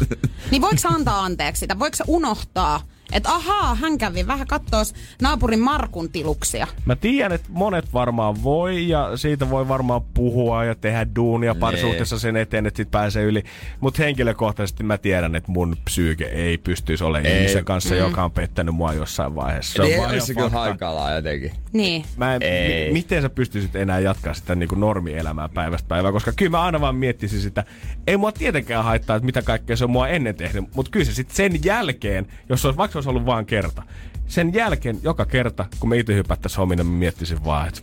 niin 0.51 0.63
voiko 0.63 0.81
antaa 0.85 1.25
anteeksi 1.25 1.61
sitä? 1.61 1.79
Voiko 1.79 1.97
se 1.97 2.05
unohtaa, 2.07 2.81
että 3.13 3.31
ahaa, 3.35 3.75
hän 3.75 3.99
kävi 3.99 4.27
vähän 4.27 4.47
kattoos 4.47 4.95
naapurin 5.23 5.61
Markun 5.61 6.09
tiluksia. 6.09 6.67
Mä 6.85 6.97
tiedän, 6.97 7.33
että 7.33 7.49
monet 7.53 7.93
varmaan 7.93 8.43
voi 8.43 8.89
ja 8.89 9.17
siitä 9.17 9.51
voi 9.51 9.69
varmaan 9.69 10.03
puhua 10.15 10.65
ja 10.65 10.75
tehdä 10.75 11.07
duunia 11.17 11.55
parisuhteessa 11.55 12.19
sen 12.19 12.37
eteen, 12.37 12.67
että 12.67 12.77
sit 12.77 12.91
pääsee 12.91 13.25
yli. 13.25 13.43
Mutta 13.81 14.03
henkilökohtaisesti 14.03 14.83
mä 14.83 14.99
tiedän, 14.99 15.35
että 15.37 15.53
mun 15.53 15.77
psyyke 15.85 16.25
ei 16.25 16.59
pystyisi 16.59 17.05
olemaan 17.05 17.33
Ei. 17.33 17.39
ihmisen 17.39 17.65
kanssa, 17.65 17.95
mm. 17.95 18.01
joka 18.01 18.25
on 18.25 18.31
pettänyt 18.31 18.75
mua 18.75 18.93
jossain 18.93 19.35
vaiheessa. 19.35 19.73
Se 19.73 19.83
on 19.83 20.11
Niin 20.37 20.53
haikalaa 20.53 21.13
jotenkin. 21.13 21.53
Niin. 21.73 22.05
Mä 22.17 22.35
en, 22.35 22.43
Ei. 22.43 22.87
mi- 22.87 22.93
miten 22.93 23.23
sä 23.23 23.31
pystyisit 23.31 23.77
enää 23.77 23.99
jatkaa 23.99 24.35
sitä 24.35 24.55
niin 24.55 24.69
kuin 24.69 24.81
normielämää 24.81 25.49
päivästä 25.49 25.89
päivään, 25.89 26.15
koska 26.15 26.33
kyllä 26.33 26.51
mä 26.51 26.63
aina 26.63 26.81
vaan 26.81 26.97
miettisin 26.97 27.41
sitä, 27.41 27.65
ei 28.07 28.17
mua 28.17 28.33
tietenkään 28.33 28.85
haittaa, 28.85 29.17
että 29.17 29.27
mitä 29.27 29.43
kaikkea 29.43 29.77
se 29.77 29.85
on 29.85 29.91
mua 29.91 30.09
ennen 30.09 30.35
tehnyt, 30.35 30.65
mutta 30.75 30.91
kyllä 30.91 31.07
se 31.07 31.15
sitten 31.15 31.37
sen 31.37 31.65
jälkeen, 31.65 32.27
jos 32.49 32.63
se 32.63 32.69
olisi, 32.69 32.79
vaikka 32.79 32.96
se 32.97 32.99
olisi 32.99 33.09
ollut 33.11 33.27
vaan 33.27 33.47
kerta, 33.47 33.83
sen 34.27 34.55
jälkeen 34.55 34.99
joka 35.03 35.27
kerta, 35.27 35.65
kun 35.81 35.89
me 35.89 35.99
itse 35.99 36.15
hypättäisiin 36.15 36.59
homina, 36.59 36.85
mä 36.85 36.91
miettisin 36.91 37.45
vaan, 37.45 37.69
että 37.69 37.81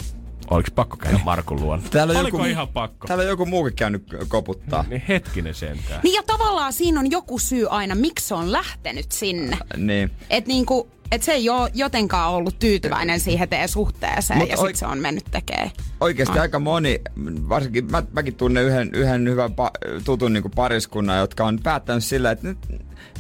oliko 0.49 0.69
pakko 0.75 0.97
käydä 0.97 1.19
Markun 1.25 1.61
luona. 1.61 1.83
Täällä 1.91 2.11
on 2.11 2.17
Oliko 2.19 2.37
joku- 2.37 2.49
ihan 2.49 2.67
pakko? 2.67 3.07
Täällä 3.07 3.21
on 3.21 3.27
joku 3.27 3.45
muukin 3.45 3.75
käynyt 3.75 4.03
koputtaa. 4.27 4.85
Niin 4.89 5.03
hetkinen 5.07 5.53
sentään. 5.55 5.99
Niin 6.03 6.13
ja 6.15 6.23
tavallaan 6.27 6.73
siinä 6.73 6.99
on 6.99 7.11
joku 7.11 7.39
syy 7.39 7.67
aina, 7.69 7.95
miksi 7.95 8.27
se 8.27 8.33
on 8.35 8.51
lähtenyt 8.51 9.11
sinne. 9.11 9.57
Niin. 9.77 10.11
Että 10.29 10.47
niinku, 10.47 10.87
että 11.13 11.25
se 11.25 11.31
ei 11.31 11.49
ole 11.49 11.71
jotenkaan 11.73 12.31
ollut 12.31 12.59
tyytyväinen 12.59 13.19
siihen 13.19 13.49
teidän 13.49 13.69
suhteeseen 13.69 14.39
Mut 14.39 14.49
ja 14.49 14.57
oi- 14.57 14.67
sit 14.67 14.75
se 14.75 14.85
on 14.85 14.99
mennyt 14.99 15.23
tekemään. 15.31 15.71
Oikeasti 15.99 16.39
aika 16.39 16.59
moni, 16.59 17.01
varsinkin 17.49 17.91
mä, 17.91 18.03
mäkin 18.11 18.35
tunnen 18.35 18.63
yhden, 18.63 18.89
yhden 18.93 19.29
hyvän 19.29 19.51
pa- 19.51 20.01
tutun 20.03 20.33
niin 20.33 20.51
pariskunnan, 20.55 21.19
jotka 21.19 21.45
on 21.45 21.59
päättänyt 21.63 22.03
sillä, 22.03 22.31
että, 22.31 22.47
nyt, 22.47 22.57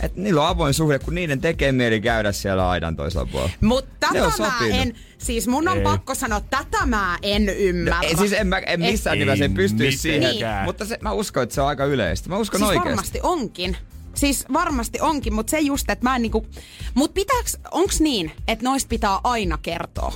että 0.01 0.21
niillä 0.21 0.41
on 0.41 0.47
avoin 0.47 0.73
suhde, 0.73 0.99
kun 0.99 1.15
niiden 1.15 1.41
tekee 1.41 1.71
mieli 1.71 2.01
käydä 2.01 2.31
siellä 2.31 2.69
aidan 2.69 2.95
toisella 2.95 3.27
puolella. 3.31 3.53
Mutta 3.61 4.07
tätä 4.13 4.31
mä 4.39 4.67
en, 4.71 4.95
siis 5.17 5.47
mun 5.47 5.67
on 5.67 5.77
Ei. 5.77 5.83
pakko 5.83 6.15
sanoa, 6.15 6.41
tätä 6.41 6.85
mä 6.85 7.17
en 7.21 7.49
ymmärrä. 7.49 7.99
Ei, 8.01 8.17
siis 8.17 8.33
en, 8.33 8.47
mä, 8.47 8.57
en 8.57 8.79
missään 8.79 9.19
nimessä 9.19 9.49
pystyisi 9.49 9.97
siihen, 9.97 10.19
mitenkään. 10.19 10.65
mutta 10.65 10.85
se, 10.85 10.97
mä 11.01 11.11
uskon, 11.11 11.43
että 11.43 11.55
se 11.55 11.61
on 11.61 11.67
aika 11.67 11.85
yleistä. 11.85 12.29
Mä 12.29 12.37
uskon 12.37 12.59
siis 12.59 12.69
oikeasti. 12.69 12.89
varmasti 12.89 13.19
onkin. 13.23 13.77
Siis 14.15 14.45
varmasti 14.53 15.01
onkin, 15.01 15.33
mutta 15.33 15.51
se 15.51 15.59
just, 15.59 15.89
että 15.89 16.03
mä 16.05 16.15
en 16.15 16.21
niinku... 16.21 16.47
Mut 16.93 17.13
pitääks, 17.13 17.57
onks 17.71 18.01
niin, 18.01 18.31
että 18.47 18.63
noista 18.65 18.89
pitää 18.89 19.19
aina 19.23 19.57
kertoa 19.57 20.13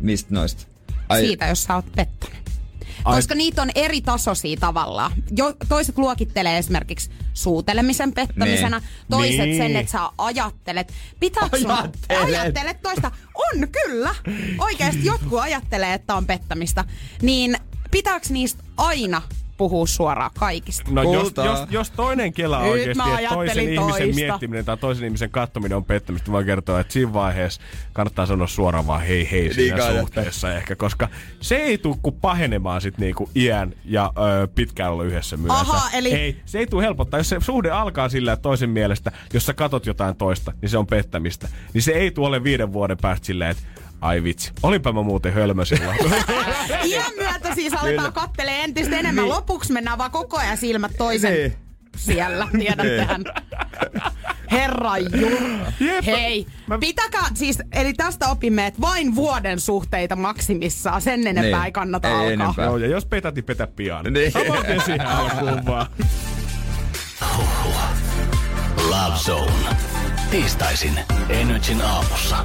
Mistä 0.00 0.34
noista? 0.34 0.66
siitä, 1.20 1.46
jos 1.46 1.62
sä 1.64 1.74
oot 1.74 1.92
pettänyt? 1.96 2.38
Koska 3.04 3.34
niitä 3.34 3.62
on 3.62 3.70
eri 3.74 4.00
tasoisia 4.00 4.56
tavallaan. 4.60 5.12
Jo, 5.36 5.54
toiset 5.68 5.98
luokittelee 5.98 6.58
esimerkiksi 6.58 7.10
suutelemisen 7.34 8.12
pettämisenä, 8.12 8.78
Niin. 8.78 8.88
toiset 9.10 9.38
Niin. 9.40 9.56
sen, 9.56 9.76
että 9.76 9.92
sä 9.92 10.10
ajattelet. 10.18 10.92
Pitääkö 11.20 11.58
sun- 11.58 11.70
Ajattelet. 11.70 12.22
ajattelet 12.40 12.82
toista? 12.82 13.10
On, 13.34 13.68
kyllä. 13.84 14.14
Oikeasti 14.58 15.04
jotkut 15.04 15.38
ajattelee, 15.40 15.94
että 15.94 16.14
on 16.14 16.26
pettämistä. 16.26 16.84
Niin 17.22 17.56
pitääkö 17.90 18.26
niistä 18.30 18.62
aina 18.76 19.22
puhua 19.58 19.86
suoraan 19.86 20.30
kaikista? 20.38 20.90
No 20.90 21.02
jos, 21.12 21.32
jos, 21.44 21.58
jos 21.70 21.90
toinen 21.90 22.32
kela 22.32 22.60
Nyt 22.62 22.70
oikeasti, 22.70 23.02
että 23.18 23.34
toisen 23.34 23.62
ihmisen 23.72 23.86
toista. 23.86 24.14
miettiminen 24.14 24.64
tai 24.64 24.76
toisen 24.76 25.04
ihmisen 25.04 25.30
kattominen 25.30 25.76
on 25.76 25.84
pettämistä, 25.84 26.30
mä 26.30 26.44
kertoa, 26.44 26.80
että 26.80 26.92
siinä 26.92 27.12
vaiheessa 27.12 27.60
kannattaa 27.92 28.26
sanoa 28.26 28.46
suoraan 28.46 28.86
vaan 28.86 29.00
hei 29.02 29.28
hei 29.30 29.54
siinä 29.54 29.76
kannattaa. 29.76 30.00
suhteessa 30.02 30.54
ehkä, 30.54 30.76
koska 30.76 31.08
se 31.40 31.56
ei 31.56 31.78
tule 31.78 31.96
kuin 32.02 32.14
pahenemaan 32.20 32.80
sit 32.80 32.98
niinku 32.98 33.30
iän 33.36 33.72
ja 33.84 34.12
ö, 34.42 34.48
pitkään 34.54 34.92
olla 34.92 35.04
yhdessä 35.04 35.36
myötä. 35.36 35.54
Aha, 35.54 35.90
eli- 35.92 36.14
Ei, 36.14 36.36
se 36.44 36.58
ei 36.58 36.66
tule 36.66 36.82
helpottaa. 36.82 37.20
Jos 37.20 37.28
se 37.28 37.36
suhde 37.40 37.70
alkaa 37.70 38.08
sillä, 38.08 38.32
että 38.32 38.42
toisen 38.42 38.70
mielestä, 38.70 39.12
jos 39.34 39.46
sä 39.46 39.54
katot 39.54 39.86
jotain 39.86 40.16
toista, 40.16 40.52
niin 40.62 40.68
se 40.70 40.78
on 40.78 40.86
pettämistä. 40.86 41.48
Niin 41.74 41.82
se 41.82 41.92
ei 41.92 42.10
tule 42.10 42.28
ole 42.28 42.44
viiden 42.44 42.72
vuoden 42.72 42.96
päästä 43.00 43.26
silleen, 43.26 43.50
että 43.50 43.62
ai 44.00 44.22
vitsi, 44.22 44.52
olinpä 44.62 44.92
mä 44.92 45.02
muuten 45.02 45.32
hölmö 45.32 45.64
silloin. 45.64 45.98
Iän 46.84 47.12
myötä 47.16 47.54
siis 47.54 47.72
aletaan 47.74 48.12
kattelee 48.12 48.64
entistä 48.64 48.96
enemmän. 48.98 49.24
Niin. 49.24 49.34
Lopuksi 49.34 49.72
mennään 49.72 49.98
vaan 49.98 50.10
koko 50.10 50.36
ajan 50.38 50.56
silmät 50.56 50.92
toisen 50.98 51.32
Niin. 51.32 51.54
siellä, 51.96 52.48
tiedättehän. 52.58 53.24
Herra 54.50 54.98
Jumala. 54.98 55.72
Jep. 55.80 56.04
Hei, 56.06 56.46
Mä- 56.66 56.78
pitäkää 56.78 57.24
siis, 57.34 57.58
eli 57.72 57.92
tästä 57.94 58.28
opimme, 58.28 58.66
että 58.66 58.80
vain 58.80 59.14
vuoden 59.14 59.60
suhteita 59.60 60.16
maksimissaan. 60.16 61.00
Sen 61.02 61.26
enempää 61.26 61.42
Niin. 61.60 61.64
ei 61.64 61.72
kannata 61.72 62.08
Ei 62.08 62.14
alkaa. 62.14 62.30
enempää. 62.32 62.64
Joo, 62.64 62.76
ja 62.76 62.86
jos 62.86 63.06
petät, 63.06 63.34
niin 63.34 63.44
petä 63.44 63.66
pian. 63.66 64.04
Niin. 64.04 64.32
Siihen 64.84 65.06
alkuun 65.06 65.66
vaan. 65.66 65.86
Love 68.88 69.16
Zone. 69.16 69.76
Tiistaisin 70.30 71.00
Energin 71.28 71.82
aamussa. 71.82 72.44